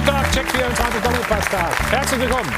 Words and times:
Sonntag, 0.00 0.32
Check 0.32 0.50
24 0.50 1.02
Doppelpass-Tag. 1.02 1.90
Herzlich 1.90 2.20
willkommen. 2.20 2.50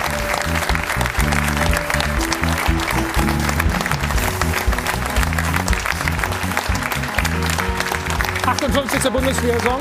...58. 8.46 9.10
Bundesliga-Saison, 9.10 9.80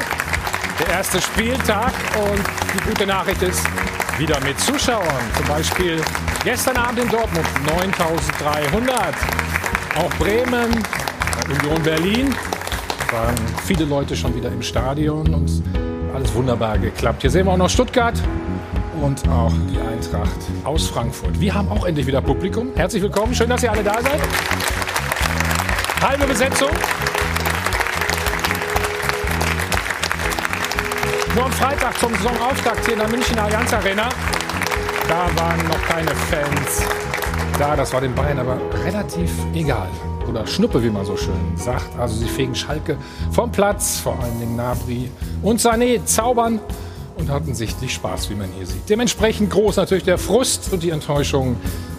der 0.79 0.87
erste 0.87 1.21
Spieltag 1.21 1.93
und 2.15 2.41
die 2.73 2.89
gute 2.89 3.05
Nachricht 3.05 3.43
ist, 3.43 3.63
wieder 4.17 4.39
mit 4.39 4.59
Zuschauern. 4.59 5.05
Zum 5.37 5.45
Beispiel 5.45 6.01
gestern 6.43 6.77
Abend 6.77 6.99
in 6.99 7.09
Dortmund 7.09 7.45
9300. 7.67 9.13
Auch 9.97 10.09
Bremen, 10.17 10.83
Union 11.47 11.83
Berlin 11.83 12.35
waren 13.11 13.35
viele 13.65 13.85
Leute 13.85 14.15
schon 14.15 14.35
wieder 14.35 14.51
im 14.51 14.63
Stadion 14.63 15.31
und 15.33 15.80
alles 16.21 16.35
wunderbar 16.35 16.77
geklappt. 16.77 17.21
Hier 17.21 17.31
sehen 17.31 17.47
wir 17.47 17.53
auch 17.53 17.57
noch 17.57 17.69
Stuttgart 17.69 18.13
und 19.01 19.27
auch 19.27 19.51
die 19.71 19.79
Eintracht 19.79 20.39
aus 20.63 20.87
Frankfurt. 20.87 21.39
Wir 21.39 21.53
haben 21.53 21.67
auch 21.69 21.85
endlich 21.85 22.05
wieder 22.05 22.21
Publikum. 22.21 22.69
Herzlich 22.75 23.01
willkommen, 23.01 23.33
schön, 23.33 23.49
dass 23.49 23.63
ihr 23.63 23.71
alle 23.71 23.83
da 23.83 23.99
seid. 24.01 24.19
Halbe 26.01 26.27
Besetzung. 26.27 26.69
Nur 31.33 31.45
am 31.45 31.51
Freitag 31.53 31.97
zum 31.97 32.13
Saisonauftakt 32.13 32.85
hier 32.85 32.93
in 32.93 32.99
der 32.99 33.09
München 33.09 33.39
Allianz 33.39 33.73
Arena. 33.73 34.09
Da 35.07 35.41
waren 35.41 35.67
noch 35.67 35.81
keine 35.87 36.11
Fans 36.11 36.85
da. 37.57 37.75
Das 37.75 37.91
war 37.93 38.01
den 38.01 38.13
Bayern 38.13 38.37
aber 38.37 38.59
relativ 38.85 39.31
egal. 39.55 39.89
Oder 40.29 40.47
Schnuppe, 40.47 40.83
wie 40.83 40.89
man 40.89 41.05
so 41.05 41.17
schön 41.17 41.55
sagt. 41.55 41.97
Also 41.99 42.15
sie 42.15 42.27
fegen 42.27 42.55
Schalke 42.55 42.97
vom 43.31 43.51
Platz. 43.51 43.99
Vor 43.99 44.17
allen 44.19 44.39
Dingen 44.39 44.55
Nabri 44.55 45.09
und 45.41 45.59
Sané 45.59 46.03
zaubern 46.05 46.59
und 47.17 47.29
hatten 47.29 47.53
sichtlich 47.53 47.93
Spaß, 47.93 48.29
wie 48.29 48.35
man 48.35 48.49
hier 48.57 48.65
sieht. 48.65 48.89
Dementsprechend 48.89 49.49
groß 49.51 49.75
natürlich 49.77 50.03
der 50.03 50.17
Frust 50.17 50.71
und 50.71 50.83
die 50.83 50.89
Enttäuschung 50.89 51.55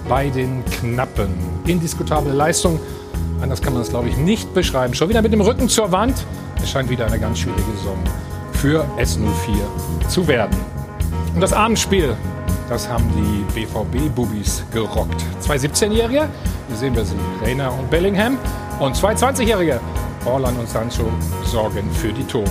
bei 0.08 0.28
den 0.30 0.64
Knappen. 0.66 1.34
Indiskutable 1.66 2.32
Leistung. 2.32 2.80
Anders 3.40 3.60
kann 3.60 3.72
man 3.72 3.82
das, 3.82 3.90
glaube 3.90 4.08
ich, 4.08 4.16
nicht 4.16 4.52
beschreiben. 4.54 4.94
Schon 4.94 5.08
wieder 5.08 5.22
mit 5.22 5.32
dem 5.32 5.40
Rücken 5.40 5.68
zur 5.68 5.92
Wand. 5.92 6.14
Es 6.62 6.70
scheint 6.70 6.90
wieder 6.90 7.06
eine 7.06 7.18
ganz 7.18 7.40
schwierige 7.40 7.70
Saison 7.76 7.98
für 8.52 8.84
S04 8.98 10.08
zu 10.08 10.28
werden. 10.28 10.56
Und 11.34 11.40
das 11.40 11.52
Abendspiel, 11.52 12.16
das 12.72 12.88
haben 12.88 13.04
die 13.14 13.60
BVB-Bubis 13.60 14.64
gerockt. 14.72 15.22
Zwei 15.40 15.56
17-Jährige, 15.56 16.26
hier 16.68 16.76
sehen 16.76 16.96
wir 16.96 17.04
sie, 17.04 17.16
Reiner 17.42 17.70
und 17.70 17.90
Bellingham. 17.90 18.38
Und 18.80 18.96
zwei 18.96 19.12
20-Jährige, 19.12 19.78
Orlan 20.24 20.56
und 20.56 20.66
Sancho, 20.66 21.04
sorgen 21.44 21.90
für 21.92 22.14
die 22.14 22.24
Tore. 22.24 22.50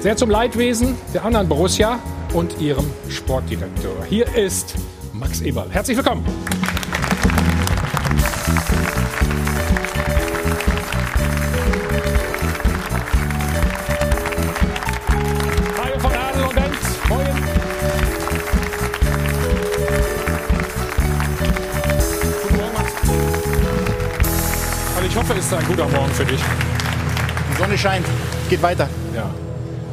Sehr 0.00 0.16
zum 0.16 0.30
Leidwesen 0.30 0.96
der 1.12 1.24
anderen 1.24 1.48
Borussia 1.48 1.98
und 2.34 2.60
ihrem 2.60 2.86
Sportdirektor. 3.08 4.04
Hier 4.08 4.32
ist 4.36 4.76
Max 5.12 5.40
Eberl. 5.40 5.68
Herzlich 5.70 5.96
willkommen. 5.96 6.24
Ist 25.50 25.58
ein 25.58 25.66
guter 25.66 25.88
Morgen 25.88 26.12
für 26.12 26.24
dich. 26.24 26.40
Die 27.52 27.60
Sonne 27.60 27.76
scheint, 27.76 28.06
geht 28.48 28.62
weiter. 28.62 28.88
Ja. 29.16 29.28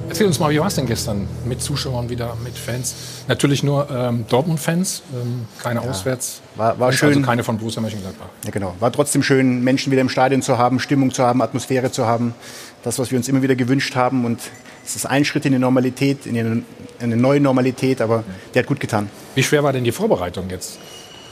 Erzähl 0.08 0.28
uns 0.28 0.38
mal, 0.40 0.52
wie 0.52 0.60
war 0.60 0.68
es 0.68 0.76
denn 0.76 0.86
gestern 0.86 1.28
mit 1.46 1.64
Zuschauern 1.64 2.10
wieder, 2.10 2.38
mit 2.44 2.56
Fans? 2.56 2.94
Natürlich 3.28 3.64
nur 3.64 3.90
ähm, 3.90 4.26
Dortmund-Fans, 4.30 5.02
ähm, 5.14 5.48
keine 5.58 5.82
ja. 5.82 5.90
Auswärts. 5.90 6.42
War, 6.56 6.80
war 6.80 6.92
schön. 6.92 7.10
Also 7.10 7.22
keine 7.22 7.44
von 7.44 7.58
Borussia 7.58 7.82
Mönchengladbach. 7.82 8.28
Ja, 8.46 8.52
genau. 8.52 8.76
War 8.80 8.92
trotzdem 8.92 9.24
schön, 9.24 9.64
Menschen 9.64 9.92
wieder 9.92 10.02
im 10.02 10.10
Stadion 10.10 10.44
zu 10.44 10.60
haben, 10.60 10.80
Stimmung 10.80 11.12
zu 11.12 11.24
haben, 11.24 11.42
Atmosphäre 11.42 11.92
zu 11.92 12.06
haben. 12.06 12.36
Das, 12.84 13.00
was 13.00 13.10
wir 13.10 13.18
uns 13.18 13.28
immer 13.28 13.42
wieder 13.42 13.56
gewünscht 13.56 13.96
haben. 13.96 14.26
Und 14.26 14.40
es 14.86 14.96
ist 14.96 15.08
ein 15.08 15.26
Schritt 15.26 15.48
in 15.48 15.54
die 15.54 15.60
Normalität, 15.60 16.28
in 16.28 16.66
eine 17.00 17.18
neue 17.18 17.40
Normalität, 17.40 18.00
aber 18.00 18.24
der 18.54 18.62
hat 18.62 18.68
gut 18.68 18.80
getan. 18.80 19.10
Wie 19.34 19.42
schwer 19.42 19.64
war 19.64 19.74
denn 19.74 19.84
die 19.84 19.92
Vorbereitung 19.92 20.52
jetzt? 20.52 20.78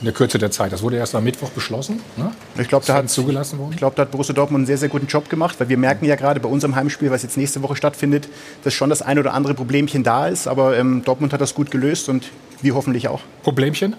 In 0.00 0.04
der 0.04 0.14
Kürze 0.14 0.38
der 0.38 0.50
Zeit. 0.50 0.72
Das 0.72 0.82
wurde 0.82 0.96
erst 0.96 1.14
am 1.14 1.24
Mittwoch 1.24 1.50
beschlossen. 1.50 2.00
Ne? 2.16 2.30
Ich 2.58 2.68
glaube, 2.68 2.84
da 2.86 2.94
hat 2.94 3.10
zugelassen 3.10 3.58
worden. 3.58 3.72
Ich 3.72 3.78
glaube, 3.78 3.96
da 3.96 4.02
hat 4.02 4.10
Borussia 4.10 4.34
Dortmund 4.34 4.60
einen 4.60 4.66
sehr, 4.66 4.78
sehr 4.78 4.88
guten 4.88 5.06
Job 5.06 5.28
gemacht, 5.28 5.58
weil 5.58 5.68
wir 5.68 5.78
merken 5.78 6.04
ja 6.04 6.16
gerade 6.16 6.40
bei 6.40 6.48
unserem 6.48 6.76
Heimspiel, 6.76 7.10
was 7.10 7.22
jetzt 7.22 7.36
nächste 7.36 7.62
Woche 7.62 7.76
stattfindet, 7.76 8.28
dass 8.64 8.74
schon 8.74 8.90
das 8.90 9.02
ein 9.02 9.18
oder 9.18 9.32
andere 9.32 9.54
Problemchen 9.54 10.02
da 10.02 10.28
ist. 10.28 10.48
Aber 10.48 10.76
ähm, 10.76 11.02
Dortmund 11.04 11.32
hat 11.32 11.40
das 11.40 11.54
gut 11.54 11.70
gelöst 11.70 12.08
und 12.08 12.30
wir 12.60 12.74
hoffentlich 12.74 13.08
auch. 13.08 13.20
Problemchen? 13.42 13.96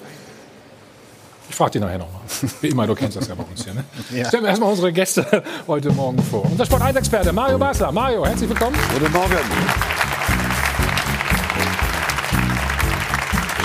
Ich 1.50 1.56
frage 1.56 1.72
dich 1.72 1.82
nachher 1.82 1.98
nochmal. 1.98 2.22
Wie 2.62 2.68
immer, 2.68 2.86
du 2.86 2.94
kennst 2.94 3.18
das 3.18 3.28
ja 3.28 3.36
bei 3.36 3.44
uns 3.44 3.64
hier. 3.64 3.74
Ne? 3.74 3.84
ja. 4.12 4.28
Stellen 4.28 4.44
wir 4.44 4.50
erstmal 4.50 4.70
unsere 4.70 4.92
Gäste 4.92 5.44
heute 5.68 5.92
Morgen 5.92 6.22
vor. 6.22 6.46
Unser 6.46 6.66
Sport 6.66 6.84
1-Experte 6.84 7.34
Mario 7.34 7.58
Basler. 7.58 7.92
Mario, 7.92 8.26
herzlich 8.26 8.50
willkommen. 8.50 8.78
Guten 8.94 9.12
Morgen. 9.12 9.97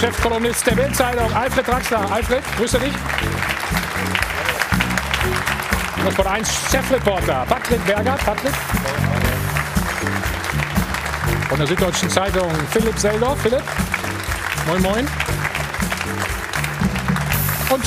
Chefkolumnist 0.03 0.67
der 0.67 0.73
Bildzeitung, 0.73 1.33
Alfred 1.33 1.65
Draxler. 1.65 2.11
Alfred, 2.11 2.43
grüße 2.57 2.77
dich. 2.81 2.93
Und 6.05 6.13
von 6.13 6.27
1 6.27 6.51
Chefreporter, 6.73 7.47
Patrick 7.49 7.87
Berger. 7.87 8.17
Patrick. 8.25 8.53
Von 11.49 11.57
der 11.57 11.69
Süddeutschen 11.69 12.11
Zeitung, 12.11 12.51
Philipp 12.73 12.99
Seldorf. 12.99 13.41
Philipp. 13.43 13.63
Moin, 14.67 14.83
moin. 14.83 15.09
Und 17.71 17.85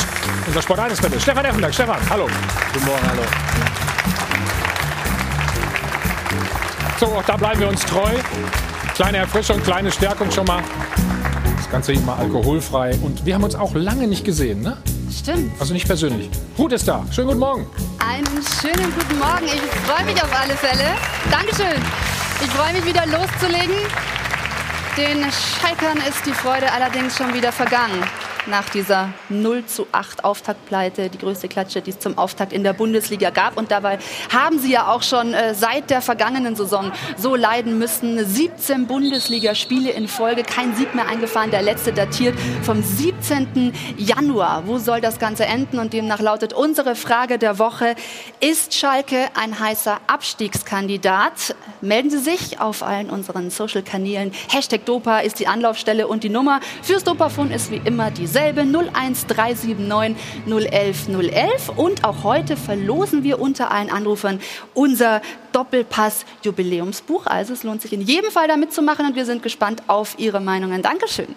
unser 0.47 0.61
Sport 0.61 0.79
1 0.79 0.93
Experte, 0.93 1.19
Stefan 1.19 1.43
Effenberg. 1.43 1.73
Stefan, 1.73 1.99
hallo. 2.09 2.29
Guten 2.71 2.85
Morgen, 2.85 3.09
hallo. 3.09 3.23
So, 6.97 7.07
auch 7.07 7.23
da 7.23 7.35
bleiben 7.35 7.59
wir 7.59 7.67
uns 7.67 7.85
treu. 7.85 8.11
Kleine 8.93 9.17
Erfrischung, 9.17 9.61
kleine 9.61 9.91
Stärkung 9.91 10.31
schon 10.31 10.45
mal. 10.45 10.63
Das 11.65 11.71
Ganze 11.71 11.93
mal 12.01 12.17
alkoholfrei. 12.17 12.95
Und 13.01 13.25
wir 13.25 13.33
haben 13.33 13.43
uns 13.43 13.55
auch 13.55 13.73
lange 13.73 14.07
nicht 14.07 14.23
gesehen, 14.23 14.61
ne? 14.61 14.77
Stimmt. 15.11 15.51
Also 15.59 15.73
nicht 15.73 15.87
persönlich. 15.87 16.29
Ruth 16.59 16.71
ist 16.71 16.87
da. 16.87 17.03
Schönen 17.11 17.29
guten 17.29 17.39
Morgen. 17.39 17.65
Einen 17.97 18.27
schönen 18.61 18.93
guten 18.93 19.17
Morgen. 19.17 19.45
Ich 19.45 19.61
freue 19.89 20.05
mich 20.05 20.21
auf 20.23 20.29
alle 20.39 20.53
Fälle. 20.53 20.91
Dankeschön. 21.31 21.81
Ich 22.43 22.51
freue 22.51 22.71
mich 22.73 22.85
wieder 22.85 23.07
loszulegen. 23.07 23.75
Den 24.95 25.25
Schalkern 25.31 25.97
ist 26.07 26.23
die 26.27 26.33
Freude 26.33 26.71
allerdings 26.71 27.17
schon 27.17 27.33
wieder 27.33 27.51
vergangen 27.51 28.03
nach 28.47 28.69
dieser 28.69 29.09
0 29.29 29.65
zu 29.65 29.87
8 29.91 30.23
Auftaktpleite, 30.23 31.09
die 31.09 31.17
größte 31.17 31.47
Klatsche, 31.47 31.81
die 31.81 31.91
es 31.91 31.99
zum 31.99 32.17
Auftakt 32.17 32.53
in 32.53 32.63
der 32.63 32.73
Bundesliga 32.73 33.29
gab. 33.29 33.57
Und 33.57 33.71
dabei 33.71 33.99
haben 34.33 34.59
sie 34.59 34.71
ja 34.71 34.87
auch 34.87 35.03
schon 35.03 35.33
äh, 35.33 35.53
seit 35.53 35.89
der 35.89 36.01
vergangenen 36.01 36.55
Saison 36.55 36.91
so 37.17 37.35
leiden 37.35 37.79
müssen. 37.79 38.23
17 38.23 38.87
Bundesligaspiele 38.87 39.91
in 39.91 40.07
Folge, 40.07 40.43
kein 40.43 40.75
Sieg 40.75 40.93
mehr 40.95 41.07
eingefahren. 41.07 41.51
Der 41.51 41.61
letzte 41.61 41.93
datiert 41.93 42.35
vom 42.63 42.83
17. 42.83 43.73
Januar. 43.97 44.63
Wo 44.67 44.77
soll 44.77 45.01
das 45.01 45.19
Ganze 45.19 45.45
enden? 45.45 45.79
Und 45.79 45.93
demnach 45.93 46.19
lautet 46.19 46.53
unsere 46.53 46.95
Frage 46.95 47.37
der 47.37 47.59
Woche, 47.59 47.95
ist 48.39 48.73
Schalke 48.73 49.29
ein 49.35 49.59
heißer 49.59 49.99
Abstiegskandidat? 50.07 51.55
Melden 51.81 52.09
Sie 52.09 52.19
sich 52.19 52.59
auf 52.59 52.83
allen 52.83 53.09
unseren 53.09 53.49
Social-Kanälen. 53.49 54.31
Hashtag 54.49 54.85
Dopa 54.85 55.19
ist 55.19 55.39
die 55.39 55.47
Anlaufstelle 55.47 56.07
und 56.07 56.23
die 56.23 56.29
Nummer 56.29 56.59
fürs 56.81 57.03
Dopafon 57.03 57.51
ist 57.51 57.71
wie 57.71 57.81
immer 57.83 58.11
die 58.11 58.27
dasselbe 58.35 58.61
01379 58.61 60.15
011 60.45 61.07
011. 61.07 61.69
Und 61.77 62.03
auch 62.03 62.23
heute 62.23 62.57
verlosen 62.57 63.23
wir 63.23 63.39
unter 63.39 63.71
allen 63.71 63.89
Anrufern 63.89 64.39
unser 64.73 65.21
Doppelpass-Jubiläumsbuch. 65.53 67.27
Also 67.27 67.53
es 67.53 67.63
lohnt 67.63 67.81
sich 67.81 67.93
in 67.93 68.01
jedem 68.01 68.31
Fall 68.31 68.47
da 68.47 68.57
mitzumachen 68.57 69.05
und 69.05 69.15
wir 69.15 69.25
sind 69.25 69.41
gespannt 69.41 69.83
auf 69.87 70.19
Ihre 70.19 70.41
Meinungen. 70.41 70.81
Dankeschön. 70.81 71.35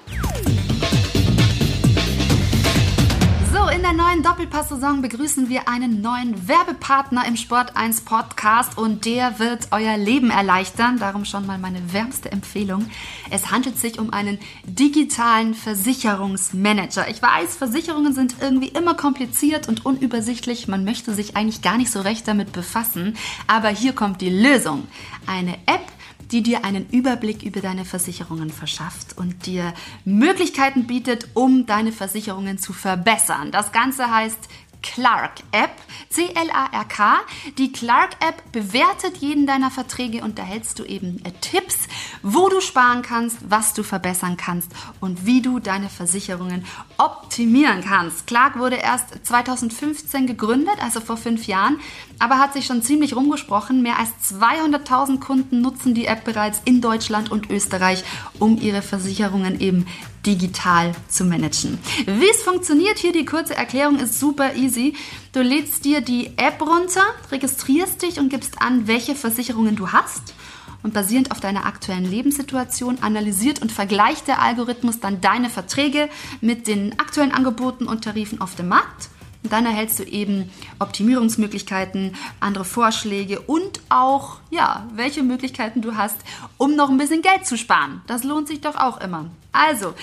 In 3.67 3.83
der 3.83 3.93
neuen 3.93 4.23
Doppelpass-Saison 4.23 5.03
begrüßen 5.03 5.49
wir 5.49 5.69
einen 5.69 6.01
neuen 6.01 6.49
Werbepartner 6.49 7.27
im 7.27 7.37
Sport 7.37 7.77
1 7.77 8.03
Podcast 8.03 8.79
und 8.79 9.05
der 9.05 9.39
wird 9.39 9.69
euer 9.73 9.97
Leben 9.97 10.31
erleichtern. 10.31 10.99
Darum 10.99 11.25
schon 11.25 11.47
mal 11.47 11.59
meine 11.59 11.93
wärmste 11.93 12.31
Empfehlung. 12.31 12.89
Es 13.31 13.51
handelt 13.51 13.79
sich 13.79 13.99
um 13.99 14.13
einen 14.13 14.39
digitalen 14.65 15.55
Versicherungsmanager. 15.55 17.09
Ich 17.09 17.21
weiß, 17.21 17.57
Versicherungen 17.57 18.15
sind 18.15 18.37
irgendwie 18.41 18.69
immer 18.69 18.95
kompliziert 18.95 19.69
und 19.69 19.85
unübersichtlich. 19.85 20.69
Man 20.69 20.85
möchte 20.85 21.13
sich 21.13 21.37
eigentlich 21.37 21.61
gar 21.61 21.77
nicht 21.77 21.91
so 21.91 22.01
recht 22.01 22.29
damit 22.29 22.53
befassen. 22.53 23.17
Aber 23.47 23.69
hier 23.69 23.93
kommt 23.93 24.21
die 24.21 24.31
Lösung. 24.31 24.87
Eine 25.27 25.55
App, 25.67 25.87
die 26.31 26.43
dir 26.43 26.65
einen 26.65 26.89
Überblick 26.91 27.43
über 27.43 27.61
deine 27.61 27.85
Versicherungen 27.85 28.51
verschafft 28.51 29.17
und 29.17 29.47
dir 29.47 29.73
Möglichkeiten 30.05 30.87
bietet, 30.87 31.29
um 31.35 31.67
deine 31.67 31.93
Versicherungen 31.93 32.59
zu 32.59 32.73
verbessern. 32.73 33.51
Das 33.51 33.73
Ganze 33.73 34.11
heißt 34.11 34.49
Clark 34.83 35.43
App, 35.53 35.71
C-L-A-R-K. 36.11 37.17
Die 37.59 37.73
Clark 37.73 38.13
App 38.21 38.53
bewertet 38.53 39.19
jeden 39.19 39.47
deiner 39.47 39.71
Verträge 39.71 40.23
und 40.23 40.39
da 40.39 40.43
hältst 40.43 40.79
du 40.79 40.85
eben 40.85 41.25
äh, 41.25 41.33
Tipps 41.41 41.89
wo 42.23 42.49
du 42.49 42.61
sparen 42.61 43.03
kannst, 43.03 43.39
was 43.49 43.75
du 43.75 43.83
verbessern 43.83 44.37
kannst 44.37 44.73
und 45.01 45.27
wie 45.27 45.43
du 45.43 45.59
deine 45.59 45.89
Versicherungen 45.89 46.65
optimieren 46.97 47.83
kannst. 47.83 48.27
Clark 48.27 48.59
wurde 48.59 48.77
erst 48.77 49.25
2015 49.27 50.27
gegründet, 50.27 50.75
also 50.81 51.01
vor 51.01 51.17
fünf 51.17 51.47
Jahren, 51.47 51.79
aber 52.19 52.39
hat 52.39 52.53
sich 52.53 52.67
schon 52.67 52.83
ziemlich 52.83 53.15
rumgesprochen. 53.15 53.83
Mehr 53.83 53.99
als 53.99 54.11
200.000 54.33 55.21
Kunden 55.21 55.61
nutzen 55.61 55.95
die 55.95 56.07
App 56.07 56.25
bereits 56.25 56.61
in 56.65 56.81
Deutschland 56.81 57.31
und 57.31 57.51
Österreich, 57.51 58.05
um 58.39 58.61
ihre 58.61 58.83
Versicherungen 58.83 59.61
eben 59.61 59.87
digital 60.27 60.93
zu 61.09 61.25
managen. 61.25 61.79
Wie 62.07 62.31
es 62.31 62.43
funktioniert, 62.43 62.99
hier 62.99 63.13
die 63.13 63.25
kurze 63.25 63.57
Erklärung 63.57 63.99
ist 63.99 64.19
super 64.19 64.55
easy. 64.55 64.95
Du 65.33 65.41
lädst 65.41 65.85
dir 65.85 66.01
die 66.01 66.33
App 66.37 66.61
runter, 66.61 67.03
registrierst 67.31 68.03
dich 68.03 68.19
und 68.19 68.29
gibst 68.29 68.61
an, 68.61 68.87
welche 68.87 69.15
Versicherungen 69.15 69.77
du 69.77 69.93
hast. 69.93 70.35
Und 70.83 70.95
basierend 70.95 71.33
auf 71.33 71.41
deiner 71.41 71.67
aktuellen 71.67 72.09
Lebenssituation 72.09 72.99
analysiert 73.01 73.61
und 73.61 73.73
vergleicht 73.73 74.29
der 74.29 74.41
Algorithmus 74.41 75.01
dann 75.01 75.21
deine 75.21 75.51
Verträge 75.51 76.09
mit 76.41 76.69
den 76.69 76.99
aktuellen 77.01 77.33
Angeboten 77.33 77.87
und 77.87 78.05
Tarifen 78.05 78.41
auf 78.41 78.55
dem 78.55 78.69
Markt. 78.69 79.09
Und 79.43 79.53
dann 79.53 79.67
erhältst 79.67 79.99
du 79.99 80.05
eben 80.05 80.51
Optimierungsmöglichkeiten, 80.79 82.17
andere 82.41 82.65
Vorschläge 82.65 83.41
und 83.41 83.81
auch, 83.89 84.39
ja, 84.51 84.87
welche 84.95 85.23
Möglichkeiten 85.23 85.81
du 85.81 85.97
hast, 85.97 86.17
um 86.57 86.75
noch 86.75 86.91
ein 86.91 86.99
bisschen 86.99 87.23
Geld 87.23 87.47
zu 87.47 87.57
sparen. 87.57 88.03
Das 88.07 88.25
lohnt 88.25 88.49
sich 88.49 88.61
doch 88.61 88.77
auch 88.77 89.01
immer. 89.01 89.27
Also, 89.53 89.95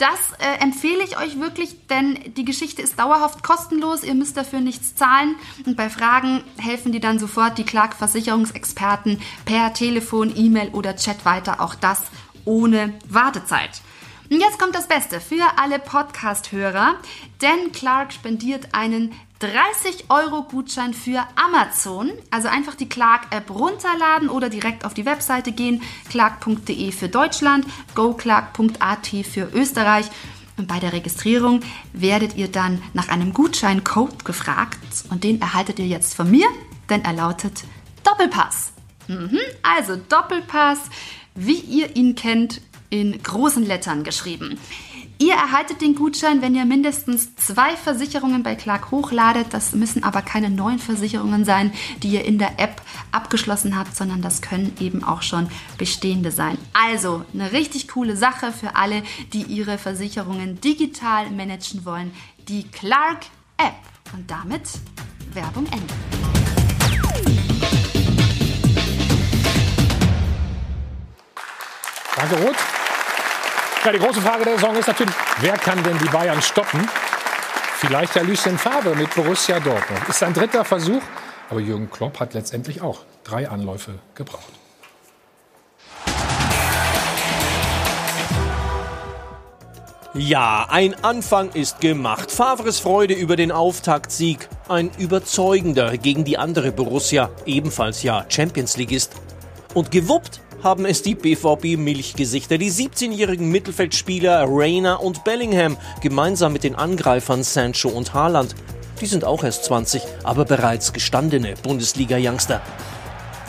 das 0.00 0.32
äh, 0.38 0.62
empfehle 0.62 1.04
ich 1.04 1.18
euch 1.18 1.38
wirklich, 1.38 1.86
denn 1.88 2.18
die 2.36 2.46
Geschichte 2.46 2.80
ist 2.80 2.98
dauerhaft 2.98 3.42
kostenlos. 3.42 4.02
Ihr 4.02 4.14
müsst 4.14 4.36
dafür 4.36 4.60
nichts 4.60 4.94
zahlen. 4.94 5.36
Und 5.66 5.76
bei 5.76 5.90
Fragen 5.90 6.42
helfen 6.56 6.90
dir 6.90 7.00
dann 7.00 7.18
sofort 7.18 7.58
die 7.58 7.64
Clark-Versicherungsexperten 7.64 9.20
per 9.44 9.74
Telefon, 9.74 10.32
E-Mail 10.34 10.70
oder 10.70 10.96
Chat 10.96 11.26
weiter. 11.26 11.60
Auch 11.60 11.74
das 11.74 12.04
ohne 12.46 12.94
Wartezeit. 13.08 13.82
Und 14.30 14.38
jetzt 14.38 14.60
kommt 14.60 14.76
das 14.76 14.86
Beste 14.86 15.20
für 15.20 15.44
alle 15.56 15.80
Podcast-Hörer, 15.80 16.94
denn 17.42 17.72
Clark 17.72 18.12
spendiert 18.12 18.68
einen 18.72 19.12
30 19.40 20.04
Euro 20.08 20.44
Gutschein 20.44 20.94
für 20.94 21.26
Amazon. 21.34 22.12
Also 22.30 22.46
einfach 22.46 22.76
die 22.76 22.88
Clark-App 22.88 23.50
runterladen 23.50 24.28
oder 24.28 24.48
direkt 24.48 24.84
auf 24.84 24.94
die 24.94 25.04
Webseite 25.04 25.50
gehen. 25.50 25.82
Clark.de 26.10 26.92
für 26.92 27.08
Deutschland, 27.08 27.66
goclark.at 27.96 29.08
für 29.26 29.50
Österreich. 29.52 30.06
Und 30.56 30.68
bei 30.68 30.78
der 30.78 30.92
Registrierung 30.92 31.60
werdet 31.92 32.36
ihr 32.36 32.48
dann 32.48 32.80
nach 32.92 33.08
einem 33.08 33.34
Gutscheincode 33.34 34.24
gefragt 34.24 34.78
und 35.10 35.24
den 35.24 35.40
erhaltet 35.40 35.80
ihr 35.80 35.88
jetzt 35.88 36.14
von 36.14 36.30
mir, 36.30 36.46
denn 36.88 37.02
er 37.02 37.14
lautet 37.14 37.64
Doppelpass. 38.04 38.74
Mhm, 39.08 39.40
also 39.62 39.96
Doppelpass, 39.96 40.78
wie 41.34 41.58
ihr 41.58 41.96
ihn 41.96 42.14
kennt, 42.14 42.60
in 42.90 43.22
großen 43.22 43.64
Lettern 43.64 44.04
geschrieben. 44.04 44.58
Ihr 45.18 45.34
erhaltet 45.34 45.82
den 45.82 45.94
Gutschein, 45.96 46.40
wenn 46.40 46.54
ihr 46.54 46.64
mindestens 46.64 47.34
zwei 47.36 47.76
Versicherungen 47.76 48.42
bei 48.42 48.54
Clark 48.54 48.90
hochladet. 48.90 49.48
Das 49.50 49.72
müssen 49.72 50.02
aber 50.02 50.22
keine 50.22 50.48
neuen 50.48 50.78
Versicherungen 50.78 51.44
sein, 51.44 51.72
die 52.02 52.08
ihr 52.08 52.24
in 52.24 52.38
der 52.38 52.58
App 52.58 52.80
abgeschlossen 53.12 53.78
habt, 53.78 53.94
sondern 53.94 54.22
das 54.22 54.40
können 54.40 54.74
eben 54.80 55.04
auch 55.04 55.20
schon 55.20 55.48
bestehende 55.76 56.30
sein. 56.30 56.56
Also 56.72 57.22
eine 57.34 57.52
richtig 57.52 57.88
coole 57.88 58.16
Sache 58.16 58.50
für 58.50 58.76
alle, 58.76 59.02
die 59.34 59.42
ihre 59.42 59.76
Versicherungen 59.76 60.58
digital 60.62 61.30
managen 61.30 61.84
wollen. 61.84 62.12
Die 62.48 62.64
Clark 62.64 63.26
App. 63.58 63.74
Und 64.14 64.30
damit 64.30 64.62
Werbung 65.34 65.66
Ende. 65.66 66.59
Danke, 72.16 72.36
Roth. 72.42 72.56
Ja, 73.84 73.92
die 73.92 73.98
große 73.98 74.20
Frage 74.20 74.44
der 74.44 74.54
Saison 74.54 74.76
ist 74.76 74.88
natürlich, 74.88 75.14
wer 75.40 75.56
kann 75.56 75.82
denn 75.82 75.96
die 75.98 76.08
Bayern 76.08 76.42
stoppen? 76.42 76.86
Vielleicht 77.76 78.14
ja 78.14 78.22
Lucien 78.22 78.58
Favre 78.58 78.94
mit 78.94 79.14
Borussia 79.14 79.58
Dortmund. 79.58 80.06
Ist 80.08 80.18
sein 80.18 80.34
dritter 80.34 80.64
Versuch, 80.64 81.02
aber 81.48 81.60
Jürgen 81.60 81.90
Klopp 81.90 82.20
hat 82.20 82.34
letztendlich 82.34 82.82
auch 82.82 83.00
drei 83.24 83.48
Anläufe 83.48 83.98
gebraucht. 84.14 84.52
Ja, 90.12 90.66
ein 90.68 90.96
Anfang 91.04 91.50
ist 91.52 91.80
gemacht. 91.80 92.32
Favres 92.32 92.80
Freude 92.80 93.14
über 93.14 93.36
den 93.36 93.52
Auftaktsieg. 93.52 94.48
Ein 94.68 94.90
überzeugender 94.98 95.96
gegen 95.96 96.24
die 96.24 96.36
andere 96.36 96.72
Borussia, 96.72 97.30
ebenfalls 97.46 98.02
ja 98.02 98.26
Champions 98.28 98.76
Leagueist. 98.76 99.14
Und 99.72 99.92
gewuppt 99.92 100.40
haben 100.62 100.84
es 100.84 101.02
die 101.02 101.14
BVB-Milchgesichter, 101.14 102.58
die 102.58 102.70
17-jährigen 102.70 103.50
Mittelfeldspieler 103.50 104.44
Rayner 104.48 105.02
und 105.02 105.24
Bellingham, 105.24 105.76
gemeinsam 106.02 106.52
mit 106.52 106.64
den 106.64 106.74
Angreifern 106.74 107.42
Sancho 107.42 107.88
und 107.88 108.12
Haaland. 108.12 108.54
Die 109.00 109.06
sind 109.06 109.24
auch 109.24 109.42
erst 109.42 109.64
20, 109.64 110.02
aber 110.22 110.44
bereits 110.44 110.92
gestandene 110.92 111.54
Bundesliga-Youngster. 111.62 112.60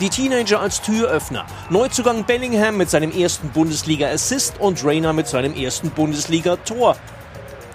Die 0.00 0.08
Teenager 0.08 0.60
als 0.60 0.80
Türöffner. 0.80 1.46
Neuzugang 1.68 2.24
Bellingham 2.24 2.78
mit 2.78 2.88
seinem 2.88 3.12
ersten 3.12 3.50
Bundesliga-Assist 3.50 4.54
und 4.58 4.82
Rayner 4.82 5.12
mit 5.12 5.28
seinem 5.28 5.54
ersten 5.54 5.90
Bundesliga-Tor. 5.90 6.96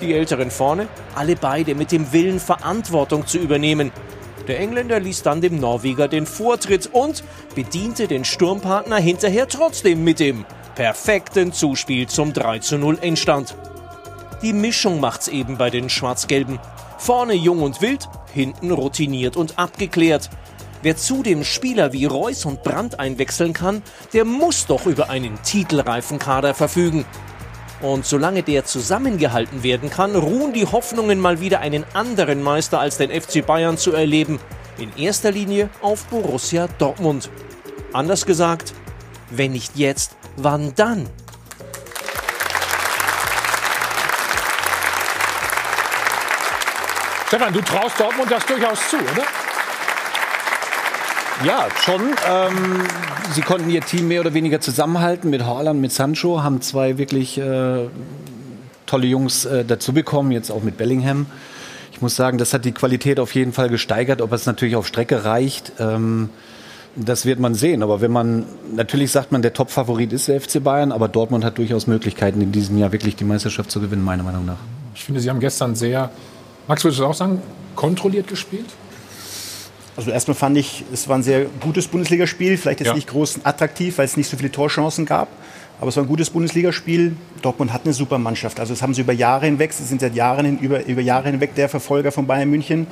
Die 0.01 0.13
Älteren 0.13 0.51
vorne, 0.51 0.87
alle 1.15 1.35
beide 1.35 1.75
mit 1.75 1.91
dem 1.91 2.11
Willen, 2.11 2.39
Verantwortung 2.39 3.25
zu 3.25 3.37
übernehmen. 3.37 3.91
Der 4.47 4.59
Engländer 4.59 4.99
ließ 4.99 5.23
dann 5.23 5.41
dem 5.41 5.59
Norweger 5.59 6.07
den 6.07 6.25
Vortritt 6.25 6.87
und 6.93 7.23
bediente 7.53 8.07
den 8.07 8.23
Sturmpartner 8.23 8.97
hinterher 8.97 9.47
trotzdem 9.47 10.05
mit 10.05 10.19
dem 10.21 10.45
perfekten 10.75 11.51
Zuspiel 11.51 12.07
zum 12.07 12.31
3 12.31 12.59
zu 12.59 12.77
0 12.77 12.99
Endstand. 13.01 13.55
Die 14.41 14.53
Mischung 14.53 15.01
macht's 15.01 15.27
eben 15.27 15.57
bei 15.57 15.69
den 15.69 15.89
Schwarz-Gelben. 15.89 16.59
Vorne 16.97 17.33
jung 17.33 17.61
und 17.61 17.81
wild, 17.81 18.07
hinten 18.33 18.71
routiniert 18.71 19.35
und 19.35 19.59
abgeklärt. 19.59 20.29
Wer 20.81 20.95
zudem 20.95 21.43
Spieler 21.43 21.91
wie 21.91 22.05
Reus 22.05 22.45
und 22.45 22.63
Brandt 22.63 22.99
einwechseln 22.99 23.51
kann, 23.51 23.81
der 24.13 24.23
muss 24.23 24.67
doch 24.67 24.85
über 24.85 25.09
einen 25.09 25.41
titelreifen 25.41 26.19
Kader 26.19 26.53
verfügen. 26.53 27.05
Und 27.81 28.05
solange 28.05 28.41
der 28.41 28.65
zusammengehalten 28.65 29.61
werden 29.61 29.89
kann, 29.89 30.15
ruhen 30.15 30.53
die 30.53 30.65
Hoffnungen, 30.65 31.19
mal 31.19 31.39
wieder 31.39 31.59
einen 31.59 31.85
anderen 31.93 32.41
Meister 32.41 32.79
als 32.79 32.97
den 32.97 33.09
FC 33.09 33.45
Bayern 33.45 33.77
zu 33.77 33.93
erleben. 33.93 34.39
In 34.79 34.95
erster 34.97 35.31
Linie 35.31 35.69
auf 35.81 36.05
Borussia 36.05 36.67
Dortmund. 36.79 37.29
Anders 37.93 38.25
gesagt, 38.25 38.73
wenn 39.29 39.51
nicht 39.51 39.75
jetzt, 39.75 40.17
wann 40.37 40.73
dann? 40.75 41.07
Stefan, 47.27 47.53
du 47.53 47.61
traust 47.61 47.99
Dortmund 47.99 48.31
das 48.31 48.45
durchaus 48.45 48.89
zu, 48.89 48.97
oder? 48.97 49.46
Ja, 51.45 51.67
schon. 51.79 52.01
Ähm, 52.27 52.83
sie 53.33 53.41
konnten 53.41 53.69
ihr 53.69 53.81
Team 53.81 54.07
mehr 54.07 54.21
oder 54.21 54.33
weniger 54.33 54.59
zusammenhalten 54.59 55.29
mit 55.29 55.45
Haaland, 55.45 55.79
mit 55.79 55.91
Sancho, 55.91 56.41
haben 56.41 56.61
zwei 56.61 56.97
wirklich 56.97 57.37
äh, 57.37 57.87
tolle 58.87 59.05
Jungs 59.05 59.45
äh, 59.45 59.63
dazu 59.63 59.93
bekommen, 59.93 60.31
jetzt 60.31 60.49
auch 60.49 60.63
mit 60.63 60.77
Bellingham. 60.77 61.27
Ich 61.91 62.01
muss 62.01 62.15
sagen, 62.15 62.39
das 62.39 62.53
hat 62.53 62.65
die 62.65 62.71
Qualität 62.71 63.19
auf 63.19 63.35
jeden 63.35 63.53
Fall 63.53 63.69
gesteigert. 63.69 64.21
Ob 64.21 64.31
es 64.31 64.47
natürlich 64.47 64.75
auf 64.75 64.87
Strecke 64.87 65.25
reicht, 65.25 65.73
ähm, 65.79 66.29
das 66.95 67.25
wird 67.27 67.39
man 67.39 67.53
sehen. 67.53 67.83
Aber 67.83 68.01
wenn 68.01 68.11
man, 68.11 68.45
natürlich 68.75 69.11
sagt 69.11 69.31
man, 69.31 69.43
der 69.43 69.53
Top-Favorit 69.53 70.13
ist 70.13 70.27
der 70.27 70.41
FC 70.41 70.63
Bayern, 70.63 70.91
aber 70.91 71.07
Dortmund 71.07 71.45
hat 71.45 71.59
durchaus 71.59 71.85
Möglichkeiten, 71.85 72.41
in 72.41 72.51
diesem 72.51 72.79
Jahr 72.79 72.91
wirklich 72.91 73.15
die 73.15 73.25
Meisterschaft 73.25 73.69
zu 73.69 73.79
gewinnen, 73.79 74.03
meiner 74.03 74.23
Meinung 74.23 74.45
nach. 74.45 74.57
Ich 74.95 75.03
finde, 75.03 75.21
Sie 75.21 75.29
haben 75.29 75.39
gestern 75.39 75.75
sehr, 75.75 76.09
Max, 76.67 76.83
würdest 76.83 76.99
du 76.99 77.05
auch 77.05 77.13
sagen, 77.13 77.43
kontrolliert 77.75 78.27
gespielt? 78.27 78.65
Also 79.97 80.11
erstmal 80.11 80.35
fand 80.35 80.57
ich, 80.57 80.85
es 80.93 81.09
war 81.09 81.17
ein 81.17 81.23
sehr 81.23 81.45
gutes 81.59 81.87
Bundesligaspiel. 81.87 82.55
Vielleicht 82.57 82.81
jetzt 82.81 82.89
ja. 82.89 82.93
nicht 82.93 83.07
groß 83.07 83.39
attraktiv, 83.43 83.97
weil 83.97 84.05
es 84.05 84.15
nicht 84.15 84.29
so 84.29 84.37
viele 84.37 84.51
Torchancen 84.51 85.07
gab. 85.07 85.27
Aber 85.79 85.89
es 85.89 85.95
war 85.97 86.03
ein 86.03 86.07
gutes 86.07 86.29
Bundesligaspiel. 86.29 87.15
Dortmund 87.41 87.73
hat 87.73 87.81
eine 87.83 87.93
super 87.93 88.19
Mannschaft. 88.19 88.59
Also 88.59 88.73
das 88.73 88.83
haben 88.83 88.93
sie 88.93 89.01
über 89.01 89.13
Jahre 89.13 89.47
hinweg. 89.47 89.73
Sie 89.73 89.83
sind 89.83 90.01
seit 90.01 90.15
Jahren 90.15 90.45
hin, 90.45 90.59
über, 90.59 90.85
über 90.85 91.01
Jahre 91.01 91.29
hinweg 91.29 91.55
der 91.55 91.67
Verfolger 91.67 92.11
von 92.11 92.27
Bayern 92.27 92.49
München. 92.49 92.85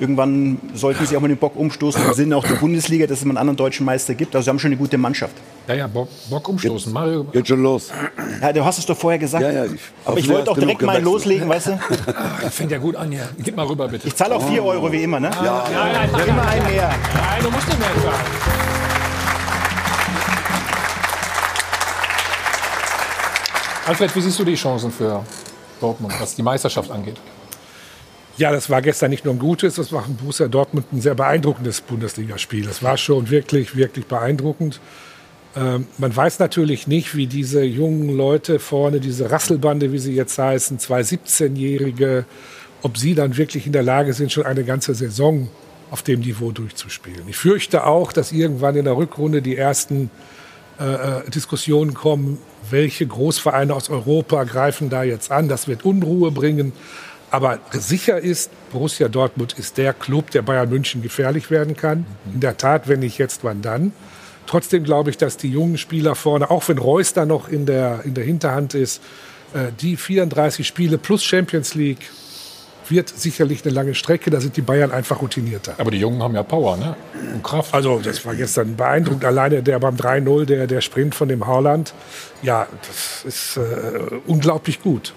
Irgendwann 0.00 0.58
sollten 0.74 1.06
sie 1.06 1.16
auch 1.16 1.20
mal 1.20 1.28
den 1.28 1.38
Bock 1.38 1.56
umstoßen 1.56 2.04
im 2.04 2.14
Sinne 2.14 2.36
auch 2.36 2.46
der 2.46 2.54
Bundesliga, 2.54 3.06
dass 3.06 3.18
es 3.18 3.24
mal 3.24 3.32
einen 3.32 3.38
anderen 3.38 3.56
deutschen 3.56 3.84
Meister 3.84 4.14
gibt. 4.14 4.34
Also 4.34 4.44
sie 4.44 4.50
haben 4.50 4.58
schon 4.58 4.68
eine 4.68 4.76
gute 4.76 4.96
Mannschaft. 4.96 5.34
Ja, 5.66 5.74
ja, 5.74 5.86
Bock, 5.86 6.08
Bock 6.30 6.48
umstoßen. 6.48 6.92
Mario. 6.92 7.24
Geht 7.24 7.48
schon 7.48 7.62
los. 7.62 7.90
Ja, 8.40 8.52
du 8.52 8.64
hast 8.64 8.78
es 8.78 8.86
doch 8.86 8.96
vorher 8.96 9.18
gesagt. 9.18 9.42
Ja, 9.42 9.50
ja, 9.50 9.64
ich 9.64 9.80
Aber 10.04 10.18
ich 10.18 10.28
wollte 10.28 10.50
auch 10.50 10.58
direkt 10.58 10.82
mal 10.82 11.02
loslegen, 11.02 11.48
weißt 11.48 11.66
du? 11.68 11.80
Ach, 12.06 12.52
fängt 12.52 12.70
ja 12.70 12.78
gut 12.78 12.94
an 12.96 13.10
hier. 13.10 13.28
Gib 13.42 13.56
mal 13.56 13.66
rüber, 13.66 13.88
bitte. 13.88 14.06
Ich 14.06 14.14
zahle 14.14 14.36
auch 14.36 14.48
4 14.48 14.64
Euro 14.64 14.90
wie 14.92 15.02
immer, 15.02 15.18
ne? 15.18 15.30
Ja, 15.34 15.44
ja, 15.44 15.92
ja, 15.92 16.04
ja 16.04 16.24
immer 16.24 16.46
ein 16.46 16.64
mehr. 16.64 16.88
Nein, 17.14 17.42
du 17.42 17.50
musst 17.50 17.66
nicht 17.66 17.78
mehr 17.78 17.88
zahlen. 18.02 18.58
Alfred, 23.86 24.14
wie 24.14 24.20
siehst 24.20 24.38
du 24.38 24.44
die 24.44 24.54
Chancen 24.54 24.92
für 24.92 25.24
Dortmund, 25.80 26.14
was 26.20 26.34
die 26.34 26.42
Meisterschaft 26.42 26.90
angeht? 26.90 27.16
Ja, 28.38 28.52
das 28.52 28.70
war 28.70 28.82
gestern 28.82 29.10
nicht 29.10 29.24
nur 29.24 29.34
ein 29.34 29.40
gutes, 29.40 29.74
das 29.74 29.92
war 29.92 30.04
ein 30.04 30.14
Borussia 30.14 30.46
Dortmund 30.46 30.86
ein 30.92 31.00
sehr 31.00 31.16
beeindruckendes 31.16 31.80
Bundesligaspiel. 31.80 32.64
Das 32.64 32.84
war 32.84 32.96
schon 32.96 33.30
wirklich, 33.30 33.74
wirklich 33.74 34.06
beeindruckend. 34.06 34.80
Ähm, 35.56 35.86
man 35.98 36.14
weiß 36.14 36.38
natürlich 36.38 36.86
nicht, 36.86 37.16
wie 37.16 37.26
diese 37.26 37.64
jungen 37.64 38.16
Leute 38.16 38.60
vorne, 38.60 39.00
diese 39.00 39.28
Rasselbande, 39.32 39.92
wie 39.92 39.98
sie 39.98 40.14
jetzt 40.14 40.38
heißen, 40.38 40.78
zwei 40.78 41.00
17-Jährige, 41.00 42.26
ob 42.82 42.96
sie 42.96 43.16
dann 43.16 43.36
wirklich 43.36 43.66
in 43.66 43.72
der 43.72 43.82
Lage 43.82 44.12
sind, 44.12 44.30
schon 44.30 44.46
eine 44.46 44.62
ganze 44.62 44.94
Saison 44.94 45.48
auf 45.90 46.02
dem 46.02 46.20
Niveau 46.20 46.52
durchzuspielen. 46.52 47.24
Ich 47.26 47.36
fürchte 47.36 47.86
auch, 47.86 48.12
dass 48.12 48.30
irgendwann 48.30 48.76
in 48.76 48.84
der 48.84 48.96
Rückrunde 48.96 49.42
die 49.42 49.56
ersten 49.56 50.10
äh, 50.78 50.84
äh 50.84 51.30
Diskussionen 51.30 51.92
kommen, 51.92 52.38
welche 52.70 53.04
Großvereine 53.04 53.74
aus 53.74 53.90
Europa 53.90 54.44
greifen 54.44 54.90
da 54.90 55.02
jetzt 55.02 55.32
an. 55.32 55.48
Das 55.48 55.66
wird 55.66 55.84
Unruhe 55.84 56.30
bringen. 56.30 56.72
Aber 57.30 57.58
sicher 57.72 58.18
ist, 58.18 58.50
Borussia 58.72 59.08
Dortmund 59.08 59.52
ist 59.58 59.76
der 59.76 59.92
Club, 59.92 60.30
der 60.30 60.42
Bayern 60.42 60.68
München 60.70 61.02
gefährlich 61.02 61.50
werden 61.50 61.76
kann. 61.76 62.06
In 62.32 62.40
der 62.40 62.56
Tat, 62.56 62.88
wenn 62.88 63.00
nicht 63.00 63.18
jetzt, 63.18 63.44
wann 63.44 63.60
dann? 63.62 63.92
Trotzdem 64.46 64.82
glaube 64.82 65.10
ich, 65.10 65.18
dass 65.18 65.36
die 65.36 65.50
jungen 65.50 65.76
Spieler 65.76 66.14
vorne, 66.14 66.50
auch 66.50 66.66
wenn 66.68 66.78
Reus 66.78 67.12
da 67.12 67.26
noch 67.26 67.48
in 67.48 67.66
der, 67.66 68.00
in 68.04 68.14
der 68.14 68.24
Hinterhand 68.24 68.74
ist, 68.74 69.02
äh, 69.52 69.72
die 69.78 69.96
34 69.96 70.66
Spiele 70.66 70.96
plus 70.96 71.22
Champions 71.22 71.74
League 71.74 72.10
wird 72.90 73.10
sicherlich 73.10 73.62
eine 73.64 73.74
lange 73.74 73.94
Strecke. 73.94 74.30
Da 74.30 74.40
sind 74.40 74.56
die 74.56 74.62
Bayern 74.62 74.90
einfach 74.90 75.20
routinierter. 75.20 75.74
Aber 75.76 75.90
die 75.90 75.98
Jungen 75.98 76.22
haben 76.22 76.34
ja 76.34 76.42
Power, 76.42 76.78
ne? 76.78 76.96
Und 77.34 77.42
Kraft. 77.42 77.74
Also, 77.74 78.00
das 78.02 78.24
war 78.24 78.34
gestern 78.34 78.76
beeindruckend. 78.76 79.26
Alleine 79.26 79.62
der 79.62 79.78
beim 79.78 79.96
3-0, 79.96 80.46
der, 80.46 80.66
der 80.66 80.80
Sprint 80.80 81.14
von 81.14 81.28
dem 81.28 81.46
Haaland. 81.46 81.92
Ja, 82.42 82.66
das 82.86 83.24
ist 83.26 83.58
äh, 83.58 83.60
unglaublich 84.26 84.80
gut. 84.80 85.12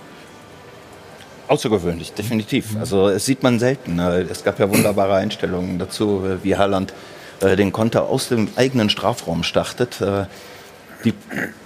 Außergewöhnlich, 1.52 2.14
definitiv. 2.14 2.78
Also, 2.80 3.10
es 3.10 3.26
sieht 3.26 3.44
man 3.44 3.60
selten. 3.60 3.96
Ne? 3.96 4.26
Es 4.30 4.46
gab 4.46 4.58
ja 4.58 4.70
wunderbare 4.70 5.16
Einstellungen 5.16 5.80
dazu, 5.80 6.24
wie 6.44 6.56
Haaland 6.56 6.94
äh, 7.42 7.58
den 7.58 7.74
Konter 7.74 8.08
aus 8.08 8.30
dem 8.30 8.48
eigenen 8.56 8.90
Strafraum 8.90 9.44
startet. 9.44 10.00
Äh, 10.00 10.26
die 11.04 11.14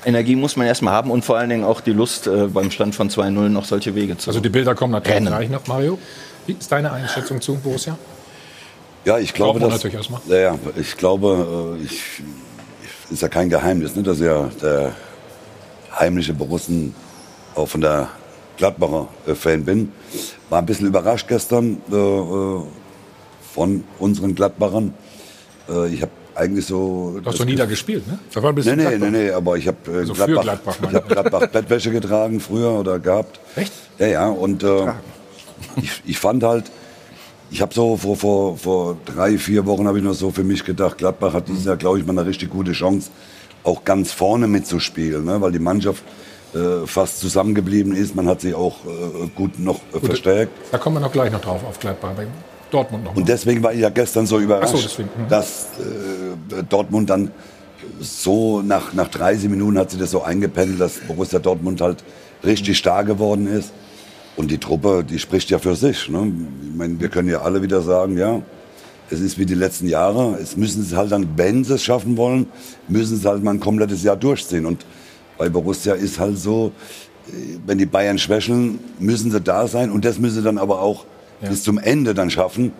Energie 0.03 0.35
muss 0.35 0.55
man 0.55 0.65
erstmal 0.65 0.93
haben 0.93 1.11
und 1.11 1.23
vor 1.23 1.37
allen 1.37 1.49
Dingen 1.49 1.63
auch 1.63 1.81
die 1.81 1.91
Lust, 1.91 2.25
äh, 2.25 2.47
beim 2.47 2.71
Stand 2.71 2.95
von 2.95 3.11
2-0 3.11 3.49
noch 3.49 3.65
solche 3.65 3.93
Wege 3.93 4.17
zu 4.17 4.31
Also 4.31 4.39
die 4.39 4.49
Bilder 4.49 4.73
kommen 4.73 4.93
natürlich 4.93 5.17
rennen. 5.17 5.27
gleich 5.27 5.49
noch, 5.49 5.67
Mario. 5.67 5.99
Wie 6.47 6.53
ist 6.53 6.71
deine 6.71 6.91
Einschätzung 6.91 7.39
zu 7.39 7.53
Borussia? 7.55 7.95
Ja, 9.03 9.19
ich 9.19 9.35
glaube, 9.35 9.59
dass, 9.59 9.83
ja, 9.83 10.37
ja, 10.37 10.55
ich 10.77 10.97
glaube, 10.97 11.77
ich, 11.83 12.01
ist 13.11 13.21
ja 13.21 13.27
kein 13.27 13.49
Geheimnis, 13.51 13.95
ne, 13.95 14.01
dass 14.01 14.19
ja 14.19 14.49
der 14.59 14.93
heimliche 15.99 16.33
Borussen 16.33 16.95
auch 17.53 17.67
von 17.67 17.81
der 17.81 18.09
Gladbacher 18.57 19.07
Fan 19.35 19.65
bin. 19.65 19.91
War 20.49 20.59
ein 20.59 20.65
bisschen 20.65 20.87
überrascht 20.87 21.27
gestern 21.27 21.81
äh, 21.91 23.53
von 23.53 23.83
unseren 23.99 24.35
Gladbachern 24.35 24.93
äh, 25.69 25.93
ich 25.93 26.01
habe 26.01 26.11
eigentlich 26.35 26.65
so. 26.65 27.19
Du 27.21 27.29
hast 27.29 27.39
doch 27.39 27.45
nie 27.45 27.55
da 27.55 27.65
gespielt, 27.65 28.07
ne? 28.07 28.19
Das 28.31 28.43
war 28.43 28.51
ein 28.51 28.55
bisschen 28.55 28.77
nee, 28.77 28.89
nee, 28.89 28.97
nee, 28.97 29.09
nee, 29.09 29.31
aber 29.31 29.57
ich 29.57 29.67
habe 29.67 29.77
äh, 29.87 29.97
also 29.97 30.13
Gladbach, 30.13 30.43
Gladbach, 30.43 30.77
ich 30.81 30.95
hab 30.95 31.09
Gladbach 31.09 31.47
Bettwäsche 31.47 31.91
getragen 31.91 32.39
früher 32.39 32.71
oder 32.71 32.99
gehabt. 32.99 33.39
Echt? 33.55 33.71
Ja, 33.99 34.07
ja. 34.07 34.27
Und 34.27 34.63
äh, 34.63 34.91
ich, 35.77 36.01
ich 36.05 36.19
fand 36.19 36.43
halt, 36.43 36.65
ich 37.51 37.61
habe 37.61 37.73
so 37.73 37.95
vor, 37.97 38.17
vor, 38.17 38.57
vor 38.57 38.97
drei, 39.05 39.37
vier 39.37 39.65
Wochen 39.65 39.87
habe 39.87 39.99
ich 39.99 40.03
noch 40.03 40.13
so 40.13 40.31
für 40.31 40.43
mich 40.43 40.63
gedacht, 40.63 40.97
Gladbach 40.97 41.33
hat 41.33 41.47
dieses 41.47 41.65
Jahr, 41.65 41.77
glaube 41.77 41.99
ich, 41.99 42.05
mal 42.05 42.17
eine 42.17 42.27
richtig 42.27 42.49
gute 42.49 42.73
Chance, 42.73 43.11
auch 43.63 43.83
ganz 43.83 44.11
vorne 44.11 44.47
mitzuspielen, 44.47 45.25
ne? 45.25 45.39
weil 45.41 45.51
die 45.51 45.59
Mannschaft 45.59 46.03
äh, 46.55 46.87
fast 46.87 47.19
zusammengeblieben 47.19 47.93
ist. 47.93 48.15
Man 48.15 48.27
hat 48.27 48.39
sie 48.39 48.53
auch 48.53 48.77
äh, 48.85 49.27
gut 49.35 49.59
noch 49.59 49.75
äh, 49.75 49.99
gut, 49.99 50.05
verstärkt. 50.05 50.51
Da 50.71 50.77
kommen 50.77 50.95
wir 50.95 51.01
noch 51.01 51.11
gleich 51.11 51.31
noch 51.31 51.41
drauf 51.41 51.61
auf 51.67 51.79
Gladbach. 51.79 52.11
Dortmund 52.71 53.03
noch. 53.03 53.15
Und 53.15 53.27
deswegen 53.27 53.61
war 53.61 53.73
ich 53.73 53.81
ja 53.81 53.89
gestern 53.89 54.25
so 54.25 54.39
überrascht, 54.39 54.75
so, 54.75 55.03
mhm. 55.03 55.07
dass 55.29 55.67
äh, 55.79 56.63
Dortmund 56.63 57.09
dann 57.09 57.31
so 57.99 58.61
nach, 58.61 58.93
nach 58.93 59.09
30 59.09 59.49
Minuten 59.49 59.77
hat 59.77 59.91
sie 59.91 59.97
das 59.97 60.11
so 60.11 60.23
eingependelt, 60.23 60.79
dass 60.79 60.99
Borussia 60.99 61.39
Dortmund 61.39 61.81
halt 61.81 62.03
richtig 62.43 62.77
stark 62.77 63.07
geworden 63.07 63.47
ist. 63.47 63.73
Und 64.37 64.51
die 64.51 64.57
Truppe, 64.57 65.03
die 65.07 65.19
spricht 65.19 65.49
ja 65.49 65.59
für 65.59 65.75
sich. 65.75 66.09
Ne? 66.09 66.31
Ich 66.69 66.77
meine, 66.77 66.99
wir 66.99 67.09
können 67.09 67.29
ja 67.29 67.41
alle 67.41 67.61
wieder 67.61 67.81
sagen, 67.81 68.17
ja, 68.17 68.41
es 69.09 69.19
ist 69.19 69.37
wie 69.37 69.45
die 69.45 69.55
letzten 69.55 69.87
Jahre. 69.87 70.37
Es 70.41 70.57
müssen 70.57 70.83
sie 70.83 70.95
halt 70.95 71.11
dann, 71.11 71.37
wenn 71.37 71.63
sie 71.63 71.75
es 71.75 71.83
schaffen 71.83 72.17
wollen, 72.17 72.47
müssen 72.87 73.17
sie 73.17 73.27
halt 73.27 73.43
mal 73.43 73.51
ein 73.51 73.59
komplettes 73.59 74.03
Jahr 74.03 74.15
durchziehen. 74.15 74.65
Und 74.65 74.85
bei 75.37 75.49
Borussia 75.49 75.93
ist 75.93 76.19
halt 76.19 76.37
so, 76.37 76.71
wenn 77.65 77.77
die 77.77 77.85
Bayern 77.85 78.17
schwächeln, 78.17 78.79
müssen 78.99 79.31
sie 79.31 79.41
da 79.41 79.67
sein. 79.67 79.91
Und 79.91 80.05
das 80.05 80.19
müssen 80.19 80.35
sie 80.35 80.43
dann 80.43 80.57
aber 80.57 80.81
auch 80.81 81.05
ja. 81.41 81.49
bis 81.49 81.63
zum 81.63 81.77
Ende 81.77 82.13
dann 82.13 82.29
schaffen. 82.29 82.71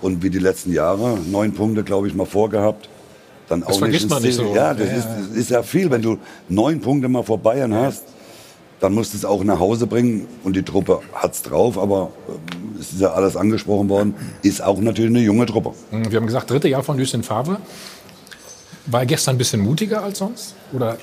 Und 0.00 0.22
wie 0.22 0.30
die 0.30 0.38
letzten 0.38 0.72
Jahre, 0.72 1.18
neun 1.30 1.52
Punkte, 1.52 1.82
glaube 1.82 2.08
ich, 2.08 2.14
mal 2.14 2.26
vorgehabt. 2.26 2.88
Dann 3.48 3.60
das 3.60 3.82
auch 3.82 3.86
nicht 3.86 4.08
man 4.08 4.22
nicht 4.22 4.36
so. 4.36 4.54
Ja, 4.54 4.72
das 4.72 4.88
ja, 4.88 4.96
ist, 4.96 5.36
ist, 5.36 5.50
ja 5.50 5.62
viel. 5.62 5.90
Wenn 5.90 6.02
du 6.02 6.18
neun 6.48 6.80
Punkte 6.80 7.08
mal 7.08 7.24
vor 7.24 7.38
Bayern 7.38 7.74
hast, 7.74 8.04
dann 8.78 8.94
musst 8.94 9.12
du 9.12 9.18
es 9.18 9.24
auch 9.24 9.44
nach 9.44 9.58
Hause 9.58 9.86
bringen. 9.86 10.26
Und 10.44 10.56
die 10.56 10.62
Truppe 10.62 11.00
hat 11.12 11.34
es 11.34 11.42
drauf, 11.42 11.76
aber 11.76 12.12
ähm, 12.28 12.76
es 12.78 12.92
ist 12.92 13.00
ja 13.00 13.12
alles 13.12 13.36
angesprochen 13.36 13.88
worden, 13.88 14.14
ist 14.42 14.62
auch 14.62 14.80
natürlich 14.80 15.10
eine 15.10 15.20
junge 15.20 15.46
Truppe. 15.46 15.72
Wir 15.90 16.16
haben 16.16 16.26
gesagt, 16.26 16.50
dritte 16.50 16.68
Jahr 16.68 16.82
von 16.82 16.96
Lucien 16.96 17.22
Favre. 17.22 17.58
War 18.86 19.00
er 19.00 19.06
gestern 19.06 19.34
ein 19.34 19.38
bisschen 19.38 19.60
mutiger 19.60 20.02
als 20.02 20.18
sonst? 20.18 20.54
Oder 20.72 20.96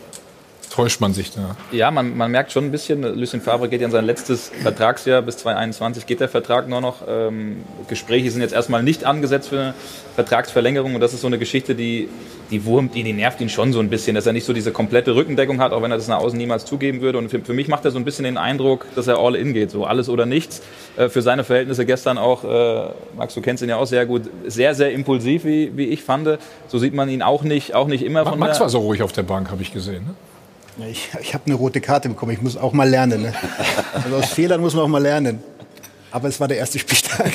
täuscht 0.77 1.01
man 1.01 1.11
sich 1.11 1.31
da. 1.31 1.55
Ja, 1.71 1.89
man, 1.89 2.15
man 2.15 2.29
merkt 2.29 2.51
schon 2.51 2.65
ein 2.65 2.71
bisschen, 2.71 3.01
Lucien 3.01 3.41
Favre 3.41 3.67
geht 3.67 3.81
ja 3.81 3.87
in 3.87 3.91
sein 3.91 4.05
letztes 4.05 4.51
Vertragsjahr, 4.61 5.23
bis 5.23 5.37
2021 5.37 6.05
geht 6.05 6.19
der 6.19 6.29
Vertrag 6.29 6.69
nur 6.69 6.81
noch. 6.81 6.97
Ähm, 7.07 7.63
Gespräche 7.87 8.29
sind 8.29 8.41
jetzt 8.41 8.53
erstmal 8.53 8.83
nicht 8.83 9.03
angesetzt 9.03 9.49
für 9.49 9.59
eine 9.59 9.73
Vertragsverlängerung 10.13 10.93
und 10.93 11.01
das 11.01 11.15
ist 11.15 11.21
so 11.21 11.27
eine 11.27 11.39
Geschichte, 11.39 11.73
die, 11.73 12.09
die 12.51 12.63
wurmt 12.63 12.95
ihn, 12.95 13.05
die 13.05 13.13
nervt 13.13 13.41
ihn 13.41 13.49
schon 13.49 13.73
so 13.73 13.79
ein 13.79 13.89
bisschen, 13.89 14.13
dass 14.13 14.27
er 14.27 14.33
nicht 14.33 14.45
so 14.45 14.53
diese 14.53 14.71
komplette 14.71 15.15
Rückendeckung 15.15 15.59
hat, 15.59 15.71
auch 15.71 15.81
wenn 15.81 15.89
er 15.89 15.97
das 15.97 16.07
nach 16.07 16.19
außen 16.19 16.37
niemals 16.37 16.65
zugeben 16.65 17.01
würde. 17.01 17.17
Und 17.17 17.29
für, 17.29 17.39
für 17.39 17.53
mich 17.53 17.67
macht 17.67 17.83
er 17.83 17.89
so 17.89 17.97
ein 17.97 18.05
bisschen 18.05 18.25
den 18.25 18.37
Eindruck, 18.37 18.85
dass 18.93 19.07
er 19.07 19.17
all 19.17 19.35
in 19.35 19.53
geht, 19.53 19.71
so 19.71 19.85
alles 19.85 20.09
oder 20.09 20.27
nichts. 20.27 20.61
Äh, 20.95 21.09
für 21.09 21.23
seine 21.23 21.43
Verhältnisse 21.43 21.87
gestern 21.87 22.19
auch, 22.19 22.43
äh, 22.43 22.91
Max, 23.17 23.33
du 23.33 23.41
kennst 23.41 23.63
ihn 23.63 23.69
ja 23.69 23.77
auch 23.77 23.87
sehr 23.87 24.05
gut, 24.05 24.29
sehr, 24.45 24.75
sehr 24.75 24.91
impulsiv, 24.91 25.43
wie, 25.43 25.75
wie 25.75 25.85
ich 25.85 26.03
fand. 26.03 26.37
So 26.67 26.77
sieht 26.77 26.93
man 26.93 27.09
ihn 27.09 27.23
auch 27.23 27.41
nicht, 27.41 27.73
auch 27.73 27.87
nicht 27.87 28.05
immer 28.05 28.27
von 28.27 28.37
Max 28.37 28.59
war 28.59 28.69
so 28.69 28.77
ruhig 28.77 29.01
auf 29.01 29.11
der 29.11 29.23
Bank, 29.23 29.49
habe 29.49 29.63
ich 29.63 29.73
gesehen. 29.73 30.05
Ne? 30.05 30.13
Ich, 30.79 31.09
ich 31.21 31.33
habe 31.33 31.45
eine 31.47 31.55
rote 31.55 31.81
Karte 31.81 32.09
bekommen. 32.09 32.31
Ich 32.33 32.41
muss 32.41 32.55
auch 32.55 32.73
mal 32.73 32.87
lernen. 32.87 33.23
Ne? 33.23 33.33
Also 33.93 34.15
aus 34.17 34.29
Fehlern 34.29 34.61
muss 34.61 34.75
man 34.75 34.83
auch 34.83 34.89
mal 34.89 35.01
lernen. 35.01 35.39
Aber 36.11 36.27
es 36.27 36.39
war 36.39 36.47
der 36.47 36.57
erste 36.57 36.79
Spieltag. 36.79 37.33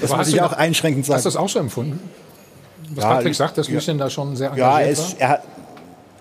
das 0.00 0.16
muss 0.16 0.28
ich 0.28 0.40
auch 0.40 0.52
einschränkend 0.52 1.06
sagen. 1.06 1.16
Hast 1.16 1.24
du 1.24 1.28
das 1.28 1.36
auch 1.36 1.48
so 1.48 1.58
empfunden? 1.58 2.00
Was 2.90 3.04
ja, 3.04 3.14
Patrick 3.14 3.34
sagt, 3.34 3.56
dass 3.56 3.68
Lucien 3.68 3.98
ja, 3.98 4.04
da 4.04 4.10
schon 4.10 4.36
sehr 4.36 4.50
engagiert 4.50 4.86
ja, 4.86 4.92
es, 4.92 5.20
war? 5.20 5.28
Er, 5.28 5.42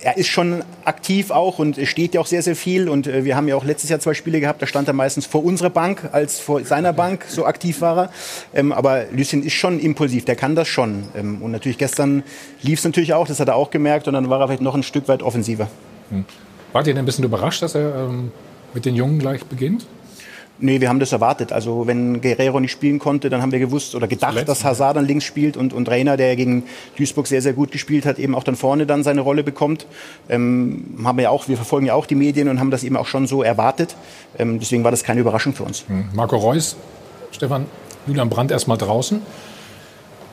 er 0.01 0.17
ist 0.17 0.27
schon 0.27 0.63
aktiv 0.85 1.31
auch 1.31 1.59
und 1.59 1.77
steht 1.87 2.13
ja 2.13 2.21
auch 2.21 2.25
sehr, 2.25 2.41
sehr 2.41 2.55
viel. 2.55 2.89
Und 2.89 3.07
äh, 3.07 3.25
wir 3.25 3.35
haben 3.35 3.47
ja 3.47 3.55
auch 3.55 3.63
letztes 3.63 3.89
Jahr 3.89 3.99
zwei 3.99 4.13
Spiele 4.13 4.39
gehabt, 4.39 4.61
da 4.61 4.67
stand 4.67 4.87
er 4.87 4.93
meistens 4.93 5.25
vor 5.25 5.43
unserer 5.43 5.69
Bank 5.69 6.09
als 6.11 6.39
vor 6.39 6.63
seiner 6.63 6.93
Bank, 6.93 7.25
so 7.27 7.45
aktiv 7.45 7.81
war 7.81 7.97
er. 7.97 8.09
Ähm, 8.53 8.71
aber 8.71 9.05
Lucien 9.11 9.43
ist 9.43 9.53
schon 9.53 9.79
impulsiv, 9.79 10.25
der 10.25 10.35
kann 10.35 10.55
das 10.55 10.67
schon. 10.67 11.03
Ähm, 11.15 11.41
und 11.41 11.51
natürlich 11.51 11.77
gestern 11.77 12.23
lief 12.61 12.79
es 12.79 12.85
natürlich 12.85 13.13
auch, 13.13 13.27
das 13.27 13.39
hat 13.39 13.47
er 13.47 13.55
auch 13.55 13.71
gemerkt 13.71 14.07
und 14.07 14.13
dann 14.13 14.29
war 14.29 14.39
er 14.39 14.47
vielleicht 14.47 14.61
noch 14.61 14.75
ein 14.75 14.83
Stück 14.83 15.07
weit 15.07 15.21
offensiver. 15.21 15.67
Hm. 16.09 16.25
Wart 16.71 16.87
ihr 16.87 16.93
denn 16.93 17.03
ein 17.03 17.05
bisschen 17.05 17.25
überrascht, 17.25 17.61
dass 17.61 17.75
er 17.75 18.07
ähm, 18.07 18.31
mit 18.73 18.85
den 18.85 18.95
Jungen 18.95 19.19
gleich 19.19 19.43
beginnt? 19.45 19.85
Nee, 20.61 20.81
wir 20.81 20.89
haben 20.89 20.99
das 20.99 21.11
erwartet. 21.11 21.53
Also 21.53 21.87
wenn 21.87 22.21
Guerrero 22.21 22.59
nicht 22.59 22.71
spielen 22.71 22.99
konnte, 22.99 23.29
dann 23.29 23.41
haben 23.41 23.51
wir 23.51 23.59
gewusst 23.59 23.95
oder 23.95 24.07
gedacht, 24.07 24.31
Zuletzt, 24.31 24.49
dass 24.49 24.63
Hazard 24.63 24.97
dann 24.97 25.05
links 25.05 25.23
spielt 25.23 25.55
und, 25.55 25.73
und 25.73 25.87
Reiner, 25.89 26.17
der 26.17 26.35
gegen 26.35 26.63
Duisburg 26.97 27.27
sehr, 27.27 27.41
sehr 27.41 27.53
gut 27.53 27.71
gespielt 27.71 28.05
hat, 28.05 28.19
eben 28.19 28.35
auch 28.35 28.43
dann 28.43 28.55
vorne 28.55 28.85
dann 28.85 29.03
seine 29.03 29.21
Rolle 29.21 29.43
bekommt. 29.43 29.85
Ähm, 30.27 30.97
haben 31.03 31.17
wir 31.17 31.23
ja 31.23 31.29
auch, 31.29 31.47
wir 31.47 31.55
verfolgen 31.55 31.85
ja 31.85 31.93
auch 31.93 32.05
die 32.05 32.15
Medien 32.15 32.49
und 32.49 32.59
haben 32.59 32.71
das 32.71 32.83
eben 32.83 32.97
auch 32.97 33.07
schon 33.07 33.27
so 33.27 33.41
erwartet. 33.41 33.95
Ähm, 34.37 34.59
deswegen 34.59 34.83
war 34.83 34.91
das 34.91 35.03
keine 35.03 35.21
Überraschung 35.21 35.53
für 35.53 35.63
uns. 35.63 35.85
Hm. 35.87 36.09
Marco 36.13 36.35
Reus, 36.35 36.75
Stefan, 37.31 37.65
Julian 38.05 38.29
Brandt 38.29 38.51
erstmal 38.51 38.77
draußen. 38.77 39.21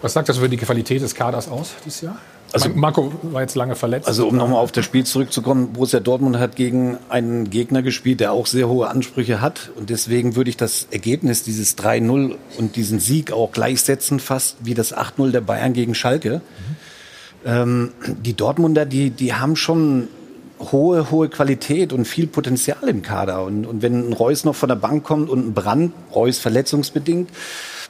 Was 0.02 0.12
sagt 0.12 0.28
das 0.28 0.38
über 0.38 0.48
die 0.48 0.56
Qualität 0.56 1.02
des 1.02 1.14
Kaders 1.14 1.48
aus 1.48 1.74
dieses 1.84 2.02
Jahr? 2.02 2.18
Also 2.52 2.70
Marco 2.74 3.12
war 3.22 3.42
jetzt 3.42 3.54
lange 3.54 3.74
verletzt. 3.74 4.08
Also 4.08 4.28
um 4.28 4.36
nochmal 4.36 4.62
auf 4.62 4.72
das 4.72 4.84
Spiel 4.84 5.04
zurückzukommen, 5.04 5.72
Borussia 5.72 6.00
Dortmund 6.00 6.38
hat 6.38 6.56
gegen 6.56 6.96
einen 7.08 7.50
Gegner 7.50 7.82
gespielt, 7.82 8.20
der 8.20 8.32
auch 8.32 8.46
sehr 8.46 8.68
hohe 8.68 8.88
Ansprüche 8.88 9.40
hat. 9.40 9.70
Und 9.76 9.90
deswegen 9.90 10.36
würde 10.36 10.50
ich 10.50 10.56
das 10.56 10.88
Ergebnis 10.90 11.42
dieses 11.42 11.76
3-0 11.76 12.36
und 12.58 12.76
diesen 12.76 13.00
Sieg 13.00 13.32
auch 13.32 13.52
gleichsetzen, 13.52 14.20
fast 14.20 14.56
wie 14.62 14.74
das 14.74 14.96
8-0 14.96 15.32
der 15.32 15.40
Bayern 15.40 15.72
gegen 15.72 15.94
Schalke. 15.94 16.40
Mhm. 16.40 16.76
Ähm, 17.44 17.92
die 18.22 18.34
Dortmunder, 18.34 18.86
die, 18.86 19.10
die 19.10 19.34
haben 19.34 19.56
schon 19.56 20.08
hohe, 20.58 21.10
hohe 21.10 21.28
Qualität 21.28 21.92
und 21.92 22.06
viel 22.06 22.26
Potenzial 22.26 22.88
im 22.88 23.02
Kader. 23.02 23.44
Und, 23.44 23.66
und 23.66 23.82
wenn 23.82 24.08
ein 24.08 24.12
Reus 24.12 24.44
noch 24.44 24.54
von 24.54 24.68
der 24.68 24.76
Bank 24.76 25.04
kommt 25.04 25.28
und 25.28 25.46
ein 25.46 25.54
Brand, 25.54 25.92
Reus 26.14 26.38
verletzungsbedingt, 26.38 27.30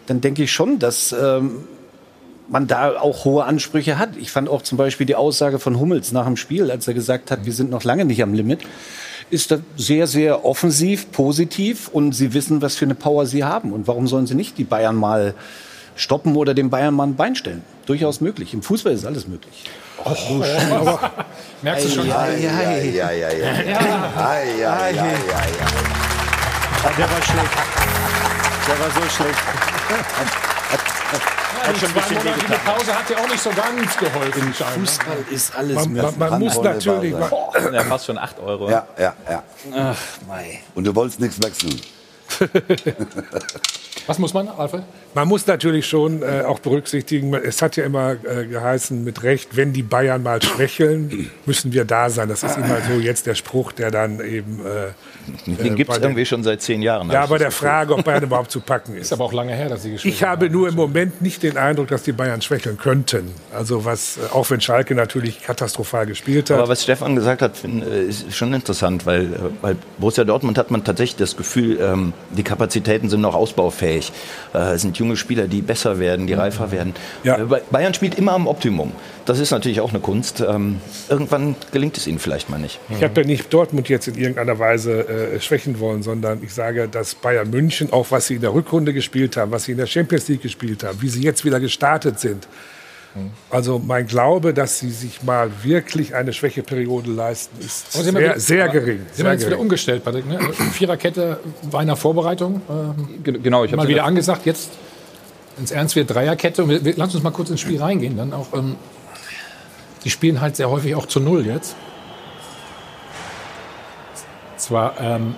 dann 0.07 0.21
denke 0.21 0.43
ich 0.43 0.53
schon, 0.53 0.79
dass 0.79 1.13
ähm, 1.13 1.65
man 2.49 2.67
da 2.67 2.99
auch 3.01 3.25
hohe 3.25 3.45
Ansprüche 3.45 3.99
hat. 3.99 4.11
Ich 4.17 4.31
fand 4.31 4.49
auch 4.49 4.63
zum 4.63 4.79
Beispiel 4.79 5.07
die 5.07 5.15
Aussage 5.15 5.59
von 5.59 5.79
Hummels 5.79 6.13
nach 6.13 6.27
dem 6.27 6.37
Spiel, 6.37 6.71
als 6.71 6.87
er 6.89 6.95
gesagt 6.95 7.31
hat, 7.31 7.45
wir 7.45 7.53
sind 7.53 7.71
noch 7.71 7.85
lange 7.85 8.05
nicht 8.05 8.23
am 8.23 8.35
Limit, 8.35 8.61
ist 9.31 9.51
das 9.51 9.61
sehr, 9.77 10.07
sehr 10.07 10.45
offensiv, 10.45 11.11
positiv 11.11 11.89
und 11.89 12.13
sie 12.13 12.33
wissen, 12.35 12.63
was 12.63 12.77
für 12.77 12.85
eine 12.85 12.95
Power 12.95 13.27
sie 13.27 13.45
haben. 13.45 13.73
Und 13.73 13.89
warum 13.89 14.07
sollen 14.07 14.27
sie 14.27 14.35
nicht 14.35 14.59
die 14.59 14.65
Bayern 14.65 14.97
mal 14.97 15.35
stoppen 15.97 16.37
oder 16.37 16.55
dem 16.55 16.71
Bayern 16.71 16.95
mal 16.95 17.05
ein 17.05 17.17
Bein 17.17 17.35
stellen. 17.35 17.63
Durchaus 17.87 18.21
möglich. 18.21 18.55
Im 18.55 18.63
Fußball 18.63 18.93
ist 18.93 19.07
alles 19.07 19.27
möglich. 19.27 19.65
Oh, 20.05 20.13
oh, 20.31 20.43
aber 20.75 21.11
merkst 21.63 21.87
du 21.87 21.91
schon? 21.91 22.07
Ja, 22.07 22.29
ja, 22.29 22.61
ja, 22.79 23.11
ja, 23.11 23.11
ja. 23.11 23.31
Ja, 23.31 24.43
ja, 24.45 24.89
ja, 24.91 25.07
ja. 25.07 25.07
Der 26.97 27.11
war 27.11 27.23
schlecht. 27.23 27.57
Der 28.69 28.79
war 28.79 28.91
so 28.91 29.11
schlecht. 29.11 30.56
Ja, 30.73 31.73
die 31.73 31.79
zweimonatige 31.81 32.59
Pause 32.65 32.95
hat 32.99 33.11
ja 33.11 33.17
auch 33.19 33.29
nicht 33.29 33.43
so 33.43 33.51
ganz 33.51 33.97
geholfen. 33.97 34.43
Im 34.43 34.55
Fußball 34.55 35.17
ist 35.31 35.57
alles 35.57 35.75
Man, 35.77 35.93
man, 35.95 36.19
man 36.19 36.41
muss 36.41 36.61
natürlich. 36.61 37.13
Man, 37.13 37.31
Ja, 37.73 37.83
fast 37.85 38.07
schon 38.07 38.19
8 38.19 38.39
Euro. 38.41 38.71
Ja, 38.71 38.87
ja, 38.99 39.15
ja. 39.29 39.43
Ach, 39.75 39.97
mei. 40.27 40.61
Und 40.75 40.85
du 40.85 40.95
wolltest 40.95 41.21
nichts 41.21 41.43
wechseln. 41.43 41.81
Was 44.07 44.21
muss 44.21 44.33
man, 44.33 44.47
Alfred? 44.49 44.85
Man 45.15 45.27
muss 45.27 45.47
natürlich 45.47 45.87
schon 45.87 46.23
äh, 46.23 46.43
auch 46.47 46.61
berücksichtigen, 46.61 47.35
es 47.35 47.61
hat 47.61 47.77
ja 47.77 47.85
immer 47.85 48.13
äh, 48.13 48.47
geheißen, 48.47 49.03
mit 49.03 49.25
Recht, 49.25 49.57
wenn 49.57 49.73
die 49.73 49.83
Bayern 49.83 50.23
mal 50.23 50.41
schwächeln, 50.41 51.31
müssen 51.45 51.73
wir 51.73 51.85
da 51.85 52.09
sein. 52.09 52.29
Das 52.29 52.45
ist 52.45 52.57
immer 52.57 52.81
so 52.89 53.01
jetzt 53.01 53.27
der 53.27 53.35
Spruch, 53.35 53.73
der 53.73 53.91
dann 53.91 54.21
eben. 54.21 54.61
Äh, 54.65 55.55
Den 55.61 55.75
gibt 55.75 55.91
es 55.91 55.99
irgendwie 55.99 56.25
schon 56.25 56.45
seit 56.45 56.63
zehn 56.63 56.83
Jahren. 56.83 57.11
ja, 57.11 57.27
bei 57.27 57.39
der. 57.39 57.51
Frage, 57.51 57.95
ob 57.95 58.05
Bayern 58.05 58.23
überhaupt 58.23 58.51
zu 58.51 58.61
packen 58.61 58.95
Ist 58.97 59.07
ist. 59.07 59.13
aber 59.13 59.25
auch 59.25 59.33
lange 59.33 59.55
her, 59.55 59.69
dass 59.69 59.83
sie 59.83 59.93
gespielt 59.93 60.15
Ich 60.15 60.23
habe 60.23 60.51
nur 60.51 60.69
im 60.69 60.75
Moment 60.75 61.23
nicht 61.23 61.43
den 61.43 61.57
Eindruck, 61.57 61.89
dass 61.89 62.03
die 62.03 62.13
Bayern 62.13 62.43
schwächeln 62.43 62.77
könnten. 62.77 63.31
Also 63.53 63.85
was, 63.85 64.19
äh, 64.19 64.21
auch 64.33 64.49
wenn 64.51 64.61
Schalke 64.61 64.95
natürlich 64.95 65.41
katastrophal 65.41 66.07
gespielt 66.07 66.51
hat. 66.51 66.59
Aber 66.59 66.69
was 66.69 66.83
Stefan 66.83 67.17
gesagt 67.17 67.41
hat, 67.43 67.57
find, 67.57 67.85
äh, 67.85 68.05
ist 68.05 68.35
schon 68.37 68.53
interessant, 68.53 69.07
weil 69.07 69.25
äh, 69.25 69.29
bei 69.63 69.77
Borussia 69.99 70.25
Dortmund 70.25 70.59
hat 70.59 70.71
man 70.71 70.85
tatsächlich 70.85 71.17
das 71.17 71.37
Gefühl, 71.37 71.81
ähm, 71.81 72.13
die 72.31 72.43
Kapazitäten 72.43 73.09
sind 73.09 73.21
noch 73.21 73.35
ausbaufähig. 73.35 74.13
Äh, 74.55 74.75
Es 74.75 74.83
sind 74.83 74.99
junge 74.99 75.17
Spieler, 75.17 75.47
die 75.49 75.63
besser 75.63 75.99
werden, 75.99 76.27
die 76.27 76.33
reifer 76.35 76.71
werden. 76.73 76.95
Ja. 77.25 77.39
Äh, 77.39 77.45
Ba- 77.45 77.61
Bayern 77.71 77.95
spielt 77.95 78.17
immer 78.17 78.33
am 78.33 78.47
Optimum. 78.47 78.93
Das 79.25 79.39
ist 79.39 79.51
natürlich 79.51 79.81
auch 79.81 79.91
eine 79.91 80.01
Kunst. 80.01 80.41
Ähm, 80.41 80.81
Irgendwann 81.09 81.55
gelingt 81.73 81.97
es 81.97 82.07
ihnen 82.07 82.19
vielleicht 82.19 82.49
mal 82.51 82.59
nicht. 82.59 82.79
Ich 82.91 83.03
habe 83.03 83.21
ja 83.21 83.27
nicht 83.27 83.53
Dortmund 83.53 83.89
jetzt 83.89 84.09
in 84.09 84.17
irgendeiner 84.17 84.59
Weise 84.59 85.09
äh, 85.09 85.41
schwächen 85.41 85.81
wollen, 85.81 86.03
sondern 86.03 86.43
ich 86.43 86.53
sage, 86.55 86.89
dass 86.89 87.15
Bayern 87.15 87.51
München, 87.51 87.93
auch 87.93 88.07
was 88.11 88.27
sie 88.29 88.35
in 88.37 88.41
der 88.41 88.55
Rückrunde 88.55 88.93
gespielt 88.93 89.37
haben, 89.37 89.51
was 89.51 89.65
sie 89.65 89.73
in 89.73 89.79
der 89.79 89.87
Champions 89.87 90.29
League 90.29 90.43
gespielt 90.43 90.85
haben, 90.85 91.01
wie 91.03 91.09
sie 91.09 91.23
jetzt 91.23 91.45
wieder 91.45 91.61
gestartet 91.61 92.21
sind. 92.21 92.47
Also 93.51 93.79
mein 93.79 94.07
Glaube, 94.07 94.53
dass 94.55 94.79
sie 94.79 94.91
sich 94.91 95.23
mal 95.23 95.51
wirklich 95.63 96.15
eine 96.15 96.33
Schwächeperiode 96.33 97.11
leisten, 97.11 97.59
ist 97.65 97.87
Aber 97.95 98.03
sie 98.05 98.09
haben 98.11 98.17
sehr, 98.17 98.27
ja- 98.27 98.39
sehr 98.39 98.69
gering. 98.69 98.99
Sie 99.13 99.23
haben 99.23 99.27
Sehr 99.29 99.33
jetzt 99.33 99.47
wieder 99.47 99.59
umgestellt, 99.59 100.05
Patrick. 100.05 100.27
Ne? 100.27 100.39
Viererkette 100.73 101.41
war 101.71 101.81
in 101.81 101.87
der 101.89 101.97
Vorbereitung. 101.97 102.61
Ähm, 102.69 103.23
Ge- 103.23 103.39
Genau, 103.43 103.65
ich 103.65 103.73
habe 103.73 103.83
mal 103.83 103.89
wieder 103.89 104.05
angesagt, 104.05 104.45
jetzt 104.47 104.71
ins 105.59 105.71
Ernst 105.71 105.97
wird 105.97 106.11
Dreierkette. 106.11 106.63
Und 106.65 106.69
wir, 106.71 106.85
wir, 106.85 106.95
lass 106.97 107.15
uns 107.15 107.23
mal 107.25 107.31
kurz 107.31 107.49
ins 107.51 107.61
Spiel 107.61 107.81
reingehen. 107.81 108.17
Dann 108.17 108.33
auch, 108.33 108.53
ähm, 108.53 108.77
die 110.05 110.11
spielen 110.11 110.41
halt 110.41 110.57
sehr 110.57 110.69
häufig 110.71 110.95
auch 110.95 111.07
zu 111.07 111.19
Null 111.21 111.47
jetzt. 111.47 111.75
Zwar, 114.57 114.95
ähm, 115.01 115.35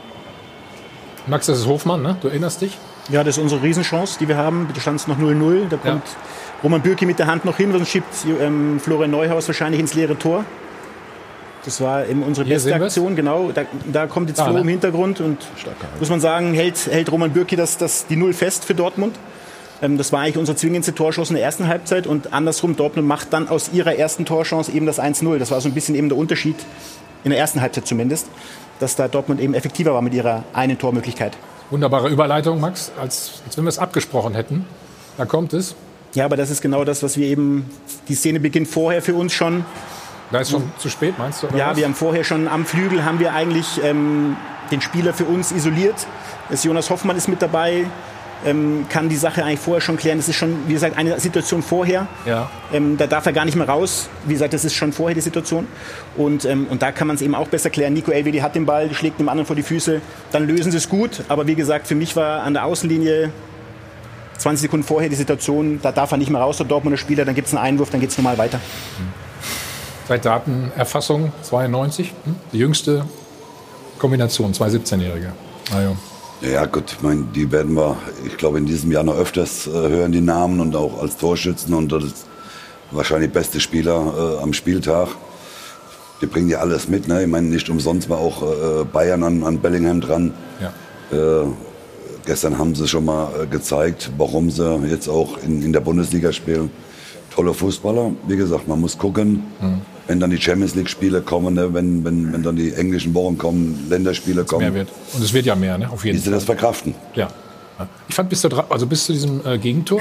Max, 1.27 1.47
das 1.47 1.59
ist 1.59 1.67
Hofmann, 1.67 2.03
ne? 2.03 2.17
Du 2.21 2.29
erinnerst 2.29 2.61
dich? 2.63 2.79
Ja, 3.11 3.25
das 3.25 3.37
ist 3.37 3.43
unsere 3.43 3.63
Riesenchance, 3.63 4.19
die 4.19 4.29
wir 4.29 4.37
haben. 4.37 4.67
Bitte 4.67 4.81
stand 4.81 5.01
es 5.01 5.07
noch 5.07 5.19
0-0. 5.19 5.69
Da 5.69 5.77
kommt 5.77 6.03
Roman 6.63 6.83
Bürki 6.83 7.07
mit 7.07 7.19
der 7.19 7.27
Hand 7.27 7.45
noch 7.45 7.57
hin, 7.57 7.73
sonst 7.73 7.89
schiebt 7.89 8.09
ähm, 8.41 8.81
Florian 8.81 9.11
Neuhaus 9.11 9.47
wahrscheinlich 9.47 9.81
ins 9.81 9.95
leere 9.95 10.19
Tor. 10.19 10.45
Das 11.65 11.81
war 11.81 12.07
eben 12.07 12.23
unsere 12.23 12.47
Hier 12.47 12.57
beste. 12.57 12.75
Aktion, 12.75 13.17
genau. 13.17 13.51
Da, 13.53 13.65
da 13.93 14.07
kommt 14.07 14.29
jetzt 14.29 14.39
Da, 14.39 14.45
Flo 14.45 14.55
ne? 14.55 14.61
im 14.61 14.69
Hintergrund 14.69 15.21
und 15.21 15.39
muss 15.99 16.09
man 16.09 16.21
sagen, 16.21 16.55
hält, 16.55 16.87
hält 16.87 17.13
Roman 17.13 17.31
Bürki 17.31 17.57
das, 17.57 17.77
das, 17.77 18.07
die 18.07 18.17
Null 18.17 18.33
fest 18.33 18.65
für 18.65 18.75
Dortmund. 18.75 19.17
Ähm, 19.83 19.99
das 19.99 20.13
war 20.13 20.21
eigentlich 20.21 20.39
unsere 20.39 20.57
zwingendste 20.57 20.95
Torchance 20.95 21.33
in 21.33 21.37
der 21.37 21.45
ersten 21.45 21.69
Halbzeit 21.69 22.07
und 22.07 22.33
andersrum, 22.33 22.77
Dortmund 22.77 23.07
macht 23.07 23.33
dann 23.33 23.49
aus 23.49 23.71
ihrer 23.73 23.97
ersten 23.97 24.25
Torchance 24.25 24.73
eben 24.73 24.87
das 24.87 25.01
1-0. 25.01 25.39
Das 25.39 25.51
war 25.51 25.61
so 25.61 25.69
ein 25.69 25.75
bisschen 25.75 25.95
eben 25.95 26.09
der 26.09 26.19
Unterschied, 26.19 26.57
in 27.25 27.31
der 27.31 27.39
ersten 27.39 27.61
Halbzeit 27.61 27.87
zumindest, 27.87 28.29
dass 28.81 28.97
da 28.97 29.09
Dortmund 29.09 29.41
eben 29.41 29.55
effektiver 29.55 29.93
war 29.93 30.03
mit 30.03 30.15
ihrer 30.15 30.45
einen 30.53 30.79
Tormöglichkeit. 30.79 31.37
Wunderbare 31.71 32.09
Überleitung, 32.09 32.61
Max, 32.61 32.93
als, 32.99 33.43
als 33.45 33.57
wenn 33.57 33.65
wir 33.65 33.69
es 33.69 33.79
abgesprochen 33.79 34.35
hätten. 34.35 34.65
Da 35.17 35.27
kommt 35.27 35.53
es. 35.53 35.75
Ja, 36.15 36.25
aber 36.25 36.37
das 36.37 36.51
ist 36.51 36.63
genau 36.63 36.85
das, 36.85 37.03
was 37.03 37.17
wir 37.17 37.27
eben, 37.27 37.69
die 38.09 38.15
Szene 38.15 38.41
beginnt 38.41 38.69
vorher 38.69 39.03
für 39.03 39.15
uns 39.15 39.33
schon. 39.33 39.65
Da 40.31 40.41
ist 40.41 40.51
schon 40.51 40.71
zu 40.79 40.89
spät, 40.89 41.19
meinst 41.19 41.43
du? 41.43 41.47
Ja, 41.57 41.71
was? 41.71 41.77
wir 41.77 41.85
haben 41.85 41.95
vorher 41.95 42.25
schon 42.25 42.49
am 42.49 42.67
Flügel 42.67 43.05
haben 43.05 43.19
wir 43.19 43.33
eigentlich 43.35 43.81
ähm, 43.83 44.37
den 44.71 44.81
Spieler 44.81 45.15
für 45.15 45.25
uns 45.25 45.53
isoliert. 45.53 46.07
Das 46.51 46.65
Jonas 46.65 46.91
Hoffmann 46.91 47.17
ist 47.17 47.29
mit 47.29 47.41
dabei, 47.41 47.87
ähm, 48.45 48.87
kann 48.89 49.09
die 49.09 49.17
Sache 49.17 49.45
eigentlich 49.45 49.61
vorher 49.61 49.81
schon 49.81 49.97
klären. 49.97 50.19
Das 50.19 50.29
ist 50.29 50.37
schon, 50.37 50.69
wie 50.69 50.75
gesagt, 50.75 50.97
eine 50.97 51.19
Situation 51.19 51.63
vorher. 51.63 52.07
Ja. 52.25 52.51
Ähm, 52.73 52.97
da 52.97 53.07
darf 53.07 53.27
er 53.27 53.33
gar 53.33 53.45
nicht 53.45 53.57
mehr 53.57 53.69
raus. 53.69 54.09
Wie 54.27 54.35
gesagt, 54.35 54.53
das 54.53 54.65
ist 54.65 54.75
schon 54.75 54.93
vorher 54.93 55.15
die 55.15 55.21
Situation. 55.21 55.67
Und, 56.17 56.45
ähm, 56.45 56.67
und 56.71 56.83
da 56.83 56.93
kann 56.93 57.07
man 57.07 57.17
es 57.17 57.23
eben 57.23 57.35
auch 57.35 57.49
besser 57.49 57.71
klären. 57.71 57.95
Nico 57.95 58.11
Elvedi 58.11 58.39
hat 58.39 58.55
den 58.55 58.67
Ball, 58.67 58.93
schlägt 58.95 59.19
dem 59.19 59.29
anderen 59.29 59.47
vor 59.47 59.57
die 59.57 59.63
Füße. 59.63 60.01
Dann 60.31 60.47
lösen 60.47 60.71
sie 60.71 60.79
es 60.79 60.89
gut. 60.89 61.23
Aber 61.29 61.47
wie 61.47 61.55
gesagt, 61.55 61.87
für 61.87 61.95
mich 61.95 62.17
war 62.17 62.43
an 62.43 62.55
der 62.55 62.65
Außenlinie 62.65 63.33
20 64.39 64.63
Sekunden 64.63 64.87
vorher 64.87 65.09
die 65.09 65.17
Situation, 65.17 65.81
da 65.83 65.93
darf 65.93 66.13
er 66.13 66.19
nicht 66.19 66.31
mehr 66.31 66.41
raus, 66.41 66.57
der 66.57 66.67
Dortmunder 66.67 66.97
Spieler. 66.97 67.25
Dann 67.25 67.35
gibt 67.35 67.49
es 67.49 67.55
einen 67.55 67.63
Einwurf, 67.63 67.91
dann 67.91 68.01
geht 68.01 68.11
es 68.11 68.19
normal 68.19 68.39
weiter. 68.39 68.61
Seit 70.07 70.25
Datenerfassung 70.25 71.33
92, 71.43 72.13
hm? 72.25 72.37
die 72.53 72.59
jüngste 72.59 73.05
Kombination, 73.99 74.55
zwei 74.55 74.69
17-Jährige. 74.69 75.33
Also, 75.75 75.97
Ja 76.41 76.65
gut, 76.67 76.93
ich 76.93 77.03
meine, 77.03 77.25
die 77.35 77.51
werden 77.51 77.75
wir, 77.75 77.97
ich 78.25 78.37
glaube, 78.37 78.59
in 78.59 78.67
diesem 78.67 78.93
Jahr 78.93 79.03
noch 79.03 79.17
öfters 79.17 79.67
äh, 79.67 79.71
hören, 79.71 80.13
die 80.13 80.21
Namen 80.21 80.61
und 80.61 80.77
auch 80.77 81.03
als 81.03 81.17
Torschützen 81.17 81.75
und 81.75 81.91
das 81.91 82.05
ist 82.05 82.27
wahrscheinlich 82.91 83.33
beste 83.33 83.61
Spieler 83.61 84.39
äh, 84.39 84.43
am 84.43 84.53
Spieltag. 84.53 85.09
Die 86.23 86.27
bringen 86.27 86.49
ja 86.49 86.59
alles 86.61 86.89
mit, 86.89 87.07
ne? 87.07 87.23
Ich 87.23 87.29
meine, 87.29 87.49
nicht 87.49 87.69
umsonst 87.69 88.09
war 88.09 88.19
auch 88.19 88.43
äh, 88.43 88.85
Bayern 88.85 89.23
an, 89.23 89.45
an 89.45 89.59
Bellingham 89.59 90.01
dran. 90.01 90.33
ja. 90.61 90.73
Gestern 92.29 92.59
haben 92.59 92.75
sie 92.75 92.87
schon 92.87 93.07
mal 93.07 93.31
äh, 93.43 93.47
gezeigt, 93.47 94.11
warum 94.19 94.51
sie 94.51 94.77
jetzt 94.91 95.09
auch 95.09 95.39
in, 95.43 95.63
in 95.63 95.73
der 95.73 95.81
Bundesliga 95.81 96.31
spielen. 96.31 96.71
Tolle 97.35 97.55
Fußballer. 97.55 98.13
Wie 98.27 98.37
gesagt, 98.37 98.69
man 98.69 98.81
muss 98.83 98.99
gucken, 98.99 99.45
Mhm. 99.63 99.81
wenn 100.07 100.21
dann 100.21 100.29
die 100.31 100.37
Champions 100.39 100.75
League-Spiele 100.75 101.23
kommen, 101.23 101.55
ne? 101.55 101.73
wenn, 101.73 102.05
wenn, 102.05 102.31
wenn 102.35 102.43
dann 102.43 102.57
die 102.57 102.75
englischen 102.75 103.15
Wochen 103.15 103.39
kommen, 103.39 103.87
Länderspiele 103.89 104.37
mehr 104.37 104.45
kommen, 104.45 104.75
wird. 104.75 104.89
Und 105.15 105.23
es 105.25 105.33
wird 105.33 105.47
ja 105.47 105.55
mehr, 105.55 105.79
ne? 105.79 105.91
auf 105.91 106.05
wie 106.05 106.09
jeden 106.09 106.19
sie 106.19 106.25
Fall. 106.25 106.35
das 106.35 106.45
verkraften. 106.45 106.95
Ja. 107.15 107.29
Ich 108.11 108.15
fand 108.15 108.29
bis, 108.29 108.45
Dra- 108.45 108.67
also 108.69 108.87
bis 108.87 109.07
zu 109.07 109.13
diesem 109.15 109.41
äh, 109.47 109.57
Gegentor 109.57 110.01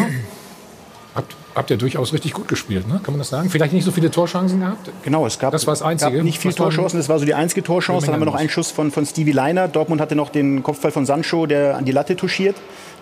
habt, 1.16 1.34
habt 1.58 1.70
ihr 1.72 1.78
durchaus 1.78 2.14
richtig 2.14 2.34
gut 2.34 2.48
gespielt, 2.48 2.88
ne? 2.88 3.00
kann 3.04 3.14
man 3.14 3.20
das 3.20 3.30
sagen? 3.30 3.50
Vielleicht 3.50 3.74
nicht 3.74 3.84
so 3.84 3.92
viele 3.92 4.10
Torchancen 4.12 4.60
gehabt? 4.60 4.90
Genau, 5.04 5.26
es 5.26 5.40
gab, 5.40 5.52
Das 5.52 5.68
war 5.68 5.74
das 5.74 5.82
Einzige. 5.82 6.24
nicht 6.24 6.40
viel 6.40 6.52
Was 6.52 6.60
waren- 6.60 6.70
Torchancen, 6.72 7.00
das 7.00 7.10
war 7.10 7.20
so 7.20 7.26
die 7.26 7.34
einzige 7.34 7.64
Torchance. 7.64 8.06
Dann 8.06 8.14
haben 8.14 8.22
wir 8.22 8.26
noch 8.26 8.36
einen 8.36 8.50
Schuss 8.50 8.72
von, 8.72 8.92
von 8.92 9.06
Stevie 9.06 9.32
Leiner. 9.32 9.68
Dortmund 9.68 10.00
hatte 10.00 10.16
noch 10.16 10.30
den 10.30 10.64
Kopfball 10.64 10.92
von 10.92 11.06
Sancho, 11.06 11.46
der 11.48 11.76
an 11.78 11.86
die 11.86 11.92
Latte 11.92 12.16
touchiert. 12.16 12.56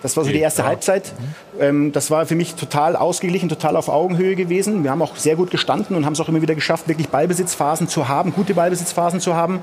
Das 0.06 0.16
war 0.16 0.24
so 0.24 0.30
die 0.30 0.38
erste 0.38 0.62
Ja. 0.62 0.68
Halbzeit. 0.68 1.12
Ähm, 1.58 1.90
das 1.90 2.12
war 2.12 2.26
für 2.26 2.36
mich 2.36 2.54
total 2.54 2.94
ausgeglichen, 2.94 3.48
total 3.48 3.74
auf 3.76 3.88
Augenhöhe 3.88 4.36
gewesen. 4.36 4.84
Wir 4.84 4.92
haben 4.92 5.02
auch 5.02 5.16
sehr 5.16 5.34
gut 5.34 5.50
gestanden 5.50 5.96
und 5.96 6.06
haben 6.06 6.12
es 6.12 6.20
auch 6.20 6.28
immer 6.28 6.40
wieder 6.42 6.54
geschafft, 6.54 6.86
wirklich 6.86 7.08
Ballbesitzphasen 7.08 7.88
zu 7.88 8.06
haben, 8.06 8.32
gute 8.32 8.54
Ballbesitzphasen 8.54 9.18
zu 9.18 9.34
haben. 9.34 9.62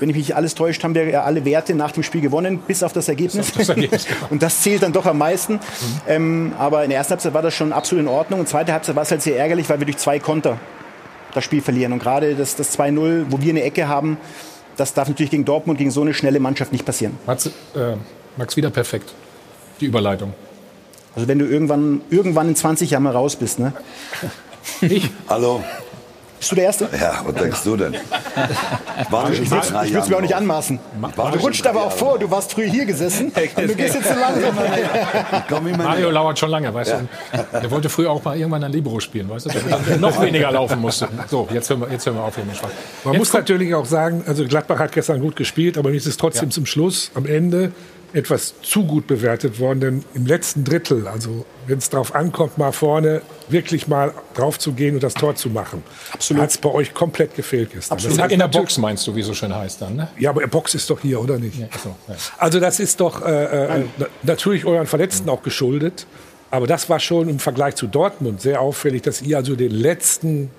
Wenn 0.00 0.08
ich 0.10 0.16
mich 0.16 0.26
nicht 0.28 0.36
alles 0.36 0.56
täuscht, 0.56 0.82
haben 0.82 0.96
wir 0.96 1.08
ja 1.08 1.22
alle 1.22 1.44
Werte 1.44 1.76
nach 1.76 1.92
dem 1.92 2.02
Spiel 2.02 2.20
gewonnen, 2.20 2.58
bis 2.66 2.82
auf 2.82 2.92
das 2.92 3.08
Ergebnis. 3.08 3.52
das 3.56 3.68
Ergebnis, 3.68 4.06
genau. 4.08 4.26
und 4.30 4.42
das 4.42 4.62
zählt 4.62 4.82
dann 4.82 4.92
doch 4.92 5.06
am 5.06 5.18
meisten. 5.18 5.60
Ähm, 6.08 6.54
aber 6.58 6.82
in 6.82 6.90
der 6.90 6.98
ersten 6.98 7.12
Halbzeit 7.12 7.34
war 7.34 7.42
das 7.42 7.54
schon 7.54 7.72
absolut 7.72 8.02
in 8.02 8.08
Ordnung. 8.08 8.40
In 8.40 8.46
der 8.46 8.50
zweiten 8.50 8.72
Halbzeit 8.72 8.96
war 8.96 9.04
es 9.04 9.12
halt 9.12 9.22
sehr 9.22 9.38
ärgerlich, 9.38 9.68
weil 9.68 9.78
wir 9.78 9.86
durch 9.86 9.98
zwei 9.98 10.18
Konter 10.18 10.58
das 11.34 11.44
Spiel 11.44 11.62
verlieren. 11.62 11.92
Und 11.92 12.00
gerade 12.00 12.34
das, 12.34 12.56
das 12.56 12.76
2-0, 12.76 13.26
wo 13.30 13.40
wir 13.40 13.50
eine 13.50 13.62
Ecke 13.62 13.86
haben, 13.86 14.16
das 14.76 14.92
darf 14.92 15.08
natürlich 15.08 15.30
gegen 15.30 15.44
Dortmund, 15.44 15.78
gegen 15.78 15.92
so 15.92 16.00
eine 16.02 16.14
schnelle 16.14 16.40
Mannschaft 16.40 16.72
nicht 16.72 16.84
passieren. 16.84 17.16
Max, 17.26 17.46
äh, 17.46 17.50
Max 18.36 18.56
wieder 18.56 18.70
perfekt. 18.70 19.14
Die 19.80 19.86
Überleitung. 19.86 20.34
Also 21.14 21.28
wenn 21.28 21.38
du 21.38 21.46
irgendwann, 21.46 22.00
irgendwann 22.10 22.48
in 22.48 22.56
20 22.56 22.90
Jahren 22.90 23.04
mal 23.04 23.12
raus 23.12 23.36
bist, 23.36 23.58
ne? 23.58 23.72
Ich? 24.80 25.10
Hallo? 25.28 25.62
Bist 26.44 26.50
du 26.50 26.56
der 26.56 26.64
Erste? 26.64 26.88
Ja, 27.00 27.22
was 27.24 27.34
denkst 27.36 27.64
du 27.64 27.74
denn? 27.74 27.94
Ich 27.94 29.10
war 29.10 29.30
Ich 29.30 29.50
will 29.50 30.00
es 30.00 30.08
mir 30.10 30.16
auch 30.16 30.20
nicht 30.20 30.34
anmaßen. 30.34 30.78
war 31.16 31.32
Du 31.32 31.38
rutscht 31.38 31.66
aber 31.66 31.84
auch 31.84 31.92
vor, 31.92 32.18
du 32.18 32.30
warst 32.30 32.52
früh 32.52 32.68
hier 32.68 32.84
gesessen 32.84 33.32
und 33.56 33.68
du 33.68 33.74
gehst 33.74 33.94
jetzt 33.94 34.08
so 34.08 34.14
langsam. 34.14 34.54
Komm 35.48 35.68
immer 35.68 35.84
Mario 35.84 36.02
näher. 36.02 36.12
lauert 36.12 36.38
schon 36.38 36.50
lange, 36.50 36.74
weißt 36.74 36.96
du. 36.96 37.58
Der 37.60 37.70
wollte 37.70 37.88
früher 37.88 38.10
auch 38.10 38.22
mal 38.22 38.36
irgendwann 38.36 38.62
ein 38.62 38.72
Libero 38.72 39.00
spielen, 39.00 39.30
weißt 39.30 39.46
du, 39.46 39.50
damit 39.50 39.88
er 39.88 39.96
noch 39.98 40.20
weniger 40.20 40.50
laufen 40.50 40.80
musste. 40.82 41.08
So, 41.28 41.48
jetzt 41.50 41.70
hören 41.70 41.80
wir, 41.80 41.90
jetzt 41.90 42.04
hören 42.04 42.16
wir 42.16 42.24
auf 42.24 42.34
hier 42.34 42.44
mit 42.44 42.56
Schwach. 42.56 42.68
Man 43.04 43.14
Jetzt 43.14 43.20
muss 43.20 43.32
natürlich 43.32 43.74
auch 43.74 43.86
sagen, 43.86 44.22
also 44.26 44.44
Gladbach 44.44 44.80
hat 44.80 44.92
gestern 44.92 45.20
gut 45.20 45.36
gespielt, 45.36 45.78
aber 45.78 45.94
es 45.94 46.16
trotzdem 46.18 46.50
zum 46.50 46.66
Schluss 46.66 47.10
am 47.14 47.24
Ende 47.24 47.72
etwas 48.14 48.54
zu 48.62 48.84
gut 48.86 49.06
bewertet 49.06 49.58
worden, 49.60 49.80
denn 49.80 50.04
im 50.14 50.24
letzten 50.26 50.64
Drittel, 50.64 51.06
also 51.08 51.44
wenn 51.66 51.78
es 51.78 51.90
darauf 51.90 52.14
ankommt, 52.14 52.56
mal 52.58 52.72
vorne 52.72 53.20
wirklich 53.48 53.88
mal 53.88 54.14
drauf 54.34 54.58
zu 54.58 54.72
gehen 54.72 54.94
und 54.94 55.02
das 55.02 55.14
Tor 55.14 55.34
zu 55.34 55.50
machen, 55.50 55.82
hat 56.36 56.50
es 56.50 56.56
bei 56.58 56.70
euch 56.70 56.94
komplett 56.94 57.34
gefehlt 57.34 57.70
gestern. 57.72 57.98
in, 57.98 58.04
Das 58.04 58.14
der- 58.14 58.24
hat 58.24 58.32
in 58.32 58.38
der 58.38 58.48
Box 58.48 58.78
meinst 58.78 59.06
du, 59.06 59.14
wie 59.16 59.22
so 59.22 59.34
schön 59.34 59.54
heißt 59.54 59.82
dann, 59.82 59.96
ne? 59.96 60.08
Ja, 60.18 60.30
aber 60.30 60.40
der 60.40 60.46
Box 60.48 60.74
ist 60.74 60.88
doch 60.90 61.00
hier, 61.00 61.20
oder 61.20 61.38
nicht? 61.38 61.58
Ja, 61.58 61.66
so, 61.82 61.94
ja. 62.08 62.14
Also 62.38 62.60
das 62.60 62.80
ist 62.80 63.00
doch 63.00 63.20
äh, 63.26 63.80
äh, 63.80 63.84
na- 63.98 64.06
natürlich 64.22 64.64
euren 64.64 64.86
Verletzten 64.86 65.28
auch 65.28 65.42
geschuldet. 65.42 66.06
Aber 66.50 66.68
das 66.68 66.88
war 66.88 67.00
schon 67.00 67.28
im 67.28 67.40
Vergleich 67.40 67.74
zu 67.74 67.88
Dortmund 67.88 68.40
sehr 68.40 68.60
auffällig, 68.60 69.02
dass 69.02 69.20
ihr 69.22 69.36
also 69.38 69.56
den 69.56 69.72
letzten 69.72 70.50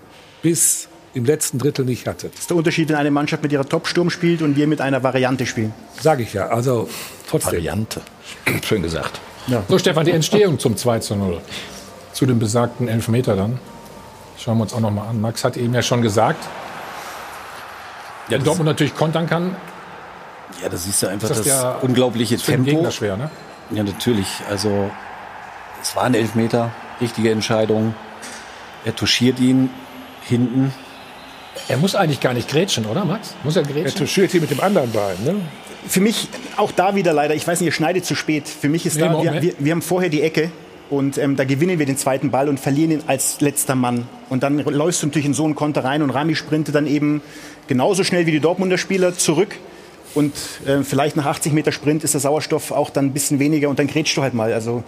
bis 0.41 0.89
im 1.15 1.25
letzten 1.25 1.58
Drittel 1.58 1.86
nicht 1.86 2.08
hattet. 2.08 2.34
Das 2.34 2.41
ist 2.41 2.49
der 2.49 2.58
Unterschied, 2.58 2.89
wenn 2.89 2.95
eine 2.95 3.10
Mannschaft 3.10 3.41
mit 3.41 3.51
ihrer 3.51 3.67
Top-Sturm 3.67 4.10
spielt 4.10 4.41
und 4.41 4.56
wir 4.56 4.67
mit 4.67 4.82
einer 4.82 5.01
Variante 5.01 5.45
spielen. 5.45 5.73
Sage 5.99 6.23
ich 6.23 6.34
ja. 6.34 6.47
Also 6.47 6.89
trotzdem. 7.28 7.54
Variante. 7.54 8.01
Schön 8.63 8.84
gesagt. 8.84 9.19
Ja. 9.47 9.63
So, 9.67 9.80
Stefan, 9.80 10.06
die 10.06 10.12
Entstehung 10.12 10.60
zum 10.60 10.75
2 10.75 10.99
zu 10.99 11.15
0. 11.15 11.41
Zu 12.13 12.25
dem 12.25 12.39
besagten 12.39 12.88
Elfmeter 12.88 13.36
dann. 13.36 13.60
Schauen 14.38 14.58
wir 14.58 14.63
uns 14.63 14.73
auch 14.73 14.80
noch 14.82 14.91
mal 14.91 15.08
an. 15.08 15.21
Max 15.21 15.43
hat 15.43 15.58
eben 15.58 15.73
ja 15.73 15.82
schon 15.82 16.01
gesagt, 16.01 16.45
ja, 18.30 18.38
Dortmund 18.38 18.67
natürlich 18.67 18.95
kontern 18.95 19.28
kann. 19.28 19.56
Ja, 20.62 20.69
da 20.69 20.78
siehst 20.78 21.04
du 21.04 21.08
einfach 21.08 21.28
das, 21.28 21.43
das 21.43 21.84
unglaubliche 21.84 22.38
Tempo. 22.38 22.69
Gegner 22.69 22.91
schwer, 22.91 23.17
ne? 23.17 23.30
Ja, 23.71 23.84
natürlich. 23.84 24.28
Also 24.49 24.89
es 25.82 25.95
war 25.95 26.04
ein 26.04 26.13
Elfmeter, 26.13 26.71
richtige 27.01 27.32
Entscheidung. 27.32 27.93
Er 28.84 28.95
touchiert 28.95 29.39
ihn 29.39 29.69
hinten. 30.23 30.73
Er 31.67 31.78
muss 31.78 31.95
eigentlich 31.95 32.19
gar 32.19 32.34
nicht 32.34 32.47
grätschen, 32.47 32.86
oder 32.86 33.06
Max? 33.06 33.34
Muss 33.43 33.56
er 33.56 33.63
grätschen? 33.63 33.86
Er 33.86 33.95
touchiert 33.95 34.34
ihn 34.34 34.41
mit 34.41 34.51
dem 34.51 34.60
anderen 34.60 34.91
Bein, 34.91 35.15
ne? 35.23 35.36
Für 35.88 35.99
mich, 35.99 36.28
auch 36.58 36.71
da 36.71 36.95
wieder 36.95 37.13
leider, 37.13 37.36
ich 37.36 37.47
weiß 37.47 37.60
nicht, 37.60 37.67
ihr 37.67 37.71
schneidet 37.71 38.06
zu 38.06 38.15
spät. 38.15 38.47
Für 38.47 38.69
mich 38.69 38.86
ist 38.86 38.95
nee, 38.95 39.01
da, 39.01 39.21
wir, 39.21 39.41
wir, 39.41 39.54
wir, 39.60 39.71
haben 39.71 39.82
vorher 39.84 40.10
die 40.10 40.21
Ecke 40.21 40.51
und 40.89 41.17
ähm, 41.17 41.36
da 41.36 41.43
gewinnen 41.43 41.78
wir 41.78 41.86
den 41.86 41.97
zweiten 41.97 42.32
Ball 42.32 42.49
und 42.49 42.60
verlieren 42.60 42.91
ihn 42.91 43.04
als 43.06 43.39
letzter 43.41 43.75
Mann. 43.75 44.08
Und 44.30 44.41
dann 44.41 44.60
läufst 44.60 45.04
du 45.04 45.08
natürlich 45.08 45.28
in 45.28 45.36
so 45.36 45.45
einen 45.45 45.54
Konter 45.54 45.84
rein 45.84 46.01
und 46.01 46.10
Rami 46.10 46.36
sprintet 46.36 46.73
dann 46.73 46.88
eben 46.88 47.21
genauso 47.67 48.04
schnell 48.04 48.25
wie 48.25 48.32
die 48.32 48.39
Dortmunder 48.39 48.78
Spieler 48.78 49.15
zurück 49.15 49.56
und 50.15 50.34
äh, 50.65 50.82
vielleicht 50.84 51.17
nach 51.17 51.25
80 51.25 51.54
Meter 51.54 51.71
Sprint 51.71 52.04
ist 52.04 52.13
der 52.13 52.21
Sauerstoff 52.21 52.71
auch 52.71 52.89
dann 52.89 53.08
ein 53.08 53.13
bisschen 53.13 53.39
weniger 53.39 53.69
und 53.69 53.78
dann 53.78 53.88
grätschst 53.88 54.15
du 54.17 54.21
halt 54.21 54.34
mal. 54.34 54.54
Also 54.54 54.84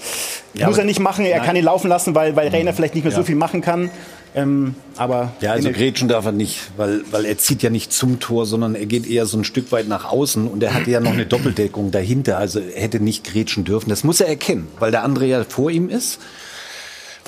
ja, 0.53 0.67
muss 0.67 0.77
er 0.77 0.85
nicht 0.85 0.99
machen, 0.99 1.25
er 1.25 1.37
nein. 1.37 1.45
kann 1.45 1.55
ihn 1.55 1.65
laufen 1.65 1.89
lassen, 1.89 2.15
weil, 2.15 2.35
weil 2.35 2.47
Rainer 2.47 2.73
vielleicht 2.73 2.95
nicht 2.95 3.03
mehr 3.03 3.11
ja. 3.11 3.17
so 3.17 3.23
viel 3.23 3.35
machen 3.35 3.61
kann. 3.61 3.91
Ähm, 4.35 4.75
aber 4.95 5.33
ja, 5.41 5.51
also 5.51 5.71
grätschen 5.71 6.07
darf 6.07 6.25
er 6.25 6.31
nicht, 6.31 6.71
weil, 6.77 7.01
weil 7.11 7.25
er 7.25 7.37
zieht 7.37 7.63
ja 7.63 7.69
nicht 7.69 7.91
zum 7.91 8.19
Tor, 8.19 8.45
sondern 8.45 8.75
er 8.75 8.85
geht 8.85 9.07
eher 9.07 9.25
so 9.25 9.37
ein 9.37 9.43
Stück 9.43 9.71
weit 9.71 9.87
nach 9.87 10.05
außen 10.05 10.47
und 10.47 10.61
er 10.63 10.73
hatte 10.73 10.91
ja 10.91 10.99
noch 10.99 11.13
eine 11.13 11.25
Doppeldeckung 11.27 11.91
dahinter, 11.91 12.37
also 12.37 12.59
er 12.59 12.81
hätte 12.81 12.99
nicht 12.99 13.23
grätschen 13.23 13.65
dürfen. 13.65 13.89
Das 13.89 14.03
muss 14.03 14.21
er 14.21 14.27
erkennen, 14.27 14.67
weil 14.79 14.91
der 14.91 15.03
andere 15.03 15.25
ja 15.25 15.43
vor 15.43 15.71
ihm 15.71 15.89
ist. 15.89 16.19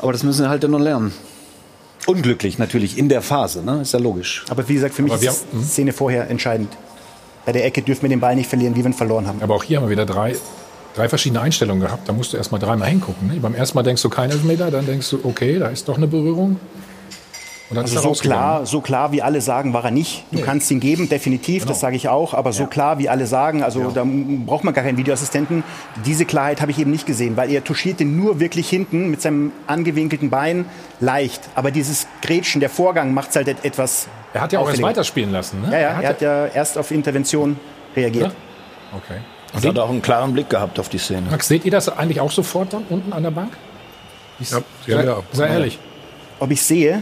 Aber 0.02 0.14
das 0.14 0.24
müssen 0.24 0.44
wir 0.44 0.50
halt 0.50 0.64
dann 0.64 0.72
noch 0.72 0.80
lernen. 0.80 1.12
Unglücklich 2.06 2.58
natürlich 2.58 2.98
in 2.98 3.10
der 3.10 3.22
Phase, 3.22 3.64
ne? 3.64 3.82
ist 3.82 3.94
ja 3.94 4.00
logisch. 4.00 4.46
Aber 4.50 4.68
wie 4.70 4.76
gesagt, 4.76 4.96
für 4.96 5.02
mich 5.02 5.14
ist 5.14 5.46
die 5.52 5.64
Szene 5.64 5.94
vorher 5.94 6.30
entscheidend 6.30 6.70
bei 7.46 7.52
der 7.52 7.66
Ecke 7.66 7.82
dürfen 7.82 8.04
wir 8.04 8.10
den 8.10 8.20
Ball 8.20 8.36
nicht 8.36 8.50
verlieren, 8.50 8.76
wie 8.76 8.80
wir 8.80 8.90
ihn 8.90 8.94
verloren 8.94 9.28
haben. 9.28 9.42
Aber 9.42 9.56
auch 9.56 9.64
hier 9.64 9.78
haben 9.78 9.86
wir 9.86 9.92
wieder 9.92 10.06
drei, 10.06 10.36
drei 10.96 11.10
verschiedene 11.10 11.42
Einstellungen 11.42 11.82
gehabt. 11.82 12.08
Da 12.08 12.14
musst 12.14 12.34
du 12.34 12.38
erst 12.38 12.52
mal 12.52 12.60
dreimal 12.60 12.90
hingucken. 12.90 13.28
Ne? 13.28 13.40
Beim 13.40 13.56
ersten 13.56 13.78
Mal 13.78 13.84
denkst 13.84 14.02
du 14.02 14.10
kein 14.10 14.30
Elfmeter, 14.30 14.72
dann 14.72 14.86
denkst 14.86 15.10
du, 15.10 15.20
okay, 15.24 15.60
da 15.60 15.68
ist 15.68 15.88
doch 15.88 15.98
eine 15.98 16.08
Berührung. 16.08 16.60
Also 17.76 18.00
so 18.00 18.12
klar, 18.14 18.66
so 18.66 18.82
klar 18.82 19.12
wie 19.12 19.22
alle 19.22 19.42
sagen, 19.42 19.74
war 19.74 19.86
er 19.86 19.92
nicht. 19.92 20.24
Du 20.32 20.38
nee. 20.38 20.44
kannst 20.44 20.72
ihn 20.72 20.80
geben, 20.80 21.08
definitiv, 21.08 21.64
genau. 21.64 21.72
das 21.72 21.80
sage 21.80 21.96
ich 21.96 22.10
auch. 22.10 22.34
Aber 22.34 22.52
so 22.52 22.64
ja. 22.64 22.70
klar 22.70 22.98
wie 22.98 23.10
alle 23.10 23.28
sagen, 23.28 23.64
also 23.64 23.82
ja. 23.82 23.92
da 23.94 24.06
braucht 24.06 24.64
man 24.64 24.74
gar 24.74 24.84
keinen 24.84 24.98
Videoassistenten. 24.98 25.64
Diese 26.06 26.26
Klarheit 26.26 26.62
habe 26.62 26.72
ich 26.72 26.80
eben 26.80 26.92
nicht 26.92 27.06
gesehen, 27.06 27.38
weil 27.38 27.52
er 27.52 27.64
touchiert 27.64 28.00
den 28.00 28.18
nur 28.18 28.40
wirklich 28.40 28.70
hinten 28.70 29.10
mit 29.10 29.22
seinem 29.22 29.52
angewinkelten 29.68 30.30
Bein 30.30 30.66
leicht. 31.00 31.42
Aber 31.56 31.72
dieses 31.72 32.08
Grätschen, 32.22 32.60
der 32.60 32.70
Vorgang 32.70 33.14
macht 33.14 33.30
es 33.30 33.36
halt 33.36 33.48
etwas 33.64 34.08
er 34.34 34.42
hat 34.42 34.54
ja 34.54 34.60
auch 34.60 34.70
erst 34.70 34.82
weiterspielen 34.82 35.32
lassen, 35.32 35.62
ne? 35.62 35.72
Ja, 35.72 35.80
ja, 35.80 35.88
er, 35.88 36.04
er 36.04 36.10
hat 36.10 36.22
ja 36.22 36.46
erst 36.46 36.78
auf 36.78 36.92
Intervention 36.92 37.60
reagiert. 37.96 38.28
Ja? 38.28 38.98
Okay. 38.98 39.20
Und 39.54 39.66
hat 39.66 39.80
auch 39.80 39.90
einen 39.90 40.02
klaren 40.02 40.34
Blick 40.34 40.50
gehabt 40.50 40.80
auf 40.80 40.90
die 40.90 41.00
Szene. 41.00 41.28
Max, 41.32 41.48
seht 41.48 41.66
ihr 41.66 41.72
das 41.72 41.90
eigentlich 41.90 42.22
auch 42.22 42.32
sofort 42.32 42.74
dann 42.74 42.84
unten 42.90 43.12
an 43.14 43.24
der 43.24 43.32
Bank? 43.32 43.54
Ich 44.40 44.52
ja, 44.52 44.60
sei, 44.86 45.04
ja, 45.04 45.18
sei 45.32 45.48
ehrlich. 45.48 45.80
Ob 46.40 46.52
ich 46.52 46.62
sehe? 46.62 47.02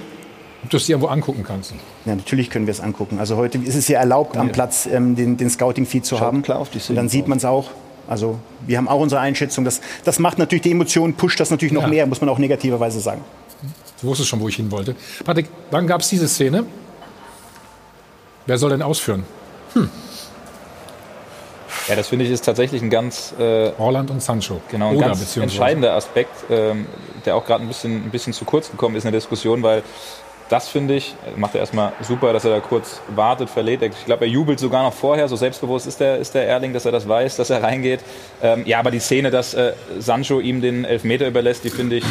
Ob 0.64 0.70
du 0.72 0.78
es 0.78 0.86
dir 0.86 0.94
irgendwo 0.94 1.10
angucken 1.10 1.44
kannst. 1.44 1.74
Ja, 2.06 2.16
natürlich 2.16 2.50
können 2.50 2.66
wir 2.66 2.72
es 2.72 2.80
angucken. 2.80 3.20
Also 3.20 3.38
heute 3.38 3.58
ist 3.60 3.76
es 3.76 3.88
ja 3.88 4.00
erlaubt, 4.00 4.36
ja. 4.36 4.42
am 4.42 4.52
Platz 4.52 4.88
ähm, 4.92 5.16
den, 5.16 5.38
den 5.38 5.50
Scouting-Feed 5.50 6.06
zu 6.06 6.16
Schaut 6.16 6.26
haben. 6.26 6.42
Klar 6.42 6.60
auf 6.60 6.70
die 6.70 6.80
Szene 6.80 6.92
Und 6.92 7.06
dann 7.06 7.10
sieht 7.10 7.28
man 7.28 7.38
es 7.38 7.46
auch. 7.46 7.70
Also 8.08 8.40
wir 8.66 8.78
haben 8.78 8.88
auch 8.88 9.00
unsere 9.00 9.22
Einschätzung. 9.22 9.66
Das, 9.66 9.82
das 10.04 10.20
macht 10.20 10.40
natürlich 10.40 10.64
die 10.64 10.72
Emotionen, 10.72 11.14
pusht 11.14 11.40
das 11.40 11.52
natürlich 11.52 11.74
noch 11.74 11.84
ja. 11.84 11.88
mehr, 11.88 12.08
muss 12.08 12.22
man 12.22 12.30
auch 12.30 12.40
negativerweise 12.40 13.00
sagen. 13.00 13.24
Du 14.02 14.08
wusstest 14.08 14.30
schon, 14.30 14.40
wo 14.40 14.48
ich 14.48 14.56
hin 14.56 14.72
wollte. 14.72 14.96
Patrick, 15.26 15.48
wann 15.72 15.88
gab 15.88 16.02
es 16.02 16.10
diese 16.10 16.28
Szene? 16.28 16.66
Wer 18.46 18.58
soll 18.58 18.70
denn 18.70 18.82
ausführen? 18.82 19.24
Hm. 19.74 19.90
Ja, 21.88 21.96
das 21.96 22.10
finde 22.10 22.26
ich 22.26 22.32
ist 22.32 22.44
tatsächlich 22.44 22.82
ein 22.82 22.90
ganz 22.90 23.34
äh, 23.40 23.72
Orland 23.78 24.12
und 24.12 24.22
Sancho. 24.22 24.60
Genau, 24.70 24.90
ein 24.90 24.98
Oder, 24.98 25.08
ganz 25.08 25.38
entscheidender 25.38 25.94
Aspekt, 25.94 26.34
ähm, 26.50 26.86
der 27.26 27.36
auch 27.36 27.46
gerade 27.46 27.64
ein 27.64 27.68
bisschen, 27.68 28.04
ein 28.06 28.10
bisschen 28.10 28.34
zu 28.34 28.46
kurz 28.46 28.70
gekommen 28.70 28.96
ist 28.96 29.06
in 29.06 29.12
der 29.12 29.20
Diskussion, 29.20 29.64
weil 29.64 29.84
das 30.50 30.70
finde 30.70 30.96
ich, 30.96 31.16
macht 31.36 31.56
er 31.56 31.62
erstmal 31.62 31.92
super, 32.02 32.34
dass 32.34 32.46
er 32.46 32.52
da 32.52 32.60
kurz 32.60 33.02
wartet, 33.16 33.50
verlädt. 33.50 33.82
Ich 33.82 34.06
glaube, 34.06 34.26
er 34.26 34.32
jubelt 34.32 34.60
sogar 34.60 34.84
noch 34.84 34.94
vorher, 34.94 35.28
so 35.28 35.36
selbstbewusst 35.36 35.88
ist 35.88 36.00
der, 36.00 36.18
ist 36.18 36.36
der 36.36 36.48
Erling, 36.48 36.74
dass 36.74 36.86
er 36.86 36.92
das 36.92 37.08
weiß, 37.08 37.36
dass 37.36 37.50
er 37.50 37.64
reingeht. 37.64 38.00
Ähm, 38.42 38.64
ja, 38.66 38.80
aber 38.80 38.92
die 38.92 39.00
Szene, 39.00 39.32
dass 39.32 39.54
äh, 39.54 39.74
Sancho 40.00 40.40
ihm 40.40 40.62
den 40.62 40.86
Elfmeter 40.86 41.28
überlässt, 41.28 41.64
die 41.64 41.70
finde 41.70 41.98
ich 41.98 42.06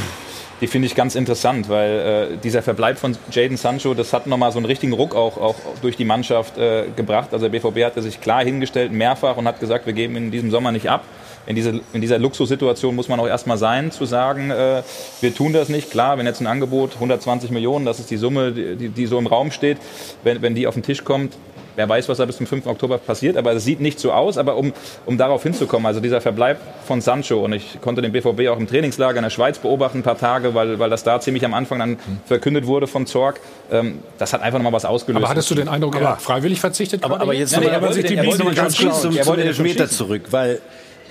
die 0.61 0.67
finde 0.67 0.87
ich 0.87 0.95
ganz 0.95 1.15
interessant, 1.15 1.69
weil 1.69 2.31
äh, 2.33 2.37
dieser 2.39 2.63
Verbleib 2.63 2.99
von 2.99 3.17
Jaden 3.31 3.59
Sancho, 3.59 3.93
das 3.93 4.13
hat 4.13 4.27
nochmal 4.27 4.53
so 4.53 4.59
einen 4.59 4.65
richtigen 4.65 4.95
Ruck 4.95 5.15
auch, 5.15 5.37
auch 5.37 5.57
durch 5.83 5.97
die 5.97 6.07
Mannschaft 6.07 6.57
äh, 6.57 6.85
gebracht. 6.97 7.29
Also 7.33 7.49
der 7.49 7.59
BVB 7.59 7.85
hatte 7.85 8.01
sich 8.01 8.21
klar 8.23 8.43
hingestellt, 8.43 8.91
mehrfach, 8.91 9.37
und 9.37 9.47
hat 9.47 9.61
gesagt, 9.61 9.87
wir 9.87 9.93
geben 9.93 10.17
ihn 10.17 10.25
in 10.25 10.31
diesem 10.31 10.51
Sommer 10.51 10.73
nicht 10.73 10.89
ab. 10.89 11.05
In, 11.47 11.55
diese, 11.55 11.81
in 11.93 12.01
dieser 12.01 12.19
Luxussituation 12.19 12.95
muss 12.95 13.09
man 13.09 13.21
auch 13.21 13.27
erstmal 13.27 13.57
sein, 13.57 13.91
zu 13.91 14.05
sagen, 14.05 14.51
äh, 14.51 14.83
wir 15.21 15.35
tun 15.35 15.53
das 15.53 15.69
nicht. 15.69 15.91
Klar, 15.91 16.19
wenn 16.19 16.27
jetzt 16.27 16.41
ein 16.41 16.47
Angebot 16.47 16.95
120 16.95 17.51
Millionen, 17.51 17.85
das 17.85 18.01
ist 18.01 18.11
die 18.11 18.17
Summe, 18.17 18.53
die, 18.53 18.89
die 18.89 19.07
so 19.07 19.19
im 19.19 19.27
Raum 19.27 19.51
steht, 19.51 19.79
wenn, 20.25 20.43
wenn 20.43 20.55
die 20.55 20.67
auf 20.67 20.75
den 20.75 20.83
Tisch 20.83 21.05
kommt, 21.05 21.35
Wer 21.77 21.87
weiß, 21.87 22.09
was 22.09 22.17
da 22.17 22.25
bis 22.25 22.39
zum 22.39 22.47
5. 22.47 22.67
Oktober 22.67 22.97
passiert, 22.97 23.37
aber 23.37 23.53
es 23.53 23.65
sieht 23.65 23.81
nicht 23.81 24.01
so 24.01 24.11
aus. 24.11 24.39
Aber 24.39 24.57
um, 24.57 24.73
um 25.05 25.19
darauf 25.19 25.43
hinzukommen, 25.43 25.87
also 25.87 26.01
dieser 26.01 26.23
Verbleib 26.23 26.59
von 26.87 27.03
Sancho, 27.03 27.45
und 27.45 27.53
ich 27.53 27.81
konnte 27.83 28.01
den 28.01 28.13
BVB 28.13 28.49
auch 28.49 28.59
im 28.59 28.67
Trainingslager 28.67 29.19
in 29.19 29.23
der 29.23 29.31
Schweiz 29.31 29.59
beobachten, 29.59 29.99
ein 29.99 30.03
paar 30.03 30.17
Tage, 30.17 30.55
weil, 30.55 30.79
weil 30.79 30.89
das 30.89 31.05
da 31.05 31.21
ziemlich 31.21 31.45
am 31.45 31.53
Anfang 31.53 31.79
dann 31.79 31.99
verkündet 32.25 32.67
wurde 32.67 32.87
von 32.87 33.07
Zorg, 33.07 33.41
ähm, 33.71 33.99
das 34.17 34.33
hat 34.33 34.41
einfach 34.41 34.59
nochmal 34.59 34.73
was 34.73 34.87
ausgelöst. 34.87 35.23
Aber 35.23 35.29
hattest 35.31 35.51
du 35.51 35.55
den 35.55 35.69
Eindruck, 35.69 35.97
er 35.97 36.13
hat 36.13 36.23
freiwillig 36.23 36.61
verzichtet? 36.61 37.05
Aber, 37.05 37.21
aber 37.21 37.35
jetzt 37.35 37.53
ja, 37.53 37.61
nee, 37.61 37.69
aber 37.69 37.93
sich 37.93 38.07
die 38.07 38.17
Biegen 38.17 38.55
ganz 38.55 38.79
kurz 38.79 39.03
zum, 39.03 39.13
zum 39.13 39.39
Elfmeter 39.39 39.89
zurück, 39.89 40.23
weil 40.31 40.61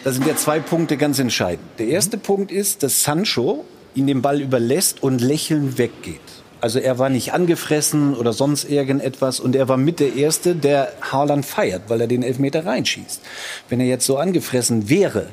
da 0.05 0.11
sind 0.11 0.27
ja 0.27 0.35
zwei 0.35 0.59
Punkte 0.59 0.97
ganz 0.97 1.17
entscheidend. 1.17 1.67
Der 1.79 1.87
erste 1.87 2.17
mhm. 2.17 2.21
Punkt 2.21 2.51
ist, 2.51 2.83
dass 2.83 3.01
Sancho 3.01 3.65
ihn 3.95 4.05
den 4.05 4.21
Ball 4.21 4.39
überlässt 4.39 5.01
und 5.01 5.19
lächelnd 5.19 5.79
weggeht. 5.79 6.21
Also 6.61 6.77
er 6.77 6.99
war 6.99 7.09
nicht 7.09 7.33
angefressen 7.33 8.13
oder 8.13 8.31
sonst 8.31 8.69
irgendetwas 8.69 9.39
und 9.39 9.55
er 9.55 9.67
war 9.67 9.77
mit 9.77 9.99
der 9.99 10.15
Erste, 10.15 10.53
der 10.55 10.91
Haaland 11.01 11.43
feiert, 11.43 11.83
weil 11.87 12.01
er 12.01 12.07
den 12.07 12.21
Elfmeter 12.21 12.67
reinschießt. 12.67 13.19
Wenn 13.67 13.79
er 13.79 13.87
jetzt 13.87 14.05
so 14.05 14.17
angefressen 14.17 14.89
wäre, 14.89 15.25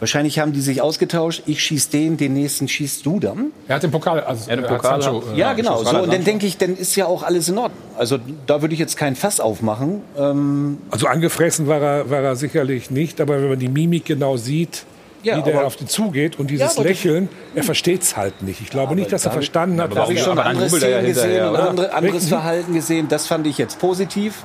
Wahrscheinlich 0.00 0.38
haben 0.38 0.52
die 0.52 0.62
sich 0.62 0.80
ausgetauscht. 0.80 1.42
Ich 1.44 1.62
schieß 1.62 1.90
den, 1.90 2.16
den 2.16 2.32
nächsten 2.32 2.68
schießt 2.68 3.04
du 3.04 3.20
dann. 3.20 3.52
Er 3.68 3.76
hat 3.76 3.82
den 3.82 3.90
Pokal, 3.90 4.20
also 4.20 4.50
er 4.50 4.56
hat 4.56 4.64
den 4.64 4.76
Pokal. 4.76 5.02
Sancho, 5.02 5.22
äh, 5.34 5.38
ja, 5.38 5.52
genau. 5.52 5.84
So, 5.84 5.98
und 5.98 6.12
dann 6.12 6.24
denke 6.24 6.46
ich, 6.46 6.56
dann 6.56 6.74
ist 6.74 6.96
ja 6.96 7.04
auch 7.04 7.22
alles 7.22 7.50
in 7.50 7.58
Ordnung. 7.58 7.82
Also 7.98 8.18
da 8.46 8.62
würde 8.62 8.72
ich 8.72 8.80
jetzt 8.80 8.96
kein 8.96 9.14
Fass 9.14 9.40
aufmachen. 9.40 10.00
Ähm 10.18 10.78
also 10.90 11.06
angefressen 11.06 11.68
war 11.68 11.82
er, 11.82 12.10
war 12.10 12.20
er 12.20 12.34
sicherlich 12.34 12.90
nicht, 12.90 13.20
aber 13.20 13.42
wenn 13.42 13.50
man 13.50 13.58
die 13.58 13.68
Mimik 13.68 14.06
genau 14.06 14.38
sieht, 14.38 14.86
ja, 15.22 15.36
wie 15.36 15.42
der 15.42 15.66
auf 15.66 15.76
den 15.76 15.86
zugeht 15.86 16.38
und 16.38 16.48
dieses 16.50 16.76
ja, 16.76 16.82
Lächeln, 16.82 17.28
er 17.54 17.62
versteht 17.62 18.00
es 18.00 18.16
halt 18.16 18.40
nicht. 18.40 18.62
Ich 18.62 18.70
glaube 18.70 18.94
nicht, 18.94 19.12
dass 19.12 19.26
er 19.26 19.32
verstanden 19.32 19.82
hat. 19.82 19.94
Da 19.94 20.00
habe 20.00 20.14
ich 20.14 20.22
schon 20.22 20.38
andere 20.38 20.70
Szenen 20.70 21.04
gesehen 21.04 21.46
und 21.46 21.56
andere, 21.56 21.92
anderes 21.92 22.28
Verhalten 22.28 22.72
gesehen. 22.72 23.08
Das 23.08 23.26
fand 23.26 23.46
ich 23.46 23.58
jetzt 23.58 23.78
positiv. 23.78 24.44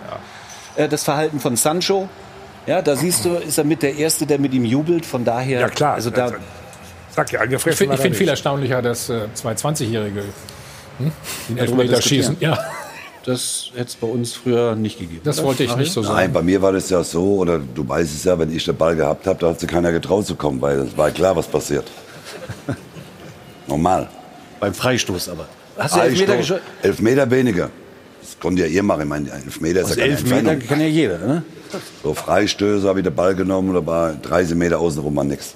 Äh, 0.75 0.89
das 0.89 1.05
Verhalten 1.05 1.39
von 1.39 1.55
Sancho. 1.55 2.09
Ja, 2.67 2.81
da 2.81 2.95
siehst 2.95 3.25
du, 3.25 3.35
ist 3.35 3.57
er 3.57 3.63
mit 3.63 3.83
der 3.83 3.95
Erste, 3.95 4.25
der 4.25 4.39
mit 4.39 4.53
ihm 4.53 4.65
jubelt. 4.65 5.05
Von 5.05 5.23
daher. 5.23 5.61
Ja, 5.61 5.69
klar. 5.69 5.93
Also 5.93 6.09
da, 6.09 6.31
Sag 7.15 7.31
ja, 7.31 7.43
ich 7.45 7.61
finde 7.61 7.97
find 7.97 8.15
viel 8.15 8.27
erstaunlicher, 8.27 8.81
dass 8.81 9.09
äh, 9.09 9.27
zwei 9.33 9.53
20-Jährige 9.53 10.23
hm, 10.97 11.11
den 11.47 11.57
Elfmeter 11.57 12.01
schießen. 12.01 12.37
Ja. 12.41 12.57
Das 13.23 13.71
hätte 13.73 13.87
es 13.87 13.95
bei 13.95 14.07
uns 14.07 14.33
früher 14.33 14.75
nicht 14.75 14.99
gegeben. 14.99 15.21
Das 15.23 15.41
wollte 15.41 15.63
ich 15.63 15.75
nicht 15.77 15.91
so 15.91 16.03
sagen. 16.03 16.15
Nein, 16.15 16.33
bei 16.33 16.41
mir 16.41 16.61
war 16.61 16.73
das 16.73 16.89
ja 16.89 17.03
so, 17.03 17.37
oder 17.37 17.57
du 17.57 17.87
weißt 17.87 18.13
es 18.13 18.23
ja, 18.25 18.37
wenn 18.37 18.55
ich 18.55 18.65
den 18.65 18.75
Ball 18.75 18.95
gehabt 18.95 19.25
habe, 19.25 19.39
da 19.39 19.49
hat 19.49 19.59
sich 19.59 19.69
keiner 19.69 19.91
getraut 19.91 20.27
zu 20.27 20.35
kommen, 20.35 20.61
weil 20.61 20.79
es 20.79 20.95
war 20.97 21.09
klar, 21.09 21.35
was 21.35 21.47
passiert. 21.47 21.89
Normal. 23.67 24.09
Beim 24.59 24.73
Freistoß 24.73 25.29
aber. 25.29 25.47
Hast 25.77 25.95
du 25.95 26.01
Elfmeter 26.01 26.37
geschossen? 26.37 26.61
Elfmeter 26.83 27.31
weniger. 27.31 27.69
Das 28.25 28.39
konnte 28.39 28.63
ja 28.63 28.67
ihr 28.67 28.81
machen. 28.81 29.01
Ich 29.01 29.07
meine, 29.07 29.31
Elfmeter 29.31 29.81
ist 29.81 29.85
Aus 29.91 29.95
ja 29.97 30.03
keine 30.03 30.11
Elfmeter 30.13 30.37
Entfernung. 30.37 30.67
kann 30.67 30.81
ja 30.81 30.87
jeder, 30.87 31.17
ne? 31.19 31.43
So 32.01 32.13
Freistöße 32.15 32.87
habe 32.87 32.99
ich 32.99 33.03
den 33.03 33.13
Ball 33.13 33.35
genommen, 33.35 33.73
da 33.73 33.85
war 33.85 34.13
30 34.13 34.55
Meter 34.55 34.79
außenrum 34.79 35.13
mal 35.13 35.23
nichts. 35.23 35.53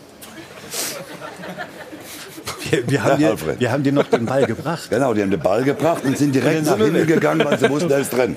Wir, 2.70 2.88
wir, 2.88 3.04
haben 3.04 3.18
dir, 3.18 3.36
wir 3.58 3.72
haben 3.72 3.82
dir 3.82 3.92
noch 3.92 4.08
den 4.08 4.28
Ball 4.28 4.46
gebracht. 4.46 4.92
Genau, 4.92 5.16
die 5.16 5.24
haben 5.24 5.32
den 5.32 5.40
Ball 5.40 5.64
gebracht 5.64 6.04
und 6.06 6.16
sind 6.16 6.36
direkt 6.36 6.66
nach 6.66 6.78
hinten 6.78 7.08
gegangen, 7.08 7.44
weil 7.44 7.58
sie 7.58 7.68
wussten, 7.68 7.90
der 7.90 8.00
ist 8.00 8.14
drin. 8.14 8.36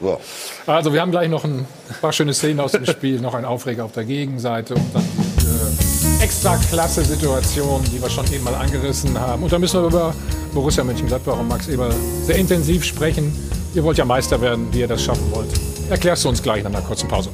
So. 0.00 0.20
Also 0.66 0.92
wir 0.92 1.00
haben 1.00 1.10
gleich 1.10 1.28
noch 1.28 1.42
ein 1.42 1.66
paar 2.00 2.12
schöne 2.12 2.32
Szenen 2.32 2.60
aus 2.60 2.72
dem 2.72 2.86
Spiel, 2.86 3.20
noch 3.20 3.34
ein 3.34 3.44
Aufreger 3.44 3.84
auf 3.84 3.92
der 3.92 4.04
Gegenseite 4.04 4.74
und 4.74 4.94
dann 4.94 5.02
äh, 5.02 6.22
extra 6.22 6.56
klasse 6.70 7.02
Situation, 7.02 7.82
die 7.92 8.00
wir 8.00 8.08
schon 8.08 8.30
eben 8.32 8.44
mal 8.44 8.54
angerissen 8.54 9.18
haben. 9.18 9.42
Und 9.42 9.52
da 9.52 9.58
müssen 9.58 9.80
wir 9.80 9.88
über 9.88 10.14
Borussia 10.54 10.84
Mönchengladbach 10.84 11.40
und 11.40 11.48
Max 11.48 11.66
Eberl 11.66 11.92
sehr 12.24 12.36
intensiv 12.36 12.84
sprechen. 12.84 13.32
Ihr 13.74 13.82
wollt 13.82 13.96
ja 13.96 14.04
Meister 14.04 14.38
werden, 14.38 14.70
wie 14.70 14.80
ihr 14.80 14.88
das 14.88 15.02
schaffen 15.02 15.30
wollt. 15.30 15.48
Erklärst 15.88 16.24
du 16.24 16.28
uns 16.28 16.42
gleich 16.42 16.62
nach 16.62 16.70
einer 16.70 16.82
kurzen 16.82 17.08
Pause. 17.08 17.30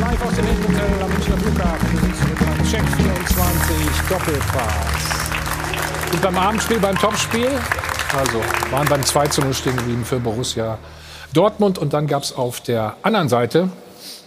Live 0.00 0.26
aus 0.26 0.34
dem 0.34 0.46
Hilton 0.46 0.74
am 1.02 1.10
Münchner 1.10 1.36
Flughafen. 1.36 1.92
Wir 1.92 2.00
sind 2.00 2.16
zurück 2.16 2.38
beim 2.38 2.56
Check 2.66 2.82
24 2.96 3.76
Doppelpass. 4.08 4.74
Und 6.12 6.22
beim 6.22 6.38
Abendspiel, 6.38 6.78
beim 6.78 6.96
Topspiel, 6.96 7.50
also 8.16 8.40
waren 8.70 8.88
beim 8.88 9.04
2 9.04 9.26
zu 9.26 9.42
0 9.42 9.52
stehen 9.52 9.76
geblieben 9.76 10.02
für 10.02 10.18
Borussia 10.18 10.78
Dortmund. 11.32 11.78
Und 11.78 11.92
dann 11.92 12.06
gab 12.06 12.22
es 12.22 12.32
auf 12.32 12.60
der 12.60 12.96
anderen 13.02 13.28
Seite 13.28 13.68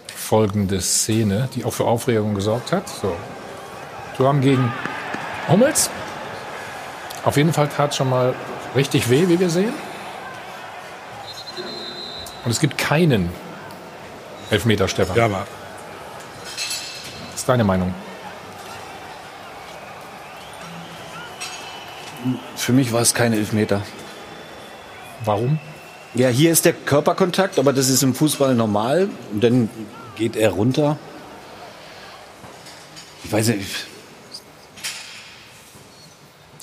folgende 0.07 0.79
Szene, 0.81 1.49
die 1.55 1.65
auch 1.65 1.73
für 1.73 1.85
Aufregung 1.85 2.35
gesorgt 2.35 2.71
hat. 2.71 2.87
So. 2.87 3.13
Thuram 4.15 4.41
gegen 4.41 4.71
Hummels. 5.49 5.89
Auf 7.25 7.37
jeden 7.37 7.53
Fall 7.53 7.67
tat 7.67 7.93
schon 7.93 8.09
mal 8.09 8.33
richtig 8.75 9.09
weh, 9.09 9.27
wie 9.27 9.39
wir 9.39 9.49
sehen. 9.49 9.73
Und 12.43 12.51
es 12.51 12.59
gibt 12.59 12.77
keinen 12.77 13.29
Elfmeter, 14.49 14.87
Stefan. 14.87 15.15
Ja, 15.15 15.25
aber 15.25 15.45
Was 17.31 17.41
ist 17.41 17.49
deine 17.49 17.63
Meinung? 17.63 17.93
Für 22.55 22.73
mich 22.73 22.91
war 22.93 23.01
es 23.01 23.13
kein 23.13 23.33
Elfmeter. 23.33 23.81
Warum? 25.25 25.59
Ja, 26.13 26.28
hier 26.28 26.52
ist 26.52 26.65
der 26.65 26.74
Körperkontakt, 26.74 27.58
aber 27.58 27.71
das 27.71 27.89
ist 27.89 28.04
im 28.04 28.13
Fußball 28.13 28.54
normal. 28.56 29.10
Und 29.34 29.43
dann 29.43 29.69
geht 30.17 30.36
er 30.36 30.52
runter. 30.52 30.97
Ich 33.24 33.32
weiß 33.32 33.47
nicht. 33.50 33.88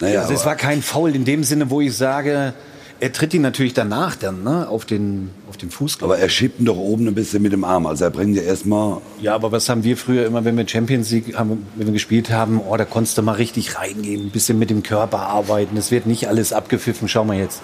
Naja, 0.01 0.21
Also 0.21 0.35
es 0.35 0.45
war 0.45 0.55
kein 0.55 0.83
Foul 0.83 1.15
in 1.17 1.25
dem 1.25 1.45
Sinne, 1.45 1.71
wo 1.71 1.81
ich 1.81 1.97
sage, 1.97 2.53
er 3.01 3.13
tritt 3.13 3.33
ihn 3.33 3.43
natürlich 3.43 3.75
danach 3.75 4.17
dann 4.17 4.43
ne, 4.45 4.69
auf 4.69 4.85
den, 4.85 5.31
auf 5.49 5.57
den 5.57 5.71
Fuß. 5.71 6.03
aber 6.03 6.19
er 6.19 6.29
schiebt 6.29 6.61
ihn 6.61 6.67
doch 6.67 6.77
oben 6.77 7.07
ein 7.09 7.15
bisschen 7.15 7.43
mit 7.43 7.53
dem 7.53 7.65
Arm. 7.65 7.87
Also 7.87 8.05
er 8.05 8.11
bringt 8.11 8.37
ja 8.37 8.43
erstmal. 8.43 9.01
Ja, 9.21 9.35
aber 9.35 9.51
was 9.51 9.69
haben 9.69 9.83
wir 9.83 9.97
früher 9.97 10.27
immer, 10.27 10.45
wenn 10.45 10.57
wir 10.57 10.69
Champions 10.69 11.11
League 11.11 11.37
haben, 11.37 11.67
wenn 11.77 11.87
wir 11.87 11.93
gespielt 11.93 12.31
haben, 12.31 12.61
oh, 12.61 12.77
da 12.77 12.85
konntest 12.85 13.17
du 13.19 13.23
mal 13.23 13.33
richtig 13.33 13.77
reingehen, 13.79 14.27
ein 14.27 14.31
bisschen 14.31 14.59
mit 14.59 14.71
dem 14.71 14.83
Körper 14.83 15.21
arbeiten. 15.21 15.77
Es 15.77 15.91
wird 15.91 16.07
nicht 16.07 16.29
alles 16.29 16.53
abgepfiffen, 16.53 17.09
schau 17.09 17.25
mal 17.25 17.37
jetzt. 17.37 17.63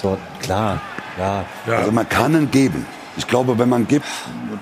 So, 0.00 0.16
klar, 0.40 0.80
ja. 1.18 1.44
Also 1.66 1.92
man 1.92 2.08
kann 2.08 2.34
ihn 2.34 2.50
geben. 2.50 2.86
Ich 3.16 3.26
glaube, 3.26 3.58
wenn 3.58 3.68
man 3.68 3.86
gibt, 3.86 4.06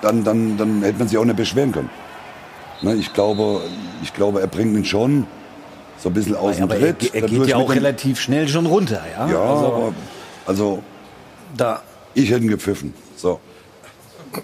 dann, 0.02 0.24
dann, 0.24 0.56
dann 0.56 0.82
hätte 0.82 0.98
man 0.98 1.08
sich 1.08 1.18
auch 1.18 1.24
nicht 1.24 1.36
beschweren 1.36 1.72
können. 1.72 1.90
Ne, 2.82 2.94
ich, 2.94 3.12
glaube, 3.12 3.60
ich 4.02 4.14
glaube, 4.14 4.40
er 4.40 4.46
bringt 4.46 4.76
ihn 4.76 4.84
schon 4.84 5.26
so 5.98 6.08
ein 6.08 6.14
bisschen 6.14 6.36
aus 6.36 6.56
dem 6.56 6.64
Aber 6.64 6.76
er, 6.76 6.96
Tritt. 6.96 7.14
er 7.14 7.22
geht 7.22 7.46
ja 7.46 7.56
auch 7.56 7.70
relativ 7.70 8.20
schnell 8.20 8.48
schon 8.48 8.66
runter, 8.66 9.02
ja. 9.12 9.28
Ja, 9.28 9.40
also, 9.40 9.66
aber 9.66 9.94
also 10.46 10.82
da, 11.56 11.82
ich 12.14 12.30
hätte 12.30 12.44
ihn 12.44 12.48
gepfiffen. 12.48 12.94
So. 13.16 13.40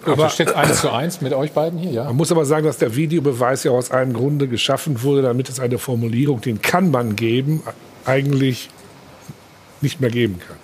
Aber 0.07 0.31
steht 0.31 0.55
1 0.55 0.81
zu 0.81 0.91
1 0.91 1.21
mit 1.21 1.33
euch 1.33 1.53
beiden 1.53 1.79
hier, 1.79 1.91
ja? 1.91 2.05
Man 2.05 2.17
muss 2.17 2.33
aber 2.33 2.45
sagen, 2.45 2.67
dass 2.67 2.79
der 2.79 2.97
Videobeweis 2.97 3.65
ja 3.65 3.71
aus 3.71 3.91
einem 3.91 4.13
Grunde 4.15 4.49
geschaffen 4.49 5.03
wurde, 5.03 5.23
damit 5.23 5.49
es 5.49 5.61
eine 5.61 5.79
Formulierung, 5.79 6.41
den 6.41 6.63
kann 6.63 6.91
man 6.91 7.17
geben, 7.17 7.63
eigentlich 8.05 8.71
nicht 9.81 10.01
mehr 10.01 10.11
geben 10.11 10.41
kann. 10.47 10.57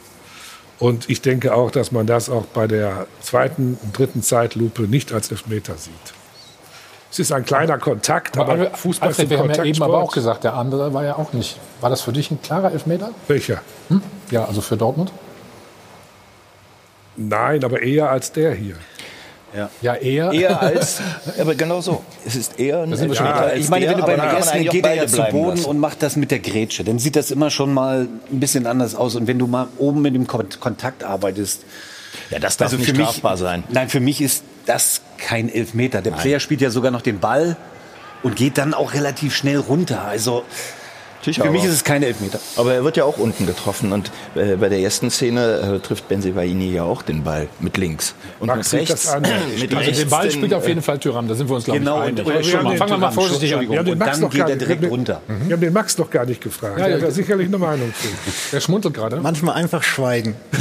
Und 0.81 1.11
ich 1.11 1.21
denke 1.21 1.55
auch, 1.55 1.71
dass 1.71 1.93
man 1.93 2.07
das 2.07 2.31
auch 2.31 2.47
bei 2.47 2.67
der 2.67 3.07
zweiten 3.21 3.79
und 3.83 3.97
dritten 3.97 4.23
Zeitlupe 4.23 4.83
nicht 4.83 5.13
als 5.13 5.31
Elfmeter 5.31 5.77
sieht. 5.77 5.93
Es 7.13 7.19
ist 7.19 7.33
ein 7.33 7.45
kleiner 7.45 7.77
Kontakt, 7.77 8.39
aber, 8.39 8.53
Aber 8.53 8.71
Fußball 8.71 9.11
ist 9.11 9.19
Alfred, 9.19 9.27
ein 9.27 9.31
wir 9.31 9.39
haben 9.39 9.51
ja 9.55 9.65
eben 9.65 9.83
aber 9.83 9.99
auch 9.99 10.13
gesagt, 10.13 10.45
der 10.45 10.55
andere 10.55 10.95
war 10.95 11.05
ja 11.05 11.17
auch 11.17 11.33
nicht. 11.33 11.59
War 11.81 11.91
das 11.91 12.01
für 12.01 12.13
dich 12.13 12.31
ein 12.31 12.41
klarer 12.41 12.73
Elfmeter? 12.73 13.11
Welcher? 13.29 13.61
Ja, 14.31 14.47
also 14.47 14.61
für 14.61 14.77
Dortmund? 14.77 15.13
Nein, 17.17 17.63
aber 17.63 17.83
eher 17.83 18.11
als 18.11 18.33
der 18.33 18.55
hier. 18.55 18.77
Ja, 19.83 19.95
eher. 19.95 20.33
Eher 20.33 20.61
als, 20.61 21.01
aber 21.41 21.55
genau 21.55 21.81
so. 21.81 22.05
Es 22.25 22.37
ist 22.37 22.59
eher 22.59 22.83
ein 22.83 22.95
sind 22.97 23.09
wir 23.09 23.17
schon 23.17 23.27
Elfmeter 23.27 23.45
wieder. 23.45 23.53
als 23.53 23.65
ich 23.65 23.69
meine, 23.71 23.87
der, 23.87 23.95
wenn 23.95 24.01
du 24.01 24.07
beim 24.07 24.21
auch 24.21 24.73
geht 24.73 24.87
er 24.87 24.95
ja 24.95 25.07
zu 25.07 25.23
Boden 25.25 25.57
lassen. 25.57 25.65
und 25.65 25.79
macht 25.79 26.03
das 26.03 26.17
mit 26.17 26.31
der 26.31 26.39
Grätsche, 26.39 26.85
dann 26.85 26.99
sieht 26.99 27.17
das 27.17 27.31
immer 27.31 27.51
schon 27.51 27.75
mal 27.75 28.09
ein 28.31 28.41
bisschen 28.41 28.67
anders 28.67 28.95
aus. 28.95 29.17
Und 29.17 29.27
wenn 29.27 29.39
du 29.39 29.47
mal 29.47 29.69
oben 29.79 30.03
mit 30.03 30.15
dem 30.15 30.27
Kon 30.27 30.47
Kontakt 30.61 31.03
arbeitest, 31.05 31.65
Ja, 32.31 32.39
das 32.39 32.57
darf 32.57 32.67
also 32.67 32.77
nicht 32.77 32.91
für 32.91 32.97
mich, 32.97 33.09
strafbar 33.09 33.37
sein. 33.37 33.65
Nein, 33.71 33.89
für 33.89 34.01
mich 34.01 34.21
ist 34.21 34.45
das 34.67 35.03
kein 35.19 35.53
Elfmeter. 35.53 36.01
Der 36.03 36.13
Player 36.13 36.39
spielt 36.41 36.61
ja 36.61 36.71
sogar 36.71 36.91
noch 36.91 37.03
den 37.03 37.19
Ball 37.19 37.57
und 38.23 38.37
geht 38.37 38.59
dann 38.59 38.75
auch 38.75 38.95
relativ 38.95 39.35
schnell 39.35 39.59
runter. 39.59 40.03
Also 40.05 40.45
Natürlich 41.21 41.39
für 41.43 41.51
mich 41.51 41.65
ist 41.65 41.73
es 41.73 41.85
kein 41.85 42.03
Elfmeter. 42.03 42.39
Aber 42.57 42.73
er 42.73 42.83
wird 42.83 42.97
ja 42.97 43.05
auch 43.05 43.19
unten 43.19 43.45
getroffen 43.47 43.93
und 43.93 44.11
äh, 44.35 44.57
bei 44.57 44.71
der 44.71 44.79
ersten 44.81 45.11
Szene 45.11 45.77
äh, 45.77 45.79
trifft 45.81 46.09
Benzebaini 46.09 46.73
ja 46.73 46.85
auch 46.85 47.03
den 47.03 47.25
Ball 47.25 47.47
mit 47.61 47.77
links. 47.77 48.15
Und 48.39 48.47
Max 48.47 48.73
mit 48.73 48.81
sieht 48.89 48.91
das 48.91 49.13
rechts, 49.15 49.61
mit 49.61 49.75
Also 49.75 49.91
den 50.01 50.09
Ball 50.09 50.23
den, 50.23 50.33
spielt 50.33 50.55
auf 50.55 50.65
äh, 50.65 50.69
jeden 50.69 50.81
Fall 50.81 50.99
Tyram, 50.99 51.29
da 51.29 51.35
sind 51.35 51.51
wir 51.51 51.57
uns, 51.57 51.67
glaube 51.67 51.79
Genau, 51.81 51.99
ich, 52.01 52.09
einig. 52.09 52.25
den, 52.25 52.77
fangen 52.79 52.91
wir 52.93 52.97
mal 52.97 53.11
vorsichtig 53.11 53.55
an. 53.55 53.69
Wir 53.69 53.79
haben 53.79 53.85
den 53.85 53.93
und 53.93 53.99
Max 53.99 54.13
dann 54.13 54.21
noch 54.23 54.31
geht 54.31 54.39
gar 54.41 54.49
er 54.49 54.55
nicht- 54.57 54.61
direkt 54.67 54.83
haben 54.83 54.89
runter. 54.91 55.21
den- 55.29 55.49
Wir 55.49 55.53
haben 55.57 55.61
den 55.61 55.73
Max 55.75 55.99
noch 55.99 56.09
gar 56.11 56.25
nicht 56.25 56.41
gefragt. 56.43 56.79
Ja, 56.79 56.89
ja. 56.89 56.95
hat 56.97 57.03
da 57.03 57.11
sicherlich 57.11 57.49
eine 57.49 57.59
Meinung 57.59 57.93
zu. 58.01 58.09
Der 58.53 58.61
schmunzelt 58.61 58.95
gerade. 58.95 59.17
Manchmal 59.23 59.57
einfach 59.57 59.83
schweigen. 59.83 60.37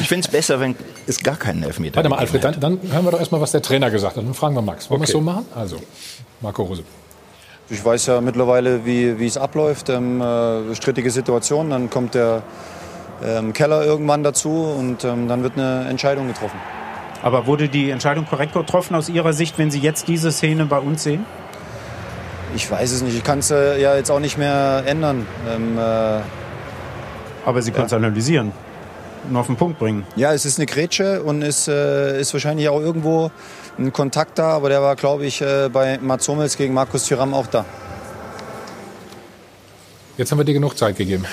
Ich 0.00 0.08
finde 0.08 0.26
es 0.26 0.32
besser, 0.32 0.60
wenn 0.60 0.74
es 1.06 1.18
gar 1.22 1.36
keinen 1.36 1.62
Elfmeter 1.62 1.96
Warte 1.96 2.08
mal, 2.08 2.16
Alfred, 2.18 2.44
dann, 2.44 2.60
dann 2.60 2.78
hören 2.90 3.04
wir 3.04 3.10
doch 3.10 3.18
erstmal, 3.18 3.40
was 3.40 3.52
der 3.52 3.62
Trainer 3.62 3.90
gesagt 3.90 4.16
hat. 4.16 4.24
Dann 4.24 4.34
fragen 4.34 4.54
wir 4.54 4.62
Max. 4.62 4.88
Wollen 4.90 5.00
wir 5.00 5.04
es 5.04 5.10
so 5.10 5.20
machen? 5.20 5.46
Also, 5.54 5.76
Marco 6.40 6.62
Rose. 6.62 6.82
Ich 7.70 7.84
weiß 7.84 8.06
ja 8.06 8.20
mittlerweile, 8.20 8.86
wie, 8.86 9.18
wie 9.18 9.26
es 9.26 9.36
abläuft. 9.36 9.90
Ähm, 9.90 10.20
äh, 10.20 10.74
strittige 10.74 11.10
Situation, 11.10 11.70
dann 11.70 11.90
kommt 11.90 12.14
der 12.14 12.42
ähm, 13.22 13.52
Keller 13.52 13.84
irgendwann 13.84 14.22
dazu 14.22 14.74
und 14.78 15.04
ähm, 15.04 15.28
dann 15.28 15.42
wird 15.42 15.58
eine 15.58 15.86
Entscheidung 15.88 16.28
getroffen. 16.28 16.58
Aber 17.22 17.46
wurde 17.46 17.68
die 17.68 17.90
Entscheidung 17.90 18.26
korrekt 18.26 18.54
getroffen 18.54 18.94
aus 18.94 19.08
Ihrer 19.08 19.32
Sicht, 19.32 19.58
wenn 19.58 19.70
Sie 19.70 19.80
jetzt 19.80 20.08
diese 20.08 20.32
Szene 20.32 20.64
bei 20.64 20.78
uns 20.78 21.02
sehen? 21.02 21.26
Ich 22.54 22.70
weiß 22.70 22.90
es 22.92 23.02
nicht, 23.02 23.16
ich 23.16 23.24
kann 23.24 23.40
es 23.40 23.50
äh, 23.50 23.80
ja 23.80 23.96
jetzt 23.96 24.10
auch 24.10 24.20
nicht 24.20 24.38
mehr 24.38 24.84
ändern. 24.86 25.26
Ähm, 25.50 25.76
äh, 25.76 26.20
Aber 27.44 27.60
Sie 27.60 27.70
können 27.72 27.86
es 27.86 27.92
analysieren 27.92 28.52
und 29.28 29.36
auf 29.36 29.46
den 29.46 29.56
Punkt 29.56 29.78
bringen. 29.78 30.06
ja, 30.16 30.32
es 30.32 30.46
ist 30.46 30.58
eine 30.58 30.66
Grätsche 30.66 31.22
und 31.22 31.42
es 31.42 31.68
äh, 31.68 32.18
ist 32.20 32.32
wahrscheinlich 32.32 32.68
auch 32.68 32.80
irgendwo 32.80 33.30
ein 33.78 33.92
Kontakt 33.92 34.38
da, 34.38 34.50
aber 34.50 34.68
der 34.68 34.82
war, 34.82 34.96
glaube 34.96 35.26
ich, 35.26 35.40
äh, 35.40 35.68
bei 35.72 35.98
Mats 35.98 36.26
Hummels 36.28 36.56
gegen 36.56 36.74
Markus 36.74 37.06
Thuram 37.06 37.34
auch 37.34 37.46
da. 37.46 37.64
Jetzt 40.16 40.32
haben 40.32 40.38
wir 40.38 40.44
dir 40.44 40.54
genug 40.54 40.76
Zeit 40.76 40.96
gegeben. 40.96 41.24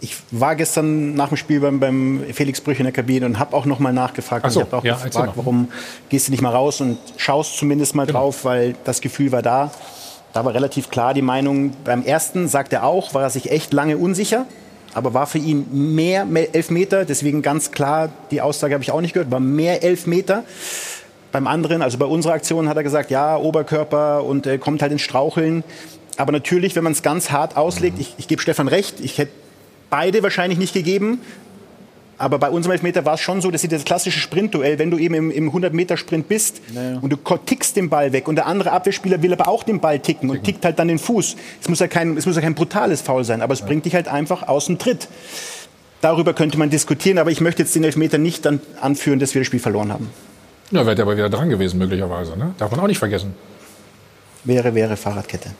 Ich 0.00 0.16
war 0.30 0.54
gestern 0.54 1.14
nach 1.14 1.28
dem 1.28 1.36
Spiel 1.36 1.60
beim, 1.60 1.80
beim 1.80 2.24
Felix 2.32 2.60
Brüch 2.60 2.78
in 2.78 2.84
der 2.84 2.92
Kabine 2.92 3.24
und 3.26 3.38
habe 3.38 3.56
auch 3.56 3.64
noch 3.64 3.78
mal 3.78 3.92
nachgefragt. 3.92 4.44
Ach 4.46 4.50
so, 4.50 4.60
ich 4.60 4.66
habe 4.66 4.76
auch 4.76 4.84
ja, 4.84 4.96
gefragt, 4.96 5.32
warum 5.36 5.68
gehst 6.10 6.28
du 6.28 6.30
nicht 6.32 6.42
mal 6.42 6.50
raus 6.50 6.80
und 6.80 6.98
schaust 7.16 7.56
zumindest 7.56 7.94
mal 7.94 8.06
Genau. 8.06 8.20
drauf, 8.20 8.44
weil 8.44 8.74
das 8.84 9.00
Gefühl 9.00 9.32
war 9.32 9.42
da. 9.42 9.70
Da 10.34 10.44
war 10.44 10.52
relativ 10.52 10.90
klar 10.90 11.14
die 11.14 11.22
Meinung. 11.22 11.72
Beim 11.84 12.04
ersten 12.04 12.48
sagt 12.48 12.72
er 12.72 12.84
auch, 12.84 13.14
war 13.14 13.22
er 13.22 13.30
sich 13.30 13.50
echt 13.50 13.72
lange 13.72 13.96
unsicher, 13.96 14.46
aber 14.94 15.12
war 15.12 15.26
für 15.26 15.38
ihn 15.38 15.94
mehr, 15.94 16.26
Elfmeter. 16.52 17.04
Deswegen 17.04 17.42
ganz 17.42 17.72
klar, 17.72 18.10
die 18.30 18.40
Aussage 18.40 18.74
habe 18.74 18.82
ich 18.82 18.90
auch 18.90 19.00
nicht 19.00 19.12
gehört, 19.12 19.30
war 19.30 19.40
mehr 19.40 19.82
Elfmeter. 19.82 20.44
Beim 21.32 21.46
anderen, 21.48 21.82
also 21.82 21.98
bei 21.98 22.06
unserer 22.06 22.34
Aktion, 22.34 22.68
hat 22.68 22.76
er 22.76 22.84
gesagt, 22.84 23.10
ja, 23.10 23.36
Oberkörper 23.36 24.22
und 24.22 24.46
äh, 24.46 24.58
kommt 24.58 24.82
halt 24.82 24.92
ins 24.92 25.02
Straucheln. 25.02 25.64
Aber 26.16 26.30
natürlich, 26.30 26.76
wenn 26.76 26.84
man 26.84 26.92
es 26.92 27.02
ganz 27.02 27.30
hart 27.30 27.56
auslegt, 27.56 27.98
ich, 27.98 28.14
ich 28.18 28.28
gebe 28.28 28.40
Stefan 28.40 28.68
recht, 28.68 29.00
ich 29.00 29.18
hätte 29.18 29.32
beide 29.90 30.22
wahrscheinlich 30.22 30.58
nicht 30.58 30.74
gegeben. 30.74 31.20
Aber 32.16 32.38
bei 32.38 32.48
unserem 32.50 32.72
Elfmeter 32.72 33.04
war 33.04 33.14
es 33.14 33.20
schon 33.20 33.40
so, 33.40 33.50
dass 33.50 33.62
sie 33.62 33.68
das 33.68 33.84
klassische 33.84 34.20
Sprintduell, 34.20 34.78
wenn 34.78 34.90
du 34.90 34.98
eben 34.98 35.14
im, 35.14 35.30
im 35.30 35.50
100-Meter-Sprint 35.50 36.28
bist 36.28 36.60
und 37.00 37.10
du 37.10 37.16
tickst 37.16 37.76
den 37.76 37.88
Ball 37.90 38.12
weg 38.12 38.28
und 38.28 38.36
der 38.36 38.46
andere 38.46 38.72
Abwehrspieler 38.72 39.22
will 39.22 39.32
aber 39.32 39.48
auch 39.48 39.62
den 39.62 39.80
Ball 39.80 39.98
ticken 39.98 40.30
und 40.30 40.44
tickt 40.44 40.64
halt 40.64 40.78
dann 40.78 40.88
den 40.88 40.98
Fuß. 40.98 41.36
Es 41.60 41.68
muss 41.68 41.80
ja 41.80 41.88
kein, 41.88 42.16
es 42.16 42.26
muss 42.26 42.36
ja 42.36 42.42
kein 42.42 42.54
brutales 42.54 43.02
Foul 43.02 43.24
sein, 43.24 43.42
aber 43.42 43.54
es 43.54 43.62
bringt 43.62 43.84
dich 43.84 43.94
halt 43.94 44.08
einfach 44.08 44.46
aus 44.48 44.66
dem 44.66 44.78
Tritt. 44.78 45.08
Darüber 46.00 46.34
könnte 46.34 46.58
man 46.58 46.70
diskutieren, 46.70 47.18
aber 47.18 47.30
ich 47.30 47.40
möchte 47.40 47.62
jetzt 47.62 47.74
den 47.74 47.82
Elfmeter 47.82 48.18
nicht 48.18 48.44
dann 48.44 48.60
anführen, 48.80 49.18
dass 49.18 49.34
wir 49.34 49.40
das 49.40 49.46
Spiel 49.46 49.60
verloren 49.60 49.92
haben. 49.92 50.10
Ja, 50.70 50.84
wäre 50.84 50.94
der 50.94 51.04
aber 51.04 51.16
wieder 51.16 51.30
dran 51.30 51.48
gewesen, 51.48 51.78
möglicherweise. 51.78 52.36
Ne? 52.36 52.54
Darf 52.58 52.70
man 52.70 52.80
auch 52.80 52.86
nicht 52.86 52.98
vergessen. 52.98 53.34
Wäre, 54.44 54.74
wäre 54.74 54.96
Fahrradkette. 54.96 55.50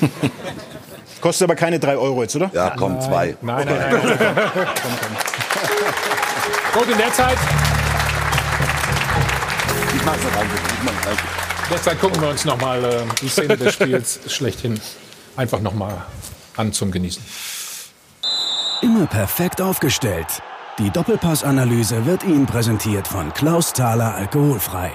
Kostet 1.20 1.44
aber 1.44 1.56
keine 1.56 1.78
drei 1.78 1.96
Euro 1.96 2.22
jetzt, 2.22 2.36
oder? 2.36 2.50
Ja, 2.52 2.74
komm, 2.76 3.00
zwei. 3.00 3.36
Nein, 3.42 3.66
nein, 3.66 3.66
nein. 3.66 3.90
nein, 3.90 4.18
nein. 4.18 4.34
Gut, 6.74 6.88
in 6.90 6.98
der 6.98 7.12
Zeit 7.12 7.36
Ich 9.96 10.04
mach's 10.04 10.22
noch 10.22 10.36
rein. 10.36 10.46
Ich 10.52 10.84
mach's 10.84 11.06
rein. 11.06 11.16
Derzeit 11.70 12.00
gucken 12.00 12.20
wir 12.20 12.28
uns 12.28 12.44
nochmal 12.44 12.84
äh, 12.84 13.02
die 13.20 13.28
Szene 13.28 13.56
des 13.56 13.74
Spiels 13.74 14.20
schlechthin 14.26 14.80
einfach 15.36 15.60
nochmal 15.60 15.94
an 16.56 16.72
zum 16.72 16.90
Genießen. 16.90 17.22
Immer 18.82 19.06
perfekt 19.06 19.60
aufgestellt. 19.60 20.26
Die 20.78 20.90
Doppelpassanalyse 20.90 22.06
wird 22.06 22.22
Ihnen 22.22 22.46
präsentiert 22.46 23.08
von 23.08 23.32
Klaus 23.34 23.72
Thaler 23.72 24.14
Alkoholfrei. 24.14 24.92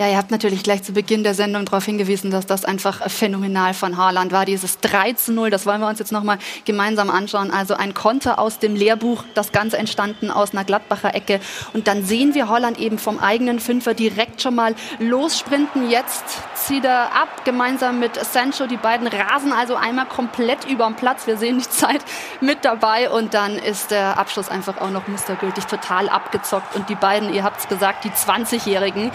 Ja, 0.00 0.06
ihr 0.06 0.16
habt 0.16 0.30
natürlich 0.30 0.62
gleich 0.62 0.84
zu 0.84 0.92
Beginn 0.92 1.24
der 1.24 1.34
Sendung 1.34 1.64
darauf 1.64 1.84
hingewiesen, 1.84 2.30
dass 2.30 2.46
das 2.46 2.64
einfach 2.64 3.10
phänomenal 3.10 3.74
von 3.74 3.96
Haaland 3.96 4.30
war. 4.30 4.44
Dieses 4.44 4.78
3 4.78 5.14
zu 5.14 5.32
0, 5.32 5.50
das 5.50 5.66
wollen 5.66 5.80
wir 5.80 5.88
uns 5.88 5.98
jetzt 5.98 6.12
nochmal 6.12 6.38
gemeinsam 6.64 7.10
anschauen. 7.10 7.50
Also 7.50 7.74
ein 7.74 7.94
Konter 7.94 8.38
aus 8.38 8.60
dem 8.60 8.76
Lehrbuch, 8.76 9.24
das 9.34 9.50
Ganze 9.50 9.76
entstanden 9.76 10.30
aus 10.30 10.52
einer 10.52 10.62
Gladbacher 10.62 11.16
Ecke. 11.16 11.40
Und 11.72 11.88
dann 11.88 12.04
sehen 12.04 12.34
wir 12.34 12.48
Holland 12.48 12.78
eben 12.78 12.96
vom 12.96 13.18
eigenen 13.18 13.58
Fünfer 13.58 13.92
direkt 13.92 14.40
schon 14.40 14.54
mal 14.54 14.76
lossprinten. 15.00 15.90
Jetzt 15.90 16.22
zieht 16.54 16.84
er 16.84 17.06
ab, 17.20 17.44
gemeinsam 17.44 17.98
mit 17.98 18.24
Sancho. 18.24 18.68
Die 18.68 18.76
beiden 18.76 19.08
rasen 19.08 19.50
also 19.50 19.74
einmal 19.74 20.06
komplett 20.06 20.64
über 20.70 20.86
den 20.86 20.94
Platz. 20.94 21.26
Wir 21.26 21.36
sehen 21.36 21.58
die 21.58 21.68
Zeit 21.68 22.04
mit 22.40 22.64
dabei. 22.64 23.10
Und 23.10 23.34
dann 23.34 23.56
ist 23.56 23.90
der 23.90 24.16
Abschluss 24.16 24.48
einfach 24.48 24.80
auch 24.80 24.90
noch 24.90 25.08
mustergültig 25.08 25.64
total 25.64 26.08
abgezockt. 26.08 26.76
Und 26.76 26.88
die 26.88 26.94
beiden, 26.94 27.34
ihr 27.34 27.42
habt 27.42 27.58
es 27.58 27.66
gesagt, 27.66 28.04
die 28.04 28.10
20-Jährigen, 28.10 29.10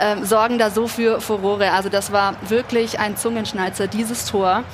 ähm, 0.00 0.24
sorgen 0.24 0.58
da 0.58 0.70
so 0.70 0.86
für 0.86 1.20
Furore. 1.20 1.72
Also 1.72 1.88
das 1.88 2.12
war 2.12 2.34
wirklich 2.48 2.98
ein 3.00 3.16
Zungenschnalzer, 3.16 3.86
dieses 3.86 4.26
Tor. 4.26 4.64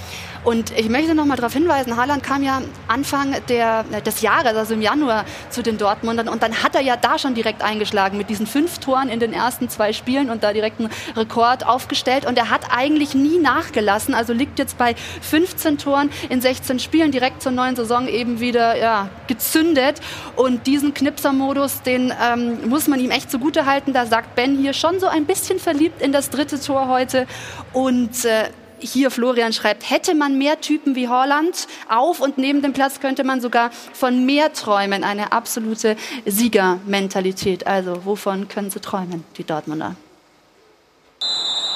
Und 0.42 0.70
ich 0.78 0.88
möchte 0.88 1.14
noch 1.14 1.26
mal 1.26 1.36
darauf 1.36 1.52
hinweisen, 1.52 1.96
Haaland 1.96 2.22
kam 2.22 2.42
ja 2.42 2.62
Anfang 2.88 3.36
der, 3.48 3.84
des 3.84 4.22
Jahres, 4.22 4.56
also 4.56 4.74
im 4.74 4.80
Januar, 4.80 5.24
zu 5.50 5.62
den 5.62 5.76
Dortmundern. 5.76 6.28
Und 6.28 6.42
dann 6.42 6.62
hat 6.62 6.74
er 6.74 6.80
ja 6.80 6.96
da 6.96 7.18
schon 7.18 7.34
direkt 7.34 7.62
eingeschlagen 7.62 8.16
mit 8.16 8.30
diesen 8.30 8.46
fünf 8.46 8.78
Toren 8.78 9.10
in 9.10 9.20
den 9.20 9.32
ersten 9.32 9.68
zwei 9.68 9.92
Spielen 9.92 10.30
und 10.30 10.42
da 10.42 10.52
direkt 10.52 10.80
einen 10.80 10.90
Rekord 11.14 11.66
aufgestellt. 11.66 12.24
Und 12.24 12.38
er 12.38 12.48
hat 12.48 12.62
eigentlich 12.74 13.14
nie 13.14 13.38
nachgelassen. 13.38 14.14
Also 14.14 14.32
liegt 14.32 14.58
jetzt 14.58 14.78
bei 14.78 14.94
15 15.20 15.76
Toren 15.76 16.10
in 16.30 16.40
16 16.40 16.78
Spielen 16.78 17.12
direkt 17.12 17.42
zur 17.42 17.52
neuen 17.52 17.76
Saison 17.76 18.08
eben 18.08 18.40
wieder 18.40 18.78
ja, 18.78 19.10
gezündet. 19.26 20.00
Und 20.36 20.66
diesen 20.66 20.94
Knipser-Modus, 20.94 21.82
den 21.82 22.14
ähm, 22.22 22.68
muss 22.68 22.88
man 22.88 22.98
ihm 22.98 23.10
echt 23.10 23.30
zugute 23.30 23.66
halten. 23.66 23.92
Da 23.92 24.06
sagt 24.06 24.36
Ben 24.36 24.56
hier 24.56 24.72
schon 24.72 25.00
so 25.00 25.06
ein 25.06 25.26
bisschen 25.26 25.58
verliebt 25.58 26.00
in 26.00 26.12
das 26.12 26.30
dritte 26.30 26.58
Tor 26.58 26.88
heute. 26.88 27.26
Und 27.74 28.24
äh, 28.24 28.48
hier 28.80 29.10
Florian 29.10 29.52
schreibt, 29.52 29.88
hätte 29.88 30.14
man 30.14 30.38
mehr 30.38 30.60
Typen 30.60 30.94
wie 30.94 31.08
Holland 31.08 31.66
auf 31.88 32.20
und 32.20 32.38
neben 32.38 32.62
dem 32.62 32.72
Platz 32.72 33.00
könnte 33.00 33.24
man 33.24 33.40
sogar 33.40 33.70
von 33.92 34.26
mehr 34.26 34.52
träumen. 34.52 35.04
Eine 35.04 35.32
absolute 35.32 35.96
Siegermentalität. 36.26 37.66
Also 37.66 38.04
wovon 38.04 38.48
können 38.48 38.70
sie 38.70 38.80
träumen, 38.80 39.24
die 39.36 39.44
Dortmunder? 39.44 39.96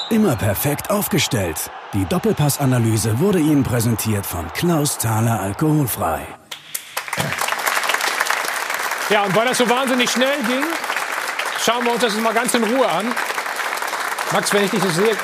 Immer 0.09 0.35
perfekt 0.35 0.91
aufgestellt. 0.91 1.71
Die 1.93 2.05
Doppelpassanalyse 2.05 3.19
wurde 3.19 3.39
Ihnen 3.39 3.63
präsentiert 3.63 4.25
von 4.25 4.51
Klaus 4.53 4.97
Thaler 4.97 5.39
Alkoholfrei. 5.39 6.27
Ja, 9.09 9.23
und 9.23 9.35
weil 9.35 9.45
das 9.45 9.57
so 9.57 9.69
wahnsinnig 9.69 10.09
schnell 10.09 10.37
ging, 10.47 10.63
schauen 11.63 11.85
wir 11.85 11.93
uns 11.93 12.01
das 12.01 12.15
mal 12.17 12.33
ganz 12.33 12.53
in 12.53 12.63
Ruhe 12.63 12.87
an. 12.87 13.05
Max, 14.31 14.51
wenn 14.53 14.65
ich 14.65 14.71
dich 14.71 14.81
so 14.81 14.89
sehe, 14.89 15.15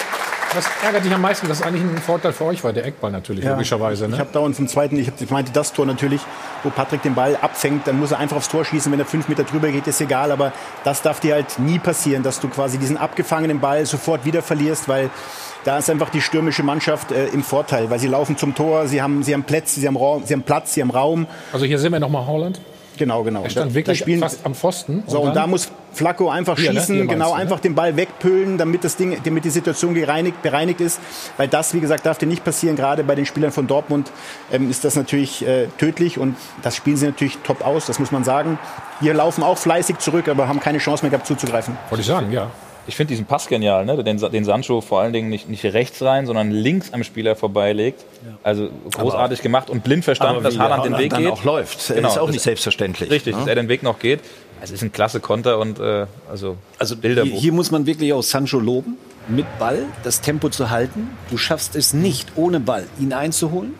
was 0.54 0.66
ärgert 0.84 1.06
dich 1.06 1.14
am 1.14 1.22
meisten? 1.22 1.48
Das 1.48 1.60
ist 1.60 1.66
eigentlich 1.66 1.84
ein 1.84 1.98
Vorteil 1.98 2.34
für 2.34 2.46
euch, 2.46 2.64
war 2.64 2.74
der 2.74 2.86
Eckball 2.86 3.12
natürlich, 3.12 3.46
ja. 3.46 3.52
logischerweise. 3.52 4.08
Ne? 4.08 4.16
Ich 4.16 4.20
habe 4.20 4.32
dauernd 4.32 4.56
vom 4.56 4.68
zweiten, 4.68 4.98
ich, 4.98 5.08
hab, 5.08 5.20
ich 5.22 5.30
meinte 5.30 5.52
das 5.52 5.74
Tor 5.74 5.86
natürlich, 5.86 6.22
wo 6.64 6.70
Patrick 6.70 7.02
den 7.02 7.16
Ball 7.16 7.38
abfängt, 7.42 7.88
dann 7.88 8.00
muss 8.00 8.12
er 8.12 8.20
einfach 8.20 8.38
aufs 8.38 8.50
Tor 8.50 8.66
schießen. 8.66 8.92
Wenn 8.92 9.00
er 9.00 9.06
fünf 9.06 9.28
Meter 9.28 9.44
drüber 9.44 9.70
geht, 9.70 9.88
ist 9.88 10.02
egal. 10.02 10.32
Aber 10.32 10.52
das 10.84 11.02
darf 11.02 11.20
dir 11.20 11.36
halt 11.36 11.60
nie 11.60 11.80
passieren, 11.80 12.24
dass 12.24 12.40
du 12.40 12.50
quasi 12.50 12.78
diesen 12.78 12.98
abgefangenen 12.98 13.60
Ball 13.60 13.86
sofort 13.86 14.26
wieder 14.26 14.42
verlierst, 14.42 14.88
weil 14.88 15.10
da 15.64 15.78
ist 15.78 15.90
einfach 15.90 16.10
die 16.10 16.22
stürmische 16.22 16.64
Mannschaft 16.64 17.12
äh, 17.12 17.28
im 17.28 17.44
Vorteil, 17.44 17.90
weil 17.90 18.00
sie 18.00 18.08
laufen 18.08 18.38
zum 18.38 18.56
Tor, 18.56 18.88
sie 18.88 19.02
haben, 19.02 19.24
sie 19.24 19.34
haben 19.34 19.44
Plätze, 19.44 19.80
sie 19.80 19.88
haben, 19.88 19.98
Raum, 19.98 20.24
sie 20.26 20.34
haben 20.34 20.44
Platz, 20.44 20.74
sie 20.74 20.82
haben 20.82 20.90
Raum. 20.90 21.28
Also 21.54 21.66
hier 21.66 21.78
sehen 21.78 21.92
wir 21.92 22.00
nochmal 22.00 22.26
Holland. 22.26 22.60
Genau, 23.02 23.24
genau. 23.24 23.42
Er 23.42 23.50
stand 23.50 23.74
wirklich 23.74 23.98
spielen, 23.98 24.20
fast 24.20 24.46
am 24.46 24.54
Pfosten. 24.54 25.04
So, 25.08 25.22
und, 25.22 25.30
und 25.30 25.36
da 25.36 25.48
muss 25.48 25.72
Flacco 25.92 26.30
einfach 26.30 26.56
hier, 26.56 26.72
ne? 26.72 26.80
schießen, 26.80 27.00
ne? 27.00 27.08
genau, 27.08 27.34
einfach 27.34 27.56
ne? 27.56 27.62
den 27.64 27.74
Ball 27.74 27.98
wegpüllen, 27.98 28.60
damit 28.60 28.84
das 28.84 28.96
Ding, 28.96 29.18
damit 29.24 29.44
die 29.44 29.50
Situation 29.50 29.96
gereinigt, 29.96 30.44
bereinigt 30.44 30.82
ist. 30.82 31.00
Weil 31.36 31.48
das, 31.48 31.74
wie 31.74 31.80
gesagt, 31.80 32.06
darf 32.06 32.20
dir 32.20 32.28
nicht 32.28 32.44
passieren. 32.44 32.76
Gerade 32.76 33.04
bei 33.04 33.16
den 33.16 33.26
Spielern 33.26 33.52
von 33.52 33.66
Dortmund 33.66 34.12
ähm, 34.52 34.70
ist 34.70 34.86
das 34.86 34.96
natürlich 34.96 35.44
äh, 35.48 35.66
tödlich 35.80 36.20
und 36.20 36.36
das 36.62 36.76
spielen 36.76 36.96
sie 36.96 37.08
natürlich 37.08 37.40
top 37.40 37.66
aus, 37.66 37.88
das 37.88 37.98
muss 37.98 38.12
man 38.12 38.24
sagen. 38.24 38.60
Wir 39.00 39.16
laufen 39.16 39.44
auch 39.44 39.58
fleißig 39.58 39.98
zurück, 39.98 40.28
aber 40.28 40.48
haben 40.48 40.60
keine 40.60 40.78
Chance 40.78 41.04
mehr 41.04 41.10
gehabt 41.10 41.26
zuzugreifen. 41.26 41.76
Wollte 41.90 42.02
ich 42.02 42.08
sagen, 42.08 42.32
ja. 42.32 42.52
Ich 42.88 42.96
finde 42.96 43.10
diesen 43.10 43.26
Pass 43.26 43.48
genial, 43.48 43.86
ne? 43.86 44.04
den, 44.04 44.17
den 44.17 44.44
Sancho 44.44 44.82
vor 44.82 45.02
allen 45.02 45.13
Dingen 45.13 45.30
nicht, 45.30 45.48
nicht 45.50 45.63
rechts 45.63 46.02
rein, 46.02 46.26
sondern 46.26 46.52
links 46.52 46.94
am 46.94 47.04
Spieler 47.04 47.36
vorbeilegt. 47.36 48.04
Ja. 48.26 48.38
Also 48.44 48.70
großartig 48.91 49.39
aber, 49.39 49.44
gemacht 49.44 49.70
und 49.70 49.84
blind 49.84 50.04
verstanden, 50.04 50.44
dass 50.44 50.58
Haaland 50.58 50.86
den 50.86 50.98
Weg 50.98 51.12
dann 51.12 51.24
geht. 51.24 51.32
auch 51.32 51.44
läuft. 51.44 51.88
Genau, 51.88 52.10
ist 52.10 52.17
auch 52.17 52.30
nicht 52.30 52.41
selbstverständlich. 52.41 53.12
Richtig, 53.12 53.34
ne? 53.34 53.39
dass 53.39 53.48
er 53.48 53.56
den 53.56 53.67
Weg 53.67 53.84
noch 53.84 54.00
geht. 54.00 54.22
Es 54.62 54.72
ist 54.72 54.84
ein 54.84 54.91
klasse 54.91 55.20
Konter 55.20 55.60
und 55.60 55.80
äh, 55.80 56.06
also, 56.30 56.58
also 56.78 56.96
Bilderbuch. 56.96 57.32
Hier, 57.32 57.39
hier 57.39 57.54
muss 57.54 57.72
man 57.72 57.86
wirklich 57.86 58.13
auch 58.13 58.24
Sancho 58.24 58.60
loben, 58.60 58.98
mit 59.28 59.46
Ball 59.60 59.86
das 60.04 60.22
Tempo 60.22 60.50
zu 60.50 60.70
halten. 60.70 61.10
Du 61.30 61.38
schaffst 61.38 61.76
es 61.76 61.94
nicht, 61.94 62.34
ohne 62.36 62.60
Ball 62.60 62.88
ihn 63.00 63.13
einzuholen 63.13 63.74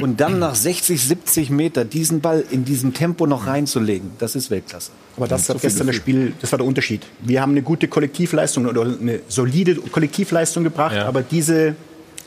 und 0.00 0.20
dann 0.20 0.38
nach 0.38 0.54
60, 0.54 1.00
70 1.00 1.50
Meter 1.50 1.84
diesen 1.84 2.20
Ball 2.20 2.44
in 2.50 2.64
diesem 2.64 2.94
Tempo 2.94 3.26
noch 3.26 3.46
reinzulegen, 3.46 4.10
das 4.18 4.36
ist 4.36 4.50
Weltklasse. 4.50 4.90
Aber 5.16 5.26
das 5.28 5.48
hat 5.48 5.60
gestern 5.60 5.86
das 5.86 5.96
Spiel, 5.96 6.32
das 6.40 6.52
war 6.52 6.58
der 6.58 6.66
Unterschied. 6.66 7.06
Wir 7.20 7.40
haben 7.40 7.52
eine 7.52 7.62
gute 7.62 7.88
Kollektivleistung 7.88 8.66
oder 8.66 8.82
eine 8.82 9.20
solide 9.28 9.76
Kollektivleistung 9.76 10.64
gebracht, 10.64 10.94
ja. 10.94 11.06
aber 11.06 11.22
diese 11.22 11.74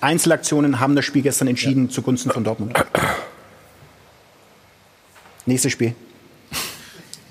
Einzelaktionen 0.02 0.80
haben 0.80 0.96
das 0.96 1.06
Spiel 1.06 1.22
gestern 1.22 1.48
entschieden 1.48 1.86
ja. 1.86 1.92
zugunsten 1.92 2.32
von 2.32 2.44
Dortmund. 2.44 2.74
Nächstes 5.46 5.72
Spiel. 5.72 5.96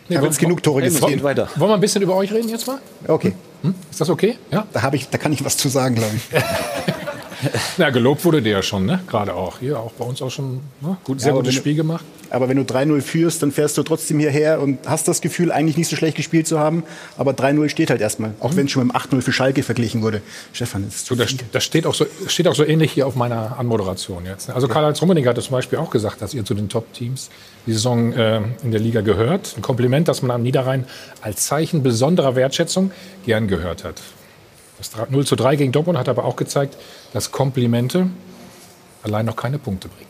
Nee, 0.09 0.17
haben 0.17 0.25
jetzt 0.25 0.41
genug 0.41 0.63
Tore 0.63 0.83
gesehen. 0.83 1.23
Weiter. 1.23 1.49
Wollen 1.55 1.71
wir 1.71 1.75
ein 1.75 1.81
bisschen 1.81 2.03
über 2.03 2.17
euch 2.17 2.33
reden 2.33 2.49
jetzt 2.49 2.67
mal? 2.67 2.79
Okay. 3.07 3.33
Hm? 3.63 3.75
Ist 3.91 4.01
das 4.01 4.11
okay? 4.11 4.39
Ja. 4.51 4.67
Da, 4.73 4.93
ich, 4.93 5.09
da 5.09 5.19
kann 5.19 5.33
ich 5.33 5.45
was 5.45 5.57
zu 5.57 5.69
sagen, 5.69 5.95
glaube 5.95 6.17
ich. 6.17 6.95
Na, 7.79 7.91
gelobt 7.91 8.25
wurde 8.25 8.43
der 8.43 8.53
ja 8.53 8.63
schon, 8.63 8.87
ne? 8.87 9.01
Gerade 9.07 9.35
auch. 9.35 9.59
Hier 9.61 9.79
auch 9.79 9.93
bei 9.93 10.05
uns 10.05 10.21
auch 10.23 10.31
schon 10.31 10.61
ne? 10.81 10.97
Gut, 11.05 11.21
sehr 11.21 11.33
ja, 11.33 11.37
gutes 11.37 11.55
Spiel 11.55 11.75
gemacht. 11.75 12.05
Aber 12.31 12.49
wenn 12.49 12.57
du 12.57 12.63
3-0 12.63 13.01
führst, 13.01 13.43
dann 13.43 13.51
fährst 13.51 13.77
du 13.77 13.83
trotzdem 13.83 14.21
hierher 14.21 14.61
und 14.61 14.79
hast 14.87 15.09
das 15.09 15.21
Gefühl, 15.21 15.51
eigentlich 15.51 15.77
nicht 15.77 15.89
so 15.89 15.97
schlecht 15.97 16.17
gespielt 16.17 16.47
zu 16.47 16.59
haben. 16.59 16.85
Aber 17.17 17.33
3-0 17.33 17.69
steht 17.69 17.91
halt 17.91 18.01
erstmal. 18.01 18.35
Auch 18.41 18.53
mhm. 18.53 18.57
wenn 18.57 18.67
es 18.67 18.73
schon 18.73 18.87
mit 18.87 18.95
dem 18.95 19.01
8-0 19.01 19.23
für 19.23 19.33
Schalke 19.33 19.63
verglichen 19.63 20.03
wurde. 20.03 20.23
Stefan, 20.53 20.85
das 20.85 20.97
ist 20.97 21.07
zu 21.07 21.15
so, 21.15 21.23
das, 21.23 21.35
das, 21.51 21.65
steht, 21.65 21.87
auch 21.87 21.95
so, 21.95 22.07
steht 22.29 22.47
auch 22.47 22.55
so 22.55 22.65
ähnlich 22.65 22.93
hier 22.93 23.07
auf 23.07 23.17
meiner 23.17 23.59
Anmoderation 23.59 24.27
jetzt. 24.27 24.49
Ne? 24.49 24.55
Also 24.55 24.69
Karl-Heinz 24.69 25.01
Rummenigge 25.01 25.29
hat 25.29 25.41
zum 25.41 25.53
Beispiel 25.53 25.79
auch 25.79 25.91
gesagt, 25.91 26.23
dass 26.23 26.35
ihr 26.35 26.45
zu 26.45 26.55
den 26.55 26.69
Top-Teams 26.69 27.31
die 27.67 27.73
Saison 27.73 28.13
äh, 28.13 28.41
in 28.63 28.71
der 28.71 28.81
Liga 28.81 29.01
gehört. 29.01 29.55
Ein 29.57 29.63
Kompliment, 29.63 30.07
das 30.07 30.23
man 30.23 30.31
am 30.31 30.43
Niederrhein 30.43 30.85
als 31.23 31.47
Zeichen 31.47 31.83
besonderer 31.83 32.37
Wertschätzung 32.37 32.93
gern 33.25 33.49
gehört 33.49 33.85
hat. 33.85 34.01
Das 34.81 35.11
0 35.11 35.27
zu 35.27 35.37
3 35.37 35.57
gegen 35.57 35.73
Dortmund 35.73 35.99
hat 35.99 36.09
aber 36.09 36.25
auch 36.25 36.37
gezeigt, 36.37 36.79
dass 37.13 37.31
Komplimente 37.31 38.09
allein 39.03 39.27
noch 39.27 39.37
keine 39.37 39.59
Punkte 39.59 39.89
bringen. 39.89 40.09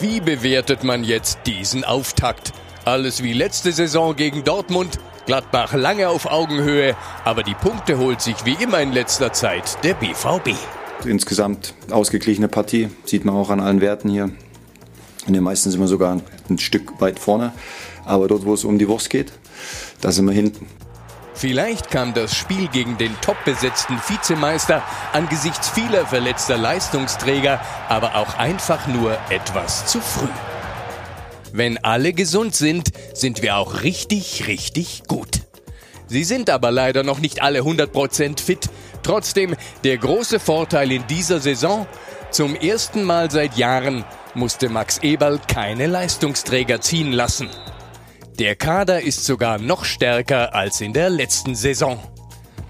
Wie 0.00 0.20
bewertet 0.20 0.82
man 0.82 1.04
jetzt 1.04 1.40
diesen 1.44 1.84
Auftakt? 1.84 2.52
Alles 2.86 3.22
wie 3.22 3.34
letzte 3.34 3.72
Saison 3.72 4.16
gegen 4.16 4.44
Dortmund, 4.44 4.98
Gladbach 5.26 5.74
lange 5.74 6.08
auf 6.08 6.24
Augenhöhe, 6.26 6.96
aber 7.24 7.42
die 7.42 7.54
Punkte 7.54 7.98
holt 7.98 8.22
sich 8.22 8.44
wie 8.44 8.56
immer 8.62 8.80
in 8.80 8.92
letzter 8.92 9.32
Zeit 9.32 9.82
der 9.84 9.94
BVB. 9.94 10.50
Insgesamt 11.04 11.74
ausgeglichene 11.90 12.48
Partie, 12.48 12.88
sieht 13.04 13.26
man 13.26 13.34
auch 13.34 13.50
an 13.50 13.60
allen 13.60 13.80
Werten 13.82 14.08
hier. 14.08 14.30
In 15.26 15.32
den 15.32 15.42
meisten 15.42 15.70
sind 15.70 15.80
wir 15.80 15.88
sogar 15.88 16.20
ein 16.48 16.58
Stück 16.58 17.00
weit 17.00 17.18
vorne. 17.18 17.52
Aber 18.06 18.28
dort, 18.28 18.46
wo 18.46 18.54
es 18.54 18.64
um 18.64 18.78
die 18.78 18.88
Wurst 18.88 19.10
geht, 19.10 19.32
da 20.00 20.10
sind 20.10 20.24
wir 20.24 20.32
hinten. 20.32 20.66
Vielleicht 21.34 21.90
kam 21.90 22.14
das 22.14 22.34
Spiel 22.34 22.68
gegen 22.68 22.96
den 22.96 23.14
top 23.20 23.36
besetzten 23.44 23.98
Vizemeister 24.08 24.82
angesichts 25.12 25.68
vieler 25.68 26.06
verletzter 26.06 26.56
Leistungsträger 26.56 27.60
aber 27.90 28.14
auch 28.14 28.38
einfach 28.38 28.86
nur 28.86 29.18
etwas 29.28 29.84
zu 29.84 30.00
früh. 30.00 30.30
Wenn 31.52 31.76
alle 31.84 32.14
gesund 32.14 32.54
sind, 32.54 32.90
sind 33.12 33.42
wir 33.42 33.58
auch 33.58 33.82
richtig, 33.82 34.46
richtig 34.46 35.02
gut. 35.08 35.40
Sie 36.06 36.24
sind 36.24 36.48
aber 36.48 36.70
leider 36.70 37.02
noch 37.02 37.18
nicht 37.18 37.42
alle 37.42 37.60
100% 37.60 38.40
fit. 38.40 38.70
Trotzdem 39.02 39.56
der 39.84 39.98
große 39.98 40.40
Vorteil 40.40 40.90
in 40.90 41.06
dieser 41.06 41.40
Saison, 41.40 41.86
zum 42.30 42.54
ersten 42.56 43.04
Mal 43.04 43.30
seit 43.30 43.56
Jahren 43.56 44.04
musste 44.34 44.68
Max 44.68 44.98
Eberl 44.98 45.38
keine 45.48 45.86
Leistungsträger 45.86 46.80
ziehen 46.80 47.12
lassen. 47.12 47.48
Der 48.38 48.54
Kader 48.54 49.00
ist 49.00 49.24
sogar 49.24 49.56
noch 49.58 49.86
stärker 49.86 50.54
als 50.54 50.82
in 50.82 50.92
der 50.92 51.08
letzten 51.08 51.54
Saison. 51.54 51.98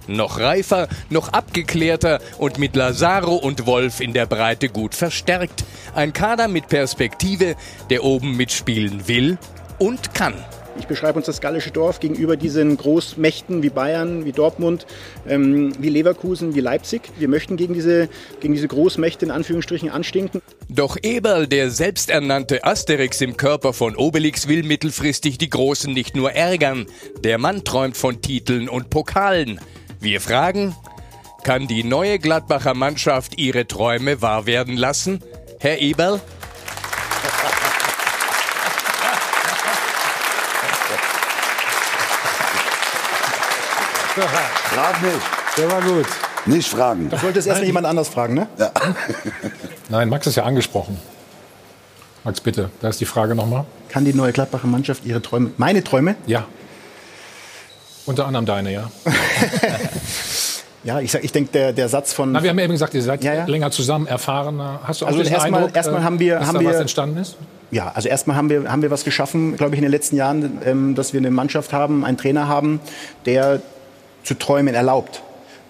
Noch 0.06 0.38
reifer, 0.38 0.86
noch 1.10 1.32
abgeklärter 1.32 2.20
und 2.38 2.58
mit 2.58 2.76
Lazaro 2.76 3.34
und 3.34 3.66
Wolf 3.66 3.98
in 3.98 4.12
der 4.12 4.26
Breite 4.26 4.68
gut 4.68 4.94
verstärkt. 4.94 5.64
Ein 5.92 6.12
Kader 6.12 6.46
mit 6.46 6.68
Perspektive, 6.68 7.56
der 7.90 8.04
oben 8.04 8.36
mitspielen 8.36 9.08
will 9.08 9.38
und 9.80 10.14
kann. 10.14 10.34
Ich 10.78 10.86
beschreibe 10.86 11.16
uns 11.18 11.26
das 11.26 11.40
gallische 11.40 11.70
Dorf 11.70 12.00
gegenüber 12.00 12.36
diesen 12.36 12.76
Großmächten 12.76 13.62
wie 13.62 13.70
Bayern, 13.70 14.24
wie 14.24 14.32
Dortmund, 14.32 14.86
ähm, 15.26 15.72
wie 15.78 15.88
Leverkusen, 15.88 16.54
wie 16.54 16.60
Leipzig. 16.60 17.02
Wir 17.18 17.28
möchten 17.28 17.56
gegen 17.56 17.74
diese, 17.74 18.08
gegen 18.40 18.54
diese 18.54 18.68
Großmächte 18.68 19.24
in 19.24 19.30
Anführungsstrichen 19.30 19.90
anstinken. 19.90 20.42
Doch 20.68 20.96
Eberl, 21.02 21.46
der 21.46 21.70
selbsternannte 21.70 22.64
Asterix 22.64 23.20
im 23.20 23.36
Körper 23.36 23.72
von 23.72 23.96
Obelix, 23.96 24.48
will 24.48 24.62
mittelfristig 24.62 25.38
die 25.38 25.50
Großen 25.50 25.92
nicht 25.92 26.14
nur 26.14 26.32
ärgern. 26.32 26.86
Der 27.24 27.38
Mann 27.38 27.64
träumt 27.64 27.96
von 27.96 28.20
Titeln 28.20 28.68
und 28.68 28.90
Pokalen. 28.90 29.60
Wir 30.00 30.20
fragen, 30.20 30.74
kann 31.42 31.68
die 31.68 31.84
neue 31.84 32.18
Gladbacher 32.18 32.74
Mannschaft 32.74 33.38
ihre 33.38 33.66
Träume 33.66 34.20
wahr 34.20 34.46
werden 34.46 34.76
lassen? 34.76 35.22
Herr 35.60 35.80
Eberl? 35.80 36.20
Frag 44.22 45.02
nicht. 45.02 45.20
Der 45.58 45.70
war 45.70 45.82
gut. 45.82 46.06
Nicht 46.46 46.68
fragen. 46.68 47.10
Da 47.10 47.22
wollte 47.22 47.38
es 47.38 47.46
erstmal 47.46 47.66
jemand 47.66 47.86
anders 47.86 48.08
fragen, 48.08 48.34
ne? 48.34 48.46
Ja. 48.58 48.70
Nein, 49.88 50.08
Max 50.08 50.26
ist 50.26 50.36
ja 50.36 50.44
angesprochen. 50.44 50.98
Max, 52.24 52.40
bitte, 52.40 52.70
da 52.80 52.88
ist 52.88 53.00
die 53.00 53.04
Frage 53.04 53.34
nochmal. 53.34 53.64
Kann 53.88 54.04
die 54.04 54.14
neue 54.14 54.32
Gladbacher 54.32 54.66
Mannschaft 54.66 55.04
ihre 55.04 55.22
Träume, 55.22 55.50
meine 55.58 55.84
Träume? 55.84 56.16
Ja. 56.26 56.46
Unter 58.04 58.26
anderem 58.26 58.46
deine, 58.46 58.72
ja. 58.72 58.90
Ja, 60.86 61.00
ich, 61.00 61.10
sag, 61.10 61.24
ich 61.24 61.32
denke, 61.32 61.50
der, 61.50 61.72
der 61.72 61.88
Satz 61.88 62.12
von. 62.12 62.30
Na, 62.30 62.44
wir 62.44 62.50
haben 62.50 62.58
ja 62.58 62.64
eben 62.64 62.72
gesagt, 62.72 62.94
ihr 62.94 63.02
seid 63.02 63.24
ja, 63.24 63.34
ja. 63.34 63.44
länger 63.46 63.72
zusammen, 63.72 64.06
erfahrener. 64.06 64.78
Hast 64.84 65.00
du 65.00 65.04
auch 65.04 65.08
also 65.08 65.18
diesen 65.18 65.34
erstmal, 65.34 65.62
Eindruck, 65.62 65.76
erstmal 65.76 66.04
haben 66.04 66.20
wir, 66.20 66.38
dass 66.38 66.46
haben 66.46 66.54
da 66.54 66.60
wir 66.60 66.68
was 66.68 66.76
entstanden 66.76 67.16
ist? 67.16 67.36
Ja, 67.72 67.90
also 67.92 68.08
erstmal 68.08 68.36
haben 68.36 68.48
wir, 68.50 68.70
haben 68.70 68.82
wir 68.82 68.92
was 68.92 69.02
geschaffen, 69.02 69.56
glaube 69.56 69.74
ich, 69.74 69.78
in 69.78 69.82
den 69.82 69.90
letzten 69.90 70.14
Jahren, 70.14 70.60
ähm, 70.64 70.94
dass 70.94 71.12
wir 71.12 71.18
eine 71.18 71.32
Mannschaft 71.32 71.72
haben, 71.72 72.04
einen 72.04 72.16
Trainer 72.16 72.46
haben, 72.46 72.78
der 73.24 73.60
zu 74.26 74.34
träumen 74.34 74.74
erlaubt. 74.74 75.22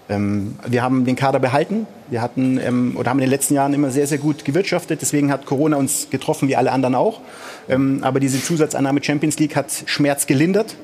Ähm, 0.08 0.56
wir 0.66 0.82
haben 0.82 1.04
den 1.04 1.14
Kader 1.14 1.38
behalten. 1.38 1.86
Wir 2.08 2.22
hatten 2.22 2.58
ähm, 2.58 2.96
oder 2.96 3.10
haben 3.10 3.18
in 3.18 3.24
den 3.24 3.30
letzten 3.30 3.54
Jahren 3.54 3.74
immer 3.74 3.90
sehr, 3.90 4.06
sehr 4.06 4.18
gut 4.18 4.44
gewirtschaftet. 4.44 5.02
Deswegen 5.02 5.30
hat 5.30 5.46
Corona 5.46 5.76
uns 5.76 6.08
getroffen, 6.10 6.48
wie 6.48 6.56
alle 6.56 6.72
anderen 6.72 6.94
auch. 6.94 7.20
Ähm, 7.68 7.98
aber 8.02 8.20
diese 8.20 8.42
Zusatzannahme 8.42 9.02
Champions 9.02 9.38
League 9.38 9.56
hat 9.56 9.70
Schmerz 9.86 10.26
gelindert. 10.26 10.76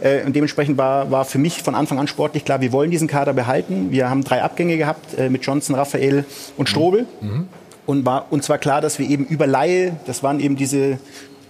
Äh, 0.00 0.24
und 0.24 0.36
dementsprechend 0.36 0.78
war, 0.78 1.10
war 1.10 1.24
für 1.24 1.38
mich 1.38 1.62
von 1.62 1.74
Anfang 1.74 1.98
an 1.98 2.06
sportlich 2.06 2.44
klar, 2.44 2.60
wir 2.60 2.70
wollen 2.72 2.90
diesen 2.90 3.08
Kader 3.08 3.32
behalten. 3.32 3.90
Wir 3.90 4.08
haben 4.08 4.22
drei 4.22 4.42
Abgänge 4.42 4.76
gehabt 4.76 5.18
äh, 5.18 5.30
mit 5.30 5.44
Johnson, 5.44 5.74
Raphael 5.74 6.24
und 6.56 6.68
Strobel. 6.68 7.06
Mhm. 7.20 7.48
Und 7.86 8.04
war 8.04 8.26
uns 8.30 8.48
war 8.48 8.58
klar, 8.58 8.80
dass 8.80 8.98
wir 8.98 9.08
eben 9.08 9.24
über 9.24 9.46
Laie, 9.46 9.96
das 10.06 10.22
waren 10.22 10.40
eben 10.40 10.56
diese 10.56 10.98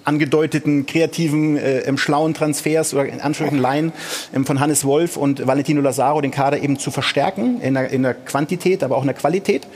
angedeuteten 0.07 0.87
kreativen, 0.87 1.57
äh, 1.57 1.97
schlauen 1.99 2.35
Transfers 2.35 2.95
oder 2.95 3.07
in 3.07 3.21
Anführungszeichen 3.21 3.59
Laien 3.59 3.93
ähm, 4.35 4.47
von 4.47 4.61
Hannes 4.61 4.85
Wolf 4.85 5.17
und 5.17 5.47
Valentino 5.47 5.81
Lazaro 5.81 6.21
den 6.21 6.31
Kader 6.31 6.59
eben 6.59 6.79
zu 6.79 6.91
verstärken 6.91 7.61
in 7.61 7.75
der, 7.75 7.91
in 7.91 8.03
der 8.03 8.15
Quantität, 8.15 8.83
aber 8.83 8.97
auch 8.97 9.03
in 9.03 9.09
der 9.09 9.17
Qualität. 9.17 9.67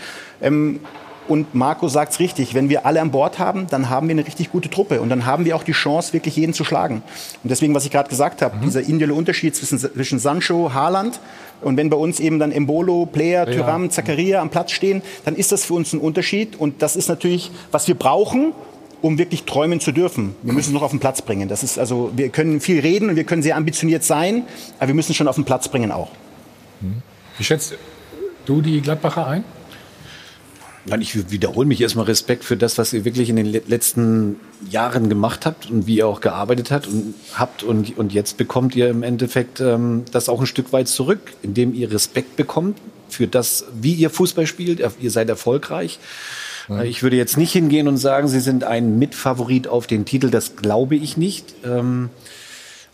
Ähm, 0.40 0.80
und 1.28 1.54
Marco 1.54 1.86
sagt 1.86 2.12
es 2.12 2.18
richtig, 2.18 2.54
wenn 2.54 2.68
wir 2.68 2.86
alle 2.86 3.00
an 3.00 3.12
Bord 3.12 3.38
haben, 3.38 3.68
dann 3.70 3.88
haben 3.88 4.08
wir 4.08 4.14
eine 4.14 4.26
richtig 4.26 4.50
gute 4.50 4.68
Truppe. 4.68 5.00
Und 5.00 5.10
dann 5.10 5.26
haben 5.26 5.44
wir 5.44 5.54
auch 5.54 5.62
die 5.62 5.72
Chance, 5.72 6.12
wirklich 6.12 6.34
jeden 6.34 6.52
zu 6.52 6.64
schlagen. 6.64 7.02
Und 7.44 7.50
deswegen, 7.50 7.72
was 7.72 7.84
ich 7.84 7.92
gerade 7.92 8.08
gesagt 8.08 8.42
habe, 8.42 8.56
mhm. 8.56 8.62
dieser 8.62 8.80
individuelle 8.80 9.14
Unterschied 9.14 9.54
zwischen, 9.54 9.78
zwischen 9.78 10.18
Sancho, 10.18 10.74
Haaland 10.74 11.20
und 11.60 11.76
wenn 11.76 11.90
bei 11.90 11.96
uns 11.96 12.20
eben 12.20 12.38
dann 12.38 12.52
Embolo, 12.52 13.06
Player, 13.06 13.48
ja. 13.48 13.54
Thuram, 13.54 13.90
Zakaria 13.90 14.40
am 14.40 14.50
Platz 14.50 14.72
stehen, 14.72 15.02
dann 15.24 15.36
ist 15.36 15.52
das 15.52 15.64
für 15.64 15.74
uns 15.74 15.92
ein 15.92 16.00
Unterschied. 16.00 16.58
Und 16.58 16.82
das 16.82 16.96
ist 16.96 17.08
natürlich, 17.08 17.50
was 17.70 17.86
wir 17.86 17.94
brauchen, 17.94 18.52
um 19.02 19.18
wirklich 19.18 19.44
träumen 19.44 19.80
zu 19.80 19.92
dürfen. 19.92 20.34
Wir 20.42 20.52
müssen 20.52 20.70
es 20.70 20.74
noch 20.74 20.82
auf 20.82 20.90
den 20.90 21.00
Platz 21.00 21.22
bringen. 21.22 21.48
Das 21.48 21.62
ist 21.62 21.78
also, 21.78 22.12
wir 22.14 22.28
können 22.28 22.60
viel 22.60 22.80
reden 22.80 23.10
und 23.10 23.16
wir 23.16 23.24
können 23.24 23.42
sehr 23.42 23.56
ambitioniert 23.56 24.04
sein, 24.04 24.44
aber 24.78 24.88
wir 24.88 24.94
müssen 24.94 25.12
es 25.12 25.16
schon 25.16 25.28
auf 25.28 25.36
den 25.36 25.44
Platz 25.44 25.68
bringen 25.68 25.92
auch. 25.92 26.10
Wie 27.38 27.44
schätzt 27.44 27.74
du 28.46 28.62
die 28.62 28.80
Gladbacher 28.80 29.26
ein? 29.26 29.44
Nein, 30.86 31.02
ich 31.02 31.30
wiederhole 31.30 31.66
mich 31.68 31.80
erstmal 31.80 32.06
Respekt 32.06 32.42
für 32.42 32.56
das, 32.56 32.78
was 32.78 32.94
ihr 32.94 33.04
wirklich 33.04 33.28
in 33.28 33.36
den 33.36 33.46
letzten 33.46 34.36
Jahren 34.70 35.10
gemacht 35.10 35.44
habt 35.44 35.70
und 35.70 35.86
wie 35.86 35.96
ihr 35.96 36.06
auch 36.06 36.22
gearbeitet 36.22 36.70
habt 36.70 36.86
und 36.86 37.14
habt 37.34 37.62
und, 37.62 37.98
und 37.98 38.14
jetzt 38.14 38.38
bekommt 38.38 38.74
ihr 38.74 38.88
im 38.88 39.02
Endeffekt 39.02 39.60
ähm, 39.60 40.04
das 40.10 40.30
auch 40.30 40.40
ein 40.40 40.46
Stück 40.46 40.72
weit 40.72 40.88
zurück, 40.88 41.20
indem 41.42 41.74
ihr 41.74 41.92
Respekt 41.92 42.36
bekommt 42.36 42.78
für 43.10 43.26
das, 43.26 43.66
wie 43.78 43.92
ihr 43.92 44.08
Fußball 44.08 44.46
spielt. 44.46 44.80
Ihr 45.00 45.10
seid 45.10 45.28
erfolgreich. 45.28 45.98
Ja. 46.70 46.82
Ich 46.82 47.02
würde 47.02 47.16
jetzt 47.16 47.36
nicht 47.36 47.52
hingehen 47.52 47.88
und 47.88 47.96
sagen, 47.96 48.28
Sie 48.28 48.40
sind 48.40 48.64
ein 48.64 48.98
Mitfavorit 48.98 49.68
auf 49.68 49.86
den 49.86 50.04
Titel. 50.04 50.30
Das 50.30 50.56
glaube 50.56 50.96
ich 50.96 51.16
nicht. 51.16 51.54
Ähm, 51.64 52.10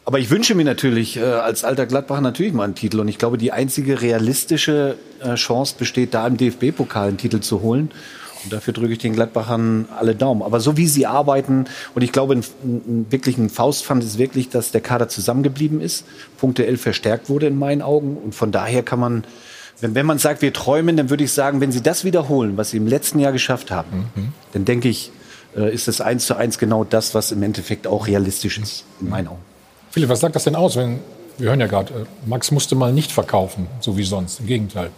aber 0.05 0.19
ich 0.21 0.31
wünsche 0.31 0.55
mir 0.55 0.65
natürlich 0.65 1.17
äh, 1.17 1.25
als 1.25 1.65
alter 1.65 1.85
Gladbacher 1.85 2.21
natürlich 2.21 2.53
mal 2.53 2.65
einen 2.65 2.75
Titel. 2.75 3.01
Und 3.01 3.09
ich 3.09 3.19
glaube, 3.19 3.39
die 3.39 3.53
einzige 3.53 4.01
realistische 4.03 4.97
äh, 5.21 5.35
Chance 5.35 5.75
besteht, 5.79 6.15
da 6.15 6.27
im 6.27 6.37
DFB-Pokal 6.37 7.09
einen 7.09 7.19
Titel 7.19 7.41
zu 7.41 7.61
holen. 7.61 7.91
Und 8.45 8.53
dafür 8.53 8.73
drücke 8.73 8.93
ich 8.93 9.01
den 9.01 9.15
Gladbachern 9.15 9.89
alle 9.99 10.15
Daumen. 10.15 10.43
Aber 10.43 10.61
so 10.61 10.77
wie 10.77 10.87
sie 10.87 11.07
arbeiten, 11.07 11.65
und 11.97 12.03
ich 12.03 12.13
glaube, 12.13 12.35
ein, 12.35 12.45
ein, 12.63 13.07
wirklich 13.11 13.37
ein 13.37 13.51
Faustpfand 13.51 14.05
ist 14.05 14.19
wirklich, 14.19 14.49
dass 14.49 14.71
der 14.71 14.81
Kader 14.81 15.09
zusammengeblieben 15.09 15.81
ist, 15.81 16.05
punktuell 16.39 16.77
verstärkt 16.77 17.29
wurde 17.29 17.49
in 17.49 17.59
meinen 17.59 17.83
Augen. 17.83 18.17
Und 18.17 18.37
von 18.37 18.53
daher 18.53 18.85
kann 18.85 19.01
man, 19.01 19.25
wenn, 19.81 19.95
wenn 19.95 20.07
man 20.07 20.19
sagt, 20.19 20.43
wir 20.43 20.53
träumen, 20.53 20.97
dann 20.97 21.11
würde 21.11 21.25
ich 21.25 21.33
sagen, 21.33 21.61
wenn 21.61 21.73
sie 21.73 21.83
das 21.83 22.05
wiederholen, 22.05 22.57
was 22.57 22.71
sie 22.71 22.79
im 22.79 22.87
letzten 22.87 23.19
Jahr 23.19 23.33
geschafft 23.33 23.71
haben, 23.71 24.11
mhm. 24.15 24.33
dann 24.53 24.65
denke 24.65 24.89
ich, 24.89 25.11
äh, 25.57 25.73
ist 25.73 25.89
es 25.89 26.01
eins 26.01 26.27
zu 26.27 26.37
eins 26.37 26.59
genau 26.59 26.85
das, 26.85 27.15
was 27.15 27.33
im 27.33 27.43
Endeffekt 27.43 27.87
auch 27.87 28.07
realistisch 28.07 28.59
ist, 28.59 28.85
in 29.01 29.09
meinen 29.09 29.29
Augen. 29.29 29.43
Philipp, 29.91 30.09
was 30.09 30.21
sagt 30.21 30.37
das 30.37 30.45
denn 30.45 30.57
aus, 30.57 30.77
wenn, 30.77 31.01
wir 31.39 31.49
hören 31.49 31.61
ja 31.61 31.67
gerade, 31.67 31.93
äh, 31.93 32.29
Max 32.29 32.51
musste 32.51 32.75
mal 32.75 32.93
nicht 32.93 33.13
verkaufen, 33.13 33.67
so 33.81 33.97
wie 33.97 34.05
sonst, 34.05 34.41
im 34.41 34.47
Gegenteil. 34.47 34.91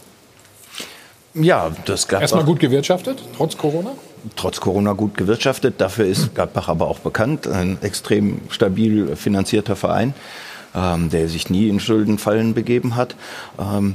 Ja, 1.34 1.70
das 1.84 2.08
gab 2.08 2.20
Erstmal 2.20 2.44
gut 2.44 2.58
gewirtschaftet, 2.58 3.22
trotz 3.36 3.56
Corona? 3.56 3.92
Trotz 4.34 4.60
Corona 4.60 4.92
gut 4.94 5.16
gewirtschaftet. 5.16 5.74
Dafür 5.80 6.06
ist 6.06 6.34
Gladbach 6.34 6.68
aber 6.68 6.88
auch 6.88 6.98
bekannt. 6.98 7.46
Ein 7.46 7.78
extrem 7.82 8.40
stabil 8.48 9.14
finanzierter 9.14 9.76
Verein, 9.76 10.14
ähm, 10.74 11.10
der 11.10 11.28
sich 11.28 11.50
nie 11.50 11.68
in 11.68 11.78
Schuldenfallen 11.78 12.54
begeben 12.54 12.96
hat. 12.96 13.14
Ähm, 13.60 13.94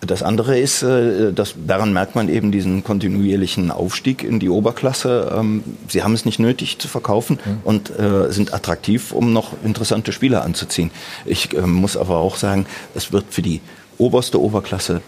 das 0.00 0.22
andere 0.22 0.58
ist, 0.58 0.82
äh, 0.82 1.32
dass 1.32 1.54
daran 1.66 1.92
merkt 1.92 2.14
man 2.14 2.28
eben 2.28 2.52
diesen 2.52 2.84
kontinuierlichen 2.84 3.70
Aufstieg 3.70 4.22
in 4.22 4.38
die 4.38 4.48
Oberklasse. 4.48 5.34
Ähm, 5.36 5.64
sie 5.88 6.02
haben 6.02 6.14
es 6.14 6.24
nicht 6.24 6.38
nötig 6.38 6.78
zu 6.78 6.88
verkaufen 6.88 7.38
mhm. 7.44 7.58
und 7.64 7.98
äh, 7.98 8.30
sind 8.30 8.52
attraktiv, 8.52 9.12
um 9.12 9.32
noch 9.32 9.52
interessante 9.64 10.12
Spieler 10.12 10.44
anzuziehen. 10.44 10.90
Ich 11.24 11.54
ähm, 11.54 11.72
muss 11.72 11.96
aber 11.96 12.18
auch 12.18 12.36
sagen, 12.36 12.66
es 12.94 13.12
wird 13.12 13.26
für 13.30 13.42
die 13.42 13.60
oberste 13.98 14.40
Oberklasse 14.40 15.00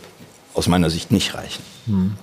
aus 0.54 0.68
meiner 0.68 0.90
Sicht 0.90 1.10
nicht 1.12 1.34
reichen. 1.34 1.62
Mhm. 1.86 2.14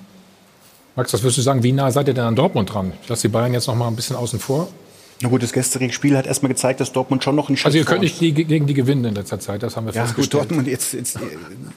Max, 0.95 1.13
was 1.13 1.23
würdest 1.23 1.37
du 1.37 1.41
sagen, 1.41 1.61
wie 1.61 1.71
nah 1.71 1.91
seid 1.91 2.07
ihr 2.07 2.13
denn 2.13 2.23
an 2.23 2.35
Dortmund 2.35 2.73
dran? 2.73 2.93
Ich 3.03 3.09
lasse 3.09 3.23
die 3.23 3.31
Bayern 3.31 3.53
jetzt 3.53 3.67
noch 3.67 3.75
mal 3.75 3.87
ein 3.87 3.95
bisschen 3.95 4.15
außen 4.15 4.39
vor. 4.39 4.69
Na 5.21 5.29
gut, 5.29 5.41
das 5.43 5.53
gestrige 5.53 5.93
Spiel 5.93 6.17
hat 6.17 6.27
erstmal 6.27 6.49
gezeigt, 6.49 6.81
dass 6.81 6.91
Dortmund 6.91 7.23
schon 7.23 7.35
noch 7.35 7.47
einen 7.47 7.55
Schritt 7.55 7.67
Also 7.67 7.77
ihr 7.77 7.85
könnt 7.85 8.01
nicht 8.01 8.19
die, 8.19 8.33
gegen 8.33 8.67
die 8.67 8.73
gewinnen 8.73 9.05
in 9.05 9.15
letzter 9.15 9.39
Zeit, 9.39 9.63
das 9.63 9.77
haben 9.77 9.85
wir 9.85 9.93
ja, 9.93 10.03
festgestellt. 10.03 10.43
Gut, 10.43 10.51
Dortmund 10.51 10.67
jetzt, 10.67 10.93
jetzt 10.93 11.17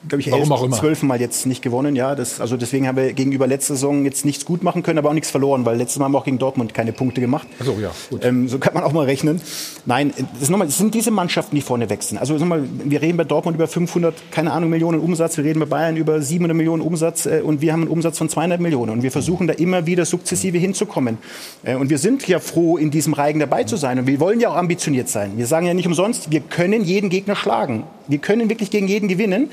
glaube 0.09 0.21
ich, 0.21 0.33
elf, 0.33 0.49
zwölf 0.73 1.03
Mal 1.05 1.21
jetzt 1.21 1.47
nicht 1.47 1.63
gewonnen. 1.63 1.95
Ja, 1.95 2.17
das, 2.17 2.41
also 2.41 2.57
deswegen 2.57 2.89
haben 2.89 2.97
wir 2.97 3.13
gegenüber 3.13 3.47
letzter 3.47 3.75
Saison 3.75 4.05
jetzt 4.05 4.25
nichts 4.25 4.45
gut 4.45 4.65
machen 4.65 4.83
können, 4.83 4.99
aber 4.99 5.11
auch 5.11 5.15
nichts 5.15 5.31
verloren, 5.31 5.65
weil 5.65 5.77
letztes 5.77 5.99
Mal 5.99 6.07
haben 6.07 6.13
wir 6.13 6.19
auch 6.19 6.25
gegen 6.25 6.39
Dortmund 6.39 6.75
keine 6.75 6.93
Punkte 6.93 7.21
gemacht. 7.21 7.47
Ach 7.61 7.65
so, 7.65 7.77
ja, 7.81 7.93
gut. 8.11 8.25
Ähm, 8.25 8.49
so 8.49 8.59
kann 8.59 8.75
man 8.75 8.83
auch 8.83 8.93
mal 8.93 9.05
rechnen. 9.05 9.41
Nein, 9.87 10.13
das, 10.41 10.49
nochmal, 10.49 10.67
das 10.67 10.79
sind 10.79 10.95
diese 10.95 11.13
Mannschaften, 11.13 11.55
die 11.55 11.63
vorne 11.63 11.89
wechseln. 11.91 12.19
Also 12.19 12.35
nochmal, 12.35 12.65
wir 12.85 13.01
reden 13.03 13.17
bei 13.17 13.25
Dortmund 13.25 13.57
über 13.57 13.69
500, 13.69 14.33
keine 14.33 14.51
Ahnung, 14.51 14.71
Millionen 14.71 14.99
Umsatz, 14.99 15.37
wir 15.37 15.45
reden 15.45 15.61
bei 15.61 15.67
Bayern 15.67 15.97
über 15.97 16.21
700 16.21 16.57
Millionen 16.57 16.83
Umsatz 16.83 17.27
äh, 17.27 17.41
und 17.45 17.61
wir 17.61 17.73
haben 17.73 17.83
einen 17.83 17.91
Umsatz 17.91 18.19
von 18.19 18.29
200 18.29 18.61
Millionen 18.61 18.91
und 18.91 19.03
wir 19.05 19.13
versuchen 19.13 19.47
da 19.47 19.55
immer 19.55 19.87
wieder 19.87 20.05
sukzessive 20.05 20.59
hinzukommen. 20.59 21.19
Äh, 21.63 21.77
und 21.77 21.89
wir 21.89 21.99
sind 21.99 22.27
ja 22.27 22.41
froh, 22.41 22.77
in 22.77 22.91
diesem 22.91 23.15
Reigen 23.29 23.41
dabei 23.41 23.65
zu 23.65 23.77
sein. 23.77 23.99
Und 23.99 24.07
wir 24.07 24.21
wollen 24.21 24.41
ja 24.41 24.49
auch 24.49 24.57
ambitioniert 24.57 25.09
sein. 25.09 25.33
Wir 25.37 25.47
sagen 25.47 25.67
ja 25.67 25.75
nicht 25.75 25.87
umsonst, 25.87 26.31
wir 26.31 26.41
können 26.41 26.83
jeden 26.85 27.11
Gegner 27.11 27.37
schlagen. 27.37 27.85
Wir 28.07 28.19
können 28.19 28.49
wirklich 28.49 28.71
gegen 28.71 28.89
jeden 28.89 29.09
gewinnen. 29.09 29.51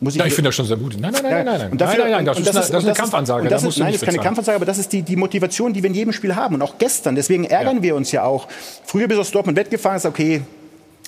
Muss 0.00 0.14
ich, 0.14 0.20
ja, 0.20 0.26
ich 0.26 0.34
finde 0.34 0.48
das 0.48 0.54
schon 0.54 0.66
sehr 0.66 0.76
gut. 0.76 0.96
Nein, 0.98 1.12
nein, 1.12 1.22
nein, 1.22 1.44
nein, 1.44 1.58
nein. 1.58 1.72
Und 1.72 1.80
dafür, 1.80 2.04
nein, 2.04 2.12
nein, 2.12 2.24
nein, 2.24 2.26
das, 2.26 2.38
ist, 2.38 2.54
das, 2.54 2.68
ist, 2.68 2.74
eine 2.74 2.94
Kampfansage. 2.94 3.48
Das 3.48 3.62
ist, 3.62 3.78
nein, 3.78 3.92
das 3.92 4.02
ist 4.02 4.06
keine 4.06 4.18
Kampfansage, 4.18 4.56
aber 4.56 4.66
das 4.66 4.78
ist 4.78 4.92
die, 4.92 5.02
die 5.02 5.16
Motivation, 5.16 5.72
die 5.72 5.82
wir 5.82 5.90
in 5.90 5.94
jedem 5.94 6.12
Spiel 6.12 6.34
haben. 6.34 6.54
Und 6.56 6.62
auch 6.62 6.78
gestern. 6.78 7.14
Deswegen 7.14 7.44
ärgern 7.44 7.76
ja. 7.76 7.82
wir 7.82 7.96
uns 7.96 8.10
ja 8.10 8.24
auch. 8.24 8.48
Früher 8.84 9.06
bist 9.06 9.18
du 9.18 9.20
aus 9.20 9.30
Dortmund 9.30 9.56
wettgefahren, 9.56 9.98
ist 9.98 10.06
okay, 10.06 10.42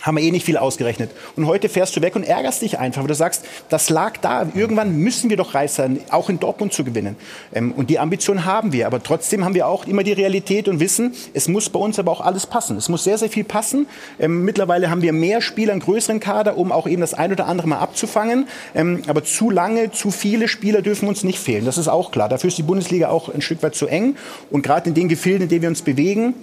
haben 0.03 0.17
wir 0.17 0.25
eh 0.25 0.31
nicht 0.31 0.45
viel 0.45 0.57
ausgerechnet. 0.57 1.11
Und 1.37 1.47
heute 1.47 1.69
fährst 1.69 1.97
du 1.97 2.03
weg 2.03 2.17
und 2.17 2.23
ärgerst 2.23 2.63
dich 2.63 2.79
einfach, 2.79 3.03
weil 3.03 3.09
du 3.09 3.15
sagst, 3.15 3.45
das 3.71 3.91
lag 3.91 4.19
da. 4.19 4.47
Irgendwann 4.55 4.97
müssen 4.97 5.31
wir 5.31 5.37
doch 5.37 5.55
reif 5.55 5.73
sein, 5.73 6.01
auch 6.11 6.29
in 6.29 6.39
Dortmund 6.39 6.73
zu 6.73 6.85
gewinnen. 6.85 7.17
Ähm, 7.55 7.73
und 7.73 7.91
die 7.91 7.99
Ambition 7.99 8.45
haben 8.45 8.73
wir. 8.73 8.87
Aber 8.87 9.03
trotzdem 9.03 9.45
haben 9.45 9.55
wir 9.55 9.67
auch 9.67 9.87
immer 9.87 10.03
die 10.03 10.13
Realität 10.13 10.69
und 10.69 10.81
wissen, 10.81 11.15
es 11.35 11.49
muss 11.49 11.71
bei 11.71 11.81
uns 11.81 11.99
aber 11.99 12.13
auch 12.13 12.21
alles 12.21 12.47
passen. 12.47 12.77
Es 12.77 12.89
muss 12.89 13.05
sehr, 13.05 13.19
sehr 13.19 13.31
viel 13.31 13.45
passen. 13.45 13.87
Ähm, 14.21 14.45
mittlerweile 14.45 14.91
haben 14.91 15.03
wir 15.03 15.13
mehr 15.13 15.41
Spieler, 15.41 15.73
einen 15.73 15.81
größeren 15.81 16.21
Kader, 16.21 16.57
um 16.57 16.73
auch 16.73 16.87
eben 16.87 17.01
das 17.01 17.15
ein 17.15 17.33
oder 17.33 17.47
andere 17.47 17.67
mal 17.67 17.79
abzufangen. 17.79 18.49
Ähm, 18.75 19.03
aber 19.07 19.25
zu 19.25 19.51
lange, 19.51 19.93
zu 19.93 20.11
viele 20.11 20.49
Spieler 20.49 20.83
dürfen 20.83 21.09
uns 21.09 21.25
nicht 21.25 21.39
fehlen. 21.39 21.65
Das 21.65 21.79
ist 21.79 21.89
auch 21.89 22.11
klar. 22.11 22.29
Dafür 22.29 22.49
ist 22.49 22.59
die 22.59 22.63
Bundesliga 22.63 23.09
auch 23.09 23.33
ein 23.33 23.41
Stück 23.41 23.63
weit 23.63 23.75
zu 23.75 23.87
eng. 23.87 24.17
Und 24.51 24.63
gerade 24.63 24.89
in 24.89 24.95
den 24.95 25.09
Gefilden, 25.09 25.45
in 25.45 25.49
denen 25.49 25.63
wir 25.63 25.69
uns 25.71 25.83
bewegen, 25.83 26.35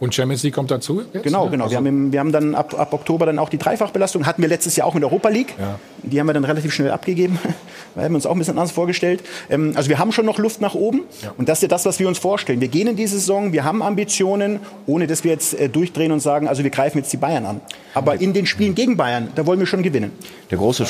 Und 0.00 0.14
Champions 0.14 0.42
League 0.42 0.54
kommt 0.54 0.70
dazu? 0.70 1.02
Jetzt, 1.12 1.24
genau, 1.24 1.44
ne? 1.44 1.50
genau. 1.50 1.64
Also 1.64 1.72
wir, 1.72 1.76
haben 1.76 1.86
im, 1.86 2.12
wir 2.12 2.20
haben 2.20 2.32
dann 2.32 2.54
ab, 2.54 2.74
ab, 2.76 2.92
Oktober 2.94 3.26
dann 3.26 3.38
auch 3.38 3.50
die 3.50 3.58
Dreifachbelastung. 3.58 4.24
Hatten 4.24 4.40
wir 4.40 4.48
letztes 4.48 4.74
Jahr 4.74 4.86
auch 4.86 4.94
in 4.94 5.02
der 5.02 5.10
Europa 5.10 5.28
League. 5.28 5.54
Ja. 5.58 5.78
Die 6.02 6.18
haben 6.18 6.26
wir 6.26 6.32
dann 6.32 6.44
relativ 6.44 6.72
schnell 6.72 6.90
abgegeben. 6.90 7.38
Wir 7.96 8.04
haben 8.04 8.14
uns 8.14 8.24
auch 8.24 8.32
ein 8.32 8.38
bisschen 8.38 8.56
anders 8.56 8.70
vorgestellt. 8.70 9.20
Ähm, 9.48 9.72
also 9.74 9.88
wir 9.88 9.98
haben 9.98 10.12
schon 10.12 10.24
noch 10.24 10.38
Luft 10.38 10.60
nach 10.60 10.76
oben. 10.76 11.02
Ja. 11.22 11.32
Und 11.36 11.48
das 11.48 11.58
ist 11.58 11.62
ja 11.62 11.68
das, 11.68 11.86
was 11.86 11.98
wir 11.98 12.06
uns 12.06 12.20
vorstellen. 12.20 12.60
Wir 12.60 12.68
gehen 12.68 12.86
in 12.86 12.94
diese 12.94 13.18
Saison, 13.18 13.52
wir 13.52 13.64
haben 13.64 13.82
Ambitionen, 13.82 14.60
ohne 14.86 15.08
dass 15.08 15.24
wir 15.24 15.32
jetzt 15.32 15.58
äh, 15.58 15.68
durchdrehen 15.68 16.12
und 16.12 16.20
sagen, 16.20 16.46
also 16.46 16.62
wir 16.62 16.70
greifen 16.70 16.98
jetzt 16.98 17.12
die 17.12 17.16
Bayern 17.16 17.46
an. 17.46 17.60
Aber 17.92 18.20
in 18.20 18.32
den 18.32 18.46
Spielen 18.46 18.76
gegen 18.76 18.96
Bayern, 18.96 19.30
da 19.34 19.44
wollen 19.44 19.58
wir 19.58 19.66
schon 19.66 19.82
gewinnen. 19.82 20.12
Der 20.52 20.58
große 20.58 20.86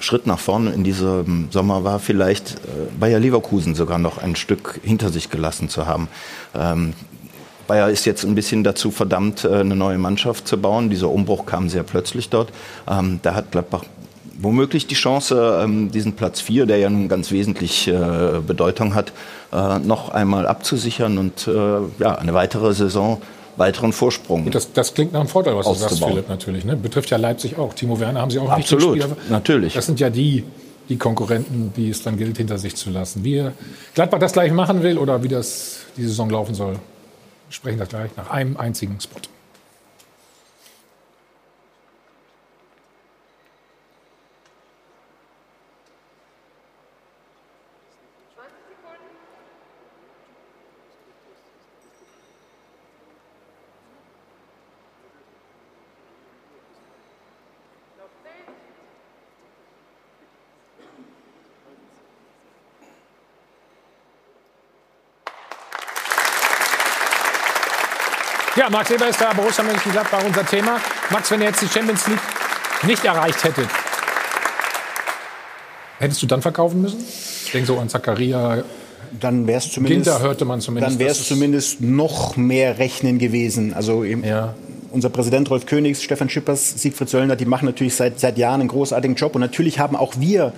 Schritt 0.00 0.26
nach 0.26 0.40
vorne 0.40 0.72
in 0.72 0.82
diesem 0.82 1.48
Sommer 1.52 1.84
war 1.84 2.00
vielleicht 2.00 2.54
äh, 2.54 2.56
Bayer 2.98 3.20
Leverkusen 3.20 3.76
sogar 3.76 3.98
noch 3.98 4.18
ein 4.18 4.34
Stück 4.34 4.80
hinter 4.82 5.10
sich 5.10 5.30
gelassen 5.30 5.68
zu 5.68 5.86
haben. 5.86 6.08
Ähm, 6.56 6.92
Bayer 7.66 7.90
ist 7.90 8.04
jetzt 8.04 8.24
ein 8.24 8.34
bisschen 8.34 8.64
dazu 8.64 8.90
verdammt, 8.90 9.44
äh, 9.44 9.48
eine 9.48 9.76
neue 9.76 9.98
Mannschaft 9.98 10.46
zu 10.48 10.58
bauen. 10.58 10.90
Dieser 10.90 11.10
Umbruch 11.10 11.46
kam 11.46 11.68
sehr 11.68 11.82
plötzlich 11.82 12.28
dort. 12.28 12.50
Ähm, 12.88 13.20
da 13.22 13.34
hat 13.34 13.52
Gladbach 13.52 13.84
womöglich 14.38 14.86
die 14.86 14.94
Chance, 14.94 15.60
ähm, 15.62 15.90
diesen 15.90 16.12
Platz 16.12 16.40
4, 16.42 16.66
der 16.66 16.76
ja 16.76 16.90
nun 16.90 17.08
ganz 17.08 17.30
wesentlich 17.30 17.88
äh, 17.88 18.40
Bedeutung 18.46 18.94
hat, 18.94 19.12
äh, 19.52 19.78
noch 19.78 20.10
einmal 20.10 20.46
abzusichern 20.46 21.18
und 21.18 21.48
ja, 21.98 22.14
eine 22.16 22.34
weitere 22.34 22.74
Saison 22.74 23.20
weiteren 23.56 23.92
Vorsprung. 23.92 24.50
Das, 24.50 24.72
das, 24.72 24.92
klingt 24.92 25.12
nach 25.12 25.20
einem 25.20 25.28
Vorteil, 25.28 25.56
was 25.56 25.66
du 25.66 25.74
sagst, 25.74 26.04
Philipp, 26.04 26.28
natürlich. 26.28 26.64
Ne? 26.64 26.76
Betrifft 26.76 27.10
ja 27.10 27.16
Leipzig 27.16 27.56
auch. 27.56 27.72
Timo 27.72 27.98
Werner 27.98 28.20
haben 28.20 28.30
sie 28.30 28.38
auch 28.38 28.50
Absolut, 28.50 28.98
natürlich. 29.30 29.72
Das 29.72 29.86
sind 29.86 29.98
ja 29.98 30.10
die, 30.10 30.44
die 30.88 30.96
Konkurrenten, 30.96 31.72
die 31.74 31.90
es 31.90 32.02
dann 32.02 32.18
gilt, 32.18 32.36
hinter 32.36 32.58
sich 32.58 32.76
zu 32.76 32.90
lassen. 32.90 33.24
Wie 33.24 33.48
Gladbach 33.94 34.18
das 34.18 34.32
gleich 34.32 34.52
machen 34.52 34.82
will 34.82 34.98
oder 34.98 35.22
wie 35.22 35.28
das 35.28 35.78
die 35.96 36.02
Saison 36.02 36.28
laufen 36.28 36.54
soll, 36.54 36.76
sprechen 37.56 37.78
das 37.78 37.88
gleich 37.88 38.14
nach 38.16 38.30
einem 38.30 38.56
einzigen 38.56 39.00
Spot. 39.00 39.20
Ja, 68.66 68.70
Max 68.72 68.90
Eber 68.90 69.08
ist 69.08 69.20
da, 69.20 69.32
Borussia 69.32 69.62
Mönchengladbach, 69.62 70.24
unser 70.26 70.44
Thema. 70.44 70.80
Max, 71.10 71.30
wenn 71.30 71.40
ihr 71.40 71.46
jetzt 71.46 71.62
die 71.62 71.68
Champions 71.68 72.08
League 72.08 72.18
nicht 72.82 73.04
erreicht 73.04 73.44
hättet, 73.44 73.68
hättest 76.00 76.20
du 76.20 76.26
dann 76.26 76.42
verkaufen 76.42 76.82
müssen? 76.82 76.98
Ich 77.44 77.52
denke 77.52 77.68
so 77.68 77.78
an 77.78 77.88
Zakaria. 77.88 78.64
Dann 79.20 79.46
wäre 79.46 79.58
es 79.58 79.70
zumindest, 79.70 80.06
Ginter 80.06 80.20
hörte 80.20 80.44
man 80.44 80.60
zumindest. 80.60 80.94
Dann 80.94 80.98
wäre 80.98 81.12
es 81.12 81.28
zumindest 81.28 81.80
noch 81.80 82.36
mehr 82.36 82.78
Rechnen 82.78 83.20
gewesen. 83.20 83.72
Also 83.72 84.02
ja. 84.02 84.54
unser 84.90 85.10
Präsident 85.10 85.48
Rolf 85.48 85.66
Königs, 85.66 86.02
Stefan 86.02 86.28
Schippers, 86.28 86.82
Siegfried 86.82 87.08
Söllner, 87.08 87.36
die 87.36 87.46
machen 87.46 87.66
natürlich 87.66 87.94
seit, 87.94 88.18
seit 88.18 88.36
Jahren 88.36 88.62
einen 88.62 88.68
großartigen 88.68 89.14
Job. 89.14 89.36
Und 89.36 89.42
natürlich 89.42 89.78
haben 89.78 89.94
auch 89.94 90.14
wir 90.18 90.52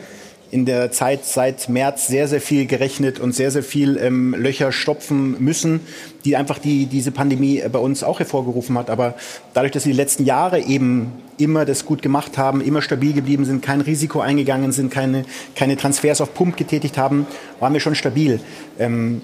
in 0.50 0.64
der 0.64 0.90
Zeit 0.90 1.24
seit 1.24 1.68
März 1.68 2.06
sehr, 2.06 2.26
sehr 2.26 2.40
viel 2.40 2.66
gerechnet 2.66 3.20
und 3.20 3.34
sehr, 3.34 3.50
sehr 3.50 3.62
viel 3.62 3.98
ähm, 3.98 4.34
Löcher 4.34 4.72
stopfen 4.72 5.36
müssen, 5.42 5.80
die 6.24 6.36
einfach 6.36 6.58
die, 6.58 6.86
diese 6.86 7.10
Pandemie 7.10 7.62
bei 7.70 7.78
uns 7.78 8.02
auch 8.02 8.18
hervorgerufen 8.18 8.78
hat. 8.78 8.88
Aber 8.88 9.14
dadurch, 9.54 9.72
dass 9.72 9.84
wir 9.84 9.92
die 9.92 9.98
letzten 9.98 10.24
Jahre 10.24 10.60
eben 10.60 11.12
immer 11.36 11.64
das 11.64 11.84
gut 11.84 12.02
gemacht 12.02 12.38
haben, 12.38 12.60
immer 12.60 12.82
stabil 12.82 13.12
geblieben 13.12 13.44
sind, 13.44 13.62
kein 13.62 13.80
Risiko 13.80 14.20
eingegangen 14.20 14.72
sind, 14.72 14.90
keine, 14.90 15.24
keine 15.54 15.76
Transfers 15.76 16.20
auf 16.20 16.34
Pump 16.34 16.56
getätigt 16.56 16.96
haben, 16.96 17.26
waren 17.60 17.72
wir 17.72 17.80
schon 17.80 17.94
stabil. 17.94 18.40
Ähm, 18.78 19.22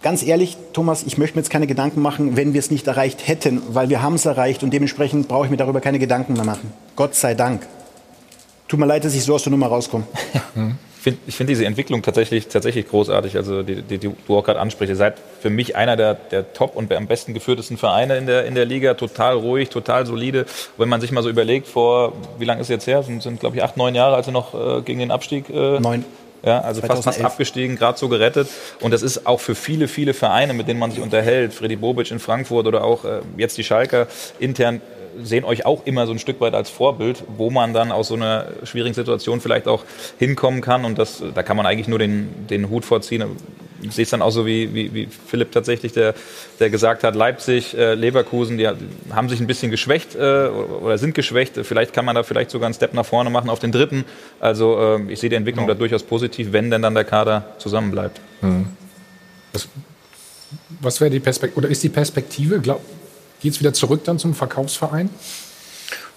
Ganz 0.00 0.22
ehrlich, 0.22 0.56
Thomas, 0.74 1.02
ich 1.02 1.18
möchte 1.18 1.36
mir 1.36 1.40
jetzt 1.40 1.50
keine 1.50 1.66
Gedanken 1.66 2.00
machen, 2.00 2.36
wenn 2.36 2.52
wir 2.52 2.60
es 2.60 2.70
nicht 2.70 2.86
erreicht 2.86 3.26
hätten, 3.26 3.60
weil 3.70 3.88
wir 3.88 4.00
haben 4.00 4.14
es 4.14 4.26
erreicht 4.26 4.62
und 4.62 4.72
dementsprechend 4.72 5.26
brauche 5.26 5.46
ich 5.46 5.50
mir 5.50 5.56
darüber 5.56 5.80
keine 5.80 5.98
Gedanken 5.98 6.34
mehr 6.34 6.44
machen. 6.44 6.72
Gott 6.94 7.16
sei 7.16 7.34
Dank. 7.34 7.66
Tut 8.68 8.78
mir 8.78 8.86
leid, 8.86 9.04
dass 9.04 9.14
ich 9.14 9.24
so 9.24 9.34
aus 9.34 9.42
der 9.42 9.50
Nummer 9.50 9.66
rauskomme. 9.66 10.04
Ich 10.98 11.02
finde 11.02 11.32
find 11.32 11.48
diese 11.48 11.64
Entwicklung 11.64 12.02
tatsächlich, 12.02 12.48
tatsächlich 12.48 12.88
großartig, 12.88 13.36
also 13.36 13.62
die, 13.62 13.82
die, 13.82 13.98
die 13.98 14.10
du 14.26 14.36
auch 14.36 14.44
gerade 14.44 14.60
ansprichst. 14.60 14.90
Ihr 14.90 14.96
seid 14.96 15.14
für 15.40 15.48
mich 15.48 15.74
einer 15.74 15.96
der, 15.96 16.14
der 16.14 16.52
top 16.52 16.76
und 16.76 16.92
am 16.92 17.06
besten 17.06 17.32
geführtesten 17.32 17.78
Vereine 17.78 18.18
in 18.18 18.26
der, 18.26 18.44
in 18.44 18.54
der 18.54 18.66
Liga. 18.66 18.94
Total 18.94 19.34
ruhig, 19.36 19.70
total 19.70 20.04
solide. 20.04 20.44
wenn 20.76 20.88
man 20.88 21.00
sich 21.00 21.12
mal 21.12 21.22
so 21.22 21.30
überlegt, 21.30 21.66
vor, 21.66 22.12
wie 22.38 22.44
lange 22.44 22.60
ist 22.60 22.66
es 22.66 22.70
jetzt 22.70 22.86
her? 22.86 23.02
Sind, 23.02 23.22
sind 23.22 23.40
glaube 23.40 23.56
ich, 23.56 23.62
acht, 23.62 23.76
neun 23.76 23.94
Jahre, 23.94 24.16
als 24.16 24.26
ihr 24.26 24.32
noch 24.32 24.54
äh, 24.54 24.82
gegen 24.82 24.98
den 24.98 25.10
Abstieg... 25.10 25.48
Äh, 25.48 25.80
neun. 25.80 26.04
Ja, 26.44 26.60
also 26.60 26.80
fast, 26.82 27.02
fast 27.02 27.20
abgestiegen, 27.20 27.76
gerade 27.76 27.98
so 27.98 28.08
gerettet. 28.08 28.48
Und 28.80 28.92
das 28.92 29.02
ist 29.02 29.26
auch 29.26 29.40
für 29.40 29.56
viele, 29.56 29.88
viele 29.88 30.14
Vereine, 30.14 30.54
mit 30.54 30.68
denen 30.68 30.78
man 30.78 30.92
sich 30.92 31.00
unterhält. 31.00 31.52
Freddy 31.52 31.74
Bobic 31.74 32.12
in 32.12 32.20
Frankfurt 32.20 32.66
oder 32.66 32.84
auch 32.84 33.04
äh, 33.04 33.20
jetzt 33.36 33.58
die 33.58 33.64
Schalker 33.64 34.06
intern 34.38 34.80
sehen 35.22 35.44
euch 35.44 35.66
auch 35.66 35.86
immer 35.86 36.06
so 36.06 36.12
ein 36.12 36.18
Stück 36.18 36.40
weit 36.40 36.54
als 36.54 36.70
Vorbild, 36.70 37.24
wo 37.36 37.50
man 37.50 37.72
dann 37.72 37.92
aus 37.92 38.08
so 38.08 38.14
einer 38.14 38.46
schwierigen 38.64 38.94
Situation 38.94 39.40
vielleicht 39.40 39.68
auch 39.68 39.84
hinkommen 40.18 40.60
kann. 40.60 40.84
Und 40.84 40.98
das, 40.98 41.22
da 41.34 41.42
kann 41.42 41.56
man 41.56 41.66
eigentlich 41.66 41.88
nur 41.88 41.98
den, 41.98 42.46
den 42.48 42.70
Hut 42.70 42.84
vorziehen. 42.84 43.24
Ich 43.80 43.92
sehe 43.92 44.02
es 44.02 44.10
dann 44.10 44.22
auch 44.22 44.30
so 44.30 44.44
wie, 44.44 44.74
wie, 44.74 44.92
wie 44.92 45.06
Philipp 45.06 45.52
tatsächlich, 45.52 45.92
der, 45.92 46.14
der 46.58 46.68
gesagt 46.68 47.04
hat, 47.04 47.14
Leipzig, 47.14 47.76
äh, 47.76 47.94
Leverkusen, 47.94 48.58
die 48.58 48.66
haben 48.66 49.28
sich 49.28 49.38
ein 49.40 49.46
bisschen 49.46 49.70
geschwächt 49.70 50.16
äh, 50.16 50.48
oder 50.48 50.98
sind 50.98 51.14
geschwächt. 51.14 51.54
Vielleicht 51.62 51.92
kann 51.92 52.04
man 52.04 52.16
da 52.16 52.24
vielleicht 52.24 52.50
sogar 52.50 52.66
einen 52.66 52.74
Step 52.74 52.92
nach 52.94 53.06
vorne 53.06 53.30
machen 53.30 53.50
auf 53.50 53.60
den 53.60 53.70
dritten. 53.70 54.04
Also 54.40 54.98
äh, 54.98 55.12
ich 55.12 55.20
sehe 55.20 55.30
die 55.30 55.36
Entwicklung 55.36 55.66
genau. 55.66 55.74
da 55.74 55.78
durchaus 55.78 56.02
positiv, 56.02 56.52
wenn 56.52 56.70
denn 56.70 56.82
dann 56.82 56.94
der 56.94 57.04
Kader 57.04 57.54
zusammenbleibt. 57.58 58.20
Mhm. 58.40 58.66
Was, 59.52 59.68
was 60.80 61.00
wäre 61.00 61.10
die 61.10 61.20
Perspektive, 61.20 61.58
oder 61.58 61.68
ist 61.68 61.82
die 61.82 61.88
Perspektive, 61.88 62.60
glaub, 62.60 62.80
Geht 63.40 63.52
es 63.52 63.60
wieder 63.60 63.72
zurück 63.72 64.04
dann 64.04 64.18
zum 64.18 64.34
Verkaufsverein? 64.34 65.10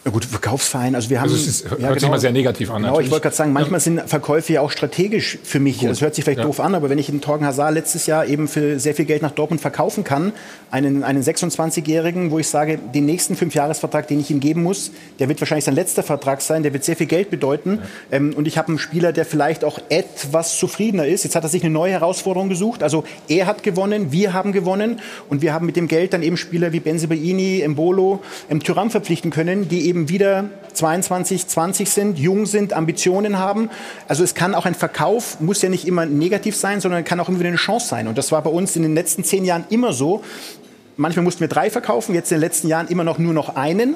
Na 0.03 0.09
gut, 0.09 0.25
Verkaufsverein, 0.25 0.95
also 0.95 1.11
wir 1.11 1.21
haben. 1.21 1.29
Also 1.29 1.35
es 1.35 1.47
ist, 1.47 1.69
hört 1.69 1.79
ja, 1.79 1.89
genau, 1.89 1.99
sich 1.99 2.09
mal 2.09 2.19
sehr 2.19 2.31
negativ 2.31 2.71
an. 2.71 2.77
Genau, 2.77 2.87
natürlich. 2.87 3.05
ich 3.05 3.11
wollte 3.11 3.23
gerade 3.23 3.35
sagen, 3.35 3.53
manchmal 3.53 3.79
ja. 3.79 3.83
sind 3.83 4.09
Verkäufe 4.09 4.53
ja 4.53 4.61
auch 4.61 4.71
strategisch 4.71 5.37
für 5.43 5.59
mich. 5.59 5.77
Gut. 5.77 5.91
Das 5.91 6.01
hört 6.01 6.15
sich 6.15 6.23
vielleicht 6.23 6.39
ja. 6.39 6.45
doof 6.45 6.59
an, 6.59 6.73
aber 6.73 6.89
wenn 6.89 6.97
ich 6.97 7.05
den 7.05 7.21
Torgen 7.21 7.45
Hazard 7.45 7.75
letztes 7.75 8.07
Jahr 8.07 8.25
eben 8.25 8.47
für 8.47 8.79
sehr 8.79 8.95
viel 8.95 9.05
Geld 9.05 9.21
nach 9.21 9.29
Dortmund 9.29 9.61
verkaufen 9.61 10.03
kann, 10.03 10.33
einen, 10.71 11.03
einen 11.03 11.21
26-Jährigen, 11.21 12.31
wo 12.31 12.39
ich 12.39 12.47
sage, 12.47 12.79
den 12.79 13.05
nächsten 13.05 13.35
Fünfjahresvertrag, 13.35 14.07
den 14.07 14.19
ich 14.19 14.31
ihm 14.31 14.39
geben 14.39 14.63
muss, 14.63 14.91
der 15.19 15.29
wird 15.29 15.39
wahrscheinlich 15.39 15.65
sein 15.65 15.75
letzter 15.75 16.01
Vertrag 16.01 16.41
sein, 16.41 16.63
der 16.63 16.73
wird 16.73 16.83
sehr 16.83 16.95
viel 16.95 17.05
Geld 17.05 17.29
bedeuten. 17.29 17.77
Ähm, 18.11 18.33
und 18.35 18.47
ich 18.47 18.57
habe 18.57 18.69
einen 18.69 18.79
Spieler, 18.79 19.13
der 19.13 19.25
vielleicht 19.25 19.63
auch 19.63 19.77
etwas 19.89 20.57
zufriedener 20.57 21.05
ist. 21.05 21.25
Jetzt 21.25 21.35
hat 21.35 21.43
er 21.43 21.49
sich 21.49 21.63
eine 21.63 21.71
neue 21.71 21.91
Herausforderung 21.91 22.49
gesucht. 22.49 22.81
Also 22.81 23.03
er 23.27 23.45
hat 23.45 23.61
gewonnen, 23.61 24.11
wir 24.11 24.33
haben 24.33 24.51
gewonnen 24.51 24.99
und 25.29 25.43
wir 25.43 25.53
haben 25.53 25.67
mit 25.67 25.75
dem 25.75 25.87
Geld 25.87 26.13
dann 26.13 26.23
eben 26.23 26.37
Spieler 26.37 26.73
wie 26.73 26.79
Benzibaini, 26.79 27.61
Embolo, 27.61 28.21
ähm, 28.49 28.63
Tyram 28.63 28.89
verpflichten 28.89 29.29
können, 29.29 29.69
die 29.69 29.90
eben 29.91 30.07
wieder 30.07 30.45
22, 30.73 31.47
20 31.47 31.89
sind, 31.89 32.17
jung 32.17 32.45
sind, 32.45 32.71
Ambitionen 32.71 33.37
haben. 33.37 33.69
Also 34.07 34.23
es 34.23 34.35
kann 34.35 34.55
auch 34.55 34.65
ein 34.65 34.73
Verkauf, 34.73 35.41
muss 35.41 35.61
ja 35.61 35.67
nicht 35.67 35.85
immer 35.85 36.05
negativ 36.05 36.55
sein, 36.55 36.79
sondern 36.79 37.03
kann 37.03 37.19
auch 37.19 37.27
immer 37.27 37.39
wieder 37.39 37.49
eine 37.49 37.57
Chance 37.57 37.87
sein. 37.87 38.07
Und 38.07 38.17
das 38.17 38.31
war 38.31 38.41
bei 38.41 38.49
uns 38.49 38.77
in 38.77 38.83
den 38.83 38.95
letzten 38.95 39.25
zehn 39.25 39.43
Jahren 39.43 39.65
immer 39.69 39.91
so. 39.91 40.23
Manchmal 40.95 41.25
mussten 41.25 41.41
wir 41.41 41.49
drei 41.49 41.69
verkaufen, 41.69 42.15
jetzt 42.15 42.31
in 42.31 42.37
den 42.37 42.41
letzten 42.41 42.69
Jahren 42.69 42.87
immer 42.87 43.03
noch 43.03 43.17
nur 43.17 43.33
noch 43.33 43.57
einen. 43.57 43.95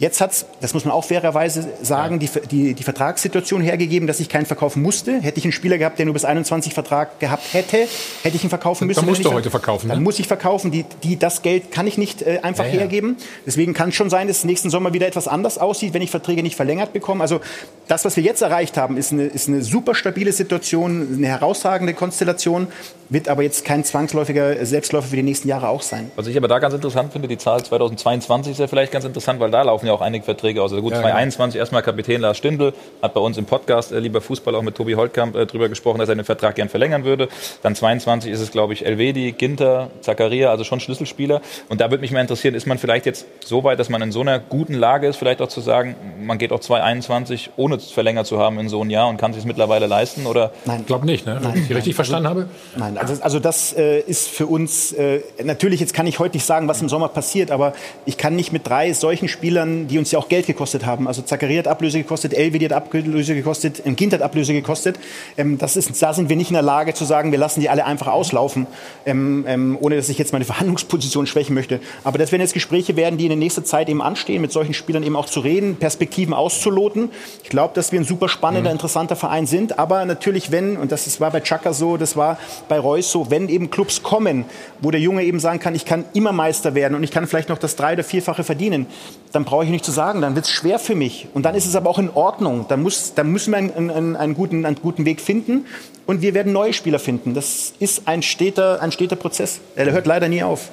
Jetzt 0.00 0.20
hat 0.20 0.32
es, 0.32 0.46
das 0.60 0.74
muss 0.74 0.84
man 0.84 0.92
auch 0.92 1.04
fairerweise 1.04 1.68
sagen, 1.82 2.18
die, 2.18 2.28
die, 2.50 2.74
die, 2.74 2.82
Vertragssituation 2.82 3.62
hergegeben, 3.62 4.08
dass 4.08 4.18
ich 4.18 4.28
keinen 4.28 4.44
verkaufen 4.44 4.82
musste. 4.82 5.20
Hätte 5.20 5.38
ich 5.38 5.44
einen 5.44 5.52
Spieler 5.52 5.78
gehabt, 5.78 5.98
der 6.00 6.06
nur 6.06 6.14
bis 6.14 6.24
21 6.24 6.74
Vertrag 6.74 7.20
gehabt 7.20 7.54
hätte, 7.54 7.86
hätte 8.22 8.36
ich 8.36 8.42
ihn 8.42 8.50
verkaufen 8.50 8.88
müssen. 8.88 9.00
Dann 9.00 9.08
musst 9.08 9.24
du 9.24 9.32
heute 9.32 9.50
verkaufen. 9.50 9.88
Dann 9.88 9.98
ne? 9.98 10.04
muss 10.04 10.18
ich 10.18 10.26
verkaufen. 10.26 10.72
Die, 10.72 10.84
die, 11.04 11.16
das 11.16 11.42
Geld 11.42 11.70
kann 11.70 11.86
ich 11.86 11.96
nicht 11.96 12.22
äh, 12.22 12.40
einfach 12.42 12.64
ja, 12.64 12.72
ja. 12.72 12.80
hergeben. 12.80 13.16
Deswegen 13.46 13.72
kann 13.72 13.90
es 13.90 13.94
schon 13.94 14.10
sein, 14.10 14.26
dass 14.26 14.38
es 14.38 14.44
nächsten 14.44 14.68
Sommer 14.68 14.92
wieder 14.92 15.06
etwas 15.06 15.28
anders 15.28 15.58
aussieht, 15.58 15.94
wenn 15.94 16.02
ich 16.02 16.10
Verträge 16.10 16.42
nicht 16.42 16.56
verlängert 16.56 16.92
bekomme. 16.92 17.22
Also 17.22 17.40
das, 17.86 18.04
was 18.04 18.16
wir 18.16 18.24
jetzt 18.24 18.42
erreicht 18.42 18.76
haben, 18.76 18.96
ist 18.96 19.12
eine, 19.12 19.26
ist 19.26 19.46
eine 19.48 19.62
super 19.62 19.94
stabile 19.94 20.32
Situation, 20.32 21.14
eine 21.18 21.28
herausragende 21.28 21.94
Konstellation, 21.94 22.66
wird 23.08 23.28
aber 23.28 23.42
jetzt 23.42 23.64
kein 23.64 23.84
zwangsläufiger 23.84 24.64
Selbstläufer 24.64 25.08
für 25.08 25.16
die 25.16 25.22
nächsten 25.22 25.48
Jahre 25.48 25.68
auch 25.68 25.82
sein. 25.82 26.10
Was 26.16 26.26
ich 26.26 26.36
aber 26.36 26.48
da 26.48 26.58
ganz 26.58 26.74
interessant 26.74 27.12
finde, 27.12 27.28
die 27.28 27.38
Zahl 27.38 27.62
2022 27.62 28.52
ist 28.52 28.58
ja 28.58 28.66
vielleicht 28.66 28.92
ganz 28.92 29.04
interessant, 29.04 29.40
weil 29.40 29.50
da 29.50 29.62
laufen 29.62 29.86
ja 29.86 29.92
auch 29.92 30.00
einige 30.00 30.24
Verträge 30.24 30.62
aus. 30.62 30.72
Also 30.72 30.82
gut, 30.82 30.92
ja, 30.92 31.00
2021 31.00 31.54
ja. 31.54 31.60
erstmal 31.60 31.82
Kapitän 31.82 32.20
Lars 32.20 32.38
Stindl 32.38 32.72
hat 33.02 33.14
bei 33.14 33.20
uns 33.20 33.38
im 33.38 33.44
Podcast, 33.44 33.92
äh, 33.92 33.98
lieber 33.98 34.20
Fußball, 34.20 34.54
auch 34.54 34.62
mit 34.62 34.74
Tobi 34.74 34.94
Holtkamp 34.94 35.36
äh, 35.36 35.46
drüber 35.46 35.68
gesprochen, 35.68 35.98
dass 35.98 36.08
er 36.08 36.14
den 36.14 36.24
Vertrag 36.24 36.54
gern 36.54 36.68
verlängern 36.68 37.04
würde. 37.04 37.28
Dann 37.62 37.74
22 37.74 38.30
ist 38.30 38.40
es, 38.40 38.50
glaube 38.50 38.72
ich, 38.72 38.86
Elvedi, 38.86 39.32
Ginter, 39.32 39.90
Zakaria, 40.00 40.50
also 40.50 40.64
schon 40.64 40.80
Schlüsselspieler. 40.80 41.40
Und 41.68 41.80
da 41.80 41.90
würde 41.90 42.00
mich 42.00 42.12
mal 42.12 42.20
interessieren, 42.20 42.54
ist 42.54 42.66
man 42.66 42.78
vielleicht 42.78 43.06
jetzt 43.06 43.26
so 43.44 43.64
weit, 43.64 43.78
dass 43.78 43.88
man 43.88 44.02
in 44.02 44.12
so 44.12 44.20
einer 44.20 44.38
guten 44.38 44.74
Lage 44.74 45.06
ist, 45.06 45.16
vielleicht 45.16 45.42
auch 45.42 45.48
zu 45.48 45.60
sagen, 45.60 45.96
man 46.20 46.38
geht 46.38 46.52
auch 46.52 46.60
2021 46.60 47.50
ohne 47.56 47.78
verlängert 47.78 48.26
zu 48.26 48.38
haben 48.38 48.58
in 48.58 48.68
so 48.68 48.82
ein 48.82 48.90
Jahr 48.90 49.08
und 49.08 49.16
kann 49.16 49.32
sich 49.32 49.42
es 49.42 49.46
mittlerweile 49.46 49.86
leisten? 49.86 50.26
Oder? 50.26 50.52
Nein. 50.64 50.80
Ich 50.80 50.86
glaube 50.86 51.06
nicht, 51.06 51.26
ne? 51.26 51.40
Nein. 51.42 51.54
Wenn 51.54 51.62
ich 51.62 51.74
richtig 51.74 51.94
verstanden 51.94 52.28
habe? 52.28 52.48
Nein, 52.76 52.93
Also, 52.98 53.22
also 53.22 53.40
das 53.40 53.72
äh, 53.72 54.00
ist 54.00 54.28
für 54.28 54.46
uns, 54.46 54.92
äh, 54.92 55.20
natürlich, 55.42 55.80
jetzt 55.80 55.94
kann 55.94 56.06
ich 56.06 56.18
heute 56.18 56.36
nicht 56.36 56.46
sagen, 56.46 56.68
was 56.68 56.80
im 56.82 56.88
Sommer 56.88 57.08
passiert, 57.08 57.50
aber 57.50 57.72
ich 58.06 58.16
kann 58.16 58.36
nicht 58.36 58.52
mit 58.52 58.66
drei 58.66 58.92
solchen 58.92 59.28
Spielern, 59.28 59.88
die 59.88 59.98
uns 59.98 60.10
ja 60.10 60.18
auch 60.18 60.28
Geld 60.28 60.46
gekostet 60.46 60.86
haben, 60.86 61.08
also 61.08 61.22
Zakaria 61.22 61.58
hat 61.58 61.68
Ablöse 61.68 61.98
gekostet, 61.98 62.34
Elvedi 62.34 62.66
hat 62.66 62.72
Ablöse 62.72 63.34
gekostet, 63.34 63.82
Gint 63.96 64.12
hat 64.12 64.22
Ablöse 64.22 64.52
gekostet, 64.52 64.98
ähm, 65.36 65.58
das 65.58 65.76
ist, 65.76 66.02
da 66.02 66.12
sind 66.12 66.28
wir 66.28 66.36
nicht 66.36 66.50
in 66.50 66.54
der 66.54 66.62
Lage 66.62 66.94
zu 66.94 67.04
sagen, 67.04 67.32
wir 67.32 67.38
lassen 67.38 67.60
die 67.60 67.68
alle 67.68 67.84
einfach 67.84 68.08
auslaufen, 68.08 68.66
ähm, 69.06 69.44
ähm, 69.46 69.78
ohne 69.80 69.96
dass 69.96 70.08
ich 70.08 70.18
jetzt 70.18 70.32
meine 70.32 70.44
Verhandlungsposition 70.54 71.26
schwächen 71.26 71.54
möchte. 71.54 71.80
Aber 72.04 72.18
das 72.18 72.32
werden 72.32 72.42
jetzt 72.42 72.54
Gespräche 72.54 72.96
werden, 72.96 73.18
die 73.18 73.24
in 73.24 73.30
der 73.30 73.38
nächsten 73.38 73.64
Zeit 73.64 73.88
eben 73.88 74.02
anstehen, 74.02 74.40
mit 74.40 74.52
solchen 74.52 74.74
Spielern 74.74 75.02
eben 75.02 75.16
auch 75.16 75.26
zu 75.26 75.40
reden, 75.40 75.76
Perspektiven 75.76 76.34
auszuloten. 76.34 77.10
Ich 77.42 77.50
glaube, 77.50 77.74
dass 77.74 77.92
wir 77.92 78.00
ein 78.00 78.04
super 78.04 78.28
spannender, 78.28 78.70
mhm. 78.70 78.74
interessanter 78.74 79.16
Verein 79.16 79.46
sind, 79.46 79.78
aber 79.78 80.04
natürlich, 80.04 80.50
wenn, 80.50 80.76
und 80.76 80.92
das 80.92 81.20
war 81.20 81.30
bei 81.30 81.40
Chaka 81.40 81.72
so, 81.72 81.96
das 81.96 82.16
war 82.16 82.38
bei 82.68 82.78
Reus 82.84 83.10
so, 83.10 83.30
wenn 83.30 83.48
eben 83.48 83.70
Clubs 83.70 84.02
kommen, 84.02 84.44
wo 84.80 84.90
der 84.90 85.00
Junge 85.00 85.24
eben 85.24 85.40
sagen 85.40 85.58
kann, 85.58 85.74
ich 85.74 85.84
kann 85.84 86.04
immer 86.12 86.32
Meister 86.32 86.74
werden 86.74 86.94
und 86.94 87.02
ich 87.02 87.10
kann 87.10 87.26
vielleicht 87.26 87.48
noch 87.48 87.58
das 87.58 87.74
drei- 87.74 87.94
oder 87.94 88.04
vierfache 88.04 88.44
verdienen, 88.44 88.86
dann 89.32 89.44
brauche 89.44 89.64
ich 89.64 89.70
nicht 89.70 89.84
zu 89.84 89.90
sagen, 89.90 90.20
dann 90.20 90.36
wird 90.36 90.44
es 90.44 90.50
schwer 90.50 90.78
für 90.78 90.94
mich. 90.94 91.28
Und 91.34 91.44
dann 91.44 91.54
ist 91.54 91.66
es 91.66 91.74
aber 91.74 91.90
auch 91.90 91.98
in 91.98 92.10
Ordnung. 92.10 92.66
Dann, 92.68 92.82
muss, 92.82 93.14
dann 93.14 93.32
müssen 93.32 93.50
wir 93.50 93.58
einen, 93.58 93.90
einen, 93.90 94.16
einen, 94.16 94.34
guten, 94.34 94.64
einen 94.64 94.76
guten 94.76 95.04
Weg 95.04 95.20
finden 95.20 95.66
und 96.06 96.22
wir 96.22 96.34
werden 96.34 96.52
neue 96.52 96.72
Spieler 96.72 96.98
finden. 96.98 97.34
Das 97.34 97.72
ist 97.78 98.06
ein 98.06 98.22
steter, 98.22 98.80
ein 98.80 98.92
steter 98.92 99.16
Prozess. 99.16 99.60
Der 99.76 99.90
hört 99.90 100.06
leider 100.06 100.28
nie 100.28 100.42
auf. 100.42 100.70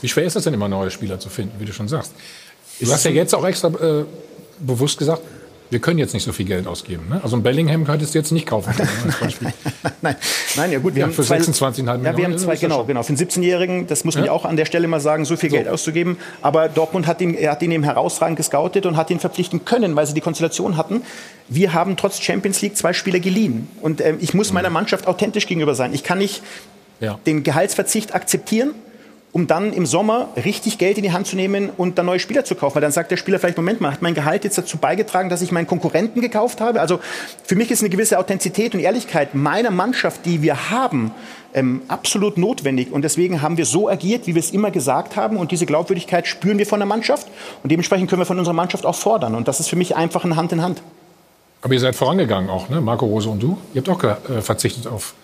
Wie 0.00 0.08
schwer 0.08 0.24
ist 0.24 0.36
es 0.36 0.44
denn 0.44 0.54
immer, 0.54 0.68
neue 0.68 0.90
Spieler 0.90 1.18
zu 1.18 1.28
finden, 1.28 1.52
wie 1.58 1.64
du 1.64 1.72
schon 1.72 1.88
sagst? 1.88 2.12
Du 2.80 2.90
hast 2.92 3.04
ja 3.04 3.10
jetzt 3.10 3.34
auch 3.34 3.44
extra 3.44 3.68
äh, 3.68 4.04
bewusst 4.60 4.98
gesagt, 4.98 5.22
wir 5.70 5.80
können 5.80 5.98
jetzt 5.98 6.14
nicht 6.14 6.24
so 6.24 6.32
viel 6.32 6.46
Geld 6.46 6.66
ausgeben. 6.66 7.08
Ne? 7.10 7.20
Also 7.22 7.36
ein 7.36 7.42
Bellingham 7.42 7.84
könntest 7.84 8.14
du 8.14 8.18
jetzt 8.18 8.32
nicht 8.32 8.46
kaufen. 8.46 8.72
nein, 10.00 10.16
nein, 10.56 10.72
ja 10.72 10.78
gut. 10.78 10.94
Wir 10.94 11.00
ja, 11.00 11.06
haben 11.06 11.12
für 11.12 11.22
26,5 11.22 11.82
Millionen. 11.82 12.04
Ja, 12.04 12.16
wir 12.16 12.24
haben 12.24 12.38
zwei, 12.38 12.56
genau, 12.56 12.84
genau. 12.84 13.02
Für 13.02 13.10
einen 13.10 13.18
17-Jährigen, 13.18 13.86
das 13.86 14.04
muss 14.04 14.14
man 14.14 14.24
ja? 14.24 14.32
auch 14.32 14.44
an 14.44 14.56
der 14.56 14.64
Stelle 14.64 14.88
mal 14.88 15.00
sagen, 15.00 15.24
so 15.24 15.36
viel 15.36 15.50
so. 15.50 15.56
Geld 15.56 15.68
auszugeben. 15.68 16.16
Aber 16.40 16.68
Dortmund 16.68 17.06
hat 17.06 17.20
ihn, 17.20 17.34
er 17.34 17.52
hat 17.52 17.62
ihn 17.62 17.70
eben 17.70 17.84
herausragend 17.84 18.36
gescoutet 18.36 18.86
und 18.86 18.96
hat 18.96 19.10
ihn 19.10 19.20
verpflichten 19.20 19.64
können, 19.64 19.94
weil 19.96 20.06
sie 20.06 20.14
die 20.14 20.20
Konstellation 20.20 20.76
hatten. 20.76 21.02
Wir 21.48 21.74
haben 21.74 21.96
trotz 21.96 22.20
Champions 22.20 22.62
League 22.62 22.76
zwei 22.76 22.92
Spieler 22.92 23.20
geliehen. 23.20 23.68
Und 23.82 24.00
ähm, 24.00 24.16
ich 24.20 24.34
muss 24.34 24.52
meiner 24.52 24.70
Mannschaft 24.70 25.06
authentisch 25.06 25.46
gegenüber 25.46 25.74
sein. 25.74 25.92
Ich 25.92 26.02
kann 26.02 26.18
nicht 26.18 26.42
ja. 27.00 27.18
den 27.26 27.42
Gehaltsverzicht 27.42 28.14
akzeptieren 28.14 28.74
um 29.32 29.46
dann 29.46 29.72
im 29.72 29.84
Sommer 29.84 30.28
richtig 30.42 30.78
Geld 30.78 30.96
in 30.96 31.02
die 31.02 31.12
Hand 31.12 31.26
zu 31.26 31.36
nehmen 31.36 31.70
und 31.76 31.98
dann 31.98 32.06
neue 32.06 32.18
Spieler 32.18 32.44
zu 32.44 32.54
kaufen. 32.54 32.76
Weil 32.76 32.82
dann 32.82 32.92
sagt 32.92 33.10
der 33.10 33.16
Spieler 33.16 33.38
vielleicht, 33.38 33.56
Moment 33.56 33.80
mal, 33.80 33.92
hat 33.92 34.02
mein 34.02 34.14
Gehalt 34.14 34.44
jetzt 34.44 34.56
dazu 34.56 34.78
beigetragen, 34.78 35.28
dass 35.28 35.42
ich 35.42 35.52
meinen 35.52 35.66
Konkurrenten 35.66 36.20
gekauft 36.20 36.60
habe? 36.60 36.80
Also 36.80 36.98
für 37.44 37.54
mich 37.54 37.70
ist 37.70 37.80
eine 37.80 37.90
gewisse 37.90 38.18
Authentizität 38.18 38.74
und 38.74 38.80
Ehrlichkeit 38.80 39.34
meiner 39.34 39.70
Mannschaft, 39.70 40.24
die 40.24 40.42
wir 40.42 40.70
haben, 40.70 41.12
ähm, 41.54 41.82
absolut 41.88 42.38
notwendig. 42.38 42.90
Und 42.92 43.02
deswegen 43.02 43.42
haben 43.42 43.56
wir 43.56 43.66
so 43.66 43.88
agiert, 43.88 44.26
wie 44.26 44.34
wir 44.34 44.40
es 44.40 44.50
immer 44.50 44.70
gesagt 44.70 45.16
haben. 45.16 45.36
Und 45.36 45.50
diese 45.50 45.66
Glaubwürdigkeit 45.66 46.26
spüren 46.26 46.58
wir 46.58 46.66
von 46.66 46.80
der 46.80 46.86
Mannschaft. 46.86 47.26
Und 47.62 47.70
dementsprechend 47.70 48.08
können 48.08 48.22
wir 48.22 48.26
von 48.26 48.38
unserer 48.38 48.54
Mannschaft 48.54 48.86
auch 48.86 48.94
fordern. 48.94 49.34
Und 49.34 49.48
das 49.48 49.60
ist 49.60 49.68
für 49.68 49.76
mich 49.76 49.94
einfach 49.96 50.24
ein 50.24 50.36
Hand 50.36 50.52
in 50.52 50.62
Hand. 50.62 50.82
Aber 51.60 51.74
ihr 51.74 51.80
seid 51.80 51.96
vorangegangen 51.96 52.50
auch, 52.50 52.68
ne? 52.68 52.80
Marco 52.80 53.06
Rose 53.06 53.28
und 53.28 53.42
du. 53.42 53.58
Ihr 53.74 53.82
habt 53.82 53.88
auch 53.88 54.04
äh, 54.04 54.40
verzichtet 54.42 54.86
auf 54.86 55.14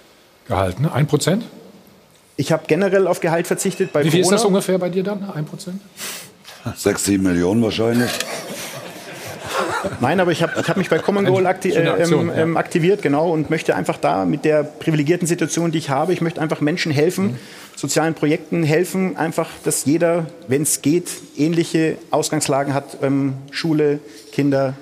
Gehalt, 0.48 0.80
ne? 0.80 0.92
Ein 0.92 1.06
Prozent? 1.06 1.44
Ich 2.36 2.52
habe 2.52 2.64
generell 2.66 3.06
auf 3.06 3.20
Gehalt 3.20 3.46
verzichtet. 3.46 3.92
Bei 3.92 4.04
Wie 4.04 4.10
viel 4.10 4.22
Corona. 4.22 4.36
ist 4.36 4.42
das 4.42 4.46
ungefähr 4.46 4.78
bei 4.78 4.88
dir 4.88 5.02
dann? 5.02 5.28
Ein 5.30 5.44
Prozent? 5.44 5.80
Sechs, 6.76 7.04
sieben 7.04 7.24
Millionen 7.24 7.62
wahrscheinlich. 7.62 8.10
Nein, 10.00 10.18
aber 10.18 10.32
ich 10.32 10.42
habe 10.42 10.52
ich 10.60 10.68
hab 10.68 10.76
mich 10.76 10.88
bei 10.88 10.98
Common 10.98 11.26
Goal 11.26 11.46
akti 11.46 11.70
äh, 11.70 11.86
Aktion, 11.86 12.30
ähm, 12.34 12.54
ja. 12.54 12.58
aktiviert, 12.58 13.02
genau, 13.02 13.30
und 13.30 13.50
möchte 13.50 13.76
einfach 13.76 13.98
da 13.98 14.24
mit 14.24 14.44
der 14.44 14.64
privilegierten 14.64 15.26
Situation, 15.26 15.70
die 15.70 15.78
ich 15.78 15.90
habe, 15.90 16.12
ich 16.12 16.20
möchte 16.20 16.40
einfach 16.40 16.60
Menschen 16.60 16.90
helfen, 16.90 17.32
mhm. 17.32 17.38
sozialen 17.76 18.14
Projekten 18.14 18.62
helfen, 18.62 19.16
einfach, 19.16 19.50
dass 19.62 19.84
jeder, 19.84 20.26
wenn 20.48 20.62
es 20.62 20.82
geht, 20.82 21.08
ähnliche 21.36 21.98
Ausgangslagen 22.10 22.74
hat, 22.74 22.98
ähm, 23.02 23.34
Schule, 23.50 24.00
Kinder. 24.32 24.74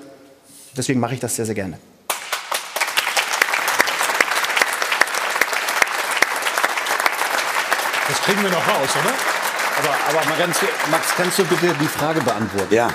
Deswegen 0.75 0.99
mache 0.99 1.13
ich 1.13 1.19
das 1.19 1.35
sehr, 1.35 1.45
sehr 1.45 1.55
gerne. 1.55 1.77
Das 8.13 8.21
kriegen 8.21 8.43
wir 8.43 8.51
noch 8.51 8.67
raus, 8.67 8.89
oder? 9.01 9.11
Aber, 9.79 10.19
aber 10.19 10.37
Max, 10.37 10.59
Max, 10.91 11.07
kannst 11.17 11.39
du 11.39 11.45
bitte 11.45 11.73
die 11.81 11.87
Frage 11.87 12.21
beantworten? 12.21 12.71
Ja. 12.71 12.89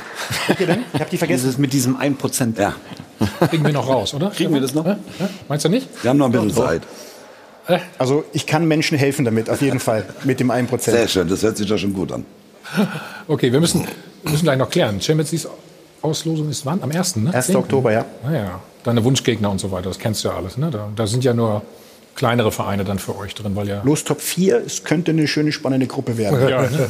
Okay, 0.49 0.65
denn? 0.65 0.85
Ich 0.93 1.01
habe 1.01 1.11
die 1.11 1.19
vergessen. 1.19 1.43
Dieses 1.43 1.59
mit 1.59 1.73
diesem 1.73 1.97
1%. 1.97 2.57
Ja. 2.57 2.73
Kriegen 3.49 3.65
wir 3.65 3.73
noch 3.73 3.89
raus, 3.89 4.15
oder? 4.15 4.31
Kriegen 4.31 4.55
wir 4.55 4.61
das 4.61 4.75
noch? 4.75 4.87
Ja? 4.87 4.97
Meinst 5.49 5.65
du 5.65 5.71
nicht? 5.71 5.89
Wir 6.03 6.11
haben 6.11 6.19
noch 6.19 6.27
ein 6.27 6.33
bisschen 6.33 6.55
Zeit. 6.55 6.83
Also 7.99 8.25
ich 8.33 8.47
kann 8.47 8.69
Menschen 8.69 8.97
helfen 8.97 9.25
damit, 9.25 9.51
auf 9.51 9.61
jeden 9.61 9.81
Fall, 9.81 10.07
mit 10.23 10.39
dem 10.39 10.53
1%. 10.53 10.79
Sehr 10.79 11.09
schön, 11.09 11.29
das 11.29 11.43
hört 11.43 11.57
sich 11.57 11.67
doch 11.67 11.79
schon 11.79 11.95
gut 11.95 12.13
an. 12.13 12.25
Okay, 13.27 13.51
wir 13.51 13.59
müssen, 13.59 13.89
wir 14.23 14.31
müssen 14.31 14.45
gleich 14.45 14.59
noch 14.59 14.71
klären. 14.71 15.01
Champions 15.01 15.33
League 15.33 15.49
Auslosung 16.01 16.49
ist 16.49 16.65
wann? 16.65 16.81
Am 16.81 16.93
1., 16.93 17.17
ne? 17.17 17.35
1. 17.35 17.57
Oktober, 17.57 17.91
ja. 17.91 18.05
Naja, 18.23 18.53
ah, 18.55 18.61
deine 18.85 19.03
Wunschgegner 19.03 19.51
und 19.51 19.59
so 19.59 19.73
weiter, 19.73 19.89
das 19.89 19.99
kennst 19.99 20.23
du 20.23 20.29
ja 20.29 20.37
alles, 20.37 20.57
ne? 20.57 20.71
Da, 20.71 20.89
da 20.95 21.07
sind 21.09 21.25
ja 21.25 21.35
nur 21.35 21.63
kleinere 22.19 22.51
Vereine 22.51 22.83
dann 22.83 22.99
für 22.99 23.17
euch 23.17 23.33
drin, 23.37 23.55
weil 23.55 23.69
ja. 23.69 23.81
Los 23.85 24.03
Top 24.03 24.21
4, 24.21 24.65
es 24.67 24.83
könnte 24.83 25.13
eine 25.13 25.29
schöne, 25.29 25.53
spannende 25.53 25.87
Gruppe 25.87 26.19
werden. 26.19 26.49
Ja, 26.49 26.63
ne? 26.63 26.89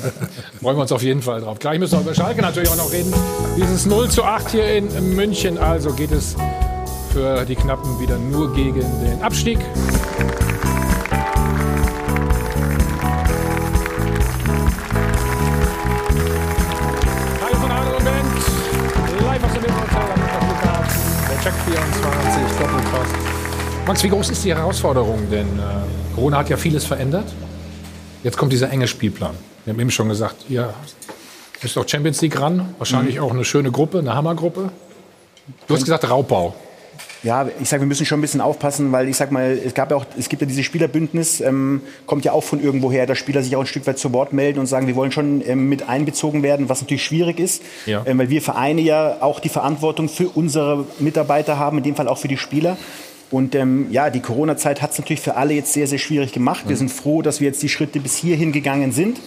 Freuen 0.61 0.77
wir 0.79 0.81
uns 0.83 0.91
auf 0.91 1.03
jeden 1.03 1.21
Fall 1.21 1.43
drauf. 1.43 1.59
Gleich 1.59 1.79
müssen 1.79 1.99
wir 1.99 2.01
über 2.01 2.15
Schalke 2.15 2.41
natürlich 2.41 2.71
auch 2.71 2.77
noch 2.77 2.91
reden. 2.91 3.13
Dieses 3.59 3.85
0 3.85 4.09
zu 4.09 4.25
8 4.25 4.51
hier 4.51 4.67
in 4.77 5.15
München, 5.15 5.59
also 5.59 5.93
geht 5.93 6.13
es 6.13 6.35
für 7.13 7.45
die 7.45 7.57
Knappen 7.57 8.01
wieder 8.01 8.17
nur 8.17 8.55
gegen 8.55 8.81
den 9.05 9.21
Abstieg. 9.23 9.59
Check 21.43 21.55
24, 21.67 22.59
Doppelpass. 22.59 23.38
Max, 23.89 24.05
wie 24.05 24.11
groß 24.11 24.29
ist 24.29 24.45
die 24.45 24.55
Herausforderung? 24.55 25.31
Denn 25.31 25.47
äh, 25.47 26.15
Corona 26.15 26.37
hat 26.37 26.51
ja 26.51 26.59
vieles 26.59 26.85
verändert. 26.85 27.25
Jetzt 28.23 28.37
kommt 28.37 28.53
dieser 28.53 28.71
enge 28.71 28.87
Spielplan. 28.87 29.35
Wir 29.65 29.73
haben 29.73 29.81
eben 29.81 29.91
schon 29.91 30.11
gesagt, 30.11 30.45
ihr 30.51 30.75
müsst 31.63 31.79
auch 31.79 31.89
Champions 31.89 32.21
League 32.21 32.39
ran. 32.39 32.75
Wahrscheinlich 32.77 33.17
mhm. 33.17 33.23
auch 33.23 33.31
eine 33.33 33.47
schöne 33.47 33.71
Gruppe, 33.71 34.01
eine 34.01 34.15
Hammergruppe. 34.15 34.69
Du 35.67 35.75
hast 35.75 35.85
gesagt 35.85 36.07
Raubbau. 36.11 36.55
Ja, 37.23 37.49
ich 37.61 37.69
sage, 37.69 37.83
wir 37.83 37.87
müssen 37.87 38.05
schon 38.05 38.19
ein 38.19 38.21
bisschen 38.21 38.43
aufpassen, 38.43 38.93
weil 38.93 39.09
ich 39.09 39.17
sag 39.17 39.33
mal, 39.33 39.59
es 39.65 39.73
gab 39.73 39.91
ja 39.91 39.97
auch, 39.97 40.05
es 40.17 40.29
gibt 40.29 40.43
ja 40.43 40.47
dieses 40.47 40.67
Spielerbündnis, 40.67 41.41
ähm, 41.41 41.81
kommt 42.07 42.27
ja 42.27 42.33
auch 42.33 42.45
von 42.45 42.63
irgendwoher, 42.63 43.07
dass 43.07 43.17
Spieler 43.17 43.43
sich 43.43 43.57
auch 43.57 43.61
ein 43.61 43.67
Stück 43.67 43.87
weit 43.87 43.99
zu 43.99 44.13
Wort 44.13 44.35
melden 44.35 44.61
und 44.61 44.67
sagen, 44.67 44.87
wir 44.87 44.95
wollen 44.95 45.11
schon 45.11 45.43
ähm, 45.45 45.69
mit 45.69 45.89
einbezogen 45.89 46.43
werden, 46.43 46.69
was 46.69 46.83
natürlich 46.83 47.05
schwierig 47.05 47.41
ist, 47.41 47.63
ja. 47.87 48.03
ähm, 48.05 48.19
weil 48.19 48.29
wir 48.29 48.41
Vereine 48.43 48.83
ja 48.83 49.17
auch 49.21 49.41
die 49.41 49.49
Verantwortung 49.49 50.09
für 50.09 50.29
unsere 50.29 50.85
Mitarbeiter 51.01 51.59
haben, 51.59 51.79
in 51.79 51.85
dem 51.85 51.97
Fall 51.97 52.07
auch 52.07 52.19
für 52.19 52.29
die 52.29 52.37
Spieler. 52.37 52.77
Und 53.31 53.55
ähm, 53.55 53.89
ja, 53.91 54.09
die 54.09 54.21
Corona-Zeit 54.21 54.81
hat 54.81 54.93
es 54.93 54.99
natürlich 54.99 55.21
für 55.21 55.37
alle 55.37 55.53
jetzt 55.53 55.73
sehr, 55.75 55.87
sehr 55.87 55.99
schwierig 55.99 56.33
gemacht. 56.33 56.65
Wir 56.67 56.77
sind 56.77 56.91
froh, 56.91 57.21
dass 57.21 57.41
wir 57.41 57.49
jetzt 57.49 57.63
die 57.63 57.69
Schritte 57.69 58.01
bis 58.01 58.17
hierhin 58.17 58.53
gegangen 58.53 58.91
sind. 58.91 59.19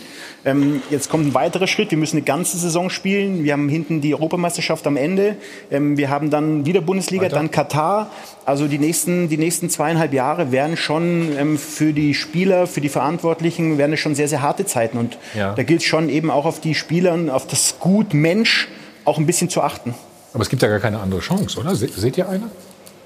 Ähm, 0.43 0.82
jetzt 0.89 1.10
kommt 1.10 1.28
ein 1.28 1.34
weiterer 1.36 1.68
Schritt. 1.68 1.91
Wir 1.91 1.99
müssen 1.99 2.18
eine 2.18 2.26
ganze 2.26 2.58
Saison 2.58 2.89
spielen. 2.89 3.43
Wir 3.43 3.54
haben 3.54 3.70
hinten 3.70 4.02
die 4.02 4.16
Europameisterschaft 4.16 4.88
am 4.88 4.97
Ende. 4.97 5.36
Ähm, 5.70 5.97
wir 5.97 6.10
haben 6.10 6.32
dann 6.32 6.66
wieder 6.66 6.82
Bundesliga, 6.82 7.26
Weiter. 7.26 7.36
dann 7.36 7.52
Katar. 7.52 8.10
Also 8.43 8.68
die 8.68 8.80
nächsten, 8.80 9.30
die 9.30 9.38
nächsten 9.38 9.70
zweieinhalb 9.70 10.14
Jahre 10.14 10.52
werden 10.52 10.78
schon 10.78 11.30
ähm, 11.38 11.58
für 11.60 11.93
die 11.93 12.16
Spieler, 12.16 12.66
für 12.66 12.82
die 12.82 12.89
Verantwortlichen, 12.89 13.78
werden 13.78 13.93
es 13.93 13.99
schon 13.99 14.16
sehr, 14.16 14.28
sehr 14.28 14.41
harte 14.41 14.66
Zeiten. 14.66 14.97
Und 14.97 15.20
ja. 15.36 15.54
da 15.54 15.62
gilt 15.62 15.84
schon 15.84 16.10
eben 16.10 16.32
auch 16.32 16.45
auf 16.45 16.60
die 16.60 16.74
Spieler 16.74 17.14
und 17.14 17.30
auf 17.30 17.45
das 17.45 17.76
Gut 17.80 18.16
Mensch 18.16 18.68
auch 19.06 19.20
ein 19.20 19.28
bisschen 19.28 19.49
zu 19.49 19.62
achten. 19.62 19.93
Aber 20.34 20.41
es 20.41 20.49
gibt 20.49 20.64
ja 20.64 20.70
gar 20.70 20.80
keine 20.80 20.99
andere 20.99 21.22
Chance, 21.22 21.60
oder? 21.60 21.76
Seht 21.76 22.18
ihr 22.18 22.28
eine? 22.28 22.49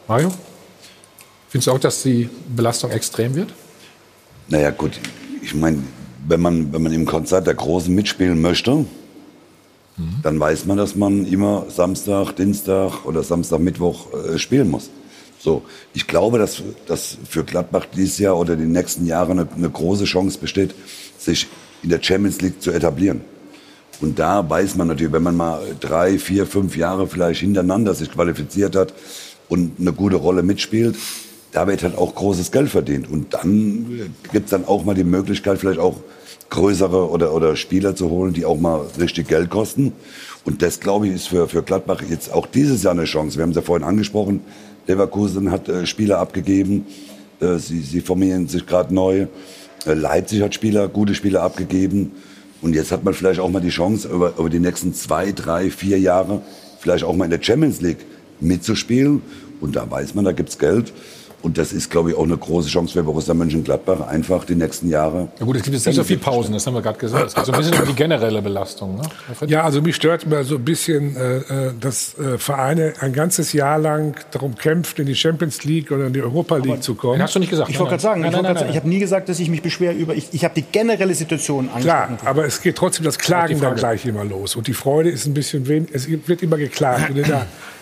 Mario? 0.07 0.31
Findest 1.49 1.67
du 1.67 1.71
auch, 1.71 1.79
dass 1.79 2.03
die 2.03 2.29
Belastung 2.55 2.91
extrem 2.91 3.35
wird? 3.35 3.53
Naja, 4.47 4.71
gut. 4.71 4.99
Ich 5.41 5.53
meine, 5.53 5.83
wenn 6.27 6.41
man, 6.41 6.73
wenn 6.73 6.81
man 6.81 6.91
im 6.91 7.05
Konzert 7.05 7.47
der 7.47 7.53
Großen 7.53 7.93
mitspielen 7.93 8.41
möchte, 8.41 8.75
mhm. 8.75 8.87
dann 10.23 10.39
weiß 10.39 10.65
man, 10.65 10.77
dass 10.77 10.95
man 10.95 11.25
immer 11.25 11.65
Samstag, 11.69 12.33
Dienstag 12.33 13.05
oder 13.05 13.23
Samstag, 13.23 13.59
Mittwoch 13.59 14.07
äh, 14.13 14.37
spielen 14.37 14.69
muss. 14.69 14.89
So, 15.39 15.63
ich 15.93 16.07
glaube, 16.07 16.39
dass, 16.39 16.63
dass 16.87 17.17
für 17.29 17.43
Gladbach 17.43 17.85
dieses 17.95 18.17
Jahr 18.17 18.37
oder 18.37 18.55
die 18.55 18.65
nächsten 18.65 19.05
Jahre 19.05 19.31
eine, 19.31 19.47
eine 19.55 19.69
große 19.69 20.05
Chance 20.05 20.39
besteht, 20.39 20.73
sich 21.19 21.47
in 21.83 21.89
der 21.89 22.01
Champions 22.01 22.41
League 22.41 22.61
zu 22.61 22.71
etablieren. 22.71 23.21
Und 24.01 24.19
da 24.19 24.47
weiß 24.49 24.75
man 24.75 24.87
natürlich, 24.87 25.13
wenn 25.13 25.23
man 25.23 25.37
mal 25.37 25.61
drei, 25.79 26.17
vier, 26.17 26.45
fünf 26.47 26.75
Jahre 26.75 27.07
vielleicht 27.07 27.41
hintereinander 27.41 27.93
sich 27.93 28.11
qualifiziert 28.11 28.75
hat 28.75 28.93
und 29.47 29.79
eine 29.79 29.93
gute 29.93 30.15
Rolle 30.15 30.43
mitspielt, 30.43 30.95
da 31.55 31.67
wird 31.67 31.83
halt 31.83 31.97
auch 31.97 32.13
großes 32.13 32.51
Geld 32.51 32.69
verdient. 32.69 33.09
Und 33.09 33.33
dann 33.33 34.09
gibt 34.33 34.45
es 34.45 34.51
dann 34.51 34.65
auch 34.65 34.83
mal 34.83 34.93
die 34.93 35.05
Möglichkeit, 35.05 35.57
vielleicht 35.57 35.79
auch 35.79 35.95
größere 36.49 37.09
oder, 37.09 37.33
oder 37.33 37.55
Spieler 37.55 37.95
zu 37.95 38.09
holen, 38.09 38.33
die 38.33 38.43
auch 38.43 38.59
mal 38.59 38.85
richtig 38.99 39.29
Geld 39.29 39.49
kosten. 39.49 39.93
Und 40.43 40.61
das, 40.61 40.81
glaube 40.81 41.07
ich, 41.07 41.15
ist 41.15 41.29
für, 41.29 41.47
für 41.47 41.63
Gladbach 41.63 42.03
jetzt 42.09 42.31
auch 42.33 42.45
dieses 42.45 42.83
Jahr 42.83 42.91
eine 42.91 43.05
Chance. 43.05 43.37
Wir 43.37 43.43
haben 43.43 43.51
es 43.51 43.55
ja 43.55 43.61
vorhin 43.61 43.87
angesprochen, 43.87 44.41
Leverkusen 44.85 45.49
hat 45.49 45.69
äh, 45.69 45.85
Spieler 45.85 46.19
abgegeben. 46.19 46.87
Äh, 47.39 47.55
sie, 47.57 47.79
sie 47.79 48.01
formieren 48.01 48.49
sich 48.49 48.67
gerade 48.67 48.93
neu. 48.93 49.27
Äh, 49.85 49.93
Leipzig 49.93 50.41
hat 50.41 50.53
Spieler, 50.53 50.89
gute 50.89 51.15
Spieler 51.15 51.41
abgegeben. 51.41 52.11
Und 52.61 52.75
jetzt 52.75 52.91
hat 52.91 53.05
man 53.05 53.13
vielleicht 53.13 53.39
auch 53.39 53.49
mal 53.49 53.61
die 53.61 53.69
Chance, 53.69 54.09
über, 54.09 54.33
über 54.37 54.49
die 54.49 54.59
nächsten 54.59 54.93
zwei, 54.93 55.31
drei, 55.31 55.69
vier 55.69 55.99
Jahre 55.99 56.41
vielleicht 56.79 57.05
auch 57.05 57.15
mal 57.15 57.25
in 57.25 57.31
der 57.31 57.41
Champions 57.41 57.79
League 57.79 58.05
mitzuspielen. 58.41 59.21
Und 59.61 59.77
da 59.77 59.89
weiß 59.89 60.15
man, 60.15 60.25
da 60.25 60.33
gibt's 60.33 60.59
Geld. 60.59 60.91
Und 61.45 61.59
das 61.59 61.73
ist, 61.73 61.91
glaube 61.91 62.09
ich, 62.09 62.17
auch 62.17 62.23
eine 62.23 62.35
große 62.35 62.69
Chance 62.69 62.93
für 62.93 63.03
Borussia 63.03 63.35
Mönchengladbach, 63.35 64.07
einfach 64.07 64.45
die 64.45 64.55
nächsten 64.55 64.89
Jahre. 64.89 65.27
Ja 65.37 65.45
gut, 65.45 65.57
es 65.57 65.61
gibt 65.61 65.75
jetzt 65.75 65.85
nicht 65.85 65.95
so 65.95 66.03
viele 66.03 66.17
Pausen, 66.17 66.53
das 66.53 66.65
haben 66.65 66.73
wir 66.73 66.81
gerade 66.81 66.97
gesagt. 66.97 67.27
Es 67.27 67.35
geht 67.35 67.45
so 67.45 67.51
ein 67.51 67.59
bisschen 67.59 67.79
um 67.79 67.87
die 67.87 67.93
generelle 67.93 68.41
Belastung. 68.41 68.95
Ne? 68.95 69.03
Ja, 69.45 69.61
also 69.61 69.79
mich 69.79 69.95
stört 69.95 70.23
immer 70.23 70.43
so 70.43 70.55
ein 70.55 70.65
bisschen, 70.65 71.15
äh, 71.15 71.37
äh, 71.37 71.73
dass 71.79 72.17
äh, 72.17 72.39
Vereine 72.39 72.93
ein 72.99 73.13
ganzes 73.13 73.53
Jahr 73.53 73.77
lang 73.77 74.15
darum 74.31 74.55
kämpfen, 74.55 75.01
in 75.01 75.05
die 75.05 75.13
Champions 75.13 75.63
League 75.63 75.91
oder 75.91 76.07
in 76.07 76.13
die 76.13 76.21
Europa 76.23 76.57
League 76.57 76.71
Aber 76.71 76.81
zu 76.81 76.95
kommen. 76.95 77.21
Hast 77.21 77.35
du 77.35 77.39
nicht 77.39 77.51
gesagt? 77.51 77.69
Ich 77.69 77.77
wollte 77.77 77.91
gerade 77.91 78.01
sagen, 78.01 78.21
nein, 78.21 78.33
ich, 78.33 78.41
nein, 78.41 78.53
nein, 78.55 78.69
ich 78.71 78.75
habe 78.75 78.89
nie 78.89 78.97
gesagt, 78.97 79.29
dass 79.29 79.39
ich 79.39 79.51
mich 79.51 79.61
beschwere 79.61 79.93
über, 79.93 80.15
ich, 80.15 80.29
ich 80.31 80.43
habe 80.43 80.55
die 80.55 80.63
generelle 80.63 81.13
Situation 81.13 81.69
angesprochen. 81.69 82.17
Klar, 82.17 82.19
aber 82.25 82.45
es 82.45 82.59
geht 82.59 82.75
trotzdem 82.75 83.05
das 83.05 83.19
Klagen 83.19 83.61
dann 83.61 83.75
gleich 83.75 84.03
immer 84.07 84.25
los. 84.25 84.55
Und 84.55 84.65
die 84.65 84.73
Freude 84.73 85.11
ist 85.11 85.27
ein 85.27 85.35
bisschen 85.35 85.67
wenig, 85.67 85.89
es 85.93 86.07
wird 86.09 86.41
immer 86.41 86.57
geklagt. 86.57 87.13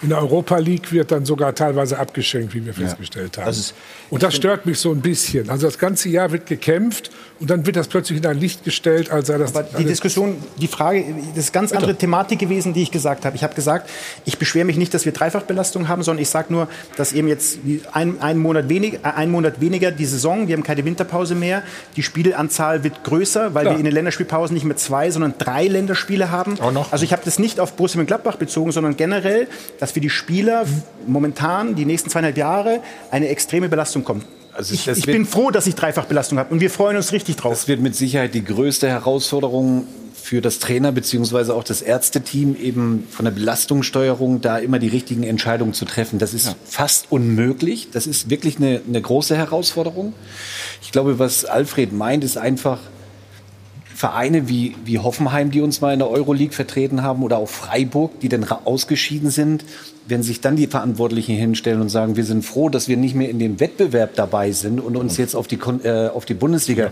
In 0.03 0.09
der, 0.09 0.19
Europa 0.19 0.57
League 0.57 0.91
wird 0.91 1.11
dann 1.11 1.25
sogar 1.25 1.55
teilweise 1.55 1.97
abgeschenkt, 1.97 2.53
wie 2.53 2.65
wir 2.65 2.73
festgestellt 2.73 3.37
haben. 3.37 3.45
Das 3.45 3.73
und 4.09 4.21
das 4.21 4.35
stört 4.35 4.65
mich 4.65 4.77
so 4.79 4.91
ein 4.91 5.01
bisschen. 5.01 5.49
Also 5.49 5.65
das 5.65 5.79
ganze 5.79 6.09
Jahr 6.09 6.31
wird 6.31 6.45
gekämpft 6.45 7.09
und 7.39 7.49
dann 7.49 7.65
wird 7.65 7.75
das 7.75 7.87
plötzlich 7.87 8.19
in 8.19 8.25
ein 8.25 8.39
Licht 8.39 8.63
gestellt, 8.63 9.11
als 9.11 9.27
sei 9.27 9.37
das. 9.37 9.55
Aber 9.55 9.67
die 9.77 9.85
Diskussion, 9.85 10.37
die 10.57 10.67
Frage, 10.67 11.03
das 11.35 11.45
ist 11.45 11.53
ganz 11.53 11.71
Bitte. 11.71 11.81
andere 11.81 11.97
Thematik 11.97 12.39
gewesen, 12.39 12.73
die 12.73 12.83
ich 12.83 12.91
gesagt 12.91 13.25
habe. 13.25 13.35
Ich 13.35 13.43
habe 13.43 13.53
gesagt, 13.53 13.89
ich 14.25 14.37
beschwere 14.37 14.65
mich 14.65 14.77
nicht, 14.77 14.93
dass 14.93 15.05
wir 15.05 15.11
Dreifachbelastung 15.11 15.87
haben, 15.87 16.03
sondern 16.03 16.21
ich 16.21 16.29
sage 16.29 16.53
nur, 16.53 16.67
dass 16.95 17.11
eben 17.11 17.27
jetzt 17.27 17.59
ein, 17.91 18.21
ein, 18.21 18.37
Monat 18.37 18.69
wenig, 18.69 18.95
äh, 18.95 18.99
ein 19.15 19.31
Monat 19.31 19.59
weniger 19.59 19.91
die 19.91 20.05
Saison, 20.05 20.47
wir 20.47 20.55
haben 20.55 20.63
keine 20.63 20.85
Winterpause 20.85 21.35
mehr, 21.35 21.63
die 21.95 22.03
Spielanzahl 22.03 22.83
wird 22.83 23.03
größer, 23.03 23.53
weil 23.53 23.63
Klar. 23.63 23.75
wir 23.75 23.79
in 23.79 23.85
den 23.85 23.93
Länderspielpausen 23.93 24.53
nicht 24.53 24.65
mehr 24.65 24.77
zwei, 24.77 25.09
sondern 25.11 25.33
drei 25.37 25.67
Länderspiele 25.67 26.31
haben. 26.31 26.59
Auch 26.59 26.71
noch. 26.71 26.91
Also 26.91 27.03
ich 27.03 27.11
habe 27.11 27.23
das 27.25 27.39
nicht 27.39 27.59
auf 27.59 27.73
Borussia 27.73 27.97
Mönchengladbach 27.97 28.37
bezogen, 28.37 28.71
sondern 28.71 28.95
generell, 28.95 29.47
dass 29.79 29.95
wir 29.95 30.01
die 30.01 30.09
Spieler 30.09 30.65
momentan, 31.07 31.75
die 31.75 31.85
nächsten 31.85 32.09
zweieinhalb 32.09 32.37
Jahre, 32.37 32.79
eine 33.11 33.27
extreme 33.29 33.69
Belastung 33.69 34.03
kommt. 34.03 34.25
Also 34.53 34.73
ich, 34.73 34.87
ich 34.87 35.05
bin 35.05 35.25
froh, 35.25 35.51
dass 35.51 35.67
ich 35.67 35.75
Dreifachbelastung 35.75 36.37
habe 36.37 36.53
und 36.53 36.61
wir 36.61 36.69
freuen 36.69 36.95
uns 36.95 37.11
richtig 37.11 37.37
drauf. 37.37 37.53
Das 37.53 37.67
wird 37.67 37.79
mit 37.79 37.95
Sicherheit 37.95 38.33
die 38.33 38.43
größte 38.43 38.87
Herausforderung 38.87 39.87
für 40.23 40.41
das 40.41 40.59
Trainer 40.59 40.93
beziehungsweise 40.93 41.53
auch 41.53 41.65
das 41.65 41.81
Ärzteteam 41.81 42.55
eben 42.55 43.05
von 43.09 43.25
der 43.25 43.31
Belastungssteuerung 43.31 44.39
da 44.39 44.57
immer 44.57 44.79
die 44.79 44.87
richtigen 44.87 45.23
Entscheidungen 45.23 45.73
zu 45.73 45.83
treffen. 45.83 46.17
Das 46.17 46.33
ist 46.33 46.47
ja. 46.47 46.55
fast 46.65 47.07
unmöglich. 47.11 47.89
Das 47.91 48.07
ist 48.07 48.29
wirklich 48.29 48.57
eine, 48.57 48.81
eine 48.87 49.01
große 49.01 49.35
Herausforderung. 49.35 50.13
Ich 50.81 50.93
glaube, 50.93 51.19
was 51.19 51.43
Alfred 51.43 51.91
meint, 51.91 52.23
ist 52.23 52.37
einfach 52.37 52.79
Vereine 53.93 54.47
wie, 54.47 54.75
wie 54.85 54.99
Hoffenheim, 54.99 55.51
die 55.51 55.61
uns 55.61 55.81
mal 55.81 55.93
in 55.93 55.99
der 55.99 56.09
Euroleague 56.09 56.53
vertreten 56.53 57.03
haben 57.03 57.21
oder 57.21 57.37
auch 57.37 57.49
Freiburg, 57.49 58.19
die 58.21 58.29
dann 58.29 58.45
ausgeschieden 58.49 59.29
sind, 59.29 59.65
wenn 60.07 60.23
sich 60.23 60.41
dann 60.41 60.55
die 60.55 60.67
Verantwortlichen 60.67 61.35
hinstellen 61.35 61.81
und 61.81 61.89
sagen, 61.89 62.15
wir 62.15 62.25
sind 62.25 62.43
froh, 62.43 62.69
dass 62.69 62.87
wir 62.87 62.97
nicht 62.97 63.15
mehr 63.15 63.29
in 63.29 63.39
dem 63.39 63.59
Wettbewerb 63.59 64.15
dabei 64.15 64.51
sind 64.51 64.79
und 64.79 64.97
uns 64.97 65.17
jetzt 65.17 65.35
auf 65.35 65.47
die, 65.47 65.59
äh, 65.83 66.09
auf 66.09 66.25
die 66.25 66.33
Bundesliga 66.33 66.91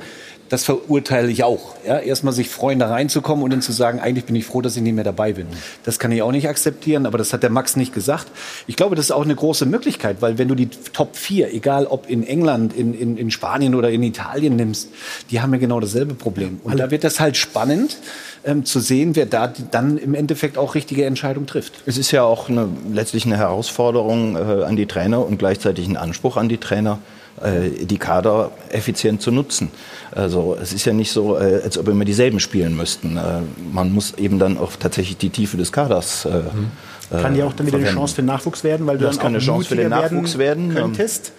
das 0.52 0.66
verurteile 0.66 1.32
ich 1.32 1.46
auch. 1.46 1.76
Ja, 1.88 2.00
erstmal 2.00 2.34
sich 2.34 2.50
freuen, 2.50 2.78
da 2.78 2.90
reinzukommen 2.90 3.42
und 3.42 3.52
dann 3.52 3.62
zu 3.62 3.72
sagen, 3.72 4.02
eigentlich 4.02 4.26
bin 4.26 4.36
ich 4.36 4.46
froh, 4.46 4.62
dass 4.62 4.76
ich 4.76 4.84
nicht 4.84 4.94
mehr 4.94 5.06
dabei 5.06 5.32
bin. 5.32 5.48
Das 5.86 5.98
kann 5.98 6.12
ich 6.12 6.22
auch 6.22 6.34
nicht 6.34 6.50
akzeptieren, 6.50 7.06
aber 7.06 7.18
das 7.18 7.32
hat 7.32 7.42
der 7.42 7.50
Max 7.50 7.78
nicht 7.78 7.94
gesagt. 7.94 8.28
Ich 8.68 8.76
glaube, 8.76 8.98
das 8.98 9.06
ist 9.06 9.12
auch 9.12 9.24
eine 9.24 9.34
große 9.34 9.66
Möglichkeit, 9.66 10.18
weil 10.22 10.38
wenn 10.38 10.50
du 10.50 10.56
die 10.56 10.68
Top 10.68 11.16
4, 11.16 11.54
egal 11.54 11.86
ob 11.86 12.10
in 12.10 12.28
England, 12.28 12.74
in, 12.74 12.94
in, 12.94 13.16
in 13.16 13.32
Spanien 13.32 13.76
oder 13.76 13.92
in 13.92 14.04
Italien 14.04 14.58
nimmst, 14.58 14.90
die 15.30 15.40
haben 15.40 15.54
ja 15.54 15.60
genau 15.60 15.80
dasselbe 15.80 16.16
Problem. 16.16 16.60
Und 16.66 16.78
da 16.78 16.92
wird 16.92 17.06
das 17.06 17.22
halt 17.22 17.38
spannend. 17.38 17.96
Ähm, 18.44 18.66
zu 18.66 18.80
sehen, 18.80 19.16
wer 19.16 19.28
da 19.28 19.54
dann 19.70 20.00
im 20.00 20.16
Endeffekt 20.16 20.58
auch 20.58 20.74
richtige 20.74 21.06
Entscheidungen 21.06 21.46
trifft. 21.46 21.74
Es 21.86 22.00
ist 22.00 22.10
ja 22.10 22.24
auch 22.24 22.50
eine, 22.50 22.70
letztlich 22.92 23.28
eine 23.28 23.38
Herausforderung 23.38 24.36
äh, 24.36 24.64
an 24.64 24.76
die 24.76 24.88
Trainer 24.88 25.24
und 25.24 25.38
gleichzeitig 25.38 25.88
ein 25.88 25.96
Anspruch 25.96 26.38
an 26.38 26.50
die 26.50 26.58
Trainer, 26.58 26.98
äh, 27.40 27.86
die 27.86 27.98
Kader 27.98 28.50
effizient 28.70 29.22
zu 29.22 29.30
nutzen. 29.30 29.70
Also 30.12 30.58
es 30.60 30.74
ist 30.74 30.86
ja 30.86 30.94
nicht 30.94 31.12
so, 31.12 31.38
äh, 31.38 31.62
als 31.64 31.78
ob 31.78 31.88
immer 31.88 32.04
dieselben 32.04 32.40
spielen 32.40 32.76
müssten. 32.76 33.18
Äh, 33.18 33.42
man 33.72 33.94
muss 33.94 34.16
eben 34.16 34.40
dann 34.40 34.58
auch 34.58 34.72
tatsächlich 34.76 35.18
die 35.18 35.30
Tiefe 35.30 35.58
des 35.58 35.72
Kaders 35.72 36.26
mhm. 36.26 36.72
Kann 37.12 37.36
ja 37.36 37.46
auch 37.46 37.54
dann 37.54 37.68
wieder 37.68 37.78
eine 37.78 37.88
Chance 37.88 38.16
für 38.16 38.22
den 38.22 38.28
Nachwuchs 38.28 38.64
werden, 38.64 38.88
weil 38.88 38.98
du 38.98 39.04
das 39.04 39.18
dann 39.18 39.24
kann 39.24 39.34
eine 39.36 39.44
Chance 39.44 39.68
für 39.68 39.76
den 39.76 39.90
Nachwuchs 39.90 40.38
werden, 40.38 40.74
werden 40.74 40.94
könntest. 40.94 41.34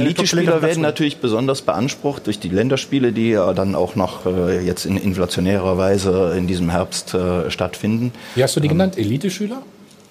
Elite-Spieler 0.00 0.62
werden 0.62 0.82
natürlich 0.82 1.18
besonders 1.18 1.62
beansprucht 1.62 2.26
durch 2.26 2.38
die 2.38 2.48
Länderspiele, 2.48 3.12
die 3.12 3.30
ja 3.30 3.52
dann 3.52 3.74
auch 3.74 3.96
noch 3.96 4.26
äh, 4.26 4.64
jetzt 4.64 4.86
in 4.86 4.96
inflationärer 4.96 5.78
Weise 5.78 6.34
in 6.36 6.46
diesem 6.46 6.70
Herbst 6.70 7.14
äh, 7.14 7.50
stattfinden. 7.50 8.12
Wie 8.34 8.42
hast 8.42 8.56
du 8.56 8.60
die 8.60 8.66
ähm, 8.66 8.74
genannt? 8.74 8.98
Elite-Schüler? 8.98 9.62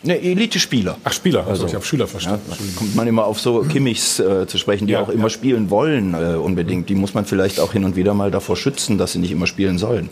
Ne, 0.06 0.22
Elite-Spieler. 0.22 0.98
Ach, 1.04 1.14
Spieler, 1.14 1.48
also 1.48 1.66
ich 1.66 1.74
habe 1.74 1.84
Schüler 1.84 2.06
verstanden. 2.06 2.44
Ja, 2.52 2.56
kommt 2.76 2.96
man 2.96 3.08
immer 3.08 3.26
auf 3.26 3.40
so 3.40 3.62
Kimmichs 3.62 4.20
äh, 4.20 4.46
zu 4.46 4.60
sprechen, 4.60 4.86
die 4.86 4.94
ja, 4.94 5.02
auch 5.02 5.10
immer 5.10 5.24
ja. 5.24 5.30
spielen 5.30 5.72
wollen 5.72 6.14
äh, 6.14 6.36
unbedingt. 6.36 6.90
Die 6.90 6.96
muss 6.96 7.16
man 7.16 7.26
vielleicht 7.26 7.60
auch 7.60 7.74
hin 7.74 7.84
und 7.86 7.96
wieder 7.96 8.14
mal 8.14 8.30
davor 8.30 8.56
schützen, 8.56 9.00
dass 9.00 9.14
sie 9.14 9.20
nicht 9.20 9.32
immer 9.32 9.48
spielen 9.48 9.80
sollen. 9.80 10.10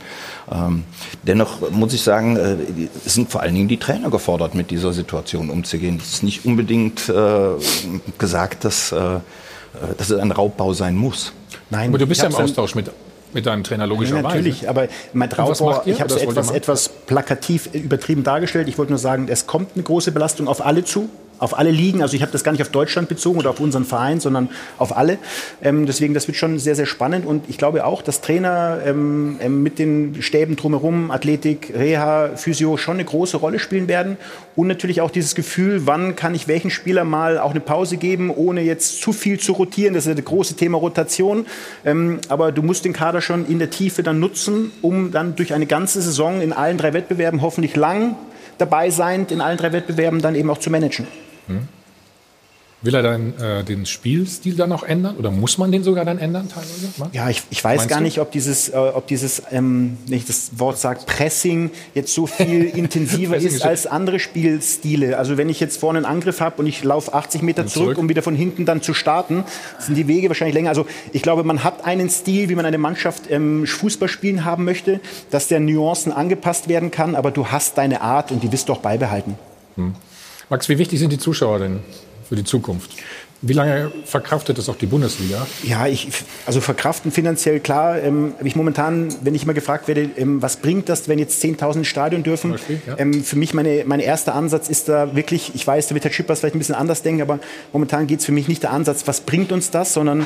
Ähm, 0.52 0.84
dennoch 1.22 1.70
muss 1.70 1.94
ich 1.94 2.02
sagen, 2.02 2.38
äh, 2.38 2.56
es 3.06 3.14
sind 3.14 3.30
vor 3.30 3.42
allen 3.42 3.54
Dingen 3.54 3.68
die 3.68 3.78
Trainer 3.78 4.10
gefordert, 4.10 4.56
mit 4.56 4.72
dieser 4.72 4.94
Situation 4.94 5.52
umzugehen. 5.52 6.00
Es 6.02 6.14
ist 6.14 6.24
nicht 6.24 6.44
unbedingt 6.44 7.08
äh, 7.10 7.14
gesagt, 8.18 8.66
dass, 8.66 8.92
äh, 8.94 9.20
dass 9.98 10.10
es 10.10 10.20
ein 10.20 10.32
Raubbau 10.32 10.74
sein 10.74 10.96
muss. 10.96 11.34
Nein, 11.70 11.90
aber 11.90 11.98
du 11.98 12.08
bist 12.08 12.22
ja 12.22 12.28
im 12.28 12.36
Austausch 12.36 12.76
mit 12.76 12.92
mit 13.34 13.46
deinem 13.48 13.64
Trainer 13.64 13.88
logischerweise. 13.88 14.24
Ja, 14.24 14.30
natürlich, 14.30 14.70
aber 14.70 14.88
mein 15.14 15.30
Traubauer, 15.30 15.84
ich 15.86 16.00
habe 16.00 16.14
es 16.14 16.22
etwas, 16.22 16.52
etwas 16.52 16.90
plakativ 16.90 17.68
übertrieben 17.74 18.24
dargestellt. 18.24 18.68
Ich 18.68 18.78
wollte 18.78 18.92
nur 18.92 19.00
sagen, 19.00 19.28
es 19.28 19.48
kommt 19.48 19.72
eine 19.74 19.84
große 19.84 20.12
Belastung 20.12 20.48
auf 20.48 20.64
alle 20.64 20.84
zu 20.84 21.10
auf 21.40 21.58
alle 21.58 21.72
Ligen. 21.72 22.02
Also 22.02 22.16
ich 22.16 22.22
habe 22.22 22.32
das 22.32 22.44
gar 22.44 22.52
nicht 22.52 22.62
auf 22.62 22.70
Deutschland 22.70 23.10
bezogen 23.10 23.40
oder 23.40 23.50
auf 23.50 23.60
unseren 23.60 23.86
Verein, 23.86 24.20
sondern 24.20 24.50
auf 24.78 24.96
alle. 24.96 25.18
Ähm, 25.62 25.86
deswegen, 25.86 26.14
das 26.14 26.28
wird 26.28 26.38
schon 26.38 26.60
sehr, 26.60 26.76
sehr 26.76 26.86
spannend. 26.86 27.26
Und 27.26 27.50
ich 27.50 27.58
glaube 27.58 27.86
auch, 27.86 28.02
dass 28.02 28.22
Trainer 28.22 28.80
ähm, 28.86 29.38
ähm, 29.42 29.64
mit 29.64 29.80
den 29.80 30.22
Stäben 30.22 30.56
drumherum, 30.56 31.12
Athletik, 31.12 31.74
Reha, 31.76 32.32
Physio 32.36 32.78
schon 32.78 32.96
eine 32.96 33.06
große 33.06 33.38
Rolle 33.38 33.60
spielen 33.60 33.88
werden. 33.88 34.18
Und 34.56 34.68
natürlich 34.68 35.02
auch 35.02 35.12
dieses 35.12 35.36
Gefühl, 35.36 35.86
wann 35.86 36.16
kann 36.16 36.36
ich 36.36 36.48
welchen 36.48 36.70
Spieler 36.70 37.04
mal 37.04 37.40
auch 37.40 37.52
eine 37.52 37.60
Pause 37.60 37.98
geben, 37.98 38.30
ohne 38.30 38.62
jetzt 38.62 39.02
zu 39.02 39.12
viel 39.12 39.40
zu 39.40 39.54
rotieren. 39.54 39.94
Das 39.94 40.06
ist 40.06 40.18
das 40.18 40.26
große 40.26 40.56
Thema 40.56 40.78
Rotation. 40.78 41.46
Ähm, 41.86 42.20
aber 42.30 42.52
du 42.52 42.62
musst 42.62 42.86
den 42.86 42.94
Kader 42.94 43.22
schon 43.22 43.48
in 43.48 43.60
der 43.60 43.70
Tiefe 43.70 44.04
dann 44.04 44.20
nutzen, 44.20 44.72
um 44.82 45.12
dann 45.12 45.36
durch 45.36 45.54
eine 45.54 45.66
ganze 45.66 46.02
Saison 46.02 46.42
in 46.42 46.54
allen 46.54 46.78
drei 46.78 46.94
Wettbewerben 46.94 47.42
hoffentlich 47.42 47.76
lang 47.76 48.16
dabei 48.58 48.90
sein, 48.90 49.28
in 49.30 49.42
allen 49.42 49.58
drei 49.58 49.72
Wettbewerben 49.72 50.22
dann 50.22 50.36
eben 50.36 50.50
auch 50.50 50.58
zu 50.58 50.70
managen. 50.70 51.08
Hm? 51.48 51.68
Will 52.84 52.94
er 52.96 53.02
dann 53.02 53.34
äh, 53.40 53.64
den 53.64 53.86
Spielstil 53.86 54.56
dann 54.56 54.72
auch 54.74 54.84
ändern 54.84 55.16
oder 55.16 55.32
muss 55.32 55.58
man 55.58 55.72
den 55.72 55.84
sogar 55.84 56.04
dann 56.04 56.20
ändern 56.20 56.50
teilweise? 56.50 56.90
Max? 56.98 57.16
Ja, 57.16 57.30
ich, 57.30 57.42
ich 57.50 57.64
weiß 57.64 57.78
Meinst 57.78 57.90
gar 57.90 58.00
du? 58.00 58.04
nicht, 58.04 58.20
ob 58.20 58.32
dieses, 58.32 58.70
äh, 58.70 58.76
ob 58.76 59.08
dieses 59.08 59.42
ähm, 59.52 59.98
wenn 60.08 60.18
ich 60.18 60.26
das 60.26 60.52
Wort 60.58 60.78
sagt, 60.78 61.06
Pressing 61.06 61.72
jetzt 61.96 62.14
so 62.14 62.28
viel 62.28 62.66
intensiver 62.76 63.38
ist 63.38 63.64
als 63.64 63.88
andere 63.88 64.20
Spielstile. 64.20 65.18
Also 65.18 65.38
wenn 65.38 65.48
ich 65.48 65.62
jetzt 65.62 65.80
vorne 65.80 66.00
einen 66.00 66.06
Angriff 66.06 66.42
habe 66.42 66.58
und 66.58 66.68
ich 66.68 66.84
laufe 66.84 67.14
80 67.14 67.42
Meter 67.42 67.66
zurück, 67.68 67.86
zurück, 67.86 67.98
um 67.98 68.10
wieder 68.10 68.22
von 68.22 68.36
hinten 68.36 68.66
dann 68.66 68.82
zu 68.82 68.94
starten, 68.94 69.46
sind 69.80 69.96
die 69.96 70.08
Wege 70.08 70.28
wahrscheinlich 70.30 70.56
länger. 70.56 70.70
Also 70.70 70.86
ich 71.12 71.22
glaube, 71.22 71.44
man 71.44 71.64
hat 71.64 71.86
einen 71.86 72.10
Stil, 72.10 72.50
wie 72.50 72.56
man 72.56 72.66
eine 72.66 72.78
Mannschaft 72.78 73.24
ähm, 73.30 73.66
Fußball 73.66 74.10
spielen 74.10 74.46
haben 74.46 74.66
möchte, 74.66 75.00
dass 75.30 75.48
der 75.48 75.60
Nuancen 75.60 76.12
angepasst 76.12 76.68
werden 76.68 76.92
kann, 76.92 77.16
aber 77.16 77.32
du 77.32 77.48
hast 77.48 77.78
deine 77.78 78.02
Art 78.02 78.32
und 78.32 78.44
die 78.44 78.52
wirst 78.52 78.70
du 78.70 78.74
auch 78.74 78.80
beibehalten. 78.80 79.36
Hm. 79.76 79.96
Max, 80.50 80.70
wie 80.70 80.78
wichtig 80.78 81.00
sind 81.00 81.12
die 81.12 81.18
Zuschauer 81.18 81.60
denn 81.60 81.80
für 82.28 82.36
die 82.36 82.44
Zukunft? 82.44 82.92
Wie 83.46 83.52
lange 83.52 83.92
verkraftet 84.06 84.58
das 84.58 84.70
auch 84.70 84.78
die 84.78 84.86
Bundesliga? 84.86 85.46
Ja, 85.64 85.86
ich, 85.86 86.08
also 86.46 86.62
verkraften 86.62 87.12
finanziell 87.12 87.60
klar. 87.60 88.02
Ähm, 88.02 88.36
ich 88.42 88.56
momentan, 88.56 89.14
wenn 89.22 89.36
ich 89.36 89.44
immer 89.44 89.54
gefragt 89.54 89.90
werde, 89.90 90.10
ähm, 90.16 90.42
was 90.42 90.56
bringt 90.56 90.88
das, 90.88 91.10
wenn 91.10 91.20
jetzt 91.20 91.44
10.000 91.44 91.80
ins 91.80 91.88
Stadion 91.88 92.24
dürfen? 92.24 92.52
Beispiel, 92.52 92.82
ja. 92.88 92.98
ähm, 92.98 93.22
für 93.22 93.36
mich, 93.36 93.54
meine, 93.54 93.84
mein 93.86 94.00
erster 94.00 94.34
Ansatz 94.34 94.70
ist 94.70 94.88
da 94.88 95.14
wirklich, 95.14 95.52
ich 95.56 95.68
weiß, 95.68 95.88
da 95.88 95.94
wird 95.94 96.06
Herr 96.06 96.14
Schippers 96.14 96.40
vielleicht 96.40 96.56
ein 96.56 96.60
bisschen 96.60 96.76
anders 96.76 97.02
denken, 97.02 97.22
aber 97.22 97.40
momentan 97.74 98.08
geht 98.08 98.20
es 98.20 98.26
für 98.26 98.32
mich 98.32 98.48
nicht 98.48 98.64
der 98.64 98.72
Ansatz, 98.72 99.04
was 99.08 99.20
bringt 99.20 99.52
uns 99.52 99.72
das, 99.72 99.94
sondern 99.94 100.26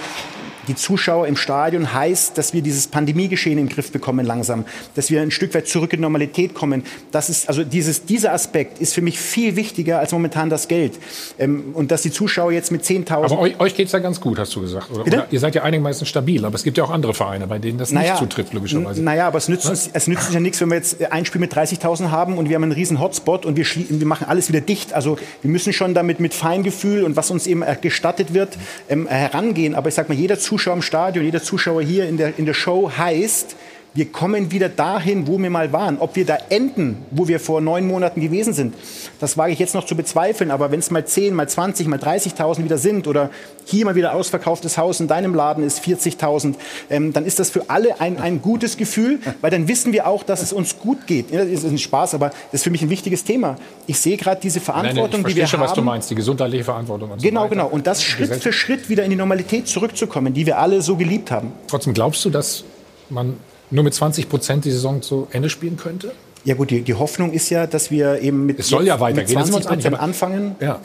die 0.67 0.75
Zuschauer 0.75 1.27
im 1.27 1.35
Stadion 1.35 1.93
heißt, 1.93 2.37
dass 2.37 2.53
wir 2.53 2.61
dieses 2.61 2.87
Pandemiegeschehen 2.87 3.57
in 3.57 3.67
den 3.67 3.73
Griff 3.73 3.91
bekommen 3.91 4.25
langsam, 4.25 4.65
dass 4.95 5.09
wir 5.09 5.21
ein 5.21 5.31
Stück 5.31 5.53
weit 5.53 5.67
zurück 5.67 5.93
in 5.93 6.01
Normalität 6.01 6.53
kommen. 6.53 6.83
Das 7.11 7.29
ist, 7.29 7.47
also 7.49 7.63
dieses, 7.63 8.05
dieser 8.05 8.33
Aspekt 8.33 8.79
ist 8.79 8.93
für 8.93 9.01
mich 9.01 9.19
viel 9.19 9.55
wichtiger 9.55 9.99
als 9.99 10.11
momentan 10.11 10.49
das 10.49 10.67
Geld. 10.67 10.93
Ähm, 11.39 11.71
und 11.73 11.91
dass 11.91 12.01
die 12.01 12.11
Zuschauer 12.11 12.51
jetzt 12.51 12.71
mit 12.71 12.83
10.000... 12.83 13.11
Aber 13.11 13.39
euch, 13.39 13.59
euch 13.59 13.75
geht 13.75 13.87
es 13.87 13.93
ja 13.93 13.99
ganz 13.99 14.19
gut, 14.19 14.39
hast 14.39 14.55
du 14.55 14.61
gesagt. 14.61 14.91
Oder, 14.91 15.01
oder, 15.01 15.27
ihr 15.31 15.39
seid 15.39 15.55
ja 15.55 15.63
einigermaßen 15.63 16.05
stabil, 16.05 16.43
aber 16.45 16.55
es 16.55 16.63
gibt 16.63 16.77
ja 16.77 16.83
auch 16.83 16.91
andere 16.91 17.13
Vereine, 17.13 17.47
bei 17.47 17.59
denen 17.59 17.77
das 17.77 17.91
naja, 17.91 18.11
nicht 18.11 18.19
zutrifft, 18.19 18.53
logischerweise. 18.53 19.01
Naja, 19.01 19.27
aber 19.27 19.37
es 19.37 19.47
nützt, 19.47 19.69
uns, 19.69 19.89
es 19.91 20.07
nützt 20.07 20.25
uns 20.25 20.33
ja 20.33 20.39
nichts, 20.39 20.61
wenn 20.61 20.69
wir 20.69 20.75
jetzt 20.75 21.01
ein 21.11 21.25
Spiel 21.25 21.41
mit 21.41 21.53
30.000 21.53 22.11
haben 22.11 22.37
und 22.37 22.49
wir 22.49 22.55
haben 22.55 22.63
einen 22.63 22.71
riesen 22.71 22.99
Hotspot 22.99 23.45
und 23.45 23.55
wir, 23.57 23.65
wir 23.65 24.07
machen 24.07 24.27
alles 24.27 24.49
wieder 24.49 24.61
dicht. 24.61 24.93
Also 24.93 25.17
wir 25.41 25.51
müssen 25.51 25.73
schon 25.73 25.93
damit 25.93 26.19
mit 26.19 26.33
Feingefühl 26.33 27.03
und 27.03 27.15
was 27.15 27.31
uns 27.31 27.47
eben 27.47 27.63
gestattet 27.81 28.33
wird, 28.33 28.57
ähm, 28.89 29.07
herangehen. 29.07 29.75
Aber 29.75 29.89
ich 29.89 29.95
sage 29.95 30.09
mal, 30.11 30.17
jeder 30.17 30.39
Zuschauer 30.39 30.56
im 30.65 30.81
Stadion, 30.81 31.25
jeder 31.25 31.41
Zuschauer 31.41 31.81
hier 31.81 32.07
in 32.07 32.17
der, 32.17 32.37
in 32.37 32.45
der 32.45 32.53
Show 32.53 32.91
heißt, 32.95 33.55
wir 33.93 34.11
kommen 34.11 34.51
wieder 34.51 34.69
dahin, 34.69 35.27
wo 35.27 35.39
wir 35.39 35.49
mal 35.49 35.73
waren. 35.73 35.97
Ob 35.97 36.15
wir 36.15 36.25
da 36.25 36.37
enden, 36.49 36.97
wo 37.11 37.27
wir 37.27 37.39
vor 37.39 37.61
neun 37.61 37.87
Monaten 37.87 38.21
gewesen 38.21 38.53
sind, 38.53 38.75
das 39.19 39.37
wage 39.37 39.53
ich 39.53 39.59
jetzt 39.59 39.73
noch 39.73 39.85
zu 39.85 39.95
bezweifeln. 39.95 40.51
Aber 40.51 40.71
wenn 40.71 40.79
es 40.79 40.91
mal 40.91 41.05
10, 41.05 41.33
mal 41.33 41.49
20, 41.49 41.87
mal 41.87 41.97
30.000 41.97 42.63
wieder 42.63 42.77
sind 42.77 43.07
oder 43.07 43.31
hier 43.65 43.85
mal 43.85 43.95
wieder 43.95 44.13
ausverkauftes 44.13 44.77
Haus 44.77 44.99
in 44.99 45.07
deinem 45.07 45.33
Laden 45.33 45.63
ist 45.63 45.83
40.000, 45.83 46.55
ähm, 46.89 47.11
dann 47.11 47.25
ist 47.25 47.39
das 47.39 47.49
für 47.49 47.69
alle 47.69 47.99
ein, 47.99 48.19
ein 48.19 48.41
gutes 48.41 48.77
Gefühl, 48.77 49.19
weil 49.41 49.51
dann 49.51 49.67
wissen 49.67 49.93
wir 49.93 50.07
auch, 50.07 50.23
dass 50.23 50.41
es 50.41 50.53
uns 50.53 50.77
gut 50.79 51.07
geht. 51.07 51.31
Ja, 51.31 51.39
das 51.39 51.49
ist 51.49 51.65
ein 51.65 51.77
Spaß, 51.77 52.13
aber 52.13 52.29
das 52.29 52.61
ist 52.61 52.63
für 52.63 52.71
mich 52.71 52.81
ein 52.81 52.89
wichtiges 52.89 53.23
Thema. 53.23 53.57
Ich 53.87 53.99
sehe 53.99 54.17
gerade 54.17 54.39
diese 54.41 54.59
Verantwortung, 54.59 55.21
nein, 55.21 55.21
nein, 55.23 55.31
die 55.31 55.35
wir 55.37 55.47
schon, 55.47 55.59
haben. 55.59 55.67
was 55.67 55.73
du 55.73 55.81
meinst, 55.81 56.09
die 56.09 56.15
gesundheitliche 56.15 56.63
Verantwortung. 56.63 57.11
Und 57.11 57.19
so 57.19 57.27
genau, 57.27 57.41
weiter. 57.41 57.49
genau. 57.49 57.67
Und 57.67 57.87
das 57.87 58.03
Schritt 58.03 58.35
für 58.35 58.53
Schritt 58.53 58.89
wieder 58.89 59.03
in 59.03 59.09
die 59.09 59.15
Normalität 59.15 59.67
zurückzukommen, 59.67 60.33
die 60.33 60.45
wir 60.45 60.59
alle 60.59 60.81
so 60.81 60.95
geliebt 60.95 61.31
haben. 61.31 61.51
Trotzdem 61.67 61.93
glaubst 61.93 62.23
du, 62.23 62.29
dass 62.29 62.63
man 63.09 63.37
nur 63.71 63.83
mit 63.83 63.93
20 63.93 64.29
Prozent 64.29 64.65
die 64.65 64.71
Saison 64.71 65.01
zu 65.01 65.27
Ende 65.31 65.49
spielen 65.49 65.77
könnte? 65.77 66.11
Ja 66.43 66.55
gut, 66.55 66.71
die, 66.71 66.81
die 66.81 66.93
Hoffnung 66.93 67.33
ist 67.33 67.49
ja, 67.49 67.67
dass 67.67 67.91
wir 67.91 68.21
eben 68.21 68.45
mit, 68.45 68.59
es 68.59 68.69
soll 68.69 68.85
ja 68.85 68.99
weitergehen. 68.99 69.37
mit 69.37 69.47
20 69.47 69.67
Prozent 69.67 69.99
anfangen. 69.99 70.55
Ja. 70.59 70.79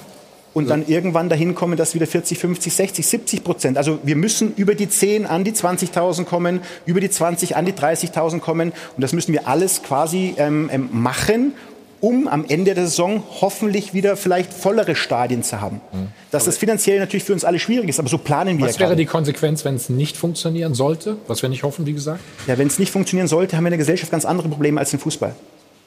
Und 0.54 0.68
dann 0.68 0.86
irgendwann 0.86 1.30
dahin 1.30 1.54
kommen, 1.54 1.78
dass 1.78 1.94
wieder 1.94 2.06
40, 2.06 2.38
50, 2.38 2.74
60, 2.74 3.06
70 3.06 3.44
Prozent. 3.44 3.78
Also 3.78 4.00
wir 4.02 4.16
müssen 4.16 4.52
über 4.56 4.74
die 4.74 4.88
10 4.88 5.24
an 5.24 5.44
die 5.44 5.52
20.000 5.52 6.24
kommen, 6.24 6.60
über 6.84 7.00
die 7.00 7.08
20 7.08 7.56
an 7.56 7.64
die 7.64 7.72
30.000 7.72 8.40
kommen. 8.40 8.72
Und 8.96 9.00
das 9.00 9.14
müssen 9.14 9.32
wir 9.32 9.48
alles 9.48 9.82
quasi 9.82 10.34
ähm, 10.36 10.68
ähm, 10.70 10.90
machen, 10.92 11.54
um 12.02 12.26
am 12.26 12.44
Ende 12.48 12.74
der 12.74 12.86
Saison 12.86 13.22
hoffentlich 13.40 13.94
wieder 13.94 14.16
vielleicht 14.16 14.52
vollere 14.52 14.96
Stadien 14.96 15.44
zu 15.44 15.60
haben. 15.60 15.80
Mhm. 15.92 16.08
Dass 16.32 16.46
das 16.46 16.58
finanziell 16.58 16.98
natürlich 16.98 17.22
für 17.22 17.32
uns 17.32 17.44
alle 17.44 17.60
schwierig 17.60 17.88
ist, 17.88 18.00
aber 18.00 18.08
so 18.08 18.18
planen 18.18 18.58
wir. 18.58 18.66
Was 18.66 18.80
wäre 18.80 18.96
die 18.96 19.06
Konsequenz, 19.06 19.64
wenn 19.64 19.76
es 19.76 19.88
nicht 19.88 20.16
funktionieren 20.16 20.74
sollte? 20.74 21.16
Was 21.28 21.42
wir 21.42 21.48
nicht 21.48 21.62
hoffen, 21.62 21.86
wie 21.86 21.92
gesagt? 21.92 22.18
Ja, 22.48 22.58
wenn 22.58 22.66
es 22.66 22.80
nicht 22.80 22.90
funktionieren 22.90 23.28
sollte, 23.28 23.56
haben 23.56 23.62
wir 23.62 23.68
in 23.68 23.72
der 23.72 23.78
Gesellschaft 23.78 24.10
ganz 24.10 24.24
andere 24.24 24.48
Probleme 24.48 24.80
als 24.80 24.92
im 24.92 24.98
Fußball. 24.98 25.36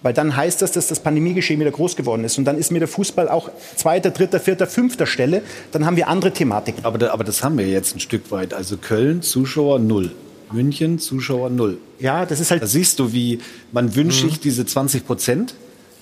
Weil 0.03 0.13
dann 0.13 0.37
heißt 0.37 0.61
das, 0.61 0.71
dass 0.71 0.87
das 0.87 1.01
Pandemiegeschehen 1.01 1.59
wieder 1.59 1.71
groß 1.71 1.97
geworden 1.97 2.23
ist. 2.23 2.37
Und 2.37 2.45
dann 2.45 2.57
ist 2.57 2.71
mir 2.71 2.79
der 2.79 2.87
Fußball 2.87 3.27
auch 3.27 3.49
zweiter, 3.75 4.11
dritter, 4.11 4.39
vierter, 4.39 4.67
fünfter 4.67 5.07
Stelle. 5.07 5.41
Dann 5.73 5.85
haben 5.85 5.97
wir 5.97 6.07
andere 6.07 6.31
Thematiken. 6.31 6.85
Aber, 6.85 6.97
da, 6.97 7.11
aber 7.11 7.25
das 7.25 7.43
haben 7.43 7.57
wir 7.57 7.67
jetzt 7.67 7.93
ein 7.93 7.99
Stück 7.99 8.31
weit. 8.31 8.53
Also 8.53 8.77
Köln, 8.77 9.21
Zuschauer 9.21 9.79
null. 9.79 10.11
München, 10.53 10.97
Zuschauer 10.99 11.49
null. 11.49 11.79
Ja, 11.99 12.25
das 12.25 12.39
ist 12.39 12.51
halt. 12.51 12.61
Da 12.61 12.67
siehst 12.67 12.99
du, 12.99 13.11
wie 13.11 13.39
man 13.73 13.95
wünscht 13.95 14.21
sich 14.21 14.37
mhm. 14.37 14.41
diese 14.43 14.65
20 14.65 15.05
Prozent 15.05 15.55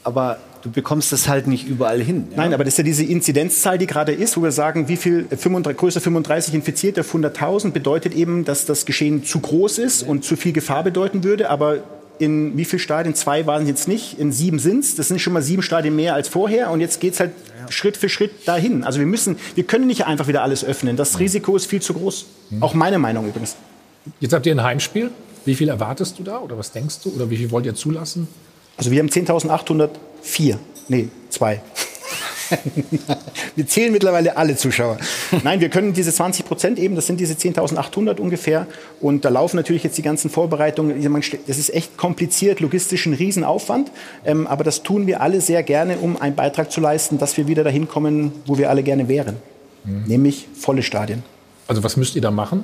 aber 0.03 0.39
du 0.61 0.71
bekommst 0.71 1.11
das 1.11 1.27
halt 1.27 1.47
nicht 1.47 1.67
überall 1.67 2.01
hin. 2.01 2.27
Ja? 2.31 2.37
Nein, 2.37 2.53
aber 2.53 2.63
das 2.63 2.73
ist 2.73 2.77
ja 2.77 2.83
diese 2.83 3.03
Inzidenzzahl, 3.03 3.77
die 3.77 3.87
gerade 3.87 4.13
ist, 4.13 4.37
wo 4.37 4.43
wir 4.43 4.51
sagen, 4.51 4.87
wie 4.87 4.97
viel 4.97 5.27
35, 5.29 5.77
größer 5.77 6.01
35 6.01 6.53
Infizierte 6.53 7.01
auf 7.01 7.13
100.000 7.13 7.71
bedeutet 7.71 8.13
eben, 8.13 8.45
dass 8.45 8.65
das 8.65 8.85
Geschehen 8.85 9.23
zu 9.23 9.39
groß 9.39 9.77
ist 9.77 10.03
und 10.03 10.23
zu 10.23 10.35
viel 10.35 10.53
Gefahr 10.53 10.83
bedeuten 10.83 11.23
würde. 11.23 11.49
Aber 11.49 11.83
in 12.19 12.57
wie 12.57 12.65
viel 12.65 12.79
Stadien? 12.79 13.15
Zwei 13.15 13.45
waren 13.45 13.63
es 13.63 13.67
jetzt 13.67 13.87
nicht, 13.87 14.19
in 14.19 14.31
sieben 14.31 14.59
sind 14.59 14.83
es. 14.83 14.95
Das 14.95 15.07
sind 15.07 15.19
schon 15.19 15.33
mal 15.33 15.41
sieben 15.41 15.63
Stadien 15.63 15.95
mehr 15.95 16.13
als 16.13 16.27
vorher. 16.27 16.71
Und 16.71 16.79
jetzt 16.79 16.99
geht 16.99 17.13
es 17.13 17.19
halt 17.19 17.31
ja. 17.59 17.71
Schritt 17.71 17.97
für 17.97 18.09
Schritt 18.09 18.47
dahin. 18.47 18.83
Also 18.83 18.99
wir 18.99 19.05
müssen, 19.05 19.37
wir 19.55 19.63
können 19.65 19.87
nicht 19.87 20.05
einfach 20.05 20.27
wieder 20.27 20.43
alles 20.43 20.63
öffnen. 20.63 20.95
Das 20.95 21.19
Risiko 21.19 21.55
ist 21.55 21.65
viel 21.65 21.81
zu 21.81 21.93
groß. 21.93 22.25
Mhm. 22.51 22.63
Auch 22.63 22.73
meine 22.73 22.99
Meinung 22.99 23.27
übrigens. 23.27 23.55
Jetzt 24.19 24.33
habt 24.33 24.45
ihr 24.45 24.53
ein 24.53 24.63
Heimspiel. 24.63 25.11
Wie 25.45 25.55
viel 25.55 25.67
erwartest 25.67 26.19
du 26.19 26.23
da 26.23 26.39
oder 26.39 26.57
was 26.57 26.71
denkst 26.71 26.99
du 27.03 27.09
oder 27.09 27.29
wie 27.29 27.37
viel 27.37 27.51
wollt 27.51 27.65
ihr 27.65 27.75
zulassen? 27.75 28.27
Also 28.77 28.91
wir 28.91 28.99
haben 28.99 29.09
10.804. 29.09 30.57
Nee, 30.87 31.07
zwei. 31.29 31.61
wir 33.55 33.67
zählen 33.67 33.91
mittlerweile 33.91 34.37
alle 34.37 34.55
Zuschauer. 34.55 34.97
Nein, 35.43 35.59
wir 35.59 35.69
können 35.69 35.93
diese 35.93 36.13
20 36.13 36.45
Prozent 36.45 36.79
eben, 36.79 36.95
das 36.95 37.07
sind 37.07 37.19
diese 37.19 37.33
10.800 37.33 38.19
ungefähr. 38.19 38.67
Und 38.99 39.25
da 39.25 39.29
laufen 39.29 39.57
natürlich 39.57 39.83
jetzt 39.83 39.97
die 39.97 40.01
ganzen 40.01 40.29
Vorbereitungen. 40.29 41.01
Das 41.47 41.57
ist 41.57 41.73
echt 41.73 41.97
kompliziert, 41.97 42.59
logistisch 42.59 43.05
ein 43.05 43.13
Riesenaufwand. 43.13 43.91
Ähm, 44.25 44.47
aber 44.47 44.63
das 44.63 44.83
tun 44.83 45.07
wir 45.07 45.21
alle 45.21 45.41
sehr 45.41 45.63
gerne, 45.63 45.97
um 45.97 46.21
einen 46.21 46.35
Beitrag 46.35 46.71
zu 46.71 46.81
leisten, 46.81 47.17
dass 47.17 47.37
wir 47.37 47.47
wieder 47.47 47.63
dahin 47.63 47.87
kommen, 47.87 48.31
wo 48.45 48.57
wir 48.57 48.69
alle 48.69 48.83
gerne 48.83 49.07
wären. 49.07 49.37
Mhm. 49.85 50.03
Nämlich 50.07 50.47
volle 50.53 50.83
Stadien. 50.83 51.23
Also 51.67 51.83
was 51.83 51.97
müsst 51.97 52.15
ihr 52.15 52.21
da 52.21 52.31
machen? 52.31 52.63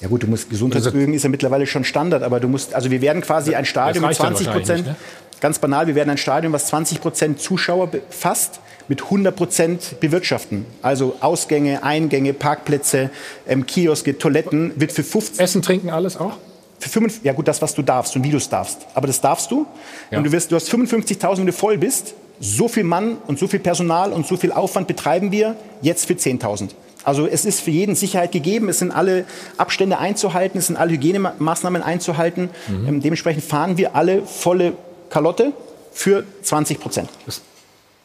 Ja 0.00 0.08
gut, 0.08 0.22
du 0.22 0.26
musst 0.26 0.50
Gesundheitsbögen 0.50 1.14
ist 1.14 1.22
ja 1.22 1.28
mittlerweile 1.28 1.66
schon 1.66 1.84
Standard, 1.84 2.22
aber 2.22 2.40
du 2.40 2.48
musst, 2.48 2.74
also 2.74 2.90
wir 2.90 3.00
werden 3.00 3.22
quasi 3.22 3.54
ein 3.54 3.64
Stadion 3.64 4.06
mit 4.06 4.16
20 4.16 4.50
Prozent, 4.50 4.86
ne? 4.86 4.96
ganz 5.40 5.58
banal, 5.58 5.86
wir 5.86 5.94
werden 5.94 6.10
ein 6.10 6.18
Stadion, 6.18 6.52
was 6.52 6.66
20 6.66 7.00
Prozent 7.00 7.40
Zuschauer 7.40 7.90
fasst, 8.10 8.60
mit 8.88 9.02
100 9.02 9.34
Prozent 9.34 10.00
bewirtschaften. 10.00 10.66
Also 10.82 11.16
Ausgänge, 11.20 11.82
Eingänge, 11.82 12.34
Parkplätze, 12.34 13.10
ähm, 13.46 13.66
Kioske, 13.66 14.18
Toiletten, 14.18 14.72
wird 14.76 14.92
für 14.92 15.02
50... 15.02 15.40
Essen, 15.40 15.62
Trinken, 15.62 15.90
alles 15.90 16.16
auch? 16.16 16.36
Für 16.78 16.88
5, 16.88 17.24
ja 17.24 17.32
gut, 17.32 17.48
das, 17.48 17.62
was 17.62 17.74
du 17.74 17.82
darfst 17.82 18.14
und 18.16 18.24
wie 18.24 18.30
du 18.30 18.36
es 18.36 18.48
darfst. 18.48 18.86
Aber 18.94 19.06
das 19.06 19.20
darfst 19.20 19.50
du. 19.50 19.66
Ja. 20.10 20.18
Und 20.18 20.24
du, 20.24 20.32
wirst, 20.32 20.50
du 20.50 20.56
hast 20.56 20.70
55.000, 20.70 21.38
wenn 21.38 21.46
du 21.46 21.52
voll 21.52 21.78
bist. 21.78 22.14
So 22.40 22.68
viel 22.68 22.84
Mann 22.84 23.16
und 23.26 23.38
so 23.38 23.46
viel 23.46 23.60
Personal 23.60 24.12
und 24.12 24.26
so 24.26 24.36
viel 24.36 24.52
Aufwand 24.52 24.88
betreiben 24.88 25.30
wir 25.30 25.56
jetzt 25.80 26.06
für 26.06 26.14
10.000. 26.14 26.70
Also 27.04 27.26
es 27.26 27.44
ist 27.44 27.60
für 27.60 27.70
jeden 27.70 27.94
Sicherheit 27.94 28.32
gegeben, 28.32 28.68
es 28.68 28.78
sind 28.78 28.90
alle 28.90 29.24
Abstände 29.56 29.98
einzuhalten, 29.98 30.58
es 30.58 30.68
sind 30.68 30.76
alle 30.76 30.92
Hygienemaßnahmen 30.92 31.82
einzuhalten. 31.82 32.50
Mhm. 32.68 32.88
Ähm, 32.88 33.00
dementsprechend 33.02 33.44
fahren 33.44 33.76
wir 33.76 33.94
alle 33.94 34.22
volle 34.22 34.72
Kalotte 35.10 35.52
für 35.92 36.24
20 36.42 36.80
Prozent. 36.80 37.08
Das, 37.26 37.42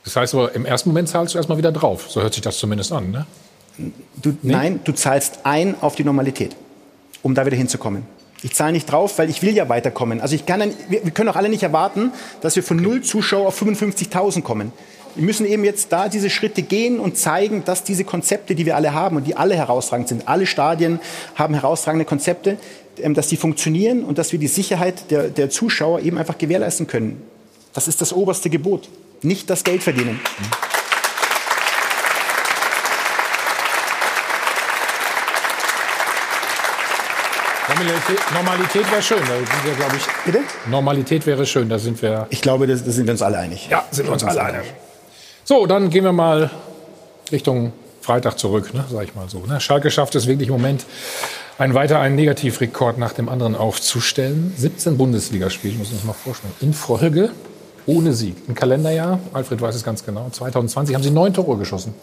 das, 0.03 0.15
heißt 0.15 0.35
aber, 0.35 0.53
im 0.53 0.65
ersten 0.65 0.89
Moment 0.89 1.09
zahlst 1.09 1.33
du 1.33 1.37
erstmal 1.37 1.57
wieder 1.57 1.71
drauf. 1.71 2.09
So 2.09 2.21
hört 2.21 2.33
sich 2.33 2.41
das 2.41 2.57
zumindest 2.57 2.91
an, 2.91 3.11
ne? 3.11 3.25
Du, 4.21 4.35
nee? 4.41 4.51
Nein, 4.51 4.79
du 4.83 4.91
zahlst 4.91 5.39
ein 5.43 5.75
auf 5.79 5.95
die 5.95 6.03
Normalität, 6.03 6.55
um 7.23 7.33
da 7.33 7.45
wieder 7.45 7.55
hinzukommen. 7.55 8.03
Ich 8.41 8.53
zahle 8.53 8.71
nicht 8.71 8.89
drauf, 8.89 9.17
weil 9.17 9.29
ich 9.29 9.41
will 9.41 9.55
ja 9.55 9.67
weiterkommen. 9.67 10.21
Also 10.21 10.35
ich 10.35 10.45
kann, 10.45 10.71
wir, 10.87 11.01
können 11.11 11.29
auch 11.29 11.35
alle 11.35 11.49
nicht 11.49 11.63
erwarten, 11.63 12.11
dass 12.41 12.55
wir 12.55 12.63
von 12.63 12.77
null 12.77 13.01
Zuschauer 13.01 13.47
auf 13.47 13.61
55.000 13.61 14.41
kommen. 14.41 14.71
Wir 15.19 15.25
müssen 15.25 15.45
eben 15.45 15.65
jetzt 15.65 15.91
da 15.91 16.07
diese 16.07 16.29
Schritte 16.29 16.61
gehen 16.61 16.97
und 16.97 17.17
zeigen, 17.17 17.65
dass 17.65 17.83
diese 17.83 18.05
Konzepte, 18.05 18.55
die 18.55 18.65
wir 18.65 18.77
alle 18.77 18.93
haben 18.93 19.17
und 19.17 19.27
die 19.27 19.35
alle 19.35 19.53
herausragend 19.53 20.07
sind, 20.07 20.29
alle 20.29 20.45
Stadien 20.45 21.01
haben 21.35 21.55
herausragende 21.55 22.05
Konzepte, 22.05 22.55
ähm, 23.01 23.15
dass 23.15 23.27
die 23.27 23.35
funktionieren 23.35 24.05
und 24.05 24.17
dass 24.17 24.31
wir 24.31 24.39
die 24.39 24.47
Sicherheit 24.47 25.11
der, 25.11 25.23
der 25.27 25.49
Zuschauer 25.49 25.99
eben 25.99 26.17
einfach 26.17 26.37
gewährleisten 26.37 26.87
können. 26.87 27.21
Das 27.73 27.89
ist 27.89 27.99
das 27.99 28.13
oberste 28.13 28.49
Gebot, 28.49 28.87
nicht 29.21 29.49
das 29.49 29.65
Geld 29.65 29.83
verdienen. 29.83 30.21
Normalität, 37.67 38.19
Normalität 38.33 38.89
wäre 38.89 39.03
schön. 39.03 39.19
Da 39.19 39.35
sind 39.35 39.65
wir, 39.65 39.73
glaube 39.73 39.97
ich. 39.97 40.03
Bitte? 40.23 40.39
Normalität 40.69 41.25
wäre 41.25 41.45
schön. 41.45 41.67
Da 41.67 41.77
sind 41.77 42.01
wir. 42.01 42.25
Ich 42.29 42.41
glaube, 42.41 42.67
da 42.67 42.75
sind 42.77 43.05
wir 43.05 43.11
uns 43.11 43.21
alle 43.21 43.37
einig. 43.37 43.67
Ja, 43.69 43.83
sind 43.91 44.05
wir 44.05 44.13
uns 44.13 44.23
alle 44.23 44.41
einig. 44.41 44.63
So, 45.49 45.65
dann 45.65 45.89
gehen 45.89 46.03
wir 46.03 46.13
mal 46.13 46.51
Richtung 47.31 47.73
Freitag 48.01 48.37
zurück, 48.37 48.71
ne, 48.75 48.85
sag 48.87 49.05
ich 49.05 49.15
mal 49.15 49.27
so. 49.29 49.39
Ne? 49.47 49.59
Schalke 49.59 49.89
schafft 49.89 50.13
es 50.13 50.27
wirklich 50.27 50.49
im 50.49 50.53
Moment, 50.53 50.85
ein 51.57 51.73
weiter 51.73 51.99
einen 51.99 52.15
Negativrekord 52.15 52.99
nach 52.99 53.13
dem 53.13 53.27
anderen 53.27 53.55
aufzustellen. 53.55 54.53
17 54.55 54.95
Bundesligaspiele, 54.95 55.75
muss 55.79 55.87
ich 55.87 55.95
uns 55.95 56.03
mal 56.03 56.13
vorstellen, 56.13 56.53
in 56.61 56.71
Folge 56.75 57.31
ohne 57.87 58.13
Sieg. 58.13 58.35
Ein 58.47 58.53
Kalenderjahr, 58.53 59.19
Alfred 59.33 59.59
weiß 59.59 59.73
es 59.73 59.83
ganz 59.83 60.05
genau, 60.05 60.29
2020 60.29 60.93
haben 60.93 61.01
sie 61.01 61.09
neun 61.09 61.33
Tore 61.33 61.57
geschossen. 61.57 61.95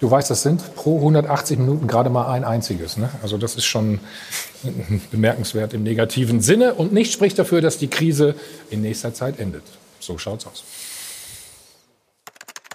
Du 0.00 0.10
weißt, 0.10 0.28
das 0.28 0.42
sind 0.42 0.74
pro 0.74 0.96
180 0.96 1.60
Minuten 1.60 1.86
gerade 1.86 2.10
mal 2.10 2.32
ein 2.32 2.42
einziges. 2.42 2.96
Ne? 2.96 3.10
Also 3.22 3.38
das 3.38 3.54
ist 3.54 3.64
schon 3.64 4.00
bemerkenswert 5.12 5.72
im 5.72 5.84
negativen 5.84 6.40
Sinne. 6.40 6.74
Und 6.74 6.92
nichts 6.92 7.14
spricht 7.14 7.38
dafür, 7.38 7.60
dass 7.60 7.78
die 7.78 7.86
Krise 7.86 8.34
in 8.70 8.82
nächster 8.82 9.14
Zeit 9.14 9.38
endet. 9.38 9.62
So 10.00 10.18
schaut's 10.18 10.48
aus. 10.48 10.64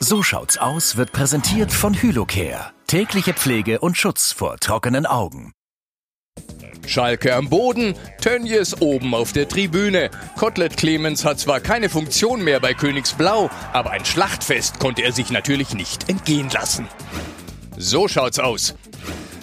So 0.09 0.23
schaut's 0.23 0.57
aus 0.57 0.95
wird 0.95 1.11
präsentiert 1.11 1.73
von 1.73 1.93
Hylocare. 1.93 2.71
Tägliche 2.87 3.33
Pflege 3.33 3.79
und 3.79 3.97
Schutz 3.97 4.31
vor 4.31 4.55
trockenen 4.57 5.05
Augen. 5.05 5.51
Schalke 6.85 7.35
am 7.35 7.49
Boden, 7.49 7.93
Tönjes 8.21 8.81
oben 8.81 9.13
auf 9.13 9.33
der 9.33 9.49
Tribüne. 9.49 10.09
Kotlet 10.37 10.77
Clemens 10.77 11.25
hat 11.25 11.41
zwar 11.41 11.59
keine 11.59 11.89
Funktion 11.89 12.41
mehr 12.41 12.61
bei 12.61 12.73
Königsblau, 12.73 13.49
aber 13.73 13.91
ein 13.91 14.05
Schlachtfest 14.05 14.79
konnte 14.79 15.01
er 15.01 15.11
sich 15.11 15.29
natürlich 15.29 15.73
nicht 15.73 16.07
entgehen 16.07 16.49
lassen. 16.51 16.87
So 17.75 18.07
schaut's 18.07 18.39
aus. 18.39 18.75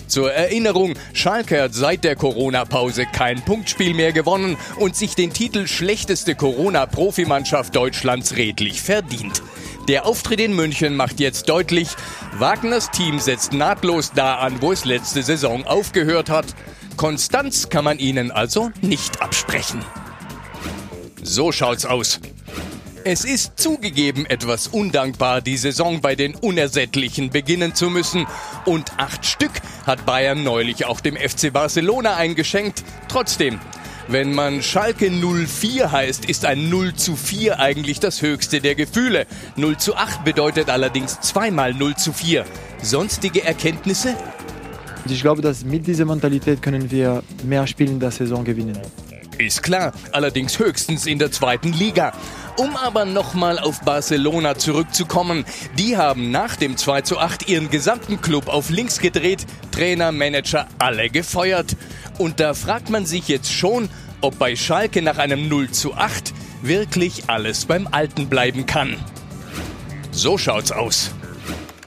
Zur 0.07 0.33
Erinnerung, 0.33 0.95
Schalke 1.13 1.61
hat 1.61 1.75
seit 1.75 2.05
der 2.05 2.17
Corona-Pause 2.17 3.05
kein 3.05 3.45
Punktspiel 3.45 3.93
mehr 3.93 4.15
gewonnen 4.15 4.57
und 4.77 4.97
sich 4.97 5.15
den 5.15 5.35
Titel 5.35 5.67
schlechteste 5.67 6.35
Corona-Profimannschaft 6.35 7.77
Deutschlands 7.77 8.37
redlich 8.37 8.81
verdient. 8.81 9.43
Der 9.89 10.07
Auftritt 10.07 10.41
in 10.41 10.55
München 10.55 10.97
macht 10.97 11.21
jetzt 11.21 11.51
deutlich, 11.51 11.89
Wagners 12.39 12.91
Team 12.91 13.19
setzt 13.19 13.53
nahtlos 13.53 14.13
da 14.15 14.37
an, 14.37 14.63
wo 14.63 14.73
es 14.73 14.87
letzte 14.87 15.23
Saison 15.23 15.67
aufgehört 15.67 16.31
hat. 16.31 16.47
Konstanz 16.97 17.69
kann 17.69 17.85
man 17.85 17.99
ihnen 17.99 18.31
also 18.31 18.71
nicht 18.81 19.21
absprechen. 19.21 19.85
So 21.23 21.53
schaut's 21.53 21.85
aus. 21.85 22.19
Es 23.05 23.27
ist 23.27 23.59
zugegeben 23.59 24.25
etwas 24.25 24.69
undankbar, 24.69 25.43
die 25.43 25.59
Saison 25.59 26.01
bei 26.01 26.15
den 26.15 26.35
Unersättlichen 26.35 27.29
beginnen 27.29 27.75
zu 27.75 27.91
müssen. 27.91 28.27
Und 28.65 28.99
acht 28.99 29.27
Stück 29.27 29.53
hat 29.87 30.07
Bayern 30.07 30.43
neulich 30.43 30.87
auch 30.87 31.01
dem 31.01 31.17
FC 31.17 31.53
Barcelona 31.53 32.17
eingeschenkt. 32.17 32.83
Trotzdem, 33.09 33.61
wenn 34.09 34.35
man 34.35 34.63
Schalke 34.63 35.11
04 35.11 35.91
heißt, 35.91 36.27
ist 36.27 36.45
ein 36.45 36.69
0 36.69 36.95
zu 36.95 37.17
4 37.17 37.59
eigentlich 37.59 38.01
das 38.01 38.21
höchste 38.23 38.61
der 38.61 38.75
Gefühle. 38.75 39.27
0 39.57 39.79
zu 39.79 39.97
8 39.97 40.25
bedeutet 40.25 40.69
allerdings 40.69 41.21
zweimal 41.21 41.73
0 41.73 41.97
zu 41.97 42.13
4. 42.13 42.45
Sonstige 42.83 43.45
Erkenntnisse? 43.45 44.15
Ich 45.07 45.23
glaube, 45.23 45.43
dass 45.43 45.65
mit 45.65 45.87
dieser 45.87 46.05
Mentalität 46.05 46.63
können 46.63 46.91
wir 46.91 47.23
mehr 47.45 47.67
Spiele 47.67 47.93
in 47.93 48.01
der 48.01 48.11
Saison 48.11 48.45
gewinnen. 48.45 48.79
Ist 49.39 49.63
klar, 49.63 49.93
allerdings 50.13 50.59
höchstens 50.59 51.07
in 51.07 51.19
der 51.19 51.33
zweiten 51.33 51.73
Liga. 51.73 52.13
Um 52.57 52.77
aber 52.77 53.05
nochmal 53.05 53.59
auf 53.59 53.81
Barcelona 53.81 54.55
zurückzukommen, 54.55 55.45
die 55.77 55.97
haben 55.97 56.31
nach 56.31 56.55
dem 56.55 56.77
2 56.77 57.03
zu 57.03 57.19
8 57.19 57.49
ihren 57.49 57.69
gesamten 57.69 58.21
Club 58.21 58.47
auf 58.49 58.71
links 58.71 59.01
gedreht, 59.01 59.45
Trainer, 59.73 60.13
Manager 60.13 60.69
alle 60.79 61.11
gefeuert. 61.11 61.75
Und 62.19 62.41
da 62.41 62.55
fragt 62.55 62.91
man 62.91 63.07
sich 63.07 63.29
jetzt 63.29 63.53
schon, 63.53 63.89
ob 64.21 64.39
bei 64.39 64.57
Schalke 64.57 65.03
nach 65.03 65.19
einem 65.19 65.49
0 65.49 65.71
zu 65.71 65.95
8 65.95 66.33
wirklich 66.63 67.29
alles 67.29 67.67
beim 67.67 67.89
Alten 67.91 68.29
bleiben 68.29 68.67
kann. 68.67 68.97
So 70.11 70.39
schaut's 70.39 70.73
aus. 70.73 71.11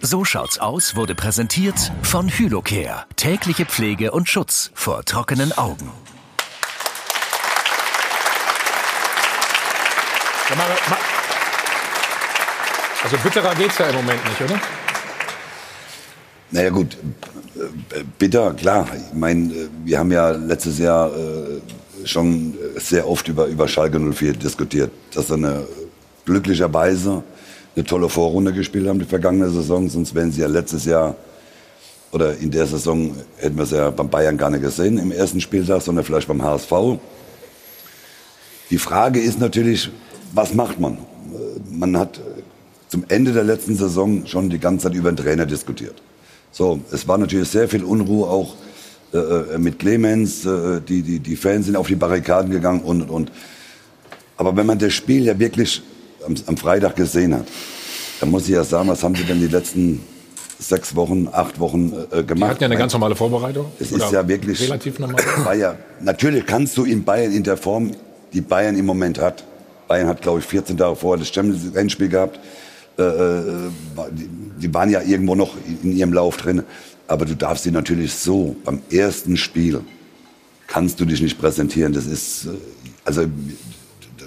So 0.02 0.24
schaut's 0.26 0.60
aus 0.60 0.96
wurde 0.96 1.16
präsentiert 1.16 1.92
von 2.04 2.30
Hylocare. 2.30 3.06
Tägliche 3.16 3.66
Pflege 3.66 4.12
und 4.12 4.30
Schutz 4.30 4.72
vor 4.74 5.04
trockenen 5.04 5.58
Augen. 5.58 5.92
Also 13.04 13.18
bitterer 13.18 13.56
geht's 13.56 13.78
ja 13.78 13.88
im 13.88 13.96
Moment 13.96 14.24
nicht, 14.30 14.42
oder? 14.42 14.60
Naja 16.52 16.70
gut, 16.70 16.98
bitter, 18.18 18.54
klar. 18.54 18.88
Ich 18.96 19.18
meine, 19.18 19.52
wir 19.84 20.00
haben 20.00 20.12
ja 20.12 20.32
letztes 20.32 20.80
Jahr 20.80 21.10
äh, 21.10 22.08
schon 22.08 22.54
sehr 22.78 23.08
oft 23.08 23.28
über, 23.28 23.48
über 23.48 23.68
Schalke 23.68 24.00
04 24.00 24.34
diskutiert, 24.34 24.92
dass 25.14 25.28
sie 25.28 25.34
eine, 25.34 25.66
glücklicherweise 26.26 27.24
eine 27.76 27.86
tolle 27.86 28.10
Vorrunde 28.10 28.54
gespielt 28.54 28.88
haben, 28.88 29.00
die 29.00 29.06
vergangene 29.06 29.50
Saison. 29.50 29.90
Sonst 29.90 30.16
wären 30.16 30.32
sie 30.32 30.42
ja 30.42 30.48
letztes 30.48 30.86
Jahr 30.86 31.16
oder 32.12 32.38
in 32.38 32.52
der 32.52 32.66
Saison 32.66 33.14
hätten 33.38 33.58
wir 33.58 33.64
es 33.64 33.72
ja 33.72 33.90
beim 33.90 34.10
Bayern 34.10 34.38
gar 34.38 34.50
nicht 34.50 34.62
gesehen 34.62 34.98
im 34.98 35.12
ersten 35.12 35.42
Spieltag, 35.42 35.82
sondern 35.82 36.06
vielleicht 36.06 36.28
beim 36.28 36.42
HSV. 36.42 36.72
Die 38.70 38.78
Frage 38.78 39.20
ist 39.20 39.40
natürlich, 39.40 39.90
was 40.34 40.54
macht 40.54 40.80
man? 40.80 40.98
Man 41.70 41.98
hat 41.98 42.22
zum 42.88 43.04
Ende 43.10 43.34
der 43.34 43.44
letzten 43.44 43.76
Saison 43.76 44.26
schon 44.26 44.50
die 44.50 44.60
ganze 44.60 44.88
Zeit 44.88 44.96
über 44.96 45.12
den 45.12 45.18
Trainer 45.18 45.46
diskutiert. 45.46 46.02
So, 46.58 46.80
es 46.92 47.08
war 47.08 47.20
natürlich 47.20 47.50
sehr 47.50 47.70
viel 47.70 47.84
Unruhe 47.84 48.28
auch 48.28 48.56
äh, 49.14 49.18
äh, 49.18 49.58
mit 49.60 49.78
Clemens. 49.78 50.44
Äh, 50.44 50.82
die, 50.82 51.04
die, 51.04 51.20
die 51.20 51.36
Fans 51.36 51.68
sind 51.68 51.76
auf 51.76 51.86
die 51.86 51.96
Barrikaden 51.96 52.50
gegangen 52.50 52.82
und 52.82 53.04
und 53.04 53.12
und. 53.12 53.32
Aber 54.38 54.58
wenn 54.58 54.66
man 54.66 54.80
das 54.80 54.92
Spiel 54.92 55.26
ja 55.26 55.38
wirklich 55.38 55.84
am, 56.26 56.34
am 56.48 56.58
Freitag 56.58 56.96
gesehen 56.96 57.36
hat, 57.36 57.46
dann 58.20 58.32
muss 58.32 58.46
ich 58.46 58.56
ja 58.56 58.64
sagen, 58.64 58.90
was 58.90 59.04
haben 59.04 59.14
sie 59.14 59.24
denn 59.24 59.40
die 59.40 59.50
letzten 59.50 60.02
sechs 60.58 60.96
Wochen, 60.96 61.30
acht 61.32 61.60
Wochen 61.60 61.94
äh, 62.12 62.24
gemacht? 62.24 62.38
Die 62.38 62.44
hatten 62.46 62.64
ja 62.64 62.66
eine 62.70 62.78
ganz 62.78 62.94
normale 62.94 63.16
Vorbereitung. 63.16 63.68
Es 63.80 63.92
ist 63.92 64.12
ja 64.12 64.28
wirklich 64.28 64.60
relativ 64.60 64.98
normal. 64.98 65.22
Ja, 65.60 65.76
natürlich 66.02 66.44
kannst 66.44 66.76
du 66.76 66.86
in 66.86 67.04
Bayern 67.04 67.34
in 67.34 67.44
der 67.44 67.58
Form, 67.58 67.92
die 68.34 68.42
Bayern 68.42 68.76
im 68.76 68.88
Moment 68.88 69.20
hat. 69.20 69.44
Bayern 69.88 70.08
hat, 70.08 70.24
glaube 70.24 70.40
ich, 70.40 70.46
14 70.46 70.76
Tage 70.76 70.96
vorher 70.96 71.20
das 71.20 71.32
Champions-Endspiel 71.32 72.10
gehabt. 72.10 72.40
Äh, 72.98 73.04
äh 73.04 73.70
die, 74.58 74.74
waren 74.74 74.90
ja 74.90 75.02
irgendwo 75.02 75.36
noch 75.36 75.56
in 75.84 75.96
ihrem 75.96 76.14
Lauf 76.14 76.38
drin. 76.38 76.64
Aber 77.08 77.26
du 77.26 77.36
darfst 77.36 77.64
sie 77.64 77.72
natürlich 77.72 78.14
so 78.14 78.56
beim 78.64 78.82
ersten 78.92 79.38
Spiel 79.38 79.82
kannst 80.68 81.00
du 81.00 81.06
dich 81.06 81.22
nicht 81.22 81.40
präsentieren. 81.40 81.94
Das 81.94 82.06
ist, 82.06 82.46
äh, 82.46 82.50
also, 83.06 83.26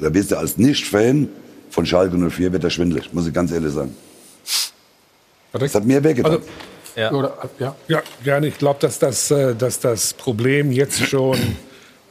da 0.00 0.08
bist 0.08 0.30
du 0.30 0.38
als 0.38 0.56
Nicht-Fan 0.56 1.28
von 1.70 1.86
Schalke 1.86 2.16
04 2.16 2.52
wird 2.52 2.64
er 2.64 2.70
schwindelig, 2.70 3.12
muss 3.12 3.26
ich 3.26 3.32
ganz 3.32 3.52
ehrlich 3.52 3.72
sagen. 3.72 3.94
Das 5.52 5.74
hat 5.74 5.84
mir 5.84 6.02
wehgetan. 6.02 6.32
Also, 6.32 6.44
ja. 6.96 7.12
Oder, 7.12 7.36
ja. 7.58 7.76
ja, 7.88 8.02
gerne. 8.24 8.48
Ich 8.48 8.58
glaube, 8.58 8.80
dass 8.80 8.98
das, 8.98 9.30
äh, 9.30 9.54
dass 9.54 9.78
das 9.80 10.12
Problem 10.14 10.72
jetzt 10.72 11.06
schon, 11.06 11.38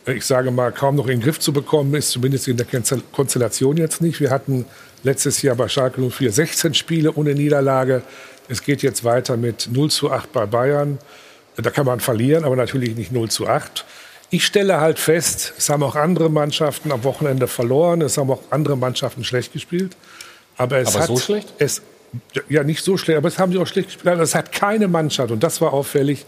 ich 0.05 0.25
sage 0.25 0.51
mal, 0.51 0.71
kaum 0.71 0.95
noch 0.95 1.07
in 1.07 1.19
den 1.19 1.21
Griff 1.21 1.39
zu 1.39 1.51
bekommen 1.51 1.93
ist, 1.95 2.11
zumindest 2.11 2.47
in 2.47 2.57
der 2.57 2.65
Konstellation 3.11 3.77
jetzt 3.77 4.01
nicht. 4.01 4.19
Wir 4.19 4.29
hatten 4.29 4.65
letztes 5.03 5.41
Jahr 5.41 5.55
bei 5.55 5.67
Schalke 5.67 6.01
04 6.01 6.31
16 6.31 6.73
Spiele 6.73 7.13
ohne 7.13 7.33
Niederlage. 7.33 8.03
Es 8.47 8.63
geht 8.63 8.81
jetzt 8.81 9.03
weiter 9.03 9.37
mit 9.37 9.69
0 9.71 9.91
zu 9.91 10.11
8 10.11 10.31
bei 10.31 10.45
Bayern. 10.45 10.97
Da 11.55 11.69
kann 11.69 11.85
man 11.85 11.99
verlieren, 11.99 12.45
aber 12.45 12.55
natürlich 12.55 12.95
nicht 12.95 13.11
0 13.11 13.29
zu 13.29 13.47
8. 13.47 13.85
Ich 14.31 14.45
stelle 14.45 14.79
halt 14.79 14.99
fest, 14.99 15.53
es 15.57 15.69
haben 15.69 15.81
auch 15.81 15.95
andere 15.95 16.29
Mannschaften 16.29 16.91
am 16.91 17.03
Wochenende 17.03 17.47
verloren, 17.47 18.01
es 18.01 18.17
haben 18.17 18.29
auch 18.29 18.43
andere 18.51 18.77
Mannschaften 18.77 19.23
schlecht 19.23 19.53
gespielt. 19.53 19.95
Aber 20.55 20.77
es 20.77 20.89
aber 20.89 20.99
hat, 20.99 21.07
so 21.07 21.17
schlecht? 21.17 21.53
Es, 21.57 21.81
ja, 22.47 22.63
nicht 22.63 22.83
so 22.83 22.95
schlecht, 22.97 23.17
aber 23.17 23.27
es 23.27 23.39
haben 23.39 23.51
sie 23.51 23.57
auch 23.57 23.65
schlecht 23.65 23.87
gespielt. 23.87 24.19
Es 24.19 24.35
hat 24.35 24.51
keine 24.51 24.87
Mannschaft, 24.87 25.31
und 25.31 25.41
das 25.41 25.61
war 25.61 25.73
auffällig, 25.73 26.25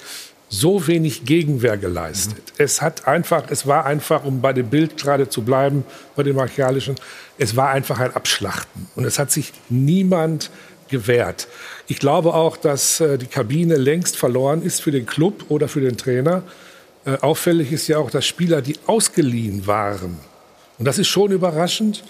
so 0.52 0.86
wenig 0.86 1.24
Gegenwehr 1.26 1.78
geleistet. 1.78 2.38
Mhm. 2.38 2.64
Es 2.64 2.82
hat 2.82 3.08
einfach, 3.08 3.46
es 3.50 3.66
war 3.66 3.86
einfach, 3.86 4.26
um 4.26 4.42
bei 4.42 4.54
dem 4.54 4.70
Bild 4.70 4.98
gerade 4.98 5.30
zu 5.30 5.42
bleiben, 5.44 5.86
bei 6.16 6.24
dem 6.24 6.36
martialischen, 6.36 6.96
es 7.38 7.56
war 7.56 7.70
einfach 7.70 8.00
ein 8.00 8.14
Abschlachten. 8.14 8.88
Und 8.96 9.06
es 9.06 9.18
hat 9.18 9.32
sich 9.32 9.54
niemand 9.70 10.52
gewährt. 10.90 11.48
Ich 11.88 12.00
glaube 12.00 12.34
auch, 12.34 12.58
dass 12.58 13.00
äh, 13.00 13.18
die 13.18 13.28
Kabine 13.28 13.78
längst 13.78 14.18
verloren 14.18 14.62
ist 14.62 14.82
für 14.82 14.92
den 14.92 15.06
Club 15.06 15.46
oder 15.48 15.70
für 15.70 15.80
den 15.80 15.96
Trainer. 15.96 16.44
Äh, 17.06 17.18
auffällig 17.22 17.72
ist 17.72 17.88
ja 17.88 17.98
auch, 17.98 18.12
dass 18.12 18.26
Spieler, 18.26 18.62
die 18.62 18.76
ausgeliehen 18.88 19.66
waren, 19.66 20.20
und 20.78 20.86
das 20.86 20.98
ist 20.98 21.10
schon 21.10 21.32
überraschend, 21.32 22.04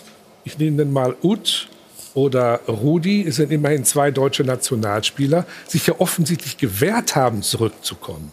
ich 0.46 0.58
nehme 0.58 0.78
den 0.78 0.94
mal 0.94 1.16
Ut 1.22 1.68
oder 2.14 2.62
Rudi, 2.68 3.26
es 3.28 3.38
sind 3.38 3.51
immerhin 3.51 3.86
zwei 3.86 4.12
deutsche 4.12 4.43
Nationalspieler, 4.43 5.45
sich 5.68 5.88
ja 5.88 5.95
offensichtlich 5.99 6.57
gewehrt 6.57 7.16
haben, 7.16 7.41
zurückzukommen. 7.41 8.32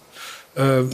Ähm, 0.56 0.90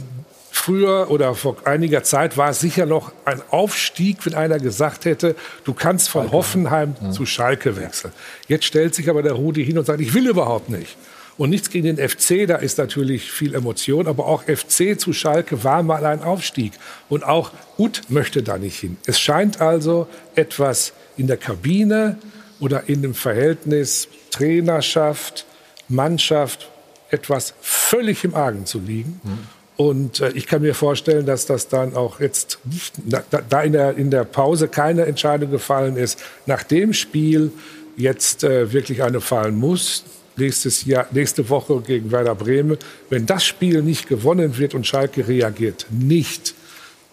früher 0.51 1.09
oder 1.09 1.35
vor 1.35 1.57
einiger 1.65 2.03
Zeit 2.03 2.37
war 2.37 2.49
es 2.49 2.59
sicher 2.59 2.85
noch 2.85 3.11
ein 3.25 3.41
Aufstieg, 3.49 4.25
wenn 4.25 4.35
einer 4.35 4.59
gesagt 4.59 5.05
hätte, 5.05 5.35
du 5.63 5.73
kannst 5.73 6.09
von 6.09 6.31
Hoffenheim 6.31 6.95
ja. 7.01 7.11
zu 7.11 7.25
Schalke 7.25 7.75
wechseln. 7.75 8.13
Jetzt 8.47 8.65
stellt 8.65 8.95
sich 8.95 9.09
aber 9.09 9.23
der 9.23 9.33
Rudi 9.33 9.65
hin 9.65 9.77
und 9.77 9.85
sagt, 9.85 10.01
ich 10.01 10.13
will 10.13 10.27
überhaupt 10.27 10.69
nicht. 10.69 10.95
Und 11.37 11.49
nichts 11.49 11.69
gegen 11.69 11.95
den 11.95 12.09
FC, 12.09 12.47
da 12.47 12.55
ist 12.55 12.77
natürlich 12.77 13.29
viel 13.29 13.55
Emotion, 13.55 14.07
aber 14.07 14.25
auch 14.25 14.43
FC 14.43 14.97
zu 14.97 15.11
Schalke 15.11 15.65
war 15.65 15.83
mal 15.83 16.05
ein 16.05 16.23
Aufstieg. 16.23 16.71
Und 17.09 17.25
auch 17.25 17.51
Ut 17.77 18.03
möchte 18.07 18.41
da 18.41 18.57
nicht 18.57 18.79
hin. 18.79 18.95
Es 19.05 19.19
scheint 19.19 19.59
also 19.59 20.07
etwas 20.35 20.93
in 21.17 21.27
der 21.27 21.37
Kabine 21.37 22.17
oder 22.59 22.87
in 22.87 23.01
dem 23.01 23.13
Verhältnis 23.13 24.07
Trainerschaft, 24.31 25.45
Mannschaft 25.87 26.69
etwas 27.09 27.53
völlig 27.61 28.23
im 28.23 28.35
Argen 28.35 28.65
zu 28.65 28.79
liegen. 28.79 29.19
Mhm. 29.23 29.37
Und 29.77 30.21
äh, 30.21 30.31
ich 30.31 30.47
kann 30.47 30.61
mir 30.61 30.73
vorstellen, 30.73 31.25
dass 31.25 31.45
das 31.45 31.67
dann 31.67 31.95
auch 31.95 32.19
jetzt 32.19 32.59
da, 32.97 33.23
da 33.29 33.61
in, 33.61 33.73
der, 33.73 33.97
in 33.97 34.09
der 34.09 34.23
Pause 34.23 34.67
keine 34.67 35.05
Entscheidung 35.05 35.51
gefallen 35.51 35.97
ist, 35.97 36.21
nach 36.45 36.63
dem 36.63 36.93
Spiel 36.93 37.51
jetzt 37.97 38.43
äh, 38.43 38.71
wirklich 38.71 39.03
eine 39.03 39.21
fallen 39.21 39.55
muss 39.55 40.03
nächstes 40.37 40.85
Jahr, 40.85 41.07
nächste 41.11 41.49
Woche 41.49 41.81
gegen 41.81 42.11
Werder 42.11 42.35
Bremen. 42.35 42.77
Wenn 43.09 43.25
das 43.25 43.45
Spiel 43.45 43.81
nicht 43.81 44.07
gewonnen 44.07 44.57
wird 44.57 44.73
und 44.73 44.85
Schalke 44.85 45.27
reagiert 45.27 45.87
nicht, 45.89 46.53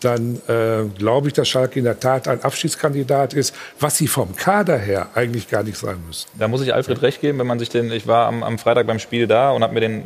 dann 0.04 0.40
äh, 0.48 0.84
glaube 0.98 1.28
ich, 1.28 1.34
dass 1.34 1.48
Schalke 1.48 1.78
in 1.78 1.84
der 1.84 1.98
Tat 2.00 2.28
ein 2.28 2.42
Abschiedskandidat 2.42 3.34
ist, 3.34 3.54
was 3.80 3.96
sie 3.96 4.06
vom 4.06 4.36
Kader 4.36 4.78
her 4.78 5.08
eigentlich 5.14 5.48
gar 5.48 5.62
nicht 5.62 5.78
sein 5.78 5.96
müssen. 6.06 6.28
Da 6.38 6.48
muss 6.48 6.62
ich 6.62 6.74
Alfred 6.74 7.02
recht 7.02 7.20
geben, 7.20 7.38
wenn 7.38 7.46
man 7.46 7.58
sich 7.58 7.68
den, 7.68 7.90
ich 7.92 8.06
war 8.06 8.26
am, 8.26 8.42
am 8.42 8.58
Freitag 8.58 8.86
beim 8.86 8.98
Spiel 8.98 9.26
da 9.26 9.50
und 9.50 9.62
habe 9.62 9.74
mir 9.74 9.80
den 9.80 10.02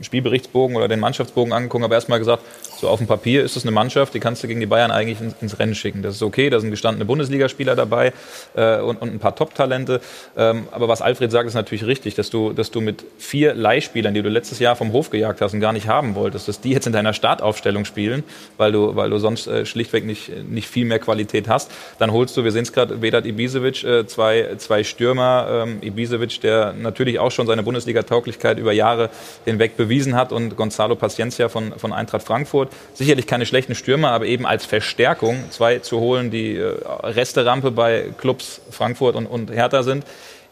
Spielberichtsbogen 0.00 0.76
oder 0.76 0.88
den 0.88 1.00
Mannschaftsbogen 1.00 1.52
angeguckt, 1.52 1.84
habe 1.84 1.94
erstmal 1.94 2.18
gesagt, 2.18 2.42
so 2.78 2.88
auf 2.88 2.98
dem 2.98 3.06
Papier 3.06 3.42
ist 3.42 3.56
es 3.56 3.64
eine 3.64 3.72
Mannschaft, 3.72 4.14
die 4.14 4.20
kannst 4.20 4.42
du 4.42 4.48
gegen 4.48 4.60
die 4.60 4.66
Bayern 4.66 4.90
eigentlich 4.90 5.20
ins, 5.20 5.34
ins 5.40 5.58
Rennen 5.58 5.74
schicken. 5.74 6.02
Das 6.02 6.14
ist 6.14 6.22
okay, 6.22 6.48
da 6.50 6.60
sind 6.60 6.70
gestandene 6.70 7.04
Bundesligaspieler 7.04 7.74
dabei 7.74 8.12
äh, 8.54 8.78
und, 8.80 9.00
und, 9.02 9.12
ein 9.12 9.18
paar 9.18 9.34
Top-Talente. 9.34 10.00
Ähm, 10.36 10.68
aber 10.70 10.88
was 10.88 11.02
Alfred 11.02 11.30
sagt, 11.32 11.48
ist 11.48 11.54
natürlich 11.54 11.86
richtig, 11.86 12.14
dass 12.14 12.30
du, 12.30 12.52
dass 12.52 12.70
du 12.70 12.80
mit 12.80 13.04
vier 13.18 13.54
Leihspielern, 13.54 14.14
die 14.14 14.22
du 14.22 14.28
letztes 14.28 14.58
Jahr 14.60 14.76
vom 14.76 14.92
Hof 14.92 15.10
gejagt 15.10 15.40
hast 15.40 15.54
und 15.54 15.60
gar 15.60 15.72
nicht 15.72 15.88
haben 15.88 16.14
wolltest, 16.14 16.48
dass 16.48 16.60
die 16.60 16.70
jetzt 16.70 16.86
in 16.86 16.92
deiner 16.92 17.12
Startaufstellung 17.12 17.84
spielen, 17.84 18.22
weil 18.56 18.72
du, 18.72 18.94
weil 18.94 19.10
du 19.10 19.18
sonst 19.18 19.46
äh, 19.46 19.66
schlichtweg 19.66 20.04
nicht, 20.04 20.30
nicht 20.48 20.68
viel 20.68 20.84
mehr 20.84 20.98
Qualität 20.98 21.48
hast. 21.48 21.70
Dann 21.98 22.12
holst 22.12 22.36
du, 22.36 22.44
wir 22.44 22.52
sehen 22.52 22.62
es 22.62 22.72
gerade, 22.72 23.02
Vedat 23.02 23.26
Ibisevic, 23.26 23.84
äh, 23.84 24.06
zwei, 24.06 24.54
zwei 24.58 24.84
Stürmer. 24.84 25.64
Ähm, 25.66 25.78
Ibisevic, 25.82 26.40
der 26.40 26.72
natürlich 26.72 27.18
auch 27.18 27.30
schon 27.30 27.46
seine 27.46 27.62
Bundesliga-Tauglichkeit 27.62 28.58
über 28.58 28.72
Jahre 28.72 29.10
hinweg 29.44 29.76
bewiesen 29.88 30.14
hat 30.14 30.32
und 30.32 30.56
Gonzalo 30.56 30.94
Paciencia 30.96 31.48
von, 31.48 31.72
von 31.78 31.92
Eintracht 31.92 32.22
Frankfurt. 32.22 32.70
Sicherlich 32.94 33.26
keine 33.26 33.46
schlechten 33.46 33.74
Stürmer, 33.74 34.10
aber 34.10 34.26
eben 34.26 34.46
als 34.46 34.66
Verstärkung 34.66 35.44
zwei 35.50 35.78
zu 35.78 35.98
holen, 35.98 36.30
die 36.30 36.56
äh, 36.56 36.74
Resterampe 37.02 37.70
bei 37.70 38.10
Clubs 38.18 38.60
Frankfurt 38.70 39.16
und, 39.16 39.26
und 39.26 39.50
Hertha 39.50 39.82
sind, 39.82 40.04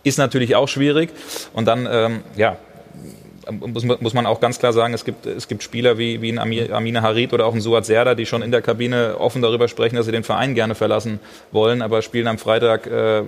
ist 0.03 0.19
natürlich 0.19 0.57
auch 0.57 0.69
schwierig. 0.69 1.11
Und 1.53 1.67
dann, 1.67 1.87
ähm, 1.91 2.21
ja, 2.37 2.57
muss, 3.51 4.15
man 4.15 4.27
auch 4.27 4.41
ganz 4.41 4.59
klar 4.59 4.73
sagen, 4.73 4.95
es 4.95 5.05
gibt, 5.05 5.27
es 5.27 5.49
gibt 5.49 5.63
Spieler 5.63 5.99
wie, 5.99 6.21
wie 6.21 6.33
ein 6.33 6.39
Amina 6.39 7.03
Harid 7.03 7.33
oder 7.33 7.47
auch 7.47 7.55
ein 7.55 7.61
Suat 7.61 7.87
Serda, 7.87 8.15
die 8.15 8.27
schon 8.27 8.43
in 8.43 8.51
der 8.51 8.63
Kabine 8.63 9.19
offen 9.19 9.43
darüber 9.43 9.69
sprechen, 9.69 9.97
dass 9.97 10.07
sie 10.07 10.13
den 10.13 10.25
Verein 10.25 10.55
gerne 10.55 10.75
verlassen 10.75 11.21
wollen, 11.53 11.83
aber 11.83 12.03
spielen 12.03 12.27
am 12.27 12.39
Freitag 12.39 12.87
äh, 12.87 13.23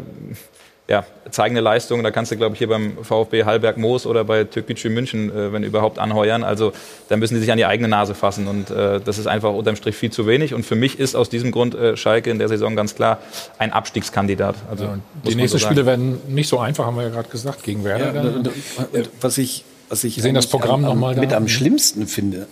ja, 0.88 1.04
zeigende 1.30 1.60
Leistung. 1.60 2.02
Da 2.02 2.10
kannst 2.10 2.32
du, 2.32 2.36
glaube 2.36 2.54
ich, 2.54 2.58
hier 2.58 2.68
beim 2.68 2.96
VfB 3.02 3.44
Hallberg 3.44 3.76
Moos 3.76 4.06
oder 4.06 4.24
bei 4.24 4.44
Türkgücü 4.44 4.88
München, 4.88 5.30
äh, 5.30 5.52
wenn 5.52 5.62
überhaupt, 5.62 5.98
anheuern. 5.98 6.42
Also 6.42 6.72
da 7.10 7.16
müssen 7.18 7.34
die 7.34 7.40
sich 7.40 7.52
an 7.52 7.58
die 7.58 7.66
eigene 7.66 7.88
Nase 7.88 8.14
fassen. 8.14 8.48
Und 8.48 8.70
äh, 8.70 8.98
das 8.98 9.18
ist 9.18 9.26
einfach 9.26 9.52
unterm 9.52 9.76
Strich 9.76 9.96
viel 9.96 10.10
zu 10.10 10.26
wenig. 10.26 10.54
Und 10.54 10.64
für 10.64 10.76
mich 10.76 10.98
ist 10.98 11.14
aus 11.14 11.28
diesem 11.28 11.50
Grund 11.50 11.74
äh, 11.74 11.96
Schalke 11.96 12.30
in 12.30 12.38
der 12.38 12.48
Saison 12.48 12.74
ganz 12.74 12.94
klar 12.94 13.18
ein 13.58 13.70
Abstiegskandidat. 13.70 14.56
Also, 14.70 14.84
ja, 14.84 14.98
die 15.26 15.34
nächsten 15.34 15.58
so 15.58 15.66
Spiele 15.66 15.84
werden 15.84 16.20
nicht 16.28 16.48
so 16.48 16.58
einfach, 16.58 16.86
haben 16.86 16.96
wir 16.96 17.02
ja 17.02 17.10
gerade 17.10 17.28
gesagt, 17.28 17.62
gegen 17.64 17.84
Werder. 17.84 18.14
Ja, 18.14 18.20
und, 18.22 18.48
und, 18.48 19.10
was 19.20 19.36
ich, 19.36 19.64
was 19.90 20.04
ich 20.04 20.16
sehen 20.16 20.34
das 20.34 20.46
Programm 20.46 20.84
am, 20.86 20.90
nochmal 20.92 21.16
mit 21.16 21.34
am 21.34 21.48
schlimmsten 21.48 22.06
finde, 22.06 22.46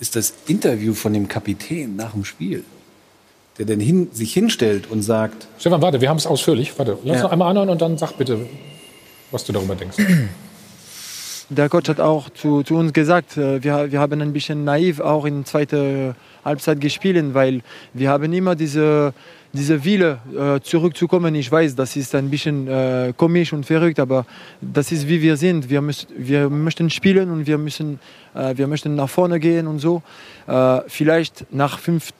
ist 0.00 0.16
das 0.16 0.34
Interview 0.48 0.92
von 0.94 1.12
dem 1.12 1.28
Kapitän 1.28 1.94
nach 1.94 2.12
dem 2.12 2.24
Spiel 2.24 2.64
der 3.60 3.66
denn 3.66 3.80
hin, 3.80 4.08
sich 4.10 4.32
hinstellt 4.32 4.90
und 4.90 5.02
sagt. 5.02 5.46
Stefan, 5.58 5.82
warte, 5.82 6.00
wir 6.00 6.08
haben 6.08 6.16
es 6.16 6.26
ausführlich. 6.26 6.72
Warte, 6.78 6.96
lass 7.04 7.18
ja. 7.18 7.24
noch 7.24 7.32
einmal 7.32 7.50
anhören 7.50 7.68
und 7.68 7.82
dann 7.82 7.98
sag 7.98 8.16
bitte, 8.16 8.46
was 9.30 9.44
du 9.44 9.52
darüber 9.52 9.74
denkst. 9.74 9.98
Der 11.50 11.68
Coach 11.68 11.90
hat 11.90 12.00
auch 12.00 12.30
zu, 12.30 12.62
zu 12.62 12.76
uns 12.76 12.92
gesagt, 12.94 13.36
äh, 13.36 13.62
wir, 13.62 13.92
wir 13.92 14.00
haben 14.00 14.20
ein 14.22 14.32
bisschen 14.32 14.64
naiv 14.64 15.00
auch 15.00 15.26
in 15.26 15.44
zweiter 15.44 16.14
Halbzeit 16.42 16.80
gespielt, 16.80 17.34
weil 17.34 17.60
wir 17.92 18.08
haben 18.08 18.32
immer 18.32 18.54
diese, 18.54 19.12
diese 19.52 19.84
Wille 19.84 20.20
äh, 20.34 20.60
zurückzukommen. 20.60 21.34
Ich 21.34 21.52
weiß, 21.52 21.74
das 21.74 21.96
ist 21.96 22.14
ein 22.14 22.30
bisschen 22.30 22.66
äh, 22.66 23.12
komisch 23.14 23.52
und 23.52 23.66
verrückt, 23.66 23.98
aber 24.00 24.24
das 24.62 24.90
ist 24.90 25.06
wie 25.06 25.20
wir 25.20 25.36
sind. 25.36 25.68
Wir, 25.68 25.82
müssen, 25.82 26.08
wir 26.16 26.48
möchten 26.48 26.88
spielen 26.88 27.30
und 27.30 27.46
wir, 27.46 27.58
müssen, 27.58 27.98
äh, 28.32 28.56
wir 28.56 28.68
möchten 28.68 28.94
nach 28.94 29.10
vorne 29.10 29.38
gehen 29.38 29.66
und 29.66 29.80
so. 29.80 30.02
Äh, 30.46 30.80
vielleicht 30.86 31.52
nach 31.52 31.78
fünf 31.78 32.12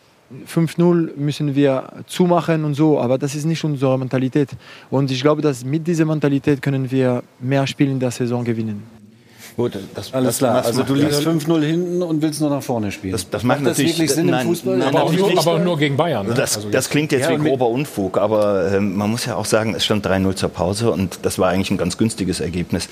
5-0 0.47 1.16
müssen 1.16 1.55
wir 1.55 1.93
zumachen 2.07 2.64
und 2.64 2.74
so, 2.74 3.01
aber 3.01 3.18
das 3.18 3.35
ist 3.35 3.45
nicht 3.45 3.64
unsere 3.64 3.99
Mentalität. 3.99 4.51
Und 4.91 5.11
ich 5.11 5.22
glaube, 5.22 5.43
dass 5.43 5.64
mit 5.64 5.87
dieser 5.87 6.05
Mentalität 6.05 6.62
können 6.62 6.91
wir 6.91 7.22
mehr 7.41 7.66
Spiele 7.66 7.91
in 7.91 8.01
der 8.01 8.11
Saison 8.11 8.45
gewinnen. 8.45 8.99
Gut, 9.61 9.79
das, 9.95 10.15
alles 10.15 10.29
das 10.29 10.39
klar. 10.39 10.65
Also 10.65 10.83
du 10.85 10.95
liegst 10.95 11.21
5-0 11.21 11.61
hinten 11.63 12.03
und 12.03 12.23
willst 12.23 12.41
nur 12.41 12.49
nach 12.49 12.63
vorne 12.63 12.91
spielen. 12.91 13.13
Das, 13.13 13.29
das 13.29 13.43
macht, 13.43 13.59
macht 13.59 13.69
natürlich 13.69 13.93
wirklich 13.99 14.13
Sinn 14.13 14.27
nein, 14.27 14.47
im 14.47 14.49
Fußball. 14.49 14.79
Nein, 14.79 14.89
aber, 14.89 15.03
auch 15.03 15.13
nur, 15.13 15.39
aber, 15.39 15.59
nur, 15.59 15.77
gegen 15.77 15.99
Bayern. 15.99 16.29
Ne? 16.29 16.35
Das, 16.35 16.57
also 16.57 16.71
das, 16.71 16.89
klingt 16.89 17.13
jetzt 17.13 17.29
ja, 17.29 17.39
wie 17.39 17.47
grober 17.47 17.69
Unfug, 17.69 18.17
aber 18.17 18.73
äh, 18.73 18.81
man 18.81 19.11
muss 19.11 19.27
ja 19.27 19.37
auch 19.37 19.45
sagen, 19.45 19.75
es 19.75 19.85
stand 19.85 20.07
3-0 20.07 20.35
zur 20.37 20.49
Pause 20.49 20.91
und 20.93 21.19
das 21.23 21.39
war 21.39 21.51
eigentlich 21.51 21.71
ein 21.71 21.77
ganz 21.77 21.99
günstiges 21.99 22.41
Ergebnis. 22.41 22.89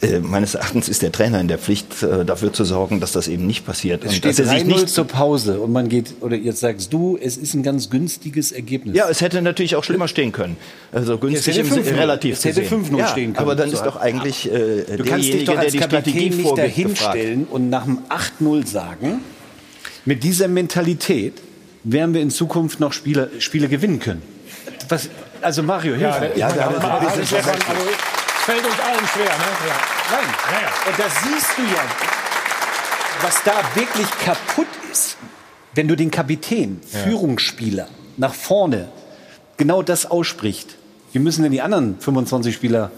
Äh, 0.00 0.20
meines 0.20 0.54
Erachtens 0.54 0.88
ist 0.88 1.02
der 1.02 1.10
Trainer 1.10 1.40
in 1.40 1.48
der 1.48 1.58
Pflicht, 1.58 2.04
äh, 2.04 2.24
dafür 2.24 2.52
zu 2.52 2.64
sorgen, 2.64 3.00
dass 3.00 3.10
das 3.10 3.26
eben 3.26 3.44
nicht 3.48 3.66
passiert. 3.66 4.04
Es 4.04 4.14
steht 4.14 4.36
3-0 4.36 4.86
zur 4.86 5.04
Pause 5.06 5.58
und 5.58 5.72
man 5.72 5.88
geht, 5.88 6.14
oder 6.20 6.36
jetzt 6.36 6.60
sagst 6.60 6.92
du, 6.92 7.18
es 7.20 7.36
ist 7.36 7.54
ein 7.54 7.64
ganz 7.64 7.90
günstiges 7.90 8.52
Ergebnis. 8.52 8.96
Ja, 8.96 9.08
es 9.08 9.22
hätte 9.22 9.42
natürlich 9.42 9.74
auch 9.74 9.82
schlimmer 9.82 10.06
stehen 10.06 10.30
können. 10.30 10.56
Also 10.92 11.18
günstig 11.18 11.58
im 11.58 11.66
relativ 11.66 12.38
Es 12.38 12.44
hätte 12.44 12.62
5-0 12.62 12.96
ja, 12.96 13.08
stehen 13.08 13.32
können. 13.32 13.44
Aber 13.44 13.56
dann 13.56 13.72
ist 13.72 13.82
doch 13.82 13.96
eigentlich 13.96 14.48
äh, 14.52 14.84
derjenige, 14.84 15.44
der 15.44 15.70
die 15.70 15.78
Strategie 15.78 16.11
vorgibt 16.42 16.74
hinstellen 16.74 17.44
und 17.44 17.70
nach 17.70 17.84
dem 17.84 17.98
8-0 18.08 18.66
sagen, 18.66 19.20
mit 20.04 20.24
dieser 20.24 20.48
Mentalität 20.48 21.34
werden 21.84 22.14
wir 22.14 22.20
in 22.20 22.30
Zukunft 22.30 22.80
noch 22.80 22.92
Spiele, 22.92 23.30
Spiele 23.38 23.68
gewinnen 23.68 24.00
können. 24.00 24.22
Was, 24.88 25.08
also 25.40 25.62
Mario, 25.62 25.94
hilf 25.94 26.02
ja, 26.02 26.24
ja, 26.36 26.56
ja, 26.56 26.68
also 26.68 27.20
es 27.20 27.28
fällt 27.28 28.64
uns 28.64 28.80
allen 28.80 29.06
schwer. 29.06 29.24
Ne? 29.24 29.48
Ja. 29.68 29.76
Nein, 30.10 30.34
ja, 30.52 30.90
und 30.90 30.98
da 30.98 31.04
siehst 31.22 31.56
du 31.56 31.62
ja, 31.62 31.84
was 33.22 33.42
da 33.44 33.52
wirklich 33.74 34.08
kaputt 34.24 34.66
ist, 34.90 35.16
wenn 35.74 35.88
du 35.88 35.96
den 35.96 36.10
Kapitän, 36.10 36.80
Führungsspieler 37.04 37.88
nach 38.16 38.34
vorne 38.34 38.88
genau 39.56 39.82
das 39.82 40.10
ausspricht. 40.10 40.76
Wir 41.12 41.20
müssen 41.20 41.42
denn 41.42 41.52
die 41.52 41.62
anderen 41.62 41.98
25 42.00 42.54
Spieler 42.54 42.90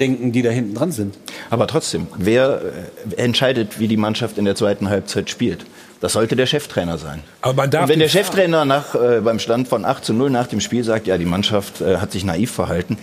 denken, 0.00 0.32
die 0.32 0.42
da 0.42 0.50
hinten 0.50 0.74
dran 0.74 0.92
sind. 0.92 1.16
Aber 1.50 1.66
trotzdem, 1.66 2.06
wer 2.16 2.62
äh, 3.10 3.22
entscheidet, 3.22 3.78
wie 3.78 3.88
die 3.88 3.96
Mannschaft 3.96 4.38
in 4.38 4.44
der 4.44 4.54
zweiten 4.54 4.88
Halbzeit 4.88 5.30
spielt? 5.30 5.66
Das 6.00 6.14
sollte 6.14 6.34
der 6.34 6.46
Cheftrainer 6.46 6.96
sein. 6.96 7.22
Aber 7.42 7.54
man 7.54 7.70
darf 7.70 7.82
Und 7.82 7.88
wenn 7.90 7.98
der 7.98 8.08
Cheftrainer 8.08 8.64
nach, 8.64 8.94
äh, 8.94 9.20
beim 9.20 9.38
Stand 9.38 9.68
von 9.68 9.84
8 9.84 10.02
zu 10.02 10.14
0 10.14 10.30
nach 10.30 10.46
dem 10.46 10.60
Spiel 10.60 10.82
sagt, 10.82 11.06
ja, 11.06 11.18
die 11.18 11.26
Mannschaft 11.26 11.82
äh, 11.82 11.98
hat 11.98 12.12
sich 12.12 12.24
naiv 12.24 12.50
verhalten, 12.50 12.96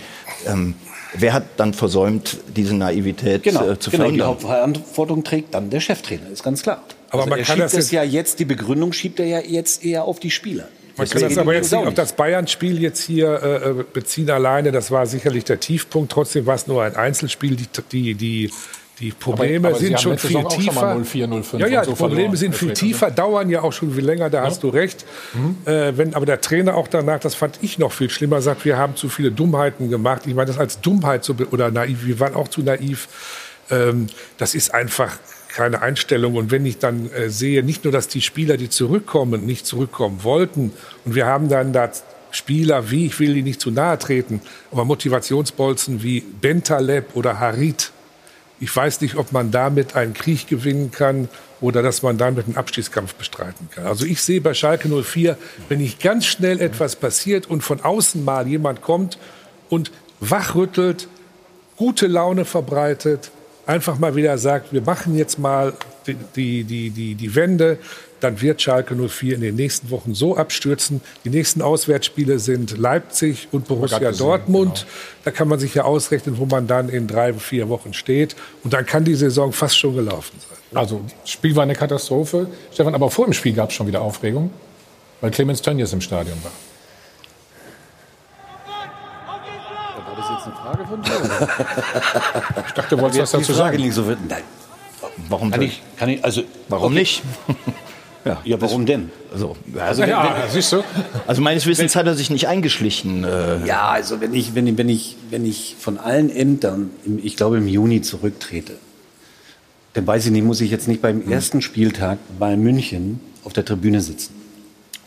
ähm, 0.46 0.74
wer 1.14 1.32
hat 1.32 1.44
dann 1.56 1.74
versäumt, 1.74 2.38
diese 2.56 2.74
Naivität 2.74 3.44
genau, 3.44 3.70
äh, 3.70 3.78
zu 3.78 3.90
genau, 3.90 4.04
verhindern? 4.04 4.14
Die 4.14 4.22
Hauptverantwortung 4.22 5.22
trägt 5.22 5.54
dann 5.54 5.70
der 5.70 5.80
Cheftrainer, 5.80 6.28
ist 6.32 6.42
ganz 6.42 6.62
klar. 6.62 6.82
Aber 7.10 7.22
also 7.22 7.30
man 7.30 7.38
er 7.38 7.44
kann 7.44 7.56
schiebt 7.56 7.64
das 7.66 7.72
das 7.72 7.90
ja 7.92 8.02
jetzt, 8.02 8.40
die 8.40 8.44
Begründung 8.44 8.92
schiebt 8.92 9.20
er 9.20 9.26
ja 9.26 9.40
jetzt 9.40 9.84
eher 9.84 10.04
auf 10.04 10.18
die 10.18 10.30
Spieler. 10.30 10.68
Man 10.98 11.08
kann 11.08 11.22
das 11.22 11.38
aber 11.38 11.54
jetzt 11.54 11.72
nicht 11.72 11.86
auf 11.86 11.94
das 11.94 12.12
Bayern-Spiel 12.12 12.80
jetzt 12.80 13.02
hier 13.02 13.42
äh, 13.42 13.70
äh, 13.70 13.84
beziehen 13.92 14.30
alleine. 14.30 14.72
Das 14.72 14.90
war 14.90 15.06
sicherlich 15.06 15.44
der 15.44 15.60
Tiefpunkt. 15.60 16.12
Trotzdem 16.12 16.46
war 16.46 16.56
es 16.56 16.66
nur 16.66 16.82
ein 16.82 16.96
Einzelspiel. 16.96 17.56
Die, 17.56 17.68
die, 17.90 18.14
die, 18.14 18.50
die 19.00 19.12
Probleme 19.12 19.68
aber, 19.68 19.76
aber 19.76 19.84
sind 19.84 20.00
schon 20.00 20.18
viel 20.18 20.44
tiefer. 20.44 20.94
0 20.94 21.02
-4, 21.04 21.26
0 21.26 21.60
ja, 21.60 21.66
ja, 21.68 21.84
so 21.84 21.92
die 21.92 21.96
Probleme 21.96 22.36
sind 22.36 22.54
viel 22.54 22.72
tiefer, 22.72 23.08
ne? 23.08 23.14
dauern 23.14 23.48
ja 23.48 23.62
auch 23.62 23.72
schon 23.72 23.92
viel 23.92 24.04
länger, 24.04 24.28
da 24.28 24.38
ja. 24.38 24.44
hast 24.44 24.62
du 24.64 24.68
recht. 24.68 25.04
Mhm. 25.34 25.56
Äh, 25.64 25.96
wenn 25.96 26.14
aber 26.14 26.26
der 26.26 26.40
Trainer 26.40 26.74
auch 26.74 26.88
danach, 26.88 27.20
das 27.20 27.36
fand 27.36 27.58
ich 27.62 27.78
noch 27.78 27.92
viel 27.92 28.10
schlimmer, 28.10 28.42
sagt, 28.42 28.64
wir 28.64 28.76
haben 28.76 28.96
zu 28.96 29.08
viele 29.08 29.30
Dummheiten 29.30 29.88
gemacht. 29.88 30.22
Ich 30.26 30.34
meine, 30.34 30.46
das 30.46 30.58
als 30.58 30.80
Dummheit 30.80 31.24
so, 31.24 31.36
oder 31.52 31.70
naiv, 31.70 32.04
wir 32.06 32.18
waren 32.18 32.34
auch 32.34 32.48
zu 32.48 32.62
naiv. 32.62 33.08
Ähm, 33.70 34.08
das 34.36 34.54
ist 34.54 34.74
einfach 34.74 35.16
keine 35.58 35.82
Einstellung. 35.82 36.36
Und 36.36 36.52
wenn 36.52 36.64
ich 36.64 36.78
dann 36.78 37.10
äh, 37.10 37.30
sehe, 37.30 37.64
nicht 37.64 37.82
nur, 37.82 37.92
dass 37.92 38.06
die 38.06 38.20
Spieler, 38.20 38.56
die 38.56 38.70
zurückkommen, 38.70 39.44
nicht 39.44 39.66
zurückkommen 39.66 40.22
wollten, 40.22 40.72
und 41.04 41.16
wir 41.16 41.26
haben 41.26 41.48
dann 41.48 41.72
da 41.72 41.90
Spieler 42.30 42.92
wie, 42.92 43.06
ich 43.06 43.18
will 43.18 43.34
die 43.34 43.42
nicht 43.42 43.60
zu 43.60 43.72
nahe 43.72 43.98
treten, 43.98 44.40
aber 44.70 44.84
Motivationsbolzen 44.84 46.02
wie 46.04 46.20
Bentaleb 46.20 47.06
oder 47.14 47.40
Harit. 47.40 47.90
Ich 48.60 48.74
weiß 48.74 49.00
nicht, 49.00 49.16
ob 49.16 49.32
man 49.32 49.50
damit 49.50 49.96
einen 49.96 50.14
Krieg 50.14 50.46
gewinnen 50.46 50.92
kann 50.92 51.28
oder 51.60 51.82
dass 51.82 52.02
man 52.02 52.18
damit 52.18 52.46
einen 52.46 52.56
Abstiegskampf 52.56 53.14
bestreiten 53.14 53.68
kann. 53.74 53.86
Also 53.86 54.04
ich 54.04 54.22
sehe 54.22 54.40
bei 54.40 54.54
Schalke 54.54 54.88
04, 54.88 55.36
wenn 55.68 55.78
nicht 55.78 56.00
ganz 56.00 56.26
schnell 56.26 56.60
etwas 56.60 56.94
passiert 56.94 57.48
und 57.48 57.62
von 57.62 57.80
außen 57.80 58.24
mal 58.24 58.46
jemand 58.46 58.80
kommt 58.82 59.18
und 59.70 59.90
wachrüttelt, 60.20 61.08
gute 61.76 62.06
Laune 62.06 62.44
verbreitet, 62.44 63.32
einfach 63.68 63.98
mal 63.98 64.16
wieder 64.16 64.38
sagt, 64.38 64.72
wir 64.72 64.80
machen 64.80 65.16
jetzt 65.16 65.38
mal 65.38 65.74
die, 66.06 66.16
die, 66.34 66.64
die, 66.64 66.90
die, 66.90 67.14
die 67.14 67.34
Wende, 67.34 67.78
dann 68.20 68.40
wird 68.40 68.60
Schalke 68.62 68.96
04 68.96 69.34
in 69.34 69.42
den 69.42 69.54
nächsten 69.54 69.90
Wochen 69.90 70.14
so 70.14 70.36
abstürzen. 70.36 71.02
Die 71.24 71.30
nächsten 71.30 71.62
Auswärtsspiele 71.62 72.38
sind 72.38 72.76
Leipzig 72.76 73.48
und 73.52 73.68
Borussia 73.68 74.10
Dortmund. 74.10 74.74
Genau. 74.74 74.88
Da 75.24 75.30
kann 75.30 75.46
man 75.46 75.60
sich 75.60 75.74
ja 75.74 75.84
ausrechnen, 75.84 76.38
wo 76.38 76.46
man 76.46 76.66
dann 76.66 76.88
in 76.88 77.06
drei, 77.06 77.34
vier 77.34 77.68
Wochen 77.68 77.92
steht. 77.92 78.34
Und 78.64 78.72
dann 78.72 78.86
kann 78.86 79.04
die 79.04 79.14
Saison 79.14 79.52
fast 79.52 79.78
schon 79.78 79.94
gelaufen 79.94 80.36
sein. 80.40 80.78
Also, 80.78 81.02
das 81.20 81.30
Spiel 81.30 81.54
war 81.54 81.62
eine 81.62 81.74
Katastrophe. 81.74 82.48
Stefan, 82.72 82.94
aber 82.94 83.10
vor 83.10 83.26
dem 83.26 83.34
Spiel 83.34 83.52
gab 83.52 83.68
es 83.68 83.76
schon 83.76 83.86
wieder 83.86 84.00
Aufregung, 84.00 84.50
weil 85.20 85.30
Clemens 85.30 85.62
Tönnies 85.62 85.92
im 85.92 86.00
Stadion 86.00 86.38
war. 86.42 86.52
Eine 90.48 90.56
Frage 90.56 90.86
von 90.86 91.02
dir? 91.02 91.12
ich 92.66 92.72
dachte, 92.72 92.96
du 92.96 93.02
wolltest 93.02 93.22
was 93.22 93.30
dazu 93.30 93.52
sagen. 93.52 93.76
Nicht 93.76 93.94
so 93.94 94.06
wird. 94.06 94.18
Nein. 94.28 94.42
Warum 95.28 95.50
kann 95.50 95.62
ich, 95.62 95.82
kann 95.96 96.08
ich, 96.08 96.24
also, 96.24 96.42
warum 96.68 96.92
okay. 96.92 97.00
nicht? 97.00 97.22
Ja, 98.24 98.42
ja, 98.44 98.60
warum 98.60 98.84
denn? 98.84 99.10
Also, 99.32 99.56
also 99.78 100.02
ja, 100.02 100.36
wenn, 100.42 100.50
siehst 100.50 100.72
du? 100.72 100.82
Also 101.26 101.40
meines 101.40 101.64
Wissens 101.64 101.94
wenn, 101.94 102.00
hat 102.00 102.06
er 102.08 102.14
sich 102.14 102.28
nicht 102.28 102.46
eingeschlichen. 102.46 103.24
Äh. 103.24 103.64
Ja, 103.64 103.88
also 103.88 104.20
wenn 104.20 104.34
ich, 104.34 104.54
wenn, 104.54 104.76
wenn, 104.76 104.88
ich, 104.88 105.16
wenn 105.30 105.46
ich 105.46 105.76
von 105.78 105.96
allen 105.96 106.28
Ämtern, 106.28 106.90
im, 107.06 107.18
ich 107.24 107.36
glaube 107.36 107.56
im 107.56 107.68
Juni 107.68 108.02
zurücktrete, 108.02 108.74
dann 109.94 110.06
weiß 110.06 110.26
ich 110.26 110.32
nicht, 110.32 110.44
muss 110.44 110.60
ich 110.60 110.70
jetzt 110.70 110.88
nicht 110.88 111.00
beim 111.00 111.30
ersten 111.30 111.62
Spieltag 111.62 112.18
bei 112.38 112.56
München 112.56 113.20
auf 113.44 113.54
der 113.54 113.64
Tribüne 113.64 114.02
sitzen. 114.02 114.34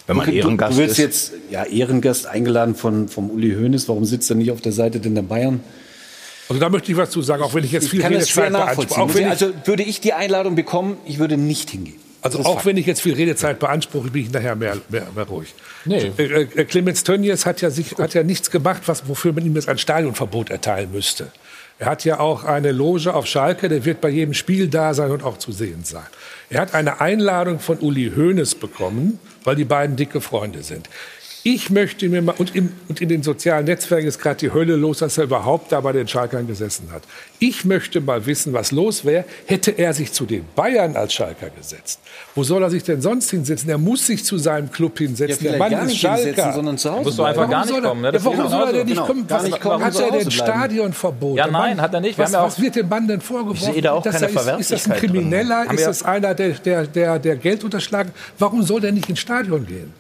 Wenn 0.08 0.18
man 0.18 0.26
du, 0.28 0.34
Ehrengast 0.34 0.74
du 0.74 0.78
willst 0.78 1.00
ist. 1.00 1.32
jetzt 1.32 1.34
ja 1.50 1.64
Ehrengast 1.64 2.26
eingeladen 2.28 2.76
von 2.76 3.08
vom 3.08 3.30
Uli 3.30 3.54
Hoeneß. 3.54 3.88
Warum 3.88 4.06
sitzt 4.06 4.30
er 4.30 4.36
nicht 4.36 4.52
auf 4.52 4.62
der 4.62 4.72
Seite 4.72 5.00
denn 5.00 5.16
der 5.16 5.22
Bayern? 5.22 5.62
Also 6.50 6.60
da 6.60 6.70
möchte 6.70 6.92
ich 6.92 6.98
was 6.98 7.10
zu 7.12 7.22
sagen, 7.22 7.44
auch 7.44 7.54
wenn 7.54 7.64
ich 7.64 7.72
jetzt 7.72 7.86
Ich 7.86 7.92
viel 7.92 8.02
kann 8.02 8.12
das 8.14 8.30
schwer 8.30 8.46
Redezeit 8.46 8.66
nachvollziehen. 8.66 8.98
beanspruche. 8.98 9.02
Auch 9.02 9.16
wenn 9.16 9.24
ich, 9.24 9.30
also 9.30 9.68
würde 9.68 9.84
ich 9.84 10.02
die 10.02 10.14
Einladung 10.14 10.56
bekommen, 10.56 10.98
ich 11.06 11.18
würde 11.20 11.38
nicht 11.38 11.70
hingehen. 11.70 11.96
also 12.22 12.40
ist 12.40 12.46
auch 12.46 12.56
Fakt. 12.56 12.66
wenn 12.66 12.78
ich 12.78 12.86
jetzt 12.86 13.02
viel 13.02 13.14
Redezeit 13.14 13.60
beanspruche, 13.60 14.10
bin 14.10 14.24
ich 14.24 14.32
nachher 14.32 14.56
mehr, 14.56 14.78
mehr, 14.90 15.08
mehr 15.16 15.24
ruhig. 15.26 15.54
Nee. 15.86 16.12
Äh, 16.18 16.24
äh, 16.44 16.66
Clemens 16.66 17.04
Tönnies 17.04 17.46
hat 17.46 17.62
ja, 17.62 17.70
sich, 17.70 17.98
hat 17.98 18.14
ja 18.14 18.24
nichts 18.24 18.52
gemacht, 18.52 18.82
was, 18.88 19.08
wofür 19.08 19.32
man 19.32 19.46
ihm 19.46 19.56
jetzt 19.56 19.70
ein 19.70 19.78
Stadionverbot 19.78 20.50
erteilen 20.50 20.92
müsste. 20.92 21.32
Er 21.82 21.88
hat 21.88 22.06
ja 22.06 22.20
auch 22.20 22.44
eine 22.44 22.72
Loge 22.72 23.12
auf 23.12 23.26
Schalke, 23.26 23.68
der 23.68 23.84
wird 23.86 24.02
bei 24.02 24.10
jedem 24.10 24.36
Spiel 24.36 24.68
da 24.68 24.94
sein 24.94 25.10
und 25.10 25.24
auch 25.24 25.40
zu 25.40 25.52
sehen 25.52 25.84
sein. 25.84 26.06
Er 26.52 26.62
hat 26.62 26.76
eine 26.76 27.02
Einladung 27.02 27.58
von 27.58 27.80
Uli 27.80 28.12
Hoeneß 28.16 28.54
bekommen, 28.54 29.18
weil 29.44 29.56
die 29.56 29.66
beiden 29.66 29.96
dicke 29.96 30.22
Freunde 30.22 30.62
sind. 30.62 30.88
Ich 31.44 31.72
möchte 31.72 32.08
mir 32.08 32.22
mal, 32.22 32.36
und, 32.38 32.56
im, 32.56 32.72
und 32.88 33.02
in 33.02 33.10
den 33.10 33.24
sozialen 33.24 33.66
Netzwerken 33.66 34.06
ist 34.08 34.20
gerade 34.20 34.36
die 34.38 34.54
Hölle 34.54 34.76
los, 34.76 35.00
dass 35.00 35.18
er 35.18 35.24
überhaupt 35.24 35.72
da 35.72 35.80
bei 35.82 35.92
den 35.92 36.08
Schalkern 36.08 36.46
gesessen 36.46 36.90
hat. 36.92 37.02
Ich 37.40 37.66
möchte 37.66 38.00
mal 38.00 38.28
wissen, 38.28 38.54
was 38.54 38.72
los 38.72 39.06
wäre, 39.06 39.26
hätte 39.48 39.72
er 39.72 39.94
sich 39.96 40.12
zu 40.14 40.28
den 40.28 40.46
Bayern 40.56 40.96
als 40.96 41.14
Schalker 41.14 41.50
gesetzt. 41.50 42.00
Wo 42.36 42.44
soll 42.44 42.62
er 42.62 42.70
sich 42.70 42.84
denn 42.84 43.02
sonst 43.02 43.32
hinsetzen? 43.32 43.68
Er 43.72 43.80
muss 43.80 44.06
sich 44.06 44.24
zu 44.24 44.38
seinem 44.38 44.72
Club 44.72 45.00
hinsetzen. 45.00 45.44
Ja, 45.44 45.52
der 45.54 45.60
Mann 45.60 45.72
gar 45.72 45.82
ist 45.82 45.88
nicht 45.88 46.02
hinsetzen, 46.08 46.36
Schalker. 46.36 46.54
sondern 46.54 46.78
zu 46.78 46.92
Hause 46.92 47.04
Musst 47.06 47.18
du 47.18 47.24
einfach 47.24 47.38
Warum 47.42 47.52
gar 47.52 47.62
nicht 47.62 47.70
soll 47.74 47.84
er- 47.84 47.90
kommen. 47.90 48.02
Ne? 48.02 48.12
Ja, 48.14 48.24
warum 48.26 48.48
soll 48.50 48.62
er 48.68 48.74
denn 48.74 48.86
nicht 48.86 48.94
Genau. 48.96 49.06
kommen? 49.08 49.26
Was, 49.28 49.44
nicht 49.44 49.60
kommen, 49.62 49.84
hat 49.84 50.00
er 50.00 50.12
denn. 50.12 50.32
Stadionverbot? 50.32 51.38
Ja, 51.40 51.48
nein, 51.48 51.82
hat 51.82 51.94
er 51.96 52.02
nicht. 52.02 52.18
Wir 52.20 52.24
Was, 52.26 52.30
haben 52.30 52.34
ja 52.34 52.42
auch- 52.42 52.48
was 52.52 52.62
wird 52.62 52.76
dem 52.76 52.88
Mann 52.88 53.08
denn 53.08 53.20
vorgeworfen? 53.22 53.68
Ich 53.68 53.74
sehe 53.74 53.82
da 53.82 53.94
auch 53.94 54.04
Dass 54.04 54.20
keine 54.20 54.28
er 54.32 54.60
ist, 54.60 54.72
ist 54.72 54.86
das 54.86 54.92
ein. 54.94 55.00
Krimineller? 55.00 55.72
Ist 55.74 55.88
das 55.88 56.04
einer, 56.04 56.36
der, 56.36 56.50
der, 56.50 56.86
der, 56.86 57.18
der 57.18 57.36
Geld 57.38 57.64
unterschlagen? 57.64 58.12
Warum 58.38 58.62
soll 58.62 58.80
der 58.82 58.92
nicht 58.92 59.10
ins 59.10 59.20
Stadion 59.20 59.66
gehen? 59.66 59.92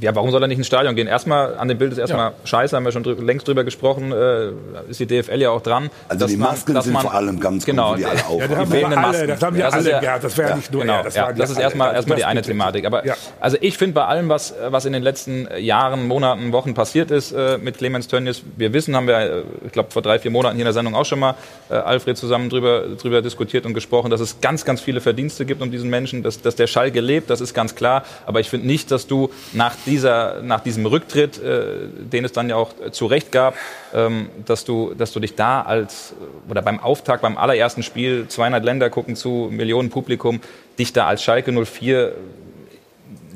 Ja, 0.00 0.14
warum 0.16 0.30
soll 0.32 0.42
er 0.42 0.48
nicht 0.48 0.58
ins 0.58 0.66
Stadion 0.66 0.96
gehen? 0.96 1.06
Erstmal, 1.06 1.56
an 1.56 1.68
dem 1.68 1.78
Bild 1.78 1.92
ist 1.92 1.98
erstmal 1.98 2.32
scheiße, 2.44 2.74
haben 2.74 2.84
wir 2.84 2.90
schon 2.90 3.04
drü 3.04 3.14
längst 3.14 3.46
drüber 3.46 3.62
gesprochen, 3.62 4.10
äh, 4.12 4.50
ist 4.90 4.98
die 4.98 5.06
DFL 5.06 5.40
ja 5.40 5.50
auch 5.50 5.60
dran. 5.60 5.88
Also 6.08 6.20
dass 6.24 6.30
die 6.32 6.36
man- 6.36 6.50
Masken 6.50 6.74
dass 6.74 6.84
sind 6.84 6.94
man- 6.94 7.02
vor 7.02 7.14
allem 7.14 7.38
ganz 7.38 7.64
genau, 7.64 7.90
gut, 7.90 8.00
die 8.00 8.04
alle 8.06 8.26
auf. 8.26 8.40
Ja, 8.40 8.48
das 8.48 8.56
haben 8.58 8.72
wir 8.72 8.76
fehlenden 8.78 8.98
alle, 8.98 9.06
Masken. 9.12 9.28
das 9.28 9.42
haben 9.42 9.56
wir 9.56 9.64
Das 9.64 9.74
alle 9.74 9.90
ja- 9.90 10.00
gehabt. 10.00 10.24
Das 10.24 10.36
wäre 10.36 10.48
ja 10.50 10.56
nicht 10.56 10.72
nur 10.72 10.82
Genau, 10.82 10.94
er. 10.96 11.02
Das, 11.04 11.14
ja, 11.14 11.32
das 11.32 11.50
ist 11.50 11.58
erstmal 11.58 11.94
erstmal 11.94 12.16
die 12.18 12.24
eine. 12.24 12.42
Thematik. 12.42 12.86
Aber 12.86 13.06
Ja. 13.06 13.14
also 13.40 13.56
ich 13.60 13.78
finde 13.78 13.94
bei 13.94 14.04
allem, 14.04 14.28
was, 14.28 14.52
was 14.68 14.84
in 14.84 14.92
den 14.92 15.02
letzten 15.04 15.48
Jahren, 15.58 16.06
Monaten, 16.08 16.50
Wochen 16.52 16.74
passiert 16.74 17.10
ist 17.12 17.30
äh, 17.32 17.58
mit 17.58 17.78
Clemens 17.78 18.08
Tönnies, 18.08 18.42
wir 18.56 18.72
wissen, 18.72 18.96
haben 18.96 19.06
wir, 19.06 19.16
äh, 19.18 19.42
ich 19.66 19.72
glaube, 19.72 19.92
vor 19.92 20.02
drei, 20.02 20.18
vier 20.18 20.30
Monaten 20.32 20.56
hier 20.56 20.62
in 20.62 20.66
der 20.66 20.72
Sendung 20.72 20.94
auch 20.96 21.04
schon 21.06 21.20
mal 21.20 21.36
äh, 21.70 21.74
Alfred 21.74 22.16
zusammen 22.18 22.50
drüber, 22.50 22.82
drüber 23.00 23.22
diskutiert 23.22 23.64
und 23.64 23.74
gesprochen, 23.74 24.10
dass 24.10 24.20
es 24.20 24.40
ganz, 24.40 24.64
ganz 24.64 24.80
viele 24.80 25.00
Verdienste 25.00 25.44
gibt 25.46 25.62
um 25.62 25.70
diesen 25.70 25.88
Menschen, 25.88 26.22
dass, 26.24 26.42
dass 26.42 26.56
der 26.56 26.66
Schalke 26.66 27.00
lebt, 27.00 27.30
das 27.30 27.40
ist 27.40 27.54
ganz 27.54 27.74
klar. 27.76 28.02
Aber 28.26 28.40
ich 28.40 28.50
finde 28.50 28.66
nicht, 28.66 28.90
dass 28.90 29.06
du 29.06 29.30
nach, 29.52 29.74
dieser, 29.86 30.42
nach 30.42 30.60
diesem 30.60 30.86
Rücktritt, 30.86 31.42
äh, 31.42 31.88
den 31.98 32.24
es 32.24 32.32
dann 32.32 32.48
ja 32.48 32.56
auch 32.56 32.72
äh, 32.84 32.90
zu 32.90 33.06
Recht 33.06 33.32
gab, 33.32 33.54
ähm, 33.94 34.28
dass, 34.44 34.64
du, 34.64 34.94
dass 34.94 35.12
du 35.12 35.20
dich 35.20 35.34
da 35.34 35.62
als, 35.62 36.14
oder 36.48 36.62
beim 36.62 36.80
Auftakt, 36.80 37.22
beim 37.22 37.36
allerersten 37.36 37.82
Spiel, 37.82 38.26
200 38.28 38.64
Länder 38.64 38.90
gucken 38.90 39.16
zu, 39.16 39.48
Millionen 39.50 39.90
Publikum, 39.90 40.40
dich 40.78 40.92
da 40.92 41.06
als 41.06 41.22
Schalke 41.22 41.52
04 41.52 42.14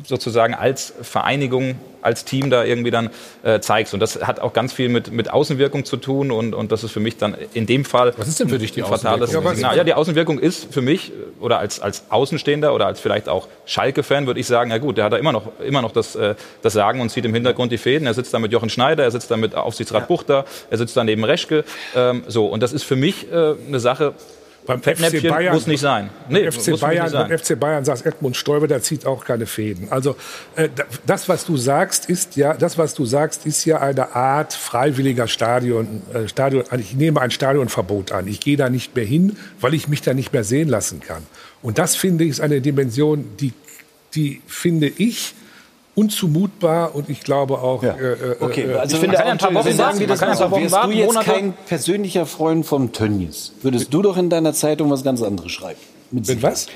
sozusagen 0.05 0.55
als 0.55 0.95
Vereinigung, 1.03 1.79
als 2.03 2.25
Team 2.25 2.51
da 2.51 2.65
irgendwie 2.65 2.91
dann 2.91 3.11
äh, 3.43 3.61
zeigst. 3.61 3.95
Und 3.95 4.01
das 4.01 4.23
hat 4.23 4.41
auch 4.41 4.53
ganz 4.53 4.73
viel 4.73 4.89
mit, 4.89 5.13
mit 5.13 5.31
Außenwirkung 5.31 5.85
zu 5.85 5.97
tun 5.97 6.31
und, 6.31 6.55
und 6.55 6.73
das 6.73 6.85
ist 6.85 6.93
für 6.93 7.01
mich 7.01 7.17
dann 7.17 7.37
in 7.55 7.67
dem 7.67 7.85
Fall 7.85 8.13
Was 8.17 8.29
ist 8.29 8.41
denn 8.41 8.49
für 8.49 8.59
dich 8.59 8.73
die 8.73 8.83
ein 8.83 8.89
fatales 8.89 9.31
Außenwirkung? 9.31 9.51
Ja, 9.51 9.57
Signal. 9.57 9.77
Ja, 9.77 9.85
die 9.85 9.95
Außenwirkung 9.95 10.39
ist 10.39 10.73
für 10.73 10.83
mich 10.83 11.11
äh, 11.11 11.15
oder 11.41 11.59
als, 11.59 11.81
als 11.81 12.05
Außenstehender 12.09 12.75
oder 12.75 12.87
als 12.87 13.01
vielleicht 13.01 13.29
auch 13.29 13.49
Schalke-Fan 13.67 14.27
würde 14.27 14.41
ich 14.41 14.47
sagen, 14.47 14.71
na 14.71 14.79
gut, 14.79 14.97
der 14.97 15.05
hat 15.05 15.13
da 15.13 15.17
immer 15.17 15.33
noch, 15.33 15.59
immer 15.61 15.83
noch 15.83 15.93
das, 15.93 16.17
äh, 16.17 16.35
das 16.63 16.73
Sagen 16.73 17.01
und 17.01 17.11
zieht 17.11 17.25
im 17.25 17.35
Hintergrund 17.35 17.73
die 17.73 17.79
Fäden. 17.79 18.07
Er 18.07 18.15
sitzt 18.15 18.33
da 18.35 18.39
mit 18.39 18.53
Jochen 18.53 18.71
Schneider, 18.71 19.05
er 19.05 19.11
sitzt 19.11 19.31
da 19.31 19.37
mit 19.37 19.55
Aufsichtsrat 19.55 20.09
Buchter, 20.09 20.45
er 20.71 20.79
sitzt 20.79 20.97
da 20.97 21.05
neben 21.05 21.25
Reschke. 21.25 21.65
Ähm, 21.95 22.23
so, 22.27 22.47
und 22.47 22.63
das 22.63 22.73
ist 22.73 22.85
für 22.85 22.97
mich 22.97 23.31
äh, 23.31 23.55
eine 23.67 23.81
Sache, 23.81 24.15
Beim 24.69 24.83
FC 24.83 25.27
Bayern, 25.29 25.55
muss 25.55 25.67
nicht 25.67 25.81
sein. 25.81 26.11
Nee, 26.29 26.49
FC 26.51 26.79
Bayern, 26.79 27.05
nicht 27.05 27.13
sein. 27.13 27.29
beim 27.29 27.39
FC 27.39 27.59
Bayern 27.59 27.85
sagt 27.85 28.07
Edmund 28.07 28.37
Stoiber, 28.37 28.69
der 28.69 28.83
zieht 28.83 29.07
auch 29.07 29.25
keine 29.25 29.47
Fäden. 29.47 29.91
Also 29.91 30.15
äh, 30.57 30.69
da- 30.75 30.85
das, 31.07 31.29
was 31.29 31.45
du 31.47 31.57
sagst, 31.57 32.09
ist 32.09 32.37
ja, 32.37 32.55
das, 32.55 32.79
was 32.79 32.95
du 32.95 33.05
sagst, 33.07 33.47
ist 33.47 33.65
ja 33.65 33.81
eine 33.81 34.15
Art 34.15 34.53
freiwilliger 34.53 35.27
Stadion. 35.27 36.03
Äh, 36.15 36.29
Stadion. 36.29 36.63
also 36.71 36.77
Ich 36.85 36.95
nehme 36.95 37.21
ein 37.21 37.31
Stadionverbot 37.31 38.13
an. 38.13 38.27
Ich 38.29 38.41
gehe 38.41 38.57
da 38.57 38.69
nicht 38.71 38.95
mehr 38.95 39.05
hin, 39.07 39.37
weil 39.61 39.75
ich 39.75 39.89
mich 39.89 40.03
da 40.03 40.15
nicht 40.15 40.33
mehr 40.33 40.45
sehen 40.45 40.69
lassen 40.69 41.01
kann. 41.01 41.27
Und 41.63 41.79
das 41.79 41.97
finde 41.97 42.25
ich 42.25 42.31
ist 42.31 42.41
eine 42.41 42.61
Dimension, 42.61 43.25
die, 43.41 43.53
die 44.15 44.43
finde 44.47 44.87
ich 44.89 45.35
unzumutbar 45.99 46.95
und 46.95 47.09
ich 47.11 47.21
glaube 47.21 47.59
auch. 47.59 47.83
Äh, 47.83 47.89
äh, 47.89 48.37
Okay, 48.41 48.63
äh, 48.63 48.75
also 48.75 48.97
ich 48.97 49.01
finde, 49.01 49.19
man 49.19 49.27
ein 49.27 49.39
paar 49.39 49.55
Wochen 49.55 49.73
sagen, 49.73 49.99
wie 49.99 50.07
das 50.07 50.21
kann. 50.21 50.39
Wochen 50.39 50.63
Wärst 50.63 50.73
warten, 50.75 50.91
du 50.91 50.97
jetzt 50.97 51.09
Monate. 51.09 51.31
kein 51.31 51.53
persönlicher 51.67 52.27
Freund 52.27 52.65
vom 52.65 52.93
Tönnies, 52.93 53.53
würdest 53.63 53.93
du 53.93 54.03
doch 54.03 54.17
in 54.17 54.31
deiner 54.31 54.53
Zeitung 54.53 54.91
was 54.91 55.03
ganz 55.03 55.23
anderes 55.23 55.51
schreiben. 55.53 55.81
Mit, 56.11 56.29
Mit 56.29 56.43
was? 56.43 56.69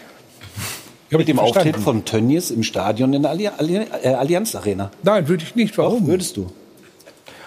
Mit 1.10 1.28
dem 1.28 1.38
Auftritt 1.38 1.76
von 1.76 2.04
Tönnies 2.04 2.50
im 2.50 2.62
Stadion 2.62 3.12
in 3.12 3.22
der 3.22 3.30
Alli 3.32 3.48
Alli 3.48 3.80
äh, 4.02 4.08
Allianz 4.08 4.54
Arena. 4.54 4.90
Nein, 5.02 5.28
würde 5.28 5.44
ich 5.44 5.54
nicht. 5.54 5.76
Warum? 5.76 6.06
Würdest 6.06 6.36
du? 6.36 6.46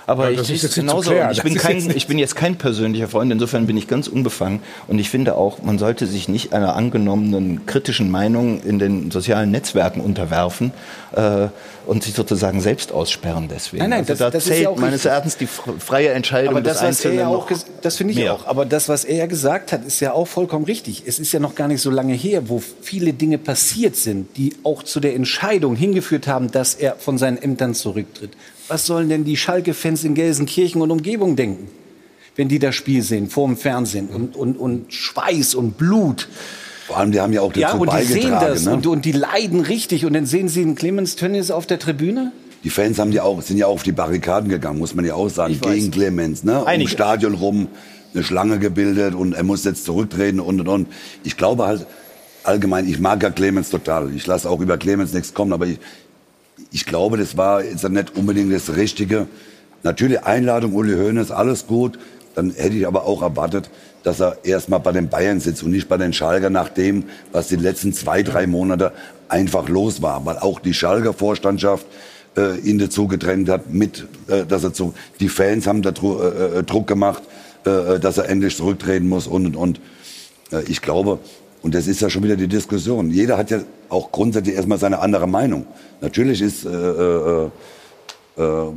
Aber 0.07 0.29
Ja, 0.29 0.39
ich 0.41 0.47
sehe 0.47 0.55
ist 0.55 0.63
es 0.63 0.75
genauso. 0.75 1.11
Ich 1.31 1.41
bin, 1.41 1.55
ist 1.55 1.61
kein, 1.61 1.89
ich 1.95 2.05
bin 2.07 2.19
jetzt 2.19 2.35
kein 2.35 2.57
persönlicher 2.57 3.07
Freund, 3.07 3.31
insofern 3.31 3.65
bin 3.65 3.75
ich 3.75 3.87
ganz 3.87 4.07
unbefangen. 4.07 4.59
Und 4.87 4.99
ich 4.99 5.09
finde 5.09 5.35
auch, 5.35 5.63
man 5.63 5.79
sollte 5.79 6.05
sich 6.05 6.27
nicht 6.29 6.53
einer 6.53 6.75
angenommenen 6.75 7.65
kritischen 7.65 8.11
Meinung 8.11 8.61
in 8.61 8.77
den 8.79 9.09
sozialen 9.09 9.49
Netzwerken 9.51 10.01
unterwerfen 10.01 10.71
äh, 11.15 11.47
und 11.87 12.03
sich 12.03 12.13
sozusagen 12.13 12.61
selbst 12.61 12.91
aussperren 12.91 13.47
deswegen. 13.49 13.81
Nein, 13.81 13.89
nein, 13.91 13.99
also 14.01 14.11
das- 14.13 14.19
da 14.19 14.29
das 14.29 14.43
ist 14.43 14.49
zählt 14.49 14.63
ja 14.63 14.69
auch 14.69 14.77
meines. 14.77 15.05
Erachtens 15.05 15.37
die 15.37 15.47
fr- 15.47 15.79
freie 15.79 16.09
Entscheidung 16.09 16.51
Aber 16.51 16.61
das, 16.61 16.73
des 16.79 16.81
Einzelnen 16.87 17.19
ja 17.19 17.27
auch, 17.27 17.49
das 17.81 17.97
finde 17.97 18.13
ich 18.13 18.19
mehr. 18.19 18.33
auch. 18.33 18.45
Aber 18.47 18.65
das, 18.65 18.87
was 18.89 19.05
er 19.05 19.15
ja 19.17 19.25
gesagt 19.25 19.71
hat, 19.71 19.85
ist 19.85 19.99
ja 20.01 20.13
auch 20.13 20.27
vollkommen 20.27 20.65
richtig. 20.65 21.03
Es 21.07 21.17
ist 21.19 21.31
ja 21.31 21.39
noch 21.39 21.55
gar 21.55 21.67
nicht 21.67 21.81
so 21.81 21.89
lange 21.89 22.13
her, 22.13 22.47
wo 22.49 22.61
viele 22.81 23.13
Dinge 23.13 23.37
passiert 23.37 23.95
sind, 23.95 24.37
die 24.37 24.53
auch 24.63 24.83
zu 24.83 24.99
der 24.99 25.15
Entscheidung 25.15 25.75
hingeführt 25.75 26.27
haben, 26.27 26.51
dass 26.51 26.75
er 26.75 26.95
von 26.97 27.17
seinen 27.17 27.37
Ämtern 27.41 27.73
zurücktritt. 27.73 28.31
Was 28.67 28.85
sollen 28.85 29.09
denn 29.09 29.23
die 29.23 29.37
Schalke-Fans 29.37 30.03
in 30.03 30.15
Gelsenkirchen 30.15 30.81
und 30.81 30.91
Umgebung 30.91 31.35
denken, 31.35 31.67
wenn 32.35 32.47
die 32.47 32.59
das 32.59 32.75
Spiel 32.75 33.01
sehen, 33.03 33.29
vor 33.29 33.47
dem 33.47 33.57
Fernsehen 33.57 34.09
und, 34.09 34.35
und, 34.35 34.57
und 34.57 34.93
Schweiß 34.93 35.55
und 35.55 35.77
Blut? 35.77 36.27
Vor 36.87 36.97
allem, 36.97 37.11
die 37.11 37.19
haben 37.19 37.33
ja 37.33 37.41
auch 37.41 37.49
dazu 37.53 37.59
Ja, 37.61 37.73
und 37.73 37.91
die 37.93 38.03
sehen 38.05 38.21
beigetragen. 38.31 38.53
das 38.53 38.65
ne? 38.65 38.73
und, 38.73 38.87
und 38.87 39.05
die 39.05 39.11
leiden 39.11 39.61
richtig. 39.61 40.05
Und 40.05 40.13
dann 40.13 40.25
sehen 40.25 40.49
sie 40.49 40.61
einen 40.61 40.75
Clemens 40.75 41.15
Tönnies 41.15 41.51
auf 41.51 41.65
der 41.65 41.79
Tribüne. 41.79 42.31
Die 42.63 42.69
Fans 42.69 42.97
haben 42.99 43.11
ja 43.11 43.23
auch, 43.23 43.41
sind 43.41 43.57
ja 43.57 43.67
auch 43.67 43.73
auf 43.73 43.83
die 43.83 43.91
Barrikaden 43.91 44.49
gegangen, 44.49 44.79
muss 44.79 44.95
man 44.95 45.05
ja 45.05 45.13
auch 45.15 45.29
sagen, 45.29 45.53
Ich 45.53 45.63
weiß. 45.63 45.73
gegen 45.73 45.91
Clemens. 45.91 46.43
Ne? 46.43 46.61
Um 46.61 46.67
Einige. 46.67 46.89
Stadion 46.89 47.33
rum 47.35 47.67
eine 48.13 48.23
Schlange 48.23 48.59
gebildet 48.59 49.13
und 49.13 49.33
er 49.33 49.43
muss 49.43 49.63
jetzt 49.65 49.85
zurücktreten 49.85 50.39
und 50.39 50.59
und 50.61 50.67
und. 50.67 50.87
Ich 51.23 51.37
glaube 51.37 51.65
halt 51.67 51.85
allgemein, 52.43 52.87
ich 52.87 52.99
mag 52.99 53.21
ja 53.21 53.29
Clemens 53.29 53.69
total. 53.69 54.13
Ich 54.15 54.25
lasse 54.25 54.49
auch 54.49 54.61
über 54.61 54.77
Clemens 54.77 55.13
nichts 55.13 55.33
kommen, 55.33 55.53
aber 55.53 55.67
ich, 55.67 55.79
ich 56.71 56.85
glaube, 56.85 57.17
das 57.17 57.37
war 57.37 57.63
jetzt 57.63 57.87
nicht 57.87 58.15
unbedingt 58.15 58.53
das 58.53 58.75
Richtige. 58.75 59.27
Natürlich 59.83 60.23
Einladung, 60.23 60.73
Uli 60.73 60.95
Hoeneß, 60.95 61.31
alles 61.31 61.67
gut. 61.67 61.99
Dann 62.35 62.51
hätte 62.51 62.75
ich 62.75 62.87
aber 62.87 63.05
auch 63.05 63.21
erwartet, 63.21 63.69
dass 64.03 64.19
er 64.19 64.37
erstmal 64.43 64.79
bei 64.79 64.91
den 64.91 65.09
Bayern 65.09 65.39
sitzt 65.39 65.63
und 65.63 65.71
nicht 65.71 65.87
bei 65.87 65.97
den 65.97 66.13
Schalker 66.13 66.49
nach 66.49 66.69
dem, 66.69 67.05
was 67.31 67.47
die 67.47 67.55
letzten 67.55 67.93
zwei, 67.93 68.23
drei 68.23 68.45
Monate 68.45 68.91
einfach 69.29 69.69
los 69.69 70.01
war. 70.01 70.25
Weil 70.25 70.37
auch 70.37 70.59
die 70.59 70.73
Schalker 70.73 71.13
Vorstandschaft 71.13 71.85
äh, 72.37 72.57
ihn 72.59 72.77
dazu 72.77 73.07
getrennt 73.07 73.49
hat, 73.49 73.73
mit, 73.73 74.05
äh, 74.27 74.45
dass 74.45 74.63
er 74.63 74.73
zu, 74.73 74.93
die 75.19 75.29
Fans 75.29 75.67
haben 75.67 75.81
da 75.81 75.91
äh, 75.91 76.59
äh, 76.59 76.63
Druck 76.63 76.87
gemacht, 76.87 77.23
äh, 77.65 77.99
dass 77.99 78.17
er 78.17 78.29
endlich 78.29 78.57
zurücktreten 78.57 79.07
muss 79.07 79.27
und 79.27 79.45
und 79.45 79.55
und. 79.55 79.81
Äh, 80.51 80.63
ich 80.67 80.81
glaube, 80.81 81.19
und 81.65 81.73
das 81.73 81.87
ist 81.87 81.99
ja 81.99 82.11
schon 82.11 82.21
wieder 82.21 82.35
die 82.35 82.47
Diskussion. 82.47 83.09
Jeder 83.09 83.37
hat 83.37 83.49
ja 83.49 83.59
auch 83.89 84.11
grundsätzlich 84.11 84.55
erstmal 84.55 84.77
seine 84.77 84.99
andere 84.99 85.27
Meinung. 85.27 85.65
Natürlich 85.99 86.39
ist, 86.39 86.63
äh, 86.63 86.69
äh, 86.69 87.49
äh, 88.37 88.67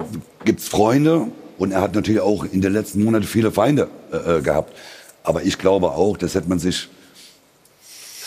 gibt's 0.47 0.69
Freunde 0.69 1.27
und 1.59 1.73
er 1.73 1.83
hat 1.83 1.95
natürlich 1.95 2.23
auch 2.23 2.47
in 2.51 2.63
den 2.63 2.73
letzten 2.73 3.05
Monaten 3.05 3.27
viele 3.27 3.53
Feinde 3.53 3.89
äh, 4.11 4.39
äh, 4.39 4.41
gehabt. 4.41 4.75
Aber 5.23 5.43
ich 5.43 5.59
glaube 5.59 5.91
auch, 5.91 6.17
das 6.17 6.35
hätte 6.35 6.49
man 6.49 6.61
sich, 6.61 6.89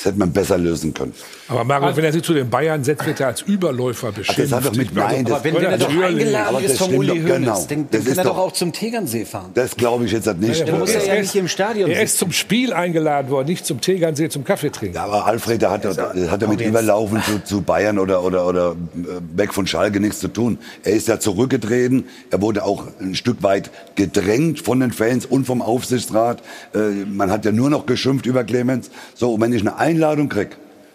Das 0.01 0.05
hätte 0.07 0.19
man 0.19 0.31
besser 0.33 0.57
lösen 0.57 0.95
können. 0.95 1.13
Aber 1.47 1.63
Mario, 1.63 1.95
wenn 1.95 2.03
er 2.05 2.11
sich 2.11 2.23
zu 2.23 2.33
den 2.33 2.49
Bayern 2.49 2.83
setzt, 2.83 3.05
wird 3.05 3.19
er 3.19 3.27
als 3.27 3.43
Überläufer 3.43 4.11
beschimpft. 4.11 4.39
das 4.41 4.51
hat 4.51 4.65
doch 4.65 4.75
mit 4.75 4.95
Nein, 4.95 5.25
das- 5.25 5.33
Aber 5.35 5.43
wenn 5.43 5.53
der 5.53 5.77
doch 5.77 5.89
eingeladen 6.01 6.63
ist 6.63 6.77
vom 6.79 6.87
stimmt 6.87 6.97
Uli 6.99 7.07
doch, 7.07 7.15
Hoeneß, 7.15 7.27
genau. 7.37 7.65
dann, 7.67 7.67
dann 7.67 7.89
kann 7.91 8.11
ist 8.11 8.17
er 8.17 8.23
doch 8.23 8.31
doch- 8.31 8.37
auch 8.39 8.51
zum 8.53 8.73
Tegernsee 8.73 9.25
fahren. 9.25 9.51
Das 9.53 9.75
glaube 9.75 10.05
ich 10.05 10.11
jetzt 10.11 10.25
halt 10.25 10.39
nicht. 10.39 10.67
Der 10.67 10.75
muss 10.75 10.91
ja 10.95 11.01
ja 11.03 11.19
nicht 11.21 11.35
im 11.35 11.47
Stadion 11.47 11.91
Er 11.91 12.01
ist 12.01 12.17
zum 12.17 12.31
Spiel 12.31 12.73
eingeladen 12.73 13.29
worden, 13.29 13.47
nicht 13.47 13.63
zum 13.63 13.79
Tegernsee 13.79 14.29
zum 14.29 14.43
Kaffee 14.43 14.71
trinken. 14.71 14.97
Aber 14.97 15.27
Alfred, 15.27 15.61
der 15.61 15.69
hat, 15.69 15.83
der 15.83 16.31
hat 16.31 16.41
ja 16.41 16.47
mit 16.47 16.61
Überlaufen 16.61 17.21
zu, 17.21 17.43
zu 17.43 17.61
Bayern 17.61 17.99
oder, 17.99 18.23
oder, 18.23 18.47
oder 18.47 18.71
äh, 18.71 19.37
weg 19.37 19.53
von 19.53 19.67
Schalke 19.67 19.99
nichts 19.99 20.19
zu 20.19 20.29
tun. 20.29 20.57
Er 20.83 20.93
ist 20.93 21.07
ja 21.09 21.19
zurückgetreten. 21.19 22.05
Er 22.31 22.41
wurde 22.41 22.63
auch 22.63 22.85
ein 22.99 23.13
Stück 23.13 23.43
weit 23.43 23.69
gedrängt 23.93 24.61
von 24.61 24.79
den 24.79 24.93
Fans 24.93 25.27
und 25.27 25.45
vom 25.45 25.61
Aufsichtsrat. 25.61 26.41
Äh, 26.73 27.05
man 27.05 27.29
hat 27.29 27.45
ja 27.45 27.51
nur 27.51 27.69
noch 27.69 27.85
geschimpft 27.85 28.25
über 28.25 28.43
Clemens. 28.43 28.89
So, 29.13 29.33
und 29.35 29.41
wenn 29.41 29.53
ich 29.53 29.61
eine 29.61 29.75
Einladung 29.91 30.29
krieg 30.29 30.49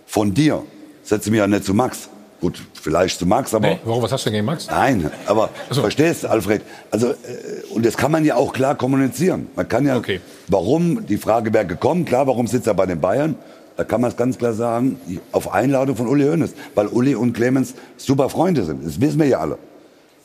von 0.07 0.33
dir, 0.33 0.63
setze 1.03 1.31
mich 1.31 1.39
ja 1.39 1.47
nicht 1.47 1.65
zu 1.65 1.75
Max. 1.75 2.09
Gut, 2.41 2.61
vielleicht 2.75 3.19
zu 3.19 3.27
Max, 3.27 3.55
aber 3.55 3.69
Nee, 3.69 3.79
warum, 3.85 4.03
was 4.03 4.13
hast 4.13 4.27
du 4.27 4.31
denn 4.31 4.35
gegen 4.39 4.47
Max? 4.47 4.67
Nein, 4.69 5.11
aber 5.27 5.49
verstehst 5.71 6.25
du, 6.25 6.29
Alfred? 6.29 6.63
Also, 6.91 7.09
äh, 7.09 7.15
und 7.71 7.85
das 7.85 7.97
kann 7.97 8.13
man 8.13 8.25
ja 8.25 8.37
auch 8.37 8.53
klar 8.53 8.75
kommunizieren. 8.75 9.49
Man 9.57 9.69
kann 9.69 9.87
ja, 9.87 10.01
warum, 10.49 11.07
die 11.07 11.17
Frage 11.17 11.53
wäre 11.53 11.67
gekommen, 11.67 12.05
klar, 12.05 12.27
warum 12.27 12.47
sitzt 12.47 12.67
er 12.67 12.75
bei 12.75 12.87
den 12.87 13.01
Bayern? 13.01 13.37
Da 13.77 13.85
kann 13.85 14.01
man 14.01 14.11
es 14.11 14.17
ganz 14.17 14.39
klar 14.39 14.55
sagen, 14.55 14.99
auf 15.33 15.53
Einladung 15.53 15.97
von 15.97 16.07
Uli 16.09 16.25
Hoeneß. 16.25 16.55
Weil 16.75 16.87
Uli 16.87 17.15
und 17.15 17.35
Clemens 17.35 17.75
super 17.99 18.31
Freunde 18.31 18.65
sind. 18.65 18.87
Das 18.87 18.99
wissen 19.01 19.19
wir 19.19 19.27
ja 19.27 19.41
alle. 19.41 19.59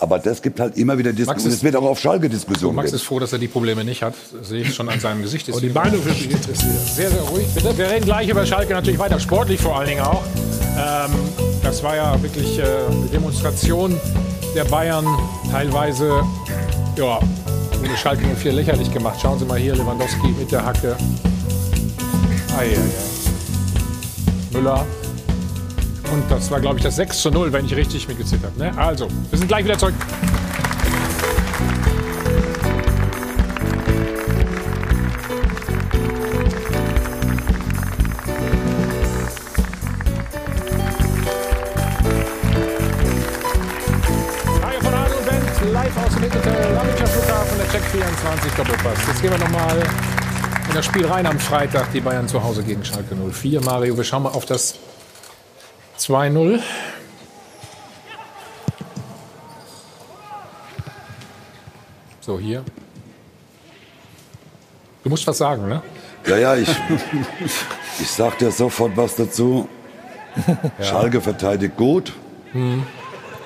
Aber 0.01 0.17
das 0.17 0.41
gibt 0.41 0.59
halt 0.59 0.77
immer 0.77 0.97
wieder 0.97 1.13
Diskussionen. 1.13 1.51
ist- 1.51 1.57
Es 1.59 1.63
wird 1.63 1.75
auch 1.75 1.83
auf 1.83 1.99
Schalke 1.99 2.27
Diskussionen 2.27 2.75
Max 2.75 2.87
geben. 2.87 2.95
ist 2.97 3.03
froh, 3.03 3.19
dass 3.19 3.31
er 3.33 3.39
die 3.39 3.47
Probleme 3.47 3.83
nicht 3.85 4.01
hat. 4.01 4.15
Das 4.37 4.49
sehe 4.49 4.61
ich 4.63 4.73
schon 4.73 4.89
an 4.89 4.99
seinem 4.99 5.21
Gesicht. 5.21 5.47
Und 5.49 5.61
die 5.61 5.69
Meinung 5.69 6.03
wird 6.03 6.15
mich 6.19 6.31
interessieren. 6.31 6.75
Sehr, 6.91 7.11
sehr 7.11 7.21
ruhig. 7.21 7.45
Bitte. 7.53 7.77
Wir 7.77 7.87
reden 7.89 8.05
gleich 8.05 8.27
über 8.27 8.43
Schalke 8.45 8.73
natürlich 8.73 8.99
weiter, 8.99 9.19
sportlich 9.19 9.61
vor 9.61 9.77
allen 9.77 9.87
Dingen 9.89 10.01
auch. 10.01 10.23
Ähm, 10.75 11.11
das 11.63 11.83
war 11.83 11.95
ja 11.95 12.19
wirklich 12.23 12.57
äh, 12.57 12.63
eine 12.63 13.05
Demonstration 13.13 13.95
der 14.55 14.63
Bayern, 14.65 15.05
teilweise, 15.51 16.23
ja, 16.97 17.19
wurde 17.79 17.95
Schalke 17.97 18.25
04 18.25 18.53
lächerlich 18.53 18.91
gemacht. 18.91 19.19
Schauen 19.21 19.37
Sie 19.37 19.45
mal 19.45 19.59
hier, 19.59 19.75
Lewandowski 19.75 20.29
mit 20.39 20.51
der 20.51 20.65
Hacke. 20.65 20.97
Ei, 22.57 22.63
ei, 22.63 22.73
ei. 22.73 22.77
Müller. 24.57 24.85
Und 26.11 26.29
das 26.29 26.51
war, 26.51 26.59
glaube 26.59 26.77
ich, 26.77 26.83
das 26.83 26.97
6 26.97 27.21
zu 27.21 27.31
0, 27.31 27.53
wenn 27.53 27.65
ich 27.65 27.73
richtig 27.73 28.05
mitgezählt 28.05 28.43
habe. 28.43 28.59
Ne? 28.59 28.77
Also, 28.77 29.07
wir 29.29 29.39
sind 29.39 29.47
gleich 29.47 29.63
wieder 29.63 29.77
zurück. 29.77 29.93
Mario 44.61 44.81
von 44.81 44.93
Adel 44.93 45.15
und 45.15 45.25
Band, 45.25 45.71
live 45.71 45.97
aus 45.97 46.13
dem 46.13 46.23
Hinterhotel, 46.23 46.73
Lamminger 46.73 47.07
Flughafen, 47.07 47.57
der 47.57 47.71
Check 47.71 47.83
24 47.89 48.51
Doppelpass. 48.51 48.97
Jetzt 49.07 49.21
gehen 49.21 49.31
wir 49.31 49.39
nochmal 49.39 49.77
in 50.67 50.75
das 50.75 50.85
Spiel 50.85 51.05
rein 51.05 51.25
am 51.25 51.39
Freitag. 51.39 51.89
Die 51.93 52.01
Bayern 52.01 52.27
zu 52.27 52.43
Hause 52.43 52.63
gegen 52.63 52.83
Schalke 52.83 53.15
04. 53.15 53.61
Mario, 53.61 53.95
wir 53.95 54.03
schauen 54.03 54.23
mal 54.23 54.29
auf 54.29 54.45
das 54.45 54.75
2-0. 56.01 56.59
So, 62.21 62.39
hier. 62.39 62.63
Du 65.03 65.09
musst 65.09 65.27
was 65.27 65.37
sagen, 65.37 65.67
ne? 65.67 65.81
Ja, 66.27 66.37
ja, 66.37 66.55
ich, 66.55 66.69
ich 67.99 68.11
sag 68.11 68.37
dir 68.37 68.51
sofort 68.51 68.95
was 68.95 69.15
dazu. 69.15 69.67
Ja. 70.79 70.85
Schalke 70.85 71.21
verteidigt 71.21 71.77
gut. 71.77 72.13
Hm. 72.51 72.85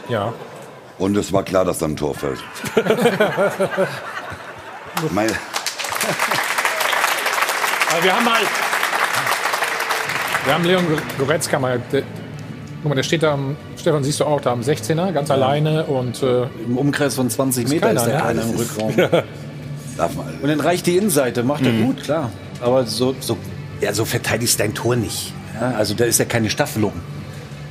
Ja. 0.09 0.33
Und 0.97 1.15
es 1.17 1.31
war 1.33 1.43
klar, 1.43 1.65
dass 1.65 1.79
dann 1.79 1.91
ein 1.91 1.97
Tor 1.97 2.15
fällt. 2.15 2.39
Mein, 5.11 5.29
Aber 7.91 8.03
wir 8.03 8.15
haben 8.15 8.25
mal. 8.25 8.41
Wir 10.43 10.53
haben 10.53 10.63
Leon 10.63 10.85
Goretzka 11.17 11.59
mal. 11.59 11.81
Der, 12.85 12.89
guck 12.89 12.89
mal, 12.89 12.95
der 12.95 13.03
steht 13.03 13.23
da 13.23 13.33
am. 13.33 13.55
Stefan, 13.77 14.03
siehst 14.03 14.19
du 14.19 14.25
auch 14.25 14.41
da 14.41 14.51
am 14.51 14.61
16er, 14.61 15.11
ganz 15.11 15.31
alleine 15.31 15.85
und. 15.85 16.21
Äh, 16.21 16.43
Im 16.65 16.77
Umkreis 16.77 17.15
von 17.15 17.29
20 17.29 17.67
Meter 17.67 17.91
ist 17.91 18.05
der 18.05 18.19
keiner 18.19 18.43
im 18.43 18.51
Rückraum. 18.51 18.93
Und 20.41 20.49
dann 20.49 20.59
reicht 20.59 20.87
die 20.87 20.97
Innenseite, 20.97 21.43
macht 21.43 21.65
er 21.65 21.71
Mhm. 21.71 21.85
gut, 21.85 22.03
klar. 22.03 22.29
Aber 22.59 22.85
so, 22.85 23.15
so, 23.21 23.37
ja, 23.79 23.93
so 23.93 24.03
verteidigst 24.03 24.59
dein 24.59 24.73
Tor 24.73 24.97
nicht. 24.97 25.31
Ja, 25.59 25.71
also 25.71 25.93
da 25.93 26.03
ist 26.03 26.19
ja 26.19 26.25
keine 26.25 26.49
Staffelung. 26.49 26.91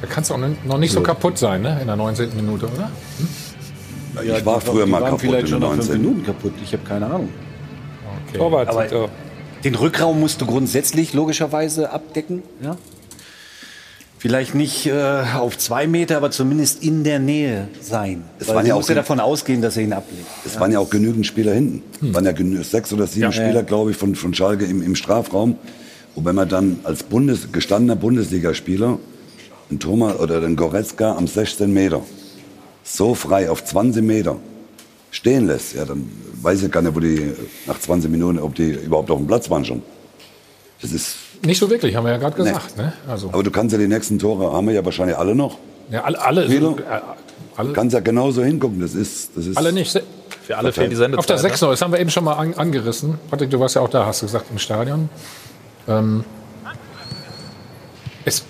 Da 0.01 0.07
kannst 0.07 0.31
du 0.31 0.35
auch 0.35 0.41
noch 0.65 0.78
nicht 0.78 0.93
so 0.93 1.03
kaputt 1.03 1.36
sein, 1.36 1.61
ne? 1.61 1.78
In 1.82 1.86
der 1.86 1.97
19. 1.97 2.35
Minute, 2.35 2.66
oder? 2.66 2.91
ich 4.23 4.32
die 4.32 4.47
war 4.47 4.61
früher 4.61 4.86
die 4.86 4.91
mal 4.91 5.03
waren 5.03 5.11
kaputt 5.11 5.20
vielleicht 5.20 5.41
in 5.43 5.49
schon 5.49 5.61
den 5.61 5.69
nach 5.69 5.77
fünf 5.77 5.89
19. 5.89 6.03
Minuten 6.03 6.24
kaputt. 6.24 6.53
Ich 6.62 6.73
habe 6.73 6.85
keine 6.85 7.07
Ahnung. 7.07 7.28
Okay. 8.28 8.39
Torwart 8.39 8.69
Aber 8.69 8.86
oh. 8.93 9.09
den 9.62 9.74
Rückraum 9.74 10.19
musst 10.19 10.41
du 10.41 10.47
grundsätzlich 10.47 11.12
logischerweise 11.12 11.91
abdecken. 11.91 12.43
Ja? 12.62 12.77
Vielleicht 14.25 14.55
nicht 14.55 14.87
äh, 14.87 15.23
auf 15.37 15.59
zwei 15.59 15.87
Meter, 15.87 16.17
aber 16.17 16.31
zumindest 16.31 16.83
in 16.83 17.05
der 17.05 17.19
Nähe 17.19 17.69
sein. 17.83 18.25
Es 18.39 18.49
Weil 18.49 18.55
waren 18.57 18.67
ja 18.67 18.75
auch 18.75 18.89
ja 18.89 18.95
davon 18.95 19.21
ausgehen, 19.21 19.61
dass 19.61 19.77
er 19.77 19.83
ihn 19.83 19.93
ablegt. 19.93 20.25
Es 20.47 20.59
waren 20.59 20.73
ja 20.73 20.79
auch 20.79 20.89
genügend 20.89 21.27
Spieler 21.27 21.53
hinten. 21.53 21.83
Es 22.03 22.15
waren 22.15 22.25
ja 22.25 22.31
genü- 22.31 22.65
sechs 22.65 22.91
oder 22.95 23.07
sieben 23.07 23.25
Ja. 23.25 23.33
Spieler, 23.33 23.57
Ja. 23.57 23.61
glaube 23.61 23.91
ich, 23.91 23.99
von, 23.99 24.15
von 24.15 24.33
Schalke 24.33 24.65
im, 24.65 24.81
im 24.81 24.97
Strafraum. 24.97 25.59
Und 26.15 26.25
wenn 26.25 26.35
man 26.35 26.49
dann 26.49 26.79
als 26.85 27.03
Bundes, 27.03 27.53
gestandener 27.53 27.97
Bundesligaspieler 27.97 28.99
einen 29.69 29.79
Thomas 29.79 30.19
oder 30.19 30.41
den 30.41 30.57
Goretzka 30.57 31.15
am 31.17 31.27
16 31.27 31.71
Meter 31.71 32.01
so 32.83 33.15
frei 33.15 33.51
auf 33.51 33.63
20 33.63 34.03
Meter 34.03 34.37
stehen 35.11 35.49
lässt, 35.49 35.75
ja, 35.75 35.85
dann 35.85 36.11
weiß 36.41 36.63
ich 36.63 36.71
gar 36.71 36.81
nicht, 36.81 36.97
wo 36.97 37.01
die 37.01 37.33
nach 37.67 37.79
20 37.79 38.11
Minuten, 38.11 38.39
ob 38.39 38.55
die 38.55 38.71
überhaupt 38.71 39.11
auf 39.11 39.19
dem 39.19 39.27
Platz 39.27 39.51
waren 39.51 39.67
schon. 39.67 39.83
Das 40.81 40.93
ist, 40.93 41.17
Nicht 41.45 41.59
so 41.59 41.69
wirklich, 41.71 41.95
haben 41.95 42.05
wir 42.05 42.12
ja 42.12 42.19
gerade 42.19 42.37
gesagt, 42.37 42.77
ne? 42.77 42.93
Also, 43.09 43.29
aber 43.33 43.43
du 43.43 43.51
kannst 43.51 43.73
ja 43.73 43.79
die 43.79 43.87
nächsten 43.89 44.19
Tore, 44.19 44.53
haben 44.53 44.66
wir 44.66 44.75
ja 44.75 44.85
wahrscheinlich 44.85 45.16
alle 45.16 45.35
noch. 45.35 45.59
ja, 45.91 46.03
alle, 46.05 46.21
alle, 46.21 46.49
Viele? 46.49 46.69
äh, 46.69 47.01
alle, 47.57 47.69
Du 47.69 47.75
kannst 47.75 47.95
ja 47.95 48.01
genauso 48.01 48.43
hingucken, 48.43 48.81
das 48.81 48.95
ist, 48.95 49.37
das 49.37 49.47
ist 49.47 49.57
alle 49.57 49.73
nicht. 49.73 50.03
Für 50.43 50.59
alle 50.59 50.73
fehlt 50.73 50.91
die 50.91 50.97
Sendezeit. 50.97 51.19
Auf 51.19 51.27
der 51.27 51.37
ne? 51.37 51.43
6 51.43 51.61
noch, 51.62 51.71
das 51.71 51.81
haben 51.83 51.93
wir 51.93 52.01
eben 52.01 52.11
schon 52.11 52.25
mal 52.25 52.35
an, 52.35 52.55
angerissen. 52.55 53.19
Patrick, 53.31 53.51
du 53.51 53.61
warst 53.61 53.75
ja 53.77 53.81
auch 53.83 53.89
da, 53.89 54.05
hast 54.07 54.23
du 54.23 54.27
gesagt, 54.27 54.47
im 54.51 54.59
Stadion. 54.59 55.09
Ähm, 55.89 56.25
es, 58.25 58.45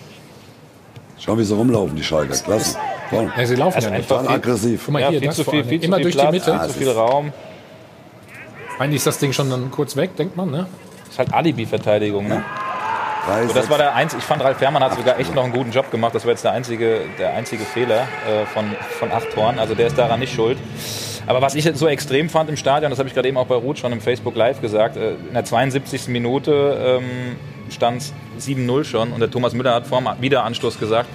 Schau, 1.18 1.38
wie 1.38 1.44
sie 1.44 1.54
rumlaufen, 1.54 1.96
die 1.96 2.02
Schalker. 2.04 2.34
Klasse. 2.36 2.76
Toll. 3.10 3.30
ja, 3.36 3.46
sie 3.46 3.54
laufen 3.56 3.76
Also 3.76 3.88
ja 3.88 3.94
nicht. 3.96 4.02
einfach 4.10 4.22
Total 4.22 4.36
aggressiv. 4.36 4.82
Guck 4.84 4.92
mal 4.92 5.00
Ja, 5.02 5.08
hier, 5.10 5.18
viel 5.20 5.28
das 5.28 5.36
zu 5.36 5.44
viel, 5.44 5.64
viel 5.64 5.84
Immer 5.84 5.96
viel 5.96 6.02
durch 6.04 6.14
Platz, 6.14 6.26
die 6.30 6.32
Mitte. 6.38 6.58
viel 6.60 6.68
zu 6.68 6.78
viel 6.78 6.90
Raum. 6.90 7.32
Eigentlich 8.78 8.96
ist 8.96 9.06
das 9.06 9.18
Ding 9.18 9.32
schon 9.32 9.50
dann 9.50 9.70
kurz 9.70 9.94
weg, 9.96 10.16
denkt 10.16 10.36
man, 10.36 10.50
ne? 10.50 10.66
ist 11.08 11.18
halt 11.18 11.32
Alibi-Verteidigung. 11.32 12.26
Ne? 12.26 12.42
Drei, 13.26 13.42
So, 13.42 13.46
das 13.48 13.54
sechs. 13.54 13.70
war 13.70 13.78
der 13.78 13.94
einzige, 13.94 14.20
ich 14.20 14.26
fand 14.26 14.42
Ralf 14.42 14.58
Fährmann 14.58 14.82
hat 14.82 14.94
sogar 14.94 15.18
echt 15.18 15.34
noch 15.34 15.44
einen 15.44 15.52
guten 15.52 15.70
Job 15.70 15.90
gemacht. 15.90 16.14
Das 16.14 16.24
war 16.24 16.30
jetzt 16.32 16.44
der 16.44 16.52
einzige, 16.52 17.00
der 17.18 17.34
einzige 17.34 17.64
Fehler 17.64 18.02
äh, 18.28 18.44
von, 18.46 18.64
von 18.98 19.10
acht 19.12 19.30
Toren. 19.32 19.58
Also 19.58 19.74
der 19.74 19.86
ist 19.86 19.96
daran 19.98 20.20
nicht 20.20 20.34
schuld. 20.34 20.58
Aber 21.26 21.40
was 21.40 21.54
ich 21.54 21.64
so 21.74 21.88
extrem 21.88 22.28
fand 22.28 22.50
im 22.50 22.56
Stadion, 22.56 22.90
das 22.90 22.98
habe 22.98 23.08
ich 23.08 23.14
gerade 23.14 23.28
eben 23.28 23.38
auch 23.38 23.46
bei 23.46 23.54
Ruth 23.54 23.78
schon 23.78 23.92
im 23.92 24.00
Facebook 24.00 24.36
Live 24.36 24.60
gesagt, 24.60 24.96
äh, 24.96 25.14
in 25.14 25.32
der 25.32 25.44
72. 25.44 26.08
Minute 26.08 27.00
ähm, 27.02 27.36
stand 27.70 28.02
es 28.02 28.46
7-0 28.46 28.84
schon 28.84 29.12
und 29.12 29.20
der 29.20 29.30
Thomas 29.30 29.54
Müller 29.54 29.74
hat 29.74 29.86
vor 29.86 30.00
dem 30.00 30.08
Wiederanstoß 30.20 30.78
gesagt, 30.78 31.08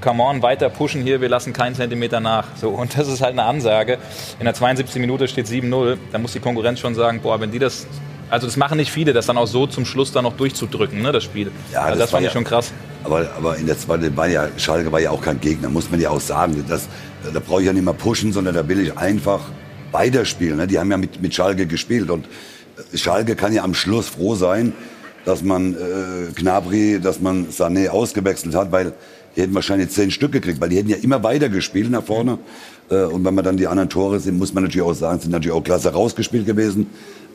come 0.00 0.22
on, 0.22 0.42
weiter 0.42 0.70
pushen 0.70 1.02
hier, 1.02 1.20
wir 1.20 1.28
lassen 1.28 1.52
keinen 1.52 1.74
Zentimeter 1.74 2.18
nach. 2.20 2.46
So, 2.56 2.70
und 2.70 2.96
das 2.98 3.08
ist 3.08 3.20
halt 3.20 3.32
eine 3.32 3.44
Ansage. 3.44 3.98
In 4.38 4.46
der 4.46 4.54
72. 4.54 5.00
Minute 5.00 5.28
steht 5.28 5.46
7-0, 5.46 5.98
da 6.10 6.18
muss 6.18 6.32
die 6.32 6.40
Konkurrenz 6.40 6.80
schon 6.80 6.94
sagen, 6.94 7.20
boah, 7.22 7.38
wenn 7.40 7.50
die 7.50 7.58
das, 7.58 7.86
also 8.32 8.46
das 8.46 8.56
machen 8.56 8.78
nicht 8.78 8.90
viele, 8.90 9.12
das 9.12 9.26
dann 9.26 9.36
auch 9.36 9.46
so 9.46 9.66
zum 9.66 9.84
Schluss 9.84 10.10
dann 10.10 10.24
noch 10.24 10.34
durchzudrücken, 10.38 11.02
ne, 11.02 11.12
das 11.12 11.22
Spiel. 11.22 11.50
Ja, 11.70 11.82
also 11.82 11.98
das, 11.98 12.10
war 12.10 12.16
fand 12.16 12.22
ich 12.22 12.28
ja- 12.28 12.32
schon 12.32 12.44
krass. 12.44 12.72
Aber, 13.04 13.30
aber 13.36 13.58
in 13.58 13.66
der 13.66 13.78
zweiten 13.78 14.16
war 14.16 14.26
ja, 14.26 14.48
Schalke 14.56 14.90
war 14.90 15.00
ja 15.00 15.10
auch 15.10 15.20
kein 15.20 15.38
Gegner, 15.38 15.68
muss 15.68 15.90
man 15.90 16.00
ja 16.00 16.08
auch 16.08 16.20
sagen. 16.20 16.64
Das, 16.66 16.88
da 17.30 17.40
brauche 17.40 17.60
ich 17.60 17.66
ja 17.66 17.74
nicht 17.74 17.84
mehr 17.84 17.92
pushen, 17.92 18.32
sondern 18.32 18.54
da 18.54 18.66
will 18.66 18.80
ich 18.80 18.96
einfach 18.96 19.40
weiterspielen. 19.90 20.56
Ne? 20.56 20.66
Die 20.66 20.78
haben 20.78 20.90
ja 20.90 20.96
mit, 20.96 21.20
mit 21.20 21.34
Schalke 21.34 21.66
gespielt 21.66 22.08
und 22.08 22.24
äh, 22.94 22.96
Schalke 22.96 23.36
kann 23.36 23.52
ja 23.52 23.64
am 23.64 23.74
Schluss 23.74 24.08
froh 24.08 24.34
sein, 24.34 24.72
dass 25.26 25.42
man 25.42 25.74
äh, 25.74 26.32
Gnabry, 26.34 27.00
dass 27.02 27.20
man 27.20 27.48
Sané 27.48 27.90
ausgewechselt 27.90 28.54
hat, 28.54 28.72
weil 28.72 28.94
die 29.36 29.42
hätten 29.42 29.54
wahrscheinlich 29.54 29.90
zehn 29.90 30.10
Stück 30.10 30.32
gekriegt, 30.32 30.58
weil 30.58 30.70
die 30.70 30.78
hätten 30.78 30.88
ja 30.88 30.96
immer 30.96 31.22
weiter 31.22 31.50
gespielt 31.50 31.90
nach 31.90 32.02
vorne. 32.02 32.38
Äh, 32.88 33.02
und 33.04 33.26
wenn 33.26 33.34
man 33.34 33.44
dann 33.44 33.58
die 33.58 33.66
anderen 33.66 33.90
Tore 33.90 34.20
sind, 34.20 34.38
muss 34.38 34.54
man 34.54 34.64
natürlich 34.64 34.86
auch 34.86 34.94
sagen, 34.94 35.20
sind 35.20 35.32
natürlich 35.32 35.54
auch 35.54 35.64
klasse 35.64 35.92
rausgespielt 35.92 36.46
gewesen. 36.46 36.86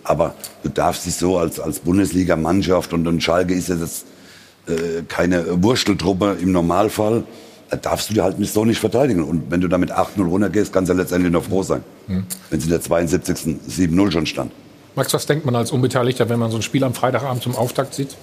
Aber 0.03 0.35
du 0.63 0.69
darfst 0.69 1.05
dich 1.05 1.15
so 1.15 1.37
als, 1.37 1.59
als 1.59 1.79
Bundesliga-Mannschaft 1.79 2.93
und, 2.93 3.07
und 3.07 3.21
Schalke 3.21 3.53
ist 3.53 3.69
ja 3.69 3.75
das 3.75 4.05
äh, 4.67 5.03
keine 5.07 5.63
Wursteltruppe 5.63 6.37
im 6.41 6.51
Normalfall, 6.51 7.23
da 7.69 7.77
darfst 7.77 8.09
du 8.09 8.13
dir 8.13 8.23
halt 8.23 8.37
so 8.45 8.65
nicht 8.65 8.79
verteidigen. 8.79 9.23
Und 9.23 9.49
wenn 9.49 9.61
du 9.61 9.67
da 9.67 9.77
mit 9.77 9.91
8-0 9.91 10.25
runtergehst, 10.25 10.71
kannst 10.71 10.89
du 10.89 10.93
ja 10.93 10.99
letztendlich 10.99 11.31
noch 11.31 11.43
froh 11.43 11.63
sein. 11.63 11.83
Wenn 12.07 12.59
es 12.59 12.63
in 12.63 12.69
der 12.69 12.81
72. 12.81 13.57
7-0 13.69 14.11
schon 14.11 14.25
stand. 14.25 14.51
Max, 14.95 15.13
was 15.13 15.25
denkt 15.25 15.45
man 15.45 15.55
als 15.55 15.71
Unbeteiligter, 15.71 16.27
wenn 16.29 16.39
man 16.39 16.49
so 16.49 16.57
ein 16.57 16.63
Spiel 16.63 16.83
am 16.83 16.93
Freitagabend 16.93 17.43
zum 17.43 17.55
Auftakt 17.55 17.93
sieht? 17.93 18.15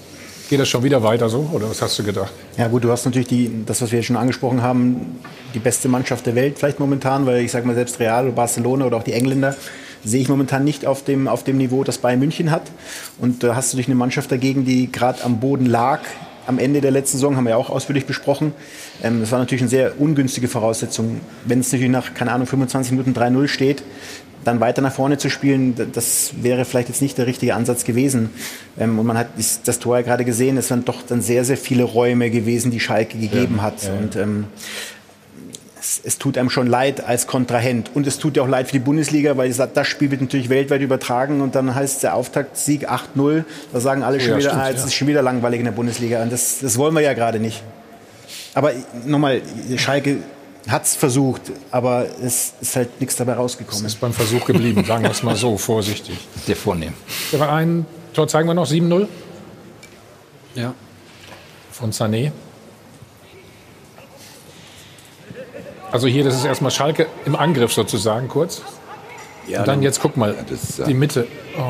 Geht 0.51 0.61
das 0.61 0.69
schon 0.69 0.83
wieder 0.83 1.03
weiter 1.03 1.31
so 1.31 1.49
oder 1.53 1.71
was 1.71 1.81
hast 1.81 1.99
du 1.99 2.03
gedacht? 2.03 2.33
Ja 2.59 2.69
gut, 2.69 2.85
du 2.85 2.91
hast 2.91 3.07
natürlich 3.07 3.29
die, 3.29 3.65
das, 3.65 3.81
was 3.81 3.93
wir 3.93 4.03
schon 4.03 4.17
angesprochen 4.17 4.61
haben, 4.61 5.21
die 5.55 5.59
beste 5.59 5.89
Mannschaft 5.89 6.27
der 6.27 6.35
Welt 6.35 6.59
vielleicht 6.59 6.81
momentan, 6.81 7.25
weil 7.25 7.43
ich 7.45 7.51
sage 7.51 7.67
mal 7.67 7.75
selbst 7.75 7.99
Real 7.99 8.25
oder 8.27 8.35
Barcelona 8.35 8.85
oder 8.87 8.99
auch 8.99 9.03
die 9.03 9.15
Engländer 9.15 9.57
sehe 10.05 10.21
ich 10.21 10.29
momentan 10.29 10.65
nicht 10.65 10.87
auf 10.87 11.05
dem, 11.05 11.29
auf 11.29 11.45
dem 11.45 11.57
Niveau, 11.57 11.85
das 11.85 11.99
Bayern 11.99 12.21
München 12.21 12.51
hat. 12.51 12.71
Und 13.19 13.43
da 13.43 13.57
hast 13.57 13.73
du 13.73 13.77
durch 13.77 13.87
eine 13.87 13.95
Mannschaft 13.95 14.31
dagegen, 14.31 14.65
die 14.65 14.91
gerade 14.91 15.25
am 15.25 15.41
Boden 15.41 15.67
lag, 15.67 16.01
am 16.47 16.59
Ende 16.59 16.81
der 16.81 16.91
letzten 16.91 17.17
Saison, 17.17 17.37
haben 17.37 17.45
wir 17.45 17.51
ja 17.51 17.57
auch 17.57 17.71
ausführlich 17.71 18.07
besprochen. 18.07 18.53
Ähm, 19.03 19.21
das 19.21 19.33
war 19.33 19.39
natürlich 19.39 19.63
eine 19.63 19.71
sehr 19.71 20.01
ungünstige 20.01 20.49
Voraussetzung. 20.49 21.21
Wenn 21.45 21.61
es 21.61 21.73
natürlich 21.73 21.91
nach, 21.91 22.15
keine 22.15 22.33
Ahnung, 22.33 22.47
25 22.47 22.93
Minuten 22.93 23.13
3-0 23.13 23.49
steht, 23.49 23.83
dann 24.45 24.61
weiter 24.61 24.83
nach 24.83 24.93
vorne 24.93 25.17
zu 25.17 25.31
spielen, 25.31 25.75
das 25.93 26.33
wäre 26.43 26.67
vielleicht 26.67 26.89
jetzt 26.89 27.01
nicht 27.01 27.17
der 27.17 27.27
richtige 27.27 27.55
Ansatz 27.55 27.85
gewesen. 27.85 28.31
Ähm, 28.79 28.99
und 28.99 29.07
man 29.07 29.17
hat 29.17 29.29
das 29.65 29.79
Tor 29.79 29.97
ja 29.97 30.03
gerade 30.03 30.25
gesehen, 30.25 30.57
es 30.57 30.71
waren 30.71 30.85
doch 30.85 31.03
dann 31.03 31.23
sehr, 31.23 31.45
sehr 31.45 31.57
viele 31.57 31.85
Räume 31.85 32.31
gewesen, 32.31 32.71
die 32.71 32.81
Schalke 32.81 33.19
gegeben 33.19 33.57
ja, 33.57 33.63
hat. 33.63 33.85
Ja. 33.85 33.95
Und 33.95 34.17
ähm, 34.17 34.45
es, 35.85 36.01
es, 36.03 36.19
tut 36.19 36.39
einem 36.39 36.49
schon 36.49 36.67
leid 36.67 37.05
als 37.05 37.27
Kontrahent. 37.27 37.91
Und 37.95 38.07
es 38.07 38.19
tut 38.19 38.37
ja 38.37 38.43
auch 38.43 38.49
leid 38.49 38.69
für 38.69 38.73
die 38.73 38.79
Bundesliga, 38.79 39.37
weil 39.37 39.53
das 39.53 39.87
Spiel 39.87 40.11
wird 40.11 40.23
natürlich 40.23 40.49
weltweit 40.49 40.81
übertragen 40.81 41.43
und 41.43 41.55
dann 41.55 41.75
heißt 41.75 42.03
der 42.03 42.15
Auftaktsieg 42.15 42.91
8-0. 42.91 43.45
Da 43.73 43.81
sagen 43.81 44.03
alle 44.03 44.17
oh, 44.17 44.21
schon 44.21 44.31
ja, 44.31 44.39
wieder, 44.39 44.51
stimmt, 44.51 44.63
ah, 44.63 44.71
jetzt 44.71 44.87
ist 44.87 44.95
schon 44.95 45.09
wieder 45.09 45.23
langweilig 45.23 45.59
in 45.61 45.67
der 45.67 45.73
Bundesliga. 45.73 46.23
Und 46.23 46.33
das, 46.33 46.61
das 46.61 46.79
wollen 46.79 46.95
wir 46.95 47.03
ja 47.03 47.13
gerade 47.13 47.39
nicht. 47.39 47.63
Aber 48.55 48.73
nochmal, 49.05 49.43
Schalke 49.77 50.19
hat 50.69 50.85
es 50.85 50.95
versucht, 50.95 51.43
aber 51.71 52.07
es 52.23 52.55
ist 52.61 52.77
halt 52.77 53.01
nichts 53.01 53.17
dabei 53.17 53.35
rausgekommen. 53.35 53.85
Es 53.85 53.93
ist 53.95 54.01
beim 54.01 54.15
Versuch 54.15 54.47
geblieben, 54.47 54.85
sagen 54.85 55.03
wir 55.03 55.11
es 55.11 55.23
mal 55.23 55.37
so, 55.37 55.59
vorsichtig. 55.59 56.17
Sehr 56.47 56.57
vornehm. 56.57 56.95
Der 57.31 57.41
war 57.41 57.53
ein 57.53 57.85
Tor 58.15 58.29
zeigen 58.29 58.49
wir 58.49 58.55
noch, 58.55 58.67
7-0. 58.67 59.07
Ja. 60.55 60.73
Von 61.73 61.91
Sané. 61.91 62.31
Also 65.95 66.09
hier, 66.09 66.25
das 66.25 66.35
ist 66.35 66.45
erstmal 66.45 66.73
Schalke 66.73 67.07
im 67.25 67.37
Angriff 67.37 67.73
sozusagen, 67.73 68.27
kurz. 68.27 68.63
Ja, 69.47 69.61
Und 69.61 69.69
dann, 69.69 69.77
dann 69.77 69.83
jetzt 69.85 70.01
guck 70.01 70.17
mal, 70.17 70.35
ist, 70.51 70.81
ja. 70.81 70.87
die 70.87 70.95
Mitte. 70.95 71.29
Oh. 71.57 71.61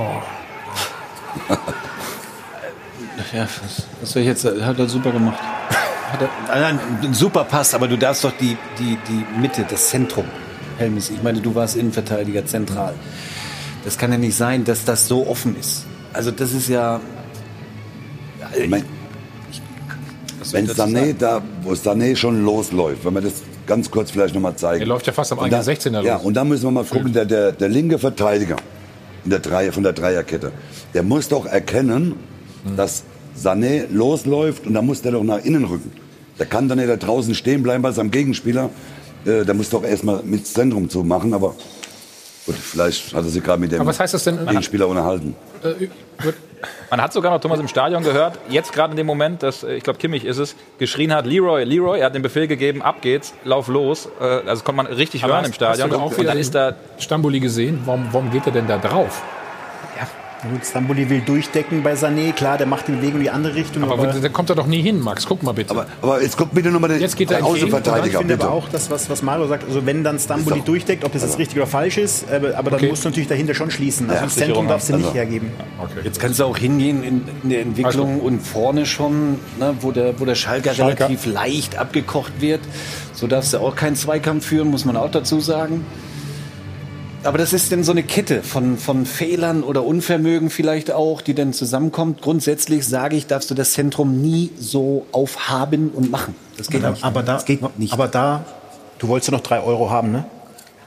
ja, 3.35 3.43
was, 3.43 3.83
was 4.01 4.11
soll 4.11 4.23
ich 4.23 4.29
jetzt? 4.29 4.47
Hat 4.47 4.79
er 4.79 4.89
super 4.89 5.13
gemacht. 5.13 5.39
Hat 6.11 6.21
ein 6.51 7.13
super 7.13 7.45
Pass, 7.45 7.75
aber 7.75 7.87
du 7.87 7.99
darfst 7.99 8.25
doch 8.25 8.33
die, 8.41 8.57
die, 8.79 8.97
die 9.07 9.27
Mitte, 9.39 9.67
das 9.69 9.91
Zentrum, 9.91 10.25
Helmis. 10.79 11.11
Ich 11.11 11.23
meine, 11.23 11.43
du 11.43 11.55
warst 11.55 11.77
Innenverteidiger 11.77 12.47
zentral. 12.47 12.95
Das 13.85 13.99
kann 13.99 14.11
ja 14.11 14.17
nicht 14.17 14.39
sein, 14.39 14.65
dass 14.65 14.87
das 14.87 15.07
so 15.07 15.27
offen 15.27 15.55
ist. 15.61 15.85
Also 16.15 16.31
das 16.31 16.53
ist 16.53 16.71
ja. 16.71 16.99
Ich 18.57 18.71
mein, 18.71 18.87
wenn 20.51 20.67
Sané 20.67 21.13
da, 21.13 21.43
wo 21.63 21.73
Sané 21.73 22.17
schon 22.17 22.43
losläuft, 22.43 23.05
wenn 23.05 23.13
man 23.13 23.25
das 23.25 23.43
ganz 23.67 23.91
kurz 23.91 24.11
vielleicht 24.11 24.35
noch 24.35 24.43
mal 24.43 24.57
zeigen. 24.57 24.83
Er 24.83 24.87
läuft 24.87 25.07
ja 25.07 25.13
fast 25.13 25.33
am 25.33 25.41
eigenen 25.41 25.63
16er 25.63 25.91
los. 25.91 26.05
Ja, 26.05 26.17
und 26.17 26.35
da 26.35 26.45
müssen 26.45 26.65
wir 26.65 26.71
mal 26.71 26.85
gucken, 26.85 27.13
der, 27.13 27.25
der, 27.25 27.53
der 27.53 27.69
linke 27.69 27.99
Verteidiger 27.99 28.57
in 29.25 29.31
der 29.31 29.41
Dreier, 29.41 29.73
von 29.73 29.83
der 29.83 29.93
Dreierkette, 29.93 30.53
der 30.93 31.03
muss 31.03 31.29
doch 31.29 31.47
erkennen, 31.47 32.15
hm. 32.65 32.77
dass 32.77 33.05
Sané 33.37 33.87
losläuft 33.91 34.67
und 34.67 34.75
dann 34.75 34.87
muss 34.87 35.03
der 35.03 35.13
doch 35.13 35.25
nach 35.25 35.45
innen 35.45 35.65
rücken. 35.65 35.93
Der 36.39 36.47
kann 36.47 36.69
dann 36.69 36.79
nicht 36.79 36.91
da 36.91 36.97
draußen 36.97 37.35
stehen 37.35 37.63
bleiben 37.63 37.83
bei 37.83 37.93
seinem 37.93 38.11
Gegenspieler. 38.11 38.71
Äh, 39.25 39.45
der 39.45 39.55
muss 39.55 39.71
doch 39.71 39.85
erstmal 39.85 40.23
mit 40.25 40.47
Zentrum 40.47 40.89
zu 40.89 41.03
machen, 41.05 41.33
aber 41.33 41.55
gut, 42.47 42.57
vielleicht 42.57 43.15
hat 43.15 43.25
er 43.25 43.31
sich 43.31 43.43
gerade 43.43 43.61
mit 43.61 43.73
dem 43.73 43.81
aber 43.81 43.91
was 43.91 44.01
heißt 44.01 44.15
das 44.15 44.25
denn? 44.25 44.45
Gegenspieler 44.47 44.89
unterhalten. 44.89 45.35
Äh, 45.63 45.87
man 46.91 47.01
hat 47.01 47.13
sogar 47.13 47.33
noch 47.33 47.41
Thomas 47.41 47.61
im 47.61 47.69
Stadion 47.69 48.03
gehört, 48.03 48.39
jetzt 48.49 48.73
gerade 48.73 48.93
in 48.93 48.97
dem 48.97 49.07
Moment, 49.07 49.43
dass, 49.43 49.63
äh, 49.63 49.75
ich 49.75 49.85
glaube 49.85 49.99
Kimmich 49.99 50.25
ist 50.25 50.39
es, 50.39 50.57
geschrien 50.79 51.13
hat, 51.15 51.27
Leroy, 51.27 51.65
Leroy, 51.65 52.01
er 52.01 52.07
hat 52.07 52.15
den 52.15 52.23
Befehl 52.23 52.47
gegeben, 52.47 52.83
ab 52.83 52.97
geht's, 53.01 53.35
lauf 53.45 53.69
los. 53.69 54.09
Äh, 54.21 54.25
also 54.25 54.45
das 54.47 54.65
konnte 54.65 54.83
man 54.83 54.87
richtig 54.87 55.25
aber 55.25 55.35
hören 55.35 55.43
hast, 55.43 55.49
im 55.49 55.55
Stadion. 55.55 55.91
Hast 55.91 55.99
du 55.99 56.03
auch 56.03 56.19
und 56.19 56.27
dann 56.27 56.39
ist 56.39 56.55
da 56.55 56.75
Stambuli 56.99 57.41
gesehen, 57.41 57.83
warum, 57.85 58.09
warum 58.13 58.31
geht 58.31 58.47
er 58.47 58.53
denn 58.53 58.67
da 58.67 58.79
drauf? 58.79 59.23
Gut, 60.51 60.67
Stamboli 60.67 61.09
will 61.09 61.23
durchdecken 61.23 61.83
bei 61.83 61.95
Sané, 61.95 62.33
klar, 62.33 62.59
der 62.59 62.67
macht 62.67 62.89
die 62.89 62.93
Bewegung 62.93 63.17
in 63.17 63.23
die 63.23 63.31
andere 63.31 63.55
Richtung. 63.55 63.83
Aber, 63.85 63.95
aber 63.95 64.07
der 64.13 64.31
kommt 64.31 64.51
da 64.51 64.55
doch 64.55 64.67
nie 64.67 64.83
hin, 64.83 65.01
Max. 65.01 65.25
Guck 65.27 65.43
mal 65.43 65.53
bitte. 65.53 65.71
Aber, 65.71 65.87
aber 66.03 66.23
jetzt 66.23 66.37
guck 66.37 66.53
bitte 66.53 66.71
nochmal 66.71 66.91
den 66.91 67.01
jetzt 67.01 67.17
geht 67.17 67.31
der 67.31 67.45
Außenverteidiger. 67.45 68.21
Ich 68.21 68.27
finde 68.27 68.35
aber 68.35 68.51
auch 68.51 68.69
das, 68.69 68.91
was, 68.91 69.09
was 69.09 69.23
Mario 69.23 69.47
sagt, 69.47 69.65
also 69.67 69.87
wenn 69.87 70.05
dann 70.05 70.19
Stamboli 70.19 70.61
durchdeckt, 70.61 71.05
ob 71.05 71.13
das 71.13 71.23
jetzt 71.23 71.39
richtig 71.39 71.57
oder 71.57 71.67
falsch 71.67 71.97
ist, 71.97 72.31
aber, 72.31 72.59
aber 72.59 72.71
dann 72.71 72.81
okay. 72.81 72.91
musst 72.91 73.05
du 73.05 73.09
natürlich 73.09 73.29
dahinter 73.29 73.55
schon 73.55 73.71
schließen. 73.71 74.11
Also 74.11 74.21
ja, 74.21 74.25
das 74.25 74.35
Zentrum 74.35 74.69
darfst 74.69 74.91
du 74.91 74.97
nicht 74.97 75.07
also. 75.07 75.17
hergeben. 75.17 75.51
Okay. 75.81 76.01
Jetzt 76.05 76.21
kannst 76.21 76.39
du 76.39 76.45
auch 76.45 76.59
hingehen 76.59 77.03
in, 77.03 77.23
in 77.43 77.49
der 77.49 77.63
Entwicklung 77.63 78.15
also. 78.15 78.27
und 78.27 78.41
vorne 78.41 78.85
schon, 78.85 79.39
ne, 79.59 79.75
wo, 79.81 79.93
der, 79.93 80.21
wo 80.21 80.27
der 80.27 80.35
Schalker, 80.35 80.75
Schalker 80.75 81.07
relativ 81.09 81.27
leicht 81.27 81.79
abgekocht 81.79 82.41
wird. 82.41 82.61
So 83.15 83.27
darfst 83.27 83.55
du 83.55 83.59
auch 83.59 83.77
keinen 83.77 83.97
Zweikampf 83.97 84.45
führen, 84.45 84.69
muss 84.69 84.85
man 84.85 84.97
auch 84.97 85.11
dazu 85.11 85.41
sagen. 85.41 85.87
Aber 87.25 87.39
das 87.39 87.53
ist 87.55 87.73
denn 87.73 87.85
so 87.85 87.93
eine 87.93 88.03
Kette 88.03 88.43
von, 88.43 88.77
von 88.77 89.07
Fehlern 89.07 89.63
oder 89.63 89.85
Unvermögen 89.85 90.51
vielleicht 90.51 90.91
auch, 90.91 91.23
die 91.23 91.35
dann 91.35 91.55
zusammenkommt. 91.55 92.21
Grundsätzlich 92.21 92.87
sage 92.87 93.17
ich, 93.17 93.27
darfst 93.27 93.51
du 93.51 93.55
das 93.55 93.73
Zentrum 93.73 94.21
nie 94.21 94.51
so 94.59 95.07
aufhaben 95.11 95.91
und 95.91 96.11
machen. 96.11 96.35
Das 96.59 96.69
geht 96.69 96.85
aber, 96.85 96.93
nicht. 96.93 97.05
Aber 97.05 97.23
da, 97.23 97.35
das 97.35 97.45
geht 97.47 97.79
nicht. 97.79 97.93
Aber 97.93 98.09
da, 98.09 98.45
du 98.99 99.09
wolltest 99.09 99.31
ja 99.31 99.37
noch 99.37 99.43
drei 99.43 99.61
Euro 99.61 99.91
haben, 99.91 100.13
ne? 100.13 100.25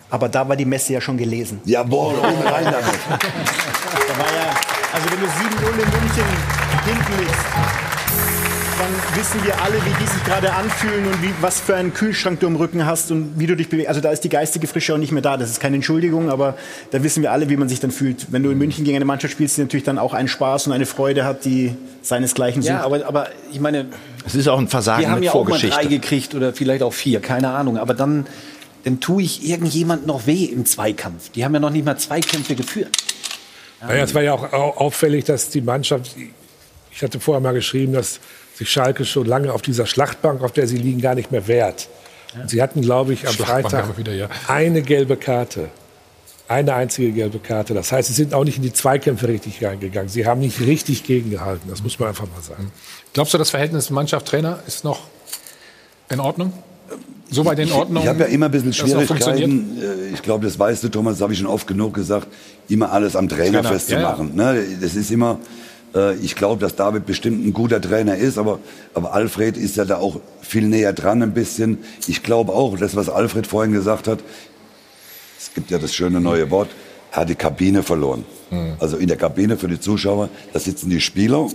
Aber 0.09 0.29
da 0.29 0.47
war 0.47 0.55
die 0.55 0.65
Messe 0.65 0.93
ja 0.93 1.01
schon 1.01 1.17
gelesen. 1.17 1.59
Jawohl, 1.65 2.13
oben 2.13 2.47
rein 2.47 2.63
damit. 2.65 2.85
da 3.09 4.17
war 4.17 4.33
ja, 4.33 4.55
also 4.93 5.11
wenn 5.11 5.19
du 5.19 5.25
7-0 5.25 5.71
in 5.71 6.01
München 6.01 6.25
hinten 6.85 7.19
liegst, 7.19 7.86
dann 8.77 9.17
wissen 9.17 9.43
wir 9.43 9.59
alle, 9.61 9.75
wie 9.75 10.03
die 10.03 10.07
sich 10.07 10.23
gerade 10.23 10.53
anfühlen 10.53 11.05
und 11.07 11.21
wie, 11.23 11.33
was 11.41 11.59
für 11.59 11.75
einen 11.75 11.93
Kühlschrank 11.93 12.39
du 12.39 12.47
im 12.47 12.55
Rücken 12.55 12.85
hast 12.85 13.11
und 13.11 13.39
wie 13.39 13.47
du 13.47 13.55
dich 13.55 13.69
bewegst. 13.69 13.89
Also 13.89 14.01
da 14.01 14.11
ist 14.11 14.23
die 14.23 14.29
geistige 14.29 14.67
Frische 14.67 14.93
auch 14.93 14.97
nicht 14.97 15.11
mehr 15.11 15.21
da. 15.21 15.37
Das 15.37 15.49
ist 15.49 15.59
keine 15.59 15.75
Entschuldigung, 15.75 16.29
aber 16.29 16.55
da 16.91 17.01
wissen 17.03 17.23
wir 17.23 17.31
alle, 17.31 17.49
wie 17.49 17.57
man 17.57 17.69
sich 17.69 17.79
dann 17.79 17.91
fühlt. 17.91 18.31
Wenn 18.31 18.43
du 18.43 18.51
in 18.51 18.57
München 18.57 18.85
gegen 18.85 18.95
eine 18.95 19.05
Mannschaft 19.05 19.33
spielst, 19.33 19.57
die 19.57 19.61
natürlich 19.61 19.83
dann 19.83 19.97
auch 19.97 20.13
einen 20.13 20.27
Spaß 20.27 20.67
und 20.67 20.73
eine 20.73 20.85
Freude 20.85 21.25
hat, 21.25 21.45
die 21.45 21.75
seinesgleichen 22.01 22.61
sucht. 22.61 22.71
Ja, 22.71 22.81
aber, 22.81 23.05
aber 23.05 23.29
ich 23.51 23.59
meine, 23.59 23.87
es 24.25 24.35
ist 24.35 24.47
auch 24.47 24.59
ein 24.59 24.67
Versagen 24.67 25.01
Wir 25.01 25.11
haben 25.11 25.23
ja 25.23 25.33
auch 25.33 25.47
mal 25.47 25.59
drei 25.59 25.85
gekriegt 25.85 26.35
oder 26.35 26.53
vielleicht 26.53 26.83
auch 26.83 26.93
vier, 26.93 27.19
keine 27.19 27.49
Ahnung. 27.49 27.77
Aber 27.77 27.93
dann, 27.93 28.27
dann 28.83 28.99
tue 28.99 29.23
ich 29.23 29.47
irgendjemand 29.47 30.05
noch 30.05 30.27
weh 30.27 30.45
im 30.45 30.65
Zweikampf. 30.65 31.29
Die 31.31 31.43
haben 31.43 31.53
ja 31.53 31.59
noch 31.59 31.71
nicht 31.71 31.85
mal 31.85 31.97
Zweikämpfe 31.97 32.55
geführt. 32.55 32.89
Naja, 33.81 34.03
es 34.03 34.13
war 34.13 34.23
ja 34.23 34.33
auch 34.33 34.77
auffällig, 34.77 35.25
dass 35.25 35.49
die 35.49 35.61
Mannschaft, 35.61 36.15
ich 36.91 37.01
hatte 37.03 37.19
vorher 37.19 37.41
mal 37.41 37.53
geschrieben, 37.53 37.93
dass 37.93 38.19
sich 38.57 38.69
Schalke 38.69 39.05
schon 39.05 39.27
lange 39.27 39.53
auf 39.53 39.61
dieser 39.61 39.85
Schlachtbank, 39.85 40.41
auf 40.41 40.51
der 40.51 40.67
sie 40.67 40.77
liegen, 40.77 40.99
gar 40.99 41.15
nicht 41.15 41.31
mehr 41.31 41.47
wehrt. 41.47 41.87
Ja. 42.35 42.47
Sie 42.47 42.61
hatten, 42.61 42.81
glaube 42.81 43.13
ich, 43.13 43.27
am 43.27 43.33
Freitag 43.33 43.97
wieder, 43.97 44.13
ja. 44.13 44.29
eine 44.47 44.81
gelbe 44.81 45.15
Karte. 45.15 45.69
Eine 46.49 46.73
einzige 46.75 47.11
gelbe 47.11 47.39
Karte. 47.39 47.73
Das 47.73 47.91
heißt, 47.91 48.07
sie 48.07 48.13
sind 48.13 48.33
auch 48.33 48.45
nicht 48.45 48.57
in 48.57 48.63
die 48.63 48.71
Zweikämpfe 48.71 49.27
richtig 49.27 49.63
reingegangen. 49.63 50.07
Sie 50.07 50.25
haben 50.25 50.39
nicht 50.39 50.61
richtig 50.61 51.03
gegengehalten. 51.03 51.69
Das 51.69 51.83
muss 51.83 51.99
man 51.99 52.09
einfach 52.09 52.25
mal 52.25 52.41
sagen. 52.41 52.71
Glaubst 53.13 53.33
du, 53.33 53.37
das 53.37 53.49
Verhältnis 53.49 53.89
Mannschaft-Trainer 53.89 54.59
ist 54.65 54.85
noch 54.85 55.01
in 56.09 56.21
Ordnung? 56.21 56.53
So 57.29 57.43
weit 57.43 57.59
in 57.59 57.71
Ordnung? 57.71 57.97
Ich, 57.97 58.03
ich 58.03 58.09
habe 58.09 58.21
ja 58.21 58.25
immer 58.27 58.45
ein 58.45 58.51
bisschen 58.51 58.71
Schwierigkeiten. 58.71 59.77
Äh, 59.81 60.13
ich 60.13 60.21
glaube, 60.21 60.45
das 60.45 60.57
weißt 60.57 60.85
du, 60.85 60.89
Thomas, 60.89 61.15
das 61.15 61.21
habe 61.21 61.33
ich 61.33 61.39
schon 61.39 61.47
oft 61.47 61.67
genug 61.67 61.93
gesagt, 61.93 62.27
immer 62.69 62.93
alles 62.93 63.17
am 63.17 63.27
Trainer, 63.27 63.61
Trainer. 63.61 63.69
festzumachen. 63.69 64.37
Ja, 64.37 64.53
ja. 64.53 64.61
Das 64.79 64.95
ist 64.95 65.11
immer, 65.11 65.39
ich 66.21 66.35
glaube, 66.35 66.59
dass 66.61 66.75
David 66.75 67.05
bestimmt 67.05 67.45
ein 67.45 67.53
guter 67.53 67.81
Trainer 67.81 68.15
ist, 68.15 68.37
aber, 68.37 68.59
aber 68.93 69.13
Alfred 69.13 69.57
ist 69.57 69.77
ja 69.77 69.85
da 69.85 69.97
auch 69.97 70.19
viel 70.41 70.67
näher 70.67 70.93
dran 70.93 71.21
ein 71.21 71.33
bisschen. 71.33 71.79
Ich 72.07 72.23
glaube 72.23 72.53
auch, 72.53 72.77
das, 72.77 72.95
was 72.95 73.09
Alfred 73.09 73.47
vorhin 73.47 73.73
gesagt 73.73 74.07
hat, 74.07 74.19
es 75.39 75.53
gibt 75.53 75.71
ja 75.71 75.77
das 75.77 75.93
schöne 75.93 76.19
neue 76.19 76.49
Wort, 76.51 76.69
er 77.11 77.21
hat 77.21 77.29
die 77.29 77.35
Kabine 77.35 77.83
verloren. 77.83 78.25
Mhm. 78.51 78.73
Also 78.79 78.97
in 78.97 79.07
der 79.07 79.17
Kabine 79.17 79.57
für 79.57 79.67
die 79.67 79.79
Zuschauer, 79.79 80.29
da 80.53 80.59
sitzen 80.59 80.89
die 80.89 81.01
Spieler 81.01 81.47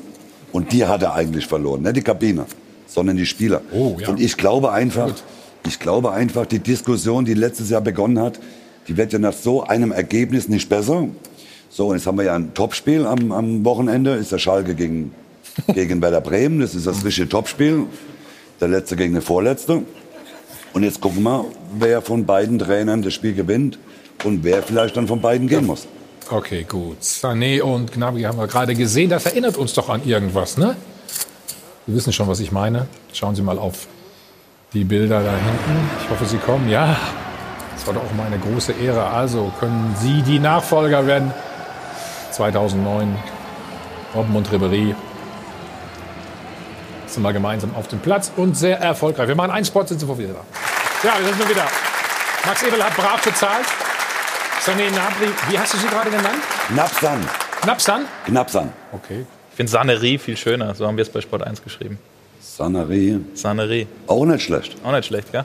und 0.53 0.73
die 0.73 0.87
hat 0.87 1.03
er 1.03 1.15
eigentlich 1.15 1.47
verloren. 1.47 1.83
Nicht 1.83 1.97
die 1.97 2.03
Kabine, 2.03 2.47
sondern 2.87 3.17
die 3.17 3.27
Spieler. 3.27 3.63
Oh, 3.73 3.97
ja. 4.01 4.09
Und 4.09 4.21
ich 4.21 4.37
glaube 4.37 4.73
einfach, 4.73 5.15
ich 5.67 5.79
glaube 5.79 6.13
einfach, 6.13 6.47
die 6.47 6.59
Diskussion, 6.59 7.25
die 7.25 7.35
letztes 7.35 7.71
Jahr 7.71 7.81
begonnen 7.81 8.19
hat, 8.19 8.41
die 8.89 8.97
wird 8.97 9.13
ja 9.13 9.19
nach 9.19 9.33
so 9.33 9.63
einem 9.63 9.93
Ergebnis 9.93 10.49
nicht 10.49 10.69
besser. 10.69 11.09
So, 11.75 11.87
und 11.87 11.97
jetzt 11.97 12.07
haben 12.07 12.19
wir 12.19 12.25
ja 12.25 12.35
ein 12.35 12.53
Topspiel 12.53 13.07
am, 13.07 13.33
am 13.33 13.65
Wochenende. 13.65 14.11
Ist 14.11 14.31
der 14.31 14.37
Schalke 14.37 14.75
gegen, 14.75 15.15
gegen 15.75 16.03
Werder 16.03 16.21
Bremen. 16.21 16.61
Das 16.61 16.75
ist 16.75 16.87
das 16.87 17.03
richtige 17.03 17.31
Topspiel. 17.31 17.87
Der 18.61 18.69
letzte 18.69 18.95
gegen 18.95 19.15
den 19.15 19.23
Vorletzte. 19.23 19.83
Und 20.75 20.83
jetzt 20.83 21.01
gucken 21.01 21.23
wir, 21.23 21.47
wer 21.79 22.03
von 22.03 22.27
beiden 22.27 22.59
Trainern 22.59 23.01
das 23.01 23.15
Spiel 23.15 23.33
gewinnt 23.33 23.79
und 24.23 24.45
wer 24.45 24.63
vielleicht 24.63 24.99
dann 24.99 25.09
von 25.09 25.23
beiden 25.23 25.49
gehen 25.49 25.67
muss. 25.67 25.87
Okay, 26.31 26.65
gut. 26.69 27.01
Sané 27.01 27.63
und 27.63 27.91
Gnabry 27.91 28.23
haben 28.23 28.37
wir 28.37 28.49
gerade 28.49 28.75
gesehen. 28.75 29.09
Das 29.09 29.25
erinnert 29.25 29.57
uns 29.57 29.73
doch 29.73 29.89
an 29.89 30.03
irgendwas, 30.05 30.59
ne? 30.59 30.77
Sie 31.87 31.95
wissen 31.95 32.13
schon, 32.13 32.29
was 32.29 32.41
ich 32.41 32.53
meine. 32.53 32.87
Schauen 33.15 33.35
Sie 33.35 33.43
mal 33.43 33.59
auf 33.59 33.87
die 34.75 34.85
Bilder 34.85 35.23
da 35.23 35.33
hinten. 35.33 35.91
Ich 36.03 36.11
hoffe, 36.11 36.27
Sie 36.27 36.37
kommen. 36.37 36.69
Ja, 36.69 36.99
das 37.75 37.87
war 37.87 37.95
doch 37.95 38.03
auch 38.05 38.15
mal 38.15 38.27
eine 38.27 38.39
große 38.39 38.73
Ehre. 38.73 39.07
Also 39.07 39.51
können 39.59 39.97
Sie 39.99 40.21
die 40.21 40.39
Nachfolger 40.39 41.07
werden 41.07 41.33
2009, 42.33 43.17
Robben 44.15 44.37
und 44.37 44.51
Ribery. 44.51 44.95
letzte 47.03 47.21
Mal 47.21 47.33
gemeinsam 47.33 47.75
auf 47.75 47.89
dem 47.89 48.01
Platz 48.01 48.33
und 48.37 48.57
sehr 48.57 48.79
erfolgreich. 48.79 49.29
Wir 49.29 49.35
machen 49.35 49.51
einen 49.51 49.67
Spot, 49.67 49.87
sind 49.87 50.01
sofort 50.01 50.19
wieder 50.19 50.35
da. 50.35 50.45
Ja, 51.07 51.19
wir 51.19 51.29
sind 51.29 51.43
schon 51.43 51.51
wieder. 51.51 51.67
Max 52.47 52.63
Ebel 52.63 52.83
hat 52.83 52.97
brav 52.97 53.23
bezahlt. 53.23 53.67
Sané 54.65 54.91
Nabri, 54.91 55.29
wie 55.51 55.59
hast 55.59 55.75
du 55.75 55.79
sie 55.79 55.89
gerade 55.89 56.11
genannt? 56.11 56.43
Napsan. 56.75 57.21
Napsan? 57.67 58.07
Knapsan. 58.27 58.73
Okay. 58.93 59.27
Ich 59.51 59.57
finde 59.57 59.71
Sanerie 59.71 60.19
viel 60.19 60.37
schöner. 60.37 60.75
So 60.75 60.87
haben 60.87 60.97
wir 60.97 61.03
es 61.03 61.11
bei 61.11 61.21
Sport 61.21 61.43
1 61.43 61.63
geschrieben. 61.63 61.99
Sanerie. 62.41 63.21
Sanerie. 63.35 63.87
Auch 64.07 64.25
nicht 64.25 64.45
schlecht. 64.45 64.77
Auch 64.83 64.93
nicht 64.93 65.07
schlecht, 65.07 65.31
gell? 65.33 65.45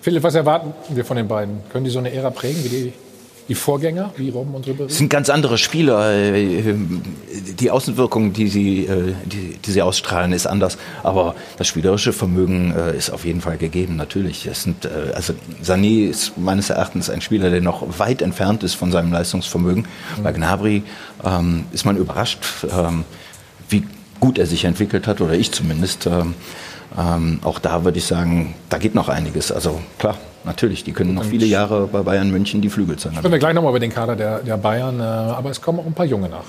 Philipp, 0.00 0.22
was 0.22 0.34
erwarten 0.34 0.74
wir 0.88 1.04
von 1.04 1.16
den 1.16 1.28
beiden? 1.28 1.62
Können 1.70 1.84
die 1.84 1.90
so 1.90 1.98
eine 1.98 2.12
Ära 2.12 2.30
prägen 2.30 2.62
wie 2.64 2.68
die, 2.68 2.92
die 3.48 3.54
Vorgänger, 3.54 4.12
wie 4.16 4.30
Robben 4.30 4.54
und 4.54 4.66
Ribéry? 4.66 4.90
Sind 4.90 5.10
ganz 5.10 5.28
andere 5.28 5.58
Spieler. 5.58 6.32
Die 6.32 7.70
Außenwirkung, 7.70 8.32
die 8.32 8.48
sie, 8.48 8.86
äh, 8.86 9.14
die, 9.26 9.58
die 9.58 9.70
sie 9.70 9.82
ausstrahlen, 9.82 10.32
ist 10.32 10.46
anders. 10.46 10.78
Aber 11.02 11.34
das 11.58 11.66
spielerische 11.66 12.12
Vermögen 12.12 12.74
äh, 12.74 12.96
ist 12.96 13.10
auf 13.10 13.24
jeden 13.24 13.42
Fall 13.42 13.58
gegeben, 13.58 13.96
natürlich. 13.96 14.46
Es 14.46 14.62
sind, 14.62 14.86
äh, 14.86 15.12
also 15.14 15.34
Sané 15.62 16.08
ist 16.08 16.38
meines 16.38 16.70
Erachtens 16.70 17.10
ein 17.10 17.20
Spieler, 17.20 17.50
der 17.50 17.60
noch 17.60 17.98
weit 17.98 18.22
entfernt 18.22 18.62
ist 18.62 18.74
von 18.74 18.90
seinem 18.90 19.12
Leistungsvermögen. 19.12 19.86
Bei 20.22 20.32
Gnabry 20.32 20.82
ähm, 21.22 21.66
ist 21.72 21.84
man 21.84 21.96
überrascht, 21.96 22.38
ähm, 22.70 23.04
wie 23.68 23.84
gut 24.20 24.38
er 24.38 24.46
sich 24.46 24.64
entwickelt 24.64 25.06
hat, 25.06 25.20
oder 25.20 25.34
ich 25.34 25.52
zumindest. 25.52 26.06
Ähm, 26.06 26.34
ähm, 26.96 27.40
auch 27.42 27.58
da 27.58 27.84
würde 27.84 27.98
ich 27.98 28.06
sagen, 28.06 28.54
da 28.68 28.78
geht 28.78 28.94
noch 28.94 29.08
einiges. 29.08 29.50
Also 29.50 29.80
klar, 29.98 30.16
natürlich, 30.44 30.84
die 30.84 30.92
können 30.92 31.14
noch 31.14 31.24
viele 31.24 31.46
Jahre 31.46 31.88
bei 31.88 32.02
Bayern 32.02 32.30
München 32.30 32.60
die 32.60 32.70
Flügel 32.70 32.96
zeigen. 32.96 33.16
Sprechen 33.16 33.32
wir 33.32 33.38
gleich 33.38 33.54
nochmal 33.54 33.70
über 33.70 33.80
den 33.80 33.92
Kader 33.92 34.16
der, 34.16 34.38
der 34.40 34.56
Bayern, 34.56 35.00
äh, 35.00 35.02
aber 35.02 35.50
es 35.50 35.60
kommen 35.60 35.80
auch 35.80 35.86
ein 35.86 35.94
paar 35.94 36.06
Junge 36.06 36.28
nach. 36.28 36.44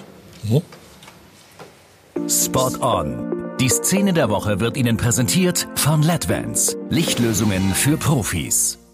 Spot 2.27 2.71
on. 2.81 3.31
Die 3.59 3.69
Szene 3.69 4.13
der 4.13 4.29
Woche 4.29 4.59
wird 4.59 4.77
Ihnen 4.77 4.97
präsentiert 4.97 5.67
von 5.75 6.01
LEDVANCE. 6.01 6.75
Lichtlösungen 6.89 7.73
für 7.73 7.97
Profis. 7.97 8.84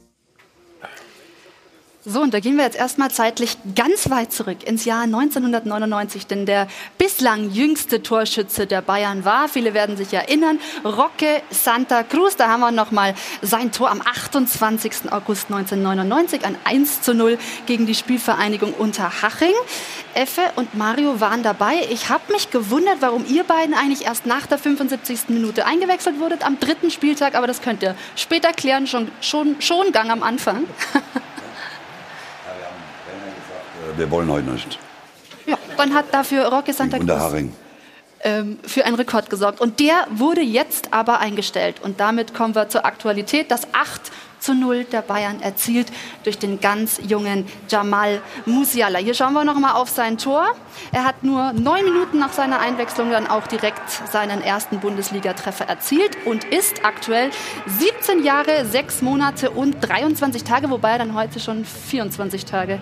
So, 2.03 2.21
und 2.21 2.33
da 2.33 2.39
gehen 2.39 2.57
wir 2.57 2.63
jetzt 2.63 2.77
erstmal 2.77 3.11
zeitlich 3.11 3.57
ganz 3.75 4.09
weit 4.09 4.33
zurück 4.33 4.63
ins 4.63 4.85
Jahr 4.85 5.03
1999, 5.03 6.25
denn 6.25 6.47
der 6.47 6.67
bislang 6.97 7.51
jüngste 7.51 8.01
Torschütze 8.01 8.65
der 8.65 8.81
Bayern 8.81 9.23
war, 9.23 9.47
viele 9.47 9.75
werden 9.75 9.97
sich 9.97 10.11
erinnern, 10.11 10.59
Roque 10.83 11.43
Santa 11.51 12.01
Cruz. 12.01 12.37
Da 12.37 12.47
haben 12.47 12.61
wir 12.61 12.71
nochmal 12.71 13.13
sein 13.43 13.71
Tor 13.71 13.91
am 13.91 14.01
28. 14.01 15.11
August 15.11 15.51
1999, 15.51 16.43
ein 16.43 16.57
1 16.63 17.03
zu 17.03 17.13
0 17.13 17.37
gegen 17.67 17.85
die 17.85 17.93
Spielvereinigung 17.93 18.73
Unterhaching. 18.73 19.53
Effe 20.15 20.41
und 20.55 20.73
Mario 20.73 21.19
waren 21.19 21.43
dabei. 21.43 21.85
Ich 21.91 22.09
habe 22.09 22.33
mich 22.33 22.49
gewundert, 22.49 22.97
warum 23.01 23.27
ihr 23.27 23.43
beiden 23.43 23.75
eigentlich 23.75 24.05
erst 24.05 24.25
nach 24.25 24.47
der 24.47 24.57
75. 24.57 25.29
Minute 25.29 25.67
eingewechselt 25.67 26.19
wurdet 26.19 26.43
am 26.43 26.59
dritten 26.59 26.89
Spieltag, 26.89 27.35
aber 27.35 27.45
das 27.45 27.61
könnt 27.61 27.83
ihr 27.83 27.93
später 28.15 28.53
klären, 28.53 28.87
schon, 28.87 29.11
schon, 29.21 29.61
schon 29.61 29.91
Gang 29.91 30.09
am 30.09 30.23
Anfang. 30.23 30.65
Wir 34.01 34.09
wollen 34.09 34.31
heute 34.31 34.49
nicht. 34.49 34.79
Ja, 35.45 35.57
dann 35.77 35.93
hat 35.93 36.11
dafür 36.11 36.47
Roque 36.47 36.73
Santa 36.73 36.97
Cruz 36.97 37.51
ähm, 38.23 38.57
für 38.63 38.83
einen 38.83 38.95
Rekord 38.95 39.29
gesorgt. 39.29 39.61
Und 39.61 39.79
der 39.79 40.07
wurde 40.09 40.41
jetzt 40.41 40.91
aber 40.91 41.19
eingestellt. 41.19 41.75
Und 41.83 41.99
damit 41.99 42.33
kommen 42.33 42.55
wir 42.55 42.67
zur 42.67 42.83
Aktualität. 42.83 43.51
Das 43.51 43.67
8 43.73 44.11
zu 44.39 44.55
0 44.55 44.85
der 44.85 45.03
Bayern 45.03 45.39
erzielt 45.39 45.91
durch 46.23 46.39
den 46.39 46.59
ganz 46.59 46.99
jungen 47.07 47.45
Jamal 47.69 48.21
Musiala. 48.47 48.97
Hier 48.97 49.13
schauen 49.13 49.33
wir 49.33 49.43
noch 49.43 49.59
mal 49.59 49.73
auf 49.73 49.89
sein 49.89 50.17
Tor. 50.17 50.55
Er 50.91 51.05
hat 51.05 51.23
nur 51.23 51.53
neun 51.53 51.85
Minuten 51.85 52.17
nach 52.17 52.33
seiner 52.33 52.59
Einwechslung 52.59 53.11
dann 53.11 53.27
auch 53.27 53.45
direkt 53.45 53.87
seinen 54.11 54.41
ersten 54.41 54.79
Bundesligatreffer 54.79 55.69
erzielt 55.69 56.17
und 56.25 56.43
ist 56.45 56.83
aktuell 56.83 57.29
17 57.67 58.23
Jahre, 58.23 58.65
6 58.65 59.03
Monate 59.03 59.51
und 59.51 59.75
23 59.79 60.43
Tage, 60.43 60.71
wobei 60.71 60.93
er 60.93 60.97
dann 60.97 61.13
heute 61.13 61.39
schon 61.39 61.63
24 61.63 62.45
Tage 62.45 62.79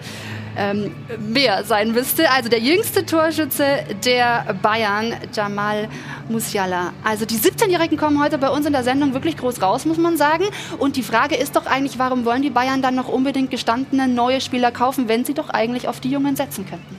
ähm, 0.58 0.92
mehr 1.20 1.64
sein 1.64 1.92
müsste. 1.92 2.30
Also 2.32 2.50
der 2.50 2.60
jüngste 2.60 3.06
Torschütze 3.06 3.66
der 4.06 4.56
Bayern, 4.62 5.14
Jamal 5.34 5.88
Musiala. 6.30 6.94
Also 7.04 7.26
die 7.26 7.38
17-Jährigen 7.38 7.98
kommen 7.98 8.22
heute 8.22 8.38
bei 8.38 8.50
uns 8.50 8.66
in 8.66 8.74
der 8.74 8.84
Sendung 8.84 9.14
wirklich 9.14 9.38
groß 9.38 9.62
raus, 9.62 9.86
muss 9.86 9.98
man 9.98 10.18
sagen. 10.18 10.46
Und 10.78 10.96
die 10.96 11.04
Frage 11.04 11.36
ist 11.36 11.56
doch 11.56 11.66
eigentlich, 11.66 12.00
warum 12.00 12.26
wollen 12.26 12.42
die 12.42 12.50
Bayern 12.50 12.82
dann 12.82 12.96
noch 12.96 13.08
unbedingt 13.08 13.52
gestandene 13.52 14.08
neue 14.08 14.42
Spieler 14.42 14.72
kaufen, 14.72 15.08
wenn 15.08 15.26
sie 15.26 15.34
doch 15.34 15.50
eigentlich 15.50 15.88
auf 15.88 16.00
die 16.00 16.10
Jungen 16.10 16.36
setzen 16.36 16.66
könnten? 16.66 16.98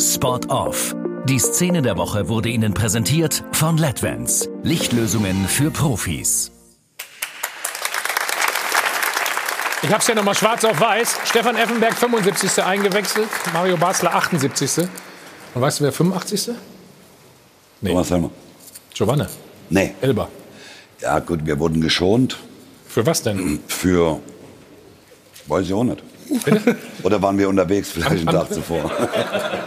Spot 0.00 0.40
off. 0.48 0.94
Die 1.28 1.38
Szene 1.38 1.82
der 1.82 1.98
Woche 1.98 2.28
wurde 2.28 2.48
Ihnen 2.48 2.72
präsentiert 2.72 3.44
von 3.52 3.76
LEDVANCE. 3.76 4.48
Lichtlösungen 4.62 5.46
für 5.46 5.70
Profis. 5.70 6.50
Ich 9.82 9.88
habe 9.88 9.98
es 9.98 10.06
ja 10.06 10.14
nochmal 10.14 10.34
schwarz 10.34 10.64
auf 10.64 10.78
weiß. 10.78 11.20
Stefan 11.24 11.56
Effenberg 11.56 11.94
75. 11.94 12.62
eingewechselt, 12.62 13.28
Mario 13.54 13.78
Basler 13.78 14.14
78. 14.14 14.86
Und 15.54 15.62
weißt 15.62 15.80
du, 15.80 15.84
wer 15.84 15.92
85.? 15.92 16.50
Nee. 17.80 17.90
Thomas 17.90 18.10
Helmer. 18.10 18.30
Giovanni. 18.92 19.24
Nee. 19.70 19.94
Elber. 20.02 20.28
Ja, 21.00 21.18
gut, 21.20 21.46
wir 21.46 21.58
wurden 21.58 21.80
geschont. 21.80 22.36
Für 22.86 23.06
was 23.06 23.22
denn? 23.22 23.60
Für. 23.68 24.20
Weiß 25.46 25.64
ich 25.64 25.72
auch 25.72 25.84
nicht. 25.84 26.02
Oder 27.02 27.22
waren 27.22 27.38
wir 27.38 27.48
unterwegs, 27.48 27.90
vielleicht 27.90 28.10
einen 28.10 28.26
Tag 28.26 28.52
zuvor? 28.52 28.90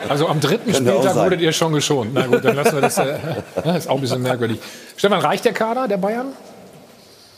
Also 0.08 0.28
am 0.28 0.40
dritten 0.40 0.74
Spieltag 0.74 1.16
wurdet 1.16 1.42
ihr 1.42 1.52
schon 1.52 1.74
geschont. 1.74 2.12
Na 2.14 2.28
gut, 2.28 2.46
dann 2.46 2.56
lassen 2.56 2.76
wir 2.76 2.82
das. 2.82 2.98
Äh, 3.00 3.18
das 3.64 3.78
ist 3.80 3.90
auch 3.90 3.96
ein 3.96 4.02
bisschen 4.02 4.22
merkwürdig. 4.22 4.60
Stefan, 4.96 5.20
reicht 5.20 5.44
der 5.44 5.54
Kader 5.54 5.88
der 5.88 5.98
Bayern? 5.98 6.34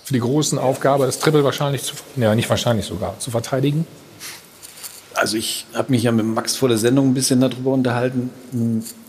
Für 0.05 0.13
die 0.13 0.19
großen 0.19 0.59
Aufgabe, 0.59 1.07
das 1.07 1.17
Triple 1.17 1.43
wahrscheinlich 1.43 1.81
zu, 1.81 1.95
ja 2.15 2.35
nicht 2.35 2.47
wahrscheinlich 2.47 2.85
sogar, 2.85 3.17
zu 3.17 3.31
verteidigen? 3.31 3.87
Also 5.15 5.35
ich 5.35 5.65
habe 5.73 5.91
mich 5.91 6.03
ja 6.03 6.11
mit 6.11 6.27
Max 6.27 6.55
vor 6.55 6.69
der 6.69 6.77
Sendung 6.77 7.09
ein 7.09 7.13
bisschen 7.15 7.41
darüber 7.41 7.71
unterhalten. 7.71 8.29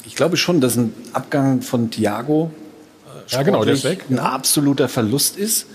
Ich 0.06 0.14
glaube 0.14 0.39
schon, 0.39 0.62
dass 0.62 0.77
ein 0.77 0.94
Abgang 1.12 1.60
von 1.60 1.90
Thiago 1.90 2.51
äh, 3.05 3.31
Ja, 3.31 3.43
genau, 3.43 3.62
der 3.62 3.74
ist 3.74 3.85
weg, 3.85 4.06
ein 4.09 4.18
absoluter 4.18 4.89
Verlust 4.89 5.36
ist. 5.36 5.66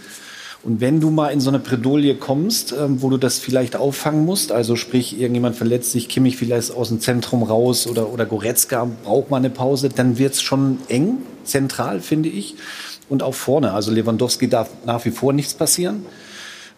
Und 0.64 0.82
wenn 0.82 1.00
du 1.00 1.12
mal 1.12 1.30
in 1.30 1.40
so 1.40 1.52
eine 1.52 1.60
Bredouille 1.60 2.16
kommst, 2.16 2.72
ähm, 2.72 3.04
wo 3.04 3.12
du 3.12 3.18
das 3.18 3.38
vielleicht 3.38 3.76
auffangen 3.76 4.26
musst, 4.26 4.52
also 4.52 4.76
sprich, 4.76 5.20
irgendjemand 5.20 5.56
verletzt 5.56 5.92
sich, 5.92 6.10
Kimmich 6.10 6.36
vielleicht 6.36 6.72
aus 6.72 6.88
dem 6.88 7.00
Zentrum 7.00 7.44
raus 7.44 7.86
oder, 7.86 8.10
oder 8.10 8.26
Goretzka 8.26 8.88
braucht 9.04 9.30
mal 9.30 9.38
eine 9.38 9.52
Pause, 9.52 9.90
dann 9.90 10.18
wird's 10.18 10.42
schon 10.42 10.80
eng, 10.88 11.18
zentral, 11.44 12.00
finde 12.00 12.30
ich. 12.30 12.56
Und 13.12 13.24
auch 13.24 13.36
vorne. 13.36 13.74
Also 13.74 13.92
Lewandowski 13.92 14.48
darf 14.48 14.70
nach 14.86 15.04
wie 15.04 15.12
vor 15.12 15.34
nichts 15.34 15.54
passieren. 15.54 16.06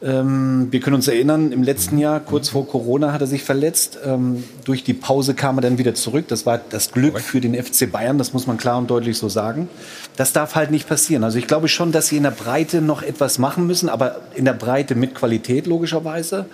Ähm, 0.02 0.68
wir 0.72 0.80
können 0.80 0.96
uns 0.96 1.08
erinnern, 1.08 1.52
im 1.52 1.62
letzten 1.62 2.00
Jahr, 2.00 2.20
kurz 2.20 2.50
vor 2.50 2.68
Corona, 2.68 3.14
hat 3.14 3.22
er 3.22 3.28
sich 3.28 3.44
verletzt. 3.44 4.00
Ähm, 4.04 4.44
durch 4.66 4.84
die 4.84 4.96
Pause 4.96 5.36
kam 5.36 5.60
er 5.60 5.62
dann 5.62 5.78
wieder 5.78 5.94
zurück. 5.94 6.26
Das 6.28 6.48
war 6.48 6.60
das 6.72 6.92
Glück 6.92 7.20
für 7.20 7.40
den 7.40 7.54
FC 7.54 7.90
Bayern, 7.90 8.18
das 8.18 8.34
muss 8.34 8.48
man 8.48 8.58
klar 8.58 8.80
und 8.80 8.90
deutlich 8.90 9.20
so 9.20 9.30
sagen. 9.30 9.70
Das 10.16 10.34
darf 10.34 10.56
halt 10.56 10.72
nicht 10.72 10.90
passieren. 10.90 11.24
Also 11.24 11.38
ich 11.38 11.46
glaube 11.46 11.68
schon, 11.68 11.92
dass 11.92 12.08
sie 12.08 12.18
in 12.18 12.24
der 12.24 12.32
Breite 12.32 12.82
noch 12.82 13.04
etwas 13.04 13.38
machen 13.38 13.68
müssen, 13.68 13.88
aber 13.88 14.22
in 14.34 14.46
der 14.46 14.54
Breite 14.54 14.96
mit 14.96 15.14
Qualität 15.14 15.68
logischerweise. 15.68 16.48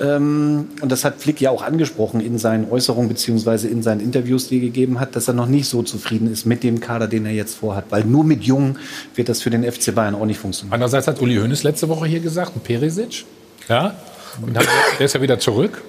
Ähm, 0.00 0.68
und 0.80 0.90
das 0.90 1.04
hat 1.04 1.20
Flick 1.20 1.40
ja 1.40 1.50
auch 1.50 1.62
angesprochen 1.62 2.20
in 2.20 2.38
seinen 2.38 2.70
Äußerungen 2.70 3.08
beziehungsweise 3.08 3.68
in 3.68 3.82
seinen 3.82 4.00
Interviews, 4.00 4.48
die 4.48 4.56
er 4.56 4.62
gegeben 4.62 5.00
hat, 5.00 5.16
dass 5.16 5.28
er 5.28 5.34
noch 5.34 5.46
nicht 5.46 5.68
so 5.68 5.82
zufrieden 5.82 6.32
ist 6.32 6.46
mit 6.46 6.62
dem 6.62 6.80
Kader, 6.80 7.08
den 7.08 7.26
er 7.26 7.32
jetzt 7.32 7.56
vorhat. 7.56 7.86
Weil 7.90 8.04
nur 8.04 8.24
mit 8.24 8.42
Jungen 8.44 8.78
wird 9.14 9.28
das 9.28 9.42
für 9.42 9.50
den 9.50 9.70
FC 9.70 9.94
Bayern 9.94 10.14
auch 10.14 10.24
nicht 10.24 10.38
funktionieren. 10.38 10.72
Andererseits 10.72 11.06
hat 11.08 11.20
Uli 11.20 11.36
Hoeneß 11.36 11.62
letzte 11.62 11.88
Woche 11.88 12.06
hier 12.06 12.20
gesagt, 12.20 12.56
ein 12.56 12.60
Perisic, 12.60 13.24
ja, 13.68 13.94
und 14.40 14.56
hat, 14.56 14.66
der 14.98 15.06
ist 15.06 15.14
ja 15.14 15.20
wieder 15.20 15.38
zurück, 15.38 15.82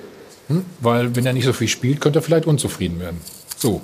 hm, 0.48 0.66
weil 0.82 1.16
wenn 1.16 1.26
er 1.26 1.34
nicht 1.34 1.46
so 1.46 1.54
viel 1.54 1.70
spielt, 1.70 2.02
könnte 2.02 2.20
er 2.20 2.24
vielleicht 2.24 2.46
unzufrieden 2.46 3.00
werden. 3.00 3.22
So, 3.58 3.82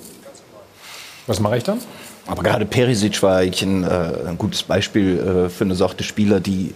was 1.26 1.40
mache 1.40 1.56
ich 1.56 1.64
dann? 1.64 1.78
Aber 2.26 2.42
gerade 2.42 2.66
Perisic 2.66 3.22
war 3.22 3.38
eigentlich 3.38 3.62
ein, 3.62 3.82
äh, 3.82 4.28
ein 4.28 4.38
gutes 4.38 4.62
Beispiel 4.62 5.18
äh, 5.18 5.48
für 5.48 5.64
eine 5.64 5.74
Sorte 5.74 6.04
Spieler, 6.04 6.40
die 6.40 6.74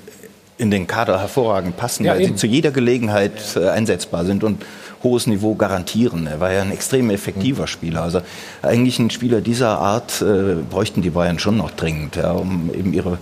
in 0.59 0.70
den 0.70 0.86
Kader 0.86 1.20
hervorragend 1.20 1.76
passen, 1.76 2.05
Ja, 2.05 2.12
weil 2.12 2.20
eben. 2.22 2.32
sie 2.32 2.36
zu 2.36 2.47
jeder 2.47 2.70
Gelegenheit 2.70 3.32
äh, 3.56 3.68
einsetzbar 3.68 4.24
sind 4.24 4.44
und 4.44 4.62
hohes 5.02 5.26
Niveau 5.26 5.55
garantieren. 5.55 6.26
Er 6.26 6.40
war 6.40 6.52
ja 6.52 6.62
ein 6.62 6.70
extrem 6.70 7.10
effektiver 7.10 7.66
Spieler. 7.66 8.02
Also 8.02 8.20
eigentlich 8.62 8.98
ein 8.98 9.10
Spieler 9.10 9.40
dieser 9.40 9.78
Art 9.78 10.22
äh, 10.22 10.55
bräuchten 10.70 11.02
die 11.02 11.10
Bayern 11.10 11.39
schon 11.39 11.56
noch 11.56 11.70
dringend, 11.72 12.16
ja, 12.16 12.31
um 12.32 12.70
eben 12.72 12.93
ihre 12.94 13.18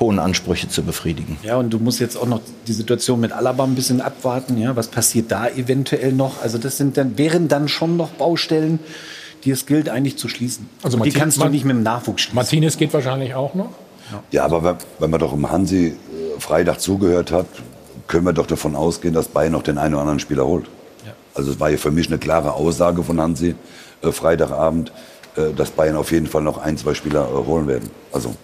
hohen 0.00 0.18
Ansprüche 0.18 0.68
zu 0.68 0.82
befriedigen. 0.82 1.36
Ja, 1.42 1.56
und 1.56 1.68
du 1.70 1.78
musst 1.78 2.00
jetzt 2.00 2.16
auch 2.16 2.26
noch 2.26 2.40
die 2.66 2.72
Situation 2.72 3.20
mit 3.20 3.32
Alaba 3.32 3.64
ein 3.64 3.74
bisschen 3.74 4.00
abwarten. 4.00 4.56
Ja, 4.56 4.74
was 4.74 4.88
passiert 4.88 5.30
da 5.30 5.46
eventuell 5.48 6.12
noch? 6.12 6.42
Also 6.42 6.56
das 6.56 6.78
sind 6.78 6.96
dann, 6.96 7.18
wären 7.18 7.48
dann 7.48 7.68
schon 7.68 7.98
noch 7.98 8.08
Baustellen, 8.08 8.78
die 9.44 9.50
es 9.50 9.66
gilt 9.66 9.90
eigentlich 9.90 10.16
zu 10.16 10.28
schließen. 10.28 10.68
Also 10.82 10.96
Und 10.96 11.04
die 11.04 11.10
Martin- 11.10 11.20
kannst 11.20 11.40
du 11.42 11.48
nicht 11.48 11.64
mit 11.66 11.76
dem 11.76 11.82
Nachwuchs 11.82 12.22
schließen. 12.22 12.34
Martinez 12.36 12.78
geht 12.78 12.94
wahrscheinlich 12.94 13.34
auch 13.34 13.54
noch. 13.54 13.68
Ja, 14.32 14.44
aber 14.44 14.64
wenn, 14.64 14.76
wenn 14.98 15.10
man 15.10 15.20
doch 15.20 15.32
im 15.34 15.48
Hansi 15.50 15.94
Freitag 16.40 16.80
zugehört 16.80 17.32
hat, 17.32 17.46
können 18.08 18.24
wir 18.24 18.32
doch 18.32 18.46
davon 18.46 18.74
ausgehen, 18.74 19.14
dass 19.14 19.28
Bayern 19.28 19.52
noch 19.52 19.62
den 19.62 19.78
einen 19.78 19.94
oder 19.94 20.02
anderen 20.02 20.20
Spieler 20.20 20.46
holt. 20.46 20.66
Also 21.34 21.52
es 21.52 21.60
war 21.60 21.70
ja 21.70 21.76
für 21.76 21.90
mich 21.90 22.08
eine 22.08 22.18
klare 22.18 22.54
Aussage 22.54 23.02
von 23.02 23.20
Hansi 23.20 23.54
äh, 24.02 24.12
Freitagabend, 24.12 24.92
äh, 25.36 25.52
dass 25.54 25.70
Bayern 25.70 25.96
auf 25.96 26.10
jeden 26.12 26.26
Fall 26.26 26.42
noch 26.42 26.58
ein, 26.58 26.76
zwei 26.76 26.94
Spieler 26.94 27.28
äh, 27.28 27.46
holen 27.46 27.68
werden. 27.68 27.90
Also, 28.12 28.34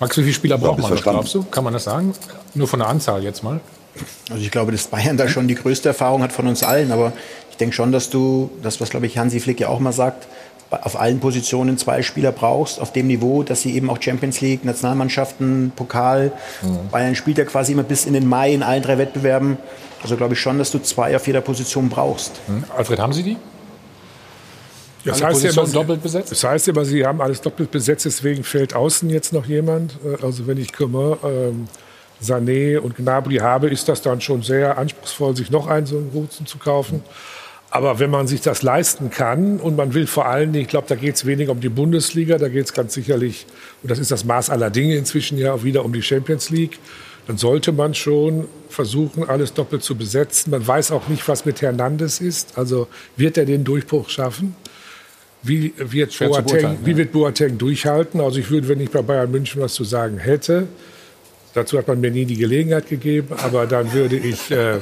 Max, 0.00 0.16
wie 0.18 0.22
viele 0.22 0.34
Spieler 0.34 0.58
braucht 0.58 0.78
man, 0.78 0.88
verstanden. 0.88 1.20
glaubst 1.20 1.34
du? 1.34 1.44
Kann 1.44 1.64
man 1.64 1.72
das 1.72 1.84
sagen? 1.84 2.12
Nur 2.54 2.68
von 2.68 2.80
der 2.80 2.88
Anzahl 2.88 3.22
jetzt 3.22 3.42
mal. 3.42 3.60
Also 4.28 4.42
ich 4.42 4.50
glaube, 4.50 4.72
dass 4.72 4.88
Bayern 4.88 5.16
da 5.16 5.28
schon 5.28 5.46
die 5.46 5.54
größte 5.54 5.88
Erfahrung 5.88 6.22
hat 6.22 6.32
von 6.32 6.46
uns 6.46 6.62
allen. 6.62 6.90
Aber 6.90 7.12
ich 7.50 7.56
denke 7.56 7.74
schon, 7.74 7.92
dass 7.92 8.10
du, 8.10 8.50
das 8.62 8.80
was 8.80 8.90
glaube 8.90 9.06
ich 9.06 9.18
Hansi 9.18 9.38
Flick 9.38 9.60
ja 9.60 9.68
auch 9.68 9.78
mal 9.78 9.92
sagt, 9.92 10.26
auf 10.82 10.98
allen 10.98 11.20
Positionen 11.20 11.78
zwei 11.78 12.02
Spieler 12.02 12.32
brauchst, 12.32 12.80
auf 12.80 12.92
dem 12.92 13.06
Niveau, 13.06 13.42
dass 13.42 13.62
sie 13.62 13.74
eben 13.74 13.90
auch 13.90 14.00
Champions 14.00 14.40
League, 14.40 14.64
Nationalmannschaften, 14.64 15.72
Pokal. 15.74 16.32
Mhm. 16.62 16.90
Bayern 16.90 17.14
spielt 17.14 17.38
ja 17.38 17.44
quasi 17.44 17.72
immer 17.72 17.82
bis 17.82 18.06
in 18.06 18.12
den 18.14 18.28
Mai 18.28 18.52
in 18.52 18.62
allen 18.62 18.82
drei 18.82 18.98
Wettbewerben. 18.98 19.58
Also 20.02 20.16
glaube 20.16 20.34
ich 20.34 20.40
schon, 20.40 20.58
dass 20.58 20.70
du 20.70 20.78
zwei 20.80 21.16
auf 21.16 21.26
jeder 21.26 21.40
Position 21.40 21.88
brauchst. 21.88 22.32
Mhm. 22.46 22.64
Alfred, 22.76 22.98
haben 22.98 23.12
Sie 23.12 23.22
die? 23.22 23.36
Das 25.04 25.22
Alle 25.22 25.34
heißt, 25.34 25.44
ja 25.44 25.50
immer, 25.50 25.66
doppelt 25.66 26.02
besetzt? 26.02 26.30
das 26.30 26.44
heißt 26.44 26.68
immer, 26.68 26.84
sie 26.84 27.04
haben 27.04 27.20
alles 27.20 27.40
doppelt 27.40 27.70
besetzt, 27.70 28.06
deswegen 28.06 28.42
fehlt 28.42 28.74
außen 28.74 29.10
jetzt 29.10 29.32
noch 29.32 29.44
jemand. 29.46 29.98
Äh, 30.04 30.24
Also 30.24 30.46
wenn 30.46 30.56
ich 30.58 30.72
Coman, 30.72 31.18
ähm, 31.24 31.68
Sané 32.22 32.78
und 32.78 32.96
Gnabry 32.96 33.36
habe, 33.36 33.68
ist 33.68 33.88
das 33.88 34.00
dann 34.00 34.20
schon 34.20 34.42
sehr 34.42 34.78
anspruchsvoll, 34.78 35.36
sich 35.36 35.50
noch 35.50 35.66
einen 35.66 35.86
so 35.86 35.96
einen 35.96 36.10
Guten 36.10 36.46
zu 36.46 36.58
kaufen. 36.58 37.02
Aber 37.74 37.98
wenn 37.98 38.08
man 38.08 38.28
sich 38.28 38.40
das 38.40 38.62
leisten 38.62 39.10
kann 39.10 39.58
und 39.58 39.74
man 39.74 39.94
will 39.94 40.06
vor 40.06 40.26
allen 40.26 40.52
Dingen, 40.52 40.62
ich 40.62 40.68
glaube, 40.68 40.86
da 40.88 40.94
geht 40.94 41.16
es 41.16 41.26
weniger 41.26 41.50
um 41.50 41.58
die 41.58 41.68
Bundesliga, 41.68 42.38
da 42.38 42.48
geht 42.48 42.66
es 42.66 42.72
ganz 42.72 42.94
sicherlich, 42.94 43.46
und 43.82 43.90
das 43.90 43.98
ist 43.98 44.12
das 44.12 44.24
Maß 44.24 44.48
aller 44.50 44.70
Dinge 44.70 44.94
inzwischen 44.94 45.38
ja 45.38 45.52
auch 45.52 45.64
wieder 45.64 45.84
um 45.84 45.92
die 45.92 46.00
Champions 46.00 46.50
League, 46.50 46.78
dann 47.26 47.36
sollte 47.36 47.72
man 47.72 47.92
schon 47.92 48.46
versuchen, 48.68 49.28
alles 49.28 49.54
doppelt 49.54 49.82
zu 49.82 49.96
besetzen. 49.96 50.52
Man 50.52 50.64
weiß 50.64 50.92
auch 50.92 51.08
nicht, 51.08 51.26
was 51.26 51.46
mit 51.46 51.62
Hernandez 51.62 52.20
ist. 52.20 52.56
Also 52.56 52.86
wird 53.16 53.38
er 53.38 53.44
den 53.44 53.64
Durchbruch 53.64 54.08
schaffen? 54.08 54.54
Wie 55.42 55.74
wird, 55.76 56.16
Boateng, 56.16 56.78
wie 56.84 56.96
wird 56.96 57.10
Boateng 57.10 57.58
durchhalten? 57.58 58.20
Also 58.20 58.38
ich 58.38 58.50
würde, 58.50 58.68
wenn 58.68 58.78
ich 58.78 58.90
bei 58.90 59.02
Bayern 59.02 59.32
München 59.32 59.60
was 59.60 59.74
zu 59.74 59.82
sagen 59.82 60.18
hätte, 60.18 60.68
dazu 61.54 61.76
hat 61.76 61.88
man 61.88 62.00
mir 62.00 62.12
nie 62.12 62.24
die 62.24 62.36
Gelegenheit 62.36 62.88
gegeben, 62.88 63.34
aber 63.42 63.66
dann 63.66 63.92
würde 63.92 64.14
ich, 64.14 64.52
äh, 64.52 64.78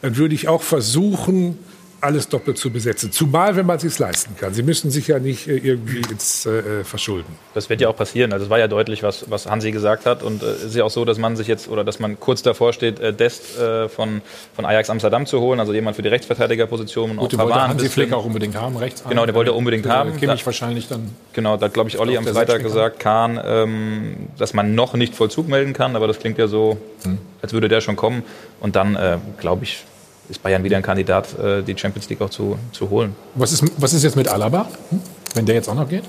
dann 0.00 0.16
würde 0.16 0.34
ich 0.34 0.48
auch 0.48 0.62
versuchen, 0.62 1.58
alles 2.02 2.28
doppelt 2.28 2.58
zu 2.58 2.70
besetzen. 2.70 3.12
Zumal, 3.12 3.54
wenn 3.56 3.64
man 3.64 3.76
es 3.76 3.82
sich 3.82 3.98
leisten 3.98 4.36
kann. 4.36 4.52
Sie 4.52 4.62
müssen 4.64 4.90
sich 4.90 5.06
ja 5.08 5.18
nicht 5.20 5.46
äh, 5.48 5.56
irgendwie 5.56 6.02
ins 6.10 6.44
äh, 6.46 6.82
verschulden. 6.84 7.32
Das 7.54 7.70
wird 7.70 7.80
ja 7.80 7.88
auch 7.88 7.96
passieren. 7.96 8.32
Also 8.32 8.44
es 8.46 8.50
war 8.50 8.58
ja 8.58 8.66
deutlich, 8.68 9.02
was, 9.04 9.30
was 9.30 9.46
Hansi 9.48 9.70
gesagt 9.70 10.04
hat. 10.04 10.22
Und 10.24 10.42
äh, 10.42 10.46
es 10.46 10.64
ist 10.64 10.74
ja 10.74 10.82
auch 10.84 10.90
so, 10.90 11.04
dass 11.04 11.18
man 11.18 11.36
sich 11.36 11.46
jetzt 11.46 11.68
oder 11.68 11.84
dass 11.84 12.00
man 12.00 12.18
kurz 12.18 12.42
davor 12.42 12.72
steht, 12.72 12.98
äh, 12.98 13.12
Dest 13.14 13.56
äh, 13.58 13.88
von, 13.88 14.20
von 14.54 14.64
Ajax 14.66 14.90
Amsterdam 14.90 15.26
zu 15.26 15.40
holen, 15.40 15.60
also 15.60 15.72
jemand 15.72 15.94
für 15.96 16.02
die 16.02 16.08
Rechtsverteidigerposition. 16.08 17.12
und 17.12 17.16
Gut, 17.18 17.32
den 17.32 17.40
auch 17.40 17.44
wollte 17.44 17.60
Hansi. 17.68 17.88
Flick 17.88 18.12
auch 18.12 18.24
unbedingt 18.24 18.56
haben, 18.56 18.76
rechts. 18.76 19.04
Genau, 19.08 19.24
den 19.24 19.34
wollte 19.36 19.52
er 19.52 19.56
unbedingt 19.56 19.86
Äh, 19.86 19.90
haben. 19.90 20.16
Kimmich 20.16 20.40
Da- 20.40 20.46
wahrscheinlich 20.46 20.88
dann. 20.88 21.08
Genau, 21.34 21.56
da 21.56 21.66
hat, 21.66 21.74
glaube 21.74 21.88
ich, 21.88 21.98
Olli 22.00 22.16
am 22.16 22.26
Freitag 22.26 22.62
gesagt, 22.62 22.98
Kahn, 22.98 23.40
ähm, 23.44 24.16
dass 24.38 24.54
man 24.54 24.74
noch 24.74 24.94
nicht 24.94 25.14
Vollzug 25.14 25.48
melden 25.48 25.72
kann, 25.72 25.94
aber 25.94 26.08
das 26.08 26.18
klingt 26.18 26.36
ja 26.38 26.48
so, 26.48 26.78
Hm. 27.04 27.18
als 27.42 27.52
würde 27.52 27.68
der 27.68 27.80
schon 27.80 27.94
kommen. 27.96 28.22
Und 28.60 28.74
dann, 28.76 28.96
äh, 28.96 29.18
glaube 29.38 29.64
ich, 29.64 29.84
ist 30.28 30.42
Bayern 30.42 30.64
wieder 30.64 30.76
ein 30.76 30.82
Kandidat, 30.82 31.38
äh, 31.38 31.62
die 31.62 31.76
Champions 31.76 32.08
League 32.08 32.20
auch 32.20 32.30
zu, 32.30 32.58
zu 32.72 32.90
holen. 32.90 33.14
Was 33.34 33.52
ist, 33.52 33.64
was 33.76 33.92
ist 33.92 34.02
jetzt 34.02 34.16
mit 34.16 34.28
Alaba, 34.28 34.68
hm? 34.90 35.00
wenn 35.34 35.46
der 35.46 35.54
jetzt 35.54 35.68
auch 35.68 35.74
noch 35.74 35.88
geht? 35.88 36.04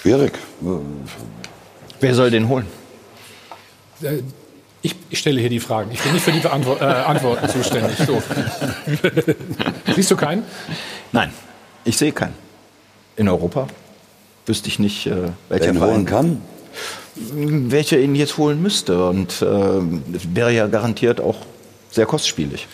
schwierig. 0.00 0.32
Wer 2.00 2.14
soll 2.14 2.30
den 2.30 2.48
holen? 2.48 2.66
Äh, 4.02 4.22
Ich, 4.82 4.96
ich 5.10 5.18
stelle 5.18 5.40
hier 5.40 5.50
die 5.50 5.60
Fragen. 5.60 5.90
Ich 5.92 6.00
bin 6.00 6.14
nicht 6.14 6.24
für 6.24 6.32
die 6.32 6.40
Beantwort, 6.40 6.80
äh, 6.80 6.84
Antworten 6.84 7.46
zuständig. 7.50 7.98
So. 7.98 8.22
Siehst 9.94 10.10
du 10.10 10.16
keinen? 10.16 10.42
Nein, 11.12 11.30
ich 11.84 11.98
sehe 11.98 12.12
keinen. 12.12 12.32
In 13.16 13.28
Europa 13.28 13.66
wüsste 14.46 14.68
ich 14.68 14.78
nicht, 14.78 15.06
äh, 15.06 15.32
welcher 15.50 15.74
Wer 15.74 15.80
holen 15.82 16.06
kann? 16.06 16.40
welcher 17.14 17.98
ihn 17.98 18.14
jetzt 18.14 18.38
holen 18.38 18.62
müsste. 18.62 19.04
Und 19.04 19.42
äh, 19.42 19.46
wäre 20.34 20.52
ja 20.52 20.66
garantiert 20.66 21.20
auch 21.20 21.36
sehr 21.90 22.06
kostspielig. 22.06 22.66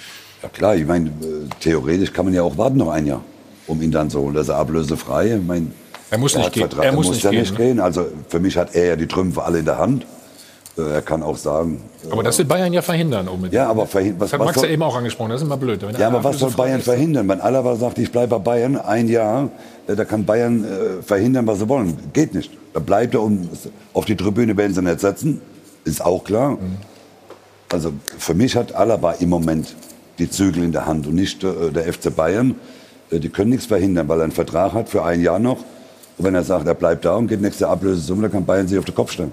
Ja 0.42 0.48
klar, 0.48 0.76
ich 0.76 0.86
meine, 0.86 1.08
äh, 1.08 1.12
theoretisch 1.60 2.12
kann 2.12 2.26
man 2.26 2.34
ja 2.34 2.42
auch 2.42 2.56
warten 2.58 2.76
noch 2.76 2.90
ein 2.90 3.06
Jahr, 3.06 3.22
um 3.66 3.80
ihn 3.82 3.90
dann 3.90 4.10
zu 4.10 4.20
holen. 4.20 4.34
Das 4.34 4.48
ist 4.48 4.54
ablösefrei. 4.54 5.36
Ich 5.36 5.42
mein, 5.46 5.72
Er 6.10 6.18
muss 6.18 6.34
er 6.34 6.40
nicht 6.40 6.52
gehen. 6.52 6.68
Vertrag, 6.68 6.84
Er 6.84 6.92
muss 6.92 7.08
nicht 7.10 7.22
ja 7.24 7.30
gehen, 7.30 7.40
nicht 7.40 7.58
ne? 7.58 7.64
gehen. 7.64 7.80
Also 7.80 8.06
für 8.28 8.38
mich 8.40 8.56
hat 8.56 8.74
er 8.74 8.84
ja 8.86 8.96
die 8.96 9.06
Trümpfe 9.06 9.42
alle 9.42 9.58
in 9.60 9.64
der 9.64 9.78
Hand. 9.78 10.06
Äh, 10.78 10.82
Er 10.82 11.02
kann 11.02 11.22
auch 11.22 11.36
sagen. 11.38 11.80
Aber 12.10 12.22
das 12.22 12.36
will 12.38 12.44
Bayern 12.44 12.72
ja 12.72 12.82
verhindern 12.82 13.26
unbedingt. 13.28 13.54
Ja, 13.54 13.66
aber 13.68 13.86
verhin- 13.86 14.14
was- 14.18 14.30
das 14.30 14.32
hat 14.34 14.40
was 14.40 14.46
Max 14.46 14.56
ja 14.56 14.60
soll- 14.62 14.70
eben 14.70 14.82
auch 14.82 14.94
angesprochen. 14.96 15.30
Das 15.30 15.40
ist 15.40 15.46
immer 15.46 15.56
blöd. 15.56 15.80
Ja, 15.98 16.06
aber 16.08 16.22
was 16.22 16.38
soll 16.38 16.50
Bayern 16.50 16.78
ist. 16.80 16.84
verhindern? 16.84 17.26
Wenn 17.28 17.40
Alaba 17.40 17.74
sagt, 17.76 17.98
ich 17.98 18.12
bleibe 18.12 18.38
bei 18.38 18.50
Bayern 18.50 18.76
ein 18.76 19.08
Jahr, 19.08 19.48
äh, 19.88 19.96
da 19.96 20.04
kann 20.04 20.24
Bayern 20.26 20.64
äh, 20.64 21.02
verhindern, 21.02 21.46
was 21.46 21.58
sie 21.60 21.68
wollen. 21.68 21.96
Geht 22.12 22.34
nicht. 22.34 22.50
Da 22.74 22.80
bleibt 22.80 23.14
er 23.14 23.22
und 23.22 23.48
auf 23.94 24.04
die 24.04 24.16
Tribüne 24.16 24.54
werden 24.56 24.74
sie 24.74 24.82
nicht 24.82 25.00
setzen. 25.00 25.40
Ist 25.84 26.04
auch 26.04 26.22
klar. 26.24 26.50
Mhm. 26.52 26.76
Also 27.70 27.92
für 28.18 28.34
mich 28.34 28.56
hat 28.56 28.74
Alaba 28.74 29.12
im 29.12 29.28
Moment 29.28 29.74
die 30.18 30.30
Zügel 30.30 30.64
in 30.64 30.72
der 30.72 30.86
Hand 30.86 31.06
und 31.06 31.14
nicht 31.14 31.42
äh, 31.44 31.70
der 31.70 31.92
FC 31.92 32.14
Bayern. 32.14 32.54
Äh, 33.10 33.18
die 33.20 33.28
können 33.28 33.50
nichts 33.50 33.66
verhindern, 33.66 34.08
weil 34.08 34.20
er 34.20 34.24
einen 34.24 34.32
Vertrag 34.32 34.72
hat 34.72 34.88
für 34.88 35.04
ein 35.04 35.20
Jahr 35.20 35.38
noch. 35.38 35.58
Und 36.18 36.24
wenn 36.24 36.34
er 36.34 36.44
sagt, 36.44 36.66
er 36.66 36.74
bleibt 36.74 37.04
da 37.04 37.16
und 37.16 37.28
geht 37.28 37.40
nächste 37.40 37.68
Ablösesumme, 37.68 38.22
dann 38.22 38.32
kann 38.32 38.46
Bayern 38.46 38.68
sich 38.68 38.78
auf 38.78 38.84
den 38.84 38.94
Kopf 38.94 39.12
stellen. 39.12 39.32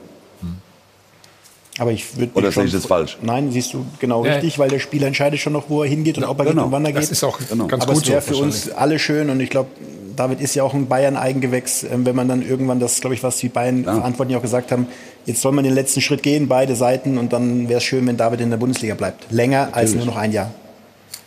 Aber 1.80 1.92
ich 1.92 2.18
würde 2.18 2.32
Oder 2.36 2.52
sehe 2.52 2.66
ich 2.66 2.72
das 2.72 2.86
falsch? 2.86 3.18
Nein, 3.24 3.52
siehst 3.52 3.74
du 3.74 3.84
genau 4.00 4.24
Ja. 4.26 4.34
richtig, 4.34 4.60
weil 4.60 4.70
der 4.70 4.80
Spieler 4.80 5.08
entscheidet 5.08 5.40
schon 5.40 5.54
noch, 5.54 5.70
wo 5.70 5.82
er 5.82 5.90
hingeht 5.90 6.18
und 6.20 6.24
ob 6.26 6.38
er 6.40 6.46
geht 6.46 6.54
genau. 6.54 6.66
und 6.66 6.72
wann 6.72 6.86
er 6.86 6.92
Das 6.94 7.06
geht. 7.06 7.12
ist 7.12 7.24
auch 7.24 7.40
Genau. 7.50 7.66
ganz 7.66 7.84
Aber 7.84 7.94
gut 7.94 8.04
es 8.04 8.10
wäre 8.10 8.22
so, 8.22 8.34
für 8.34 8.38
uns 8.44 8.70
alle 8.72 9.00
schön 9.00 9.30
und 9.32 9.40
ich 9.40 9.50
glaube, 9.50 9.70
David 10.16 10.40
ist 10.42 10.54
ja 10.54 10.62
auch 10.62 10.76
ein 10.76 10.88
Bayern-Eigengewächs, 10.88 11.84
ähm, 11.86 12.06
wenn 12.06 12.16
man 12.16 12.28
dann 12.28 12.48
irgendwann 12.48 12.80
das, 12.80 13.02
glaube 13.02 13.16
ich, 13.16 13.24
was 13.24 13.38
die 13.38 13.50
Bayern-Verantwortlichen 13.50 14.38
auch 14.38 14.44
gesagt 14.44 14.72
haben, 14.72 14.86
jetzt 15.26 15.42
soll 15.42 15.52
man 15.52 15.64
den 15.64 15.74
letzten 15.74 16.02
Schritt 16.02 16.22
gehen, 16.22 16.48
beide 16.48 16.76
Seiten 16.76 17.18
und 17.18 17.34
dann 17.34 17.68
wäre 17.70 17.80
es 17.80 17.84
schön, 17.84 18.06
wenn 18.06 18.18
David 18.18 18.42
in 18.42 18.52
der 18.52 18.58
Bundesliga 18.58 18.94
bleibt. 18.94 19.32
Länger 19.32 19.70
als 19.72 19.92
Natürlich. 19.92 19.96
nur 20.06 20.14
noch 20.14 20.18
ein 20.22 20.32
Jahr. 20.32 20.52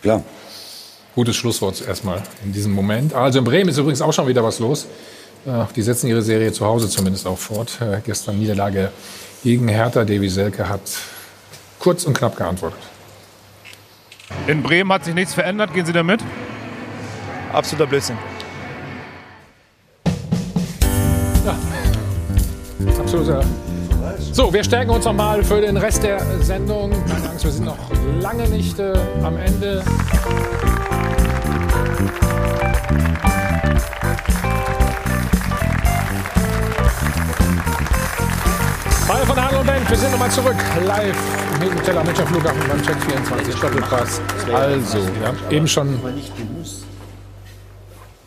Klar. 0.02 0.22
Gutes 1.16 1.34
Schlusswort 1.34 1.82
erstmal 1.88 2.22
in 2.44 2.52
diesem 2.52 2.72
Moment. 2.72 3.14
Also 3.14 3.40
in 3.40 3.44
Bremen 3.44 3.70
ist 3.70 3.78
übrigens 3.78 4.02
auch 4.02 4.12
schon 4.12 4.28
wieder 4.28 4.44
was 4.44 4.60
los. 4.60 4.86
Äh, 5.46 5.64
Die 5.74 5.82
setzen 5.82 6.06
ihre 6.08 6.22
Serie 6.22 6.52
zu 6.52 6.64
Hause 6.66 6.88
zumindest 6.88 7.26
auch 7.26 7.38
fort. 7.38 7.78
Äh, 7.80 8.00
Gestern 8.04 8.38
Niederlage 8.38 8.90
gegen 9.46 9.68
Hertha. 9.68 10.04
Davy 10.04 10.28
Selke 10.28 10.68
hat 10.68 10.80
kurz 11.78 12.04
und 12.04 12.18
knapp 12.18 12.34
geantwortet. 12.36 12.80
In 14.48 14.60
Bremen 14.60 14.92
hat 14.92 15.04
sich 15.04 15.14
nichts 15.14 15.34
verändert. 15.34 15.72
Gehen 15.72 15.86
Sie 15.86 15.92
da 15.92 16.02
mit? 16.02 16.20
Absoluter 17.52 17.86
Blödsinn. 17.86 18.18
Absoluter. 22.98 23.44
So, 24.32 24.52
wir 24.52 24.64
stärken 24.64 24.90
uns 24.90 25.04
nochmal 25.04 25.44
für 25.44 25.60
den 25.60 25.76
Rest 25.76 26.02
der 26.02 26.20
Sendung. 26.42 26.90
Keine 27.06 27.30
Angst, 27.30 27.44
wir 27.44 27.52
sind 27.52 27.66
noch 27.66 27.78
lange 28.20 28.48
nicht 28.48 28.80
äh, 28.80 28.94
am 29.22 29.36
Ende. 29.36 29.84
Mal 39.08 39.24
von 39.24 39.40
Hallo 39.40 39.60
und 39.60 39.66
Band, 39.66 39.88
wir 39.88 39.96
sind 39.96 40.10
nochmal 40.10 40.30
zurück. 40.32 40.56
Live 40.84 41.16
im 41.54 41.60
Hildenteller 41.60 42.02
Münchner 42.02 42.26
Flughafen 42.26 42.60
beim 42.68 42.82
Check 42.82 42.96
24 43.04 43.54
Doppelpass. 43.54 44.20
Also, 44.52 44.98
wir 44.98 45.26
haben 45.28 45.38
eben 45.50 45.68
schon. 45.68 46.00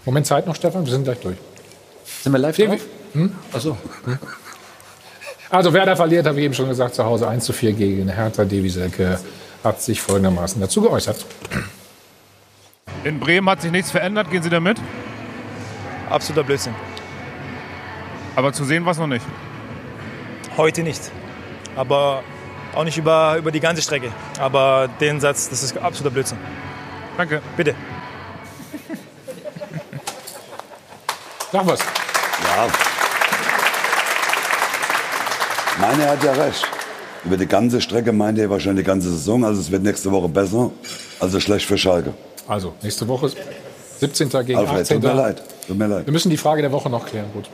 Moment 0.06 0.26
Zeit 0.26 0.48
noch, 0.48 0.56
Stefan, 0.56 0.86
wir 0.86 0.92
sind 0.94 1.04
gleich 1.04 1.20
durch. 1.20 1.36
Sind 2.22 2.32
wir 2.32 2.40
live 2.40 2.56
drauf? 2.56 2.80
Hm? 3.12 3.36
Achso. 3.52 3.78
Also 5.50 5.74
Werder 5.74 5.98
verliert, 5.98 6.26
habe 6.26 6.40
ich 6.40 6.46
eben 6.46 6.54
schon 6.54 6.70
gesagt, 6.70 6.96
zu 6.96 7.04
Hause 7.04 7.28
1 7.28 7.44
zu 7.44 7.52
4 7.52 7.74
gegen 7.74 8.08
Hertha. 8.08 8.46
Devi 8.46 8.70
Selke 8.70 9.20
hat 9.64 9.82
sich 9.82 10.02
folgendermaßen 10.02 10.62
dazu 10.62 10.82
geäußert. 10.82 11.26
In 13.04 13.20
Bremen 13.20 13.50
hat 13.50 13.62
sich 13.62 13.72
nichts 13.72 13.92
verändert. 13.92 14.32
Gehen 14.32 14.44
Sie 14.44 14.50
da 14.50 14.62
mit? 14.62 14.78
Absoluter 16.10 16.46
Blödsinn. 16.46 16.74
Aber 18.38 18.54
zu 18.54 18.64
sehen 18.64 18.86
war 18.86 18.94
es 18.94 18.98
noch 18.98 19.08
nicht. 19.08 19.26
Heute 20.60 20.84
nicht. 20.84 21.00
Aber 21.78 22.22
auch 22.76 22.84
nicht 22.84 22.98
über, 22.98 23.38
über 23.38 23.50
die 23.50 23.62
ganze 23.62 23.82
Strecke. 23.82 24.12
Aber 24.42 24.90
den 25.00 25.22
Satz, 25.22 25.48
das 25.50 25.64
ist 25.64 25.78
absoluter 25.78 26.14
Blödsinn. 26.14 26.38
Danke. 27.16 27.42
Bitte. 27.56 27.74
Sag 31.54 31.66
was. 31.66 31.80
Ja. 31.80 32.68
Nein, 35.80 36.02
er 36.02 36.10
hat 36.10 36.24
ja 36.26 36.34
recht. 36.34 36.68
Über 37.24 37.38
die 37.38 37.48
ganze 37.48 37.80
Strecke 37.80 38.12
meint 38.12 38.38
er 38.38 38.50
wahrscheinlich 38.50 38.84
die 38.84 38.88
ganze 38.88 39.10
Saison. 39.12 39.46
Also 39.46 39.62
es 39.62 39.72
wird 39.72 39.84
nächste 39.84 40.12
Woche 40.12 40.28
besser. 40.28 40.72
Also 41.22 41.40
schlecht 41.40 41.66
für 41.68 41.78
Schalke. 41.78 42.14
Also, 42.50 42.74
nächste 42.82 43.08
Woche 43.08 43.32
17. 44.00 44.28
gegen 44.46 44.60
Alfred, 44.60 44.82
18. 44.82 45.00
tut 45.02 45.10
mir 45.10 45.16
leid. 45.16 45.42
Tut 45.66 45.78
mir 45.78 45.88
leid. 45.88 46.06
Wir 46.06 46.12
müssen 46.12 46.30
die 46.30 46.36
Frage 46.36 46.62
der 46.62 46.74
Woche 46.74 46.90
noch 46.90 47.06
klären. 47.06 47.28
Gut. 47.32 47.50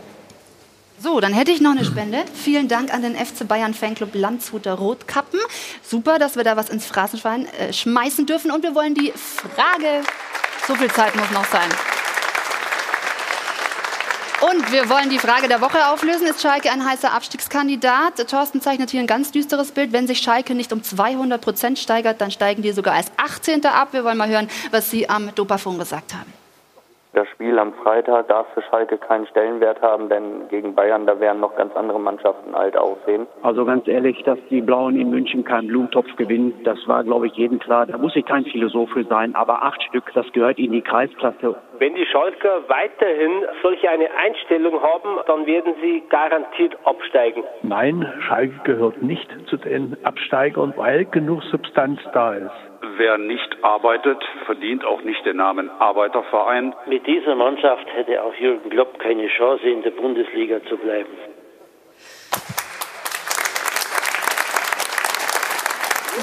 So, 1.01 1.19
dann 1.19 1.33
hätte 1.33 1.51
ich 1.51 1.61
noch 1.61 1.71
eine 1.71 1.83
Spende. 1.83 2.23
Vielen 2.33 2.67
Dank 2.67 2.93
an 2.93 3.01
den 3.01 3.15
FC 3.15 3.47
Bayern 3.47 3.73
Fanclub 3.73 4.15
Landshuter 4.15 4.75
Rotkappen. 4.75 5.39
Super, 5.83 6.19
dass 6.19 6.35
wir 6.35 6.43
da 6.43 6.55
was 6.55 6.69
ins 6.69 6.85
Phrasenschwein 6.85 7.47
äh, 7.59 7.73
schmeißen 7.73 8.25
dürfen. 8.25 8.49
Und 8.49 8.63
wir 8.63 8.75
wollen 8.75 8.95
die 8.95 9.11
Frage, 9.15 10.03
so 10.67 10.75
viel 10.75 10.89
Zeit 10.89 11.15
muss 11.15 11.29
noch 11.31 11.45
sein. 11.45 11.69
Und 14.41 14.71
wir 14.71 14.89
wollen 14.89 15.09
die 15.09 15.19
Frage 15.19 15.47
der 15.47 15.59
Woche 15.59 15.87
auflösen. 15.87 16.27
Ist 16.27 16.41
Schalke 16.41 16.71
ein 16.71 16.85
heißer 16.85 17.11
Abstiegskandidat? 17.11 18.27
Thorsten 18.29 18.61
zeichnet 18.61 18.91
hier 18.91 18.99
ein 18.99 19.07
ganz 19.07 19.31
düsteres 19.31 19.71
Bild. 19.71 19.91
Wenn 19.91 20.07
sich 20.07 20.19
Schalke 20.19 20.55
nicht 20.55 20.71
um 20.71 20.83
200 20.83 21.41
Prozent 21.41 21.79
steigert, 21.79 22.21
dann 22.21 22.31
steigen 22.31 22.61
die 22.61 22.71
sogar 22.71 22.93
als 22.93 23.11
18. 23.17 23.65
ab. 23.65 23.89
Wir 23.91 24.03
wollen 24.03 24.17
mal 24.17 24.29
hören, 24.29 24.49
was 24.71 24.91
Sie 24.91 25.09
am 25.09 25.33
Dopafon 25.35 25.77
gesagt 25.77 26.13
haben. 26.13 26.44
Das 27.15 27.29
Spiel 27.29 27.57
am 27.57 27.71
Freitag 27.75 28.27
darf 28.27 28.45
für 28.53 28.61
Schalke 28.63 28.97
keinen 28.97 29.25
Stellenwert 29.27 29.81
haben, 29.81 30.09
denn 30.09 30.49
gegen 30.49 30.75
Bayern, 30.75 31.07
da 31.07 31.17
werden 31.21 31.39
noch 31.39 31.55
ganz 31.55 31.73
andere 31.73 31.97
Mannschaften 31.97 32.53
alt 32.53 32.75
aussehen. 32.75 33.25
Also 33.41 33.63
ganz 33.63 33.87
ehrlich, 33.87 34.21
dass 34.23 34.37
die 34.49 34.59
Blauen 34.59 34.99
in 34.99 35.11
München 35.11 35.45
keinen 35.45 35.69
Blumentopf 35.69 36.13
gewinnen, 36.17 36.53
das 36.65 36.77
war, 36.87 37.05
glaube 37.05 37.27
ich, 37.27 37.33
jedem 37.35 37.59
klar. 37.59 37.85
Da 37.85 37.97
muss 37.97 38.17
ich 38.17 38.25
kein 38.25 38.43
Philosoph 38.43 38.89
für 38.89 39.05
sein, 39.05 39.33
aber 39.33 39.63
acht 39.63 39.81
Stück, 39.83 40.11
das 40.13 40.29
gehört 40.33 40.59
in 40.59 40.73
die 40.73 40.81
Kreisklasse. 40.81 41.55
Wenn 41.79 41.95
die 41.95 42.05
Schalker 42.05 42.67
weiterhin 42.67 43.45
solche 43.61 43.89
eine 43.89 44.09
Einstellung 44.17 44.81
haben, 44.81 45.19
dann 45.25 45.45
werden 45.45 45.73
sie 45.81 46.03
garantiert 46.09 46.77
absteigen. 46.83 47.43
Nein, 47.63 48.11
Schalke 48.27 48.59
gehört 48.65 49.01
nicht 49.01 49.29
zu 49.47 49.55
den 49.55 49.95
Absteigern, 50.03 50.73
weil 50.75 51.05
genug 51.05 51.43
Substanz 51.43 52.01
da 52.13 52.33
ist. 52.33 52.64
Wer 52.97 53.17
nicht 53.17 53.63
arbeitet, 53.63 54.23
verdient 54.45 54.85
auch 54.85 55.01
nicht 55.01 55.25
den 55.25 55.37
Namen 55.37 55.69
Arbeiterverein. 55.79 56.75
Mit 56.85 57.07
dieser 57.07 57.35
Mannschaft 57.35 57.87
hätte 57.93 58.23
auch 58.23 58.33
Jürgen 58.35 58.69
Klopp 58.69 58.99
keine 58.99 59.27
Chance, 59.27 59.67
in 59.67 59.81
der 59.81 59.91
Bundesliga 59.91 60.63
zu 60.69 60.77
bleiben. 60.77 61.09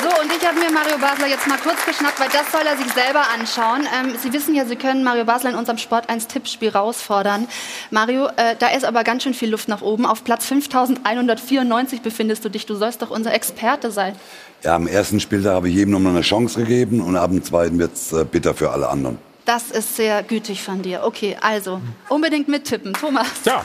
So, 0.00 0.08
und 0.22 0.32
ich 0.34 0.46
habe 0.46 0.58
mir 0.58 0.70
Mario 0.70 0.96
Basler 0.96 1.26
jetzt 1.26 1.46
mal 1.46 1.58
kurz 1.58 1.84
geschnappt, 1.84 2.18
weil 2.18 2.30
das 2.30 2.50
soll 2.50 2.62
er 2.66 2.78
sich 2.78 2.90
selber 2.94 3.24
anschauen. 3.28 3.86
Ähm, 3.94 4.16
Sie 4.16 4.32
wissen 4.32 4.54
ja, 4.54 4.64
Sie 4.64 4.76
können 4.76 5.04
Mario 5.04 5.26
Basler 5.26 5.50
in 5.50 5.56
unserem 5.56 5.76
Sport 5.76 6.08
1 6.08 6.28
Tippspiel 6.28 6.72
herausfordern. 6.72 7.46
Mario, 7.90 8.26
äh, 8.36 8.56
da 8.58 8.68
ist 8.68 8.86
aber 8.86 9.04
ganz 9.04 9.22
schön 9.22 9.34
viel 9.34 9.50
Luft 9.50 9.68
nach 9.68 9.82
oben. 9.82 10.06
Auf 10.06 10.24
Platz 10.24 10.46
5194 10.46 12.00
befindest 12.00 12.42
du 12.42 12.48
dich. 12.48 12.64
Du 12.64 12.74
sollst 12.74 13.02
doch 13.02 13.10
unser 13.10 13.34
Experte 13.34 13.90
sein. 13.90 14.16
Ja, 14.62 14.76
am 14.76 14.86
ersten 14.86 15.18
Spieltag 15.18 15.54
habe 15.54 15.68
ich 15.68 15.74
jedem 15.74 15.90
nochmal 15.92 16.12
eine 16.12 16.20
Chance 16.22 16.60
gegeben 16.60 17.00
und 17.00 17.16
ab 17.16 17.30
dem 17.30 17.42
zweiten 17.42 17.78
wird 17.78 17.94
es 17.94 18.12
äh, 18.12 18.24
bitter 18.24 18.54
für 18.54 18.70
alle 18.70 18.88
anderen. 18.88 19.18
Das 19.44 19.72
ist 19.72 19.96
sehr 19.96 20.22
gütig 20.22 20.62
von 20.62 20.82
dir. 20.82 21.02
Okay, 21.04 21.36
also 21.40 21.80
unbedingt 22.08 22.46
mittippen. 22.48 22.92
Thomas. 22.94 23.26
Ja. 23.44 23.64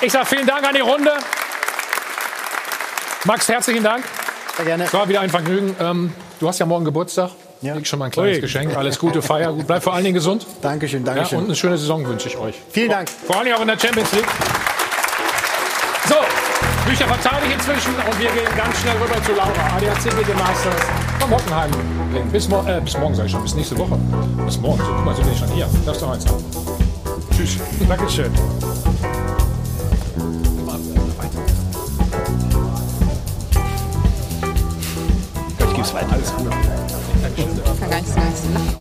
Ich 0.00 0.12
sage 0.12 0.26
vielen 0.26 0.46
Dank 0.46 0.64
an 0.64 0.74
die 0.74 0.82
Runde. 0.82 1.10
Max, 3.24 3.48
herzlichen 3.48 3.82
Dank. 3.82 4.04
Sehr 4.56 4.66
gerne. 4.66 4.84
Es 4.84 4.94
war 4.94 5.08
wieder 5.08 5.20
ein 5.20 5.30
Vergnügen. 5.30 5.74
Ähm, 5.80 6.12
du 6.38 6.46
hast 6.46 6.60
ja 6.60 6.66
morgen 6.66 6.84
Geburtstag. 6.84 7.30
Ja. 7.62 7.74
Leg 7.74 7.86
schon 7.88 7.98
mal 7.98 8.04
ein 8.04 8.10
kleines 8.12 8.36
Ui. 8.36 8.40
Geschenk. 8.42 8.76
Alles 8.76 8.98
Gute, 9.00 9.20
Feier. 9.20 9.52
gut. 9.52 9.66
Bleib 9.66 9.82
vor 9.82 9.94
allen 9.94 10.04
Dingen 10.04 10.14
gesund. 10.14 10.46
Dankeschön, 10.62 11.04
Ja, 11.04 11.14
Dankeschön. 11.14 11.38
und 11.38 11.44
eine 11.46 11.56
schöne 11.56 11.76
Saison 11.76 12.06
wünsche 12.06 12.28
ich 12.28 12.36
euch. 12.36 12.54
Vielen 12.70 12.90
Dank. 12.90 13.08
Vor 13.08 13.36
allen 13.36 13.46
Dingen 13.46 13.56
auch 13.56 13.62
in 13.62 13.68
der 13.68 13.78
Champions 13.78 14.12
League. 14.12 14.26
So, 16.86 16.90
Bücher 16.90 17.08
verteile 17.08 17.46
ich 17.46 17.54
inzwischen 17.54 17.94
und 17.96 18.20
wir 18.20 18.30
gehen 18.30 18.56
ganz 18.56 18.78
schnell 18.78 18.96
rüber 18.96 19.20
zu 19.24 19.32
Laura. 19.32 19.76
ADAC 19.76 20.04
GD 20.04 20.34
Masters 20.34 20.74
vom 21.18 21.30
Hockenheim. 21.30 21.70
Bis, 22.30 22.48
mor 22.48 22.66
äh, 22.68 22.80
bis 22.80 22.96
morgen, 22.96 23.14
sage 23.14 23.26
ich 23.26 23.32
schon, 23.32 23.42
bis 23.42 23.54
nächste 23.54 23.76
Woche. 23.78 23.98
Bis 24.44 24.58
morgen. 24.60 24.78
So, 24.78 24.92
guck 24.94 25.04
mal, 25.04 25.14
sind 25.16 25.28
wir 25.28 25.36
schon 25.36 25.48
hier. 25.48 25.68
Darfst 25.84 26.02
du 26.02 26.06
eins 26.06 26.26
haben. 26.26 26.44
Tschüss. 27.34 27.58
Dankeschön. 27.88 28.32
Ich 35.58 35.68
gebe 35.68 35.80
es 35.82 35.94
weiter. 35.94 36.12
Alles 36.12 36.34
gut. 36.36 36.50
Kann 37.80 37.90
gar 37.90 38.00
nicht 38.00 38.08
sagen. 38.08 38.74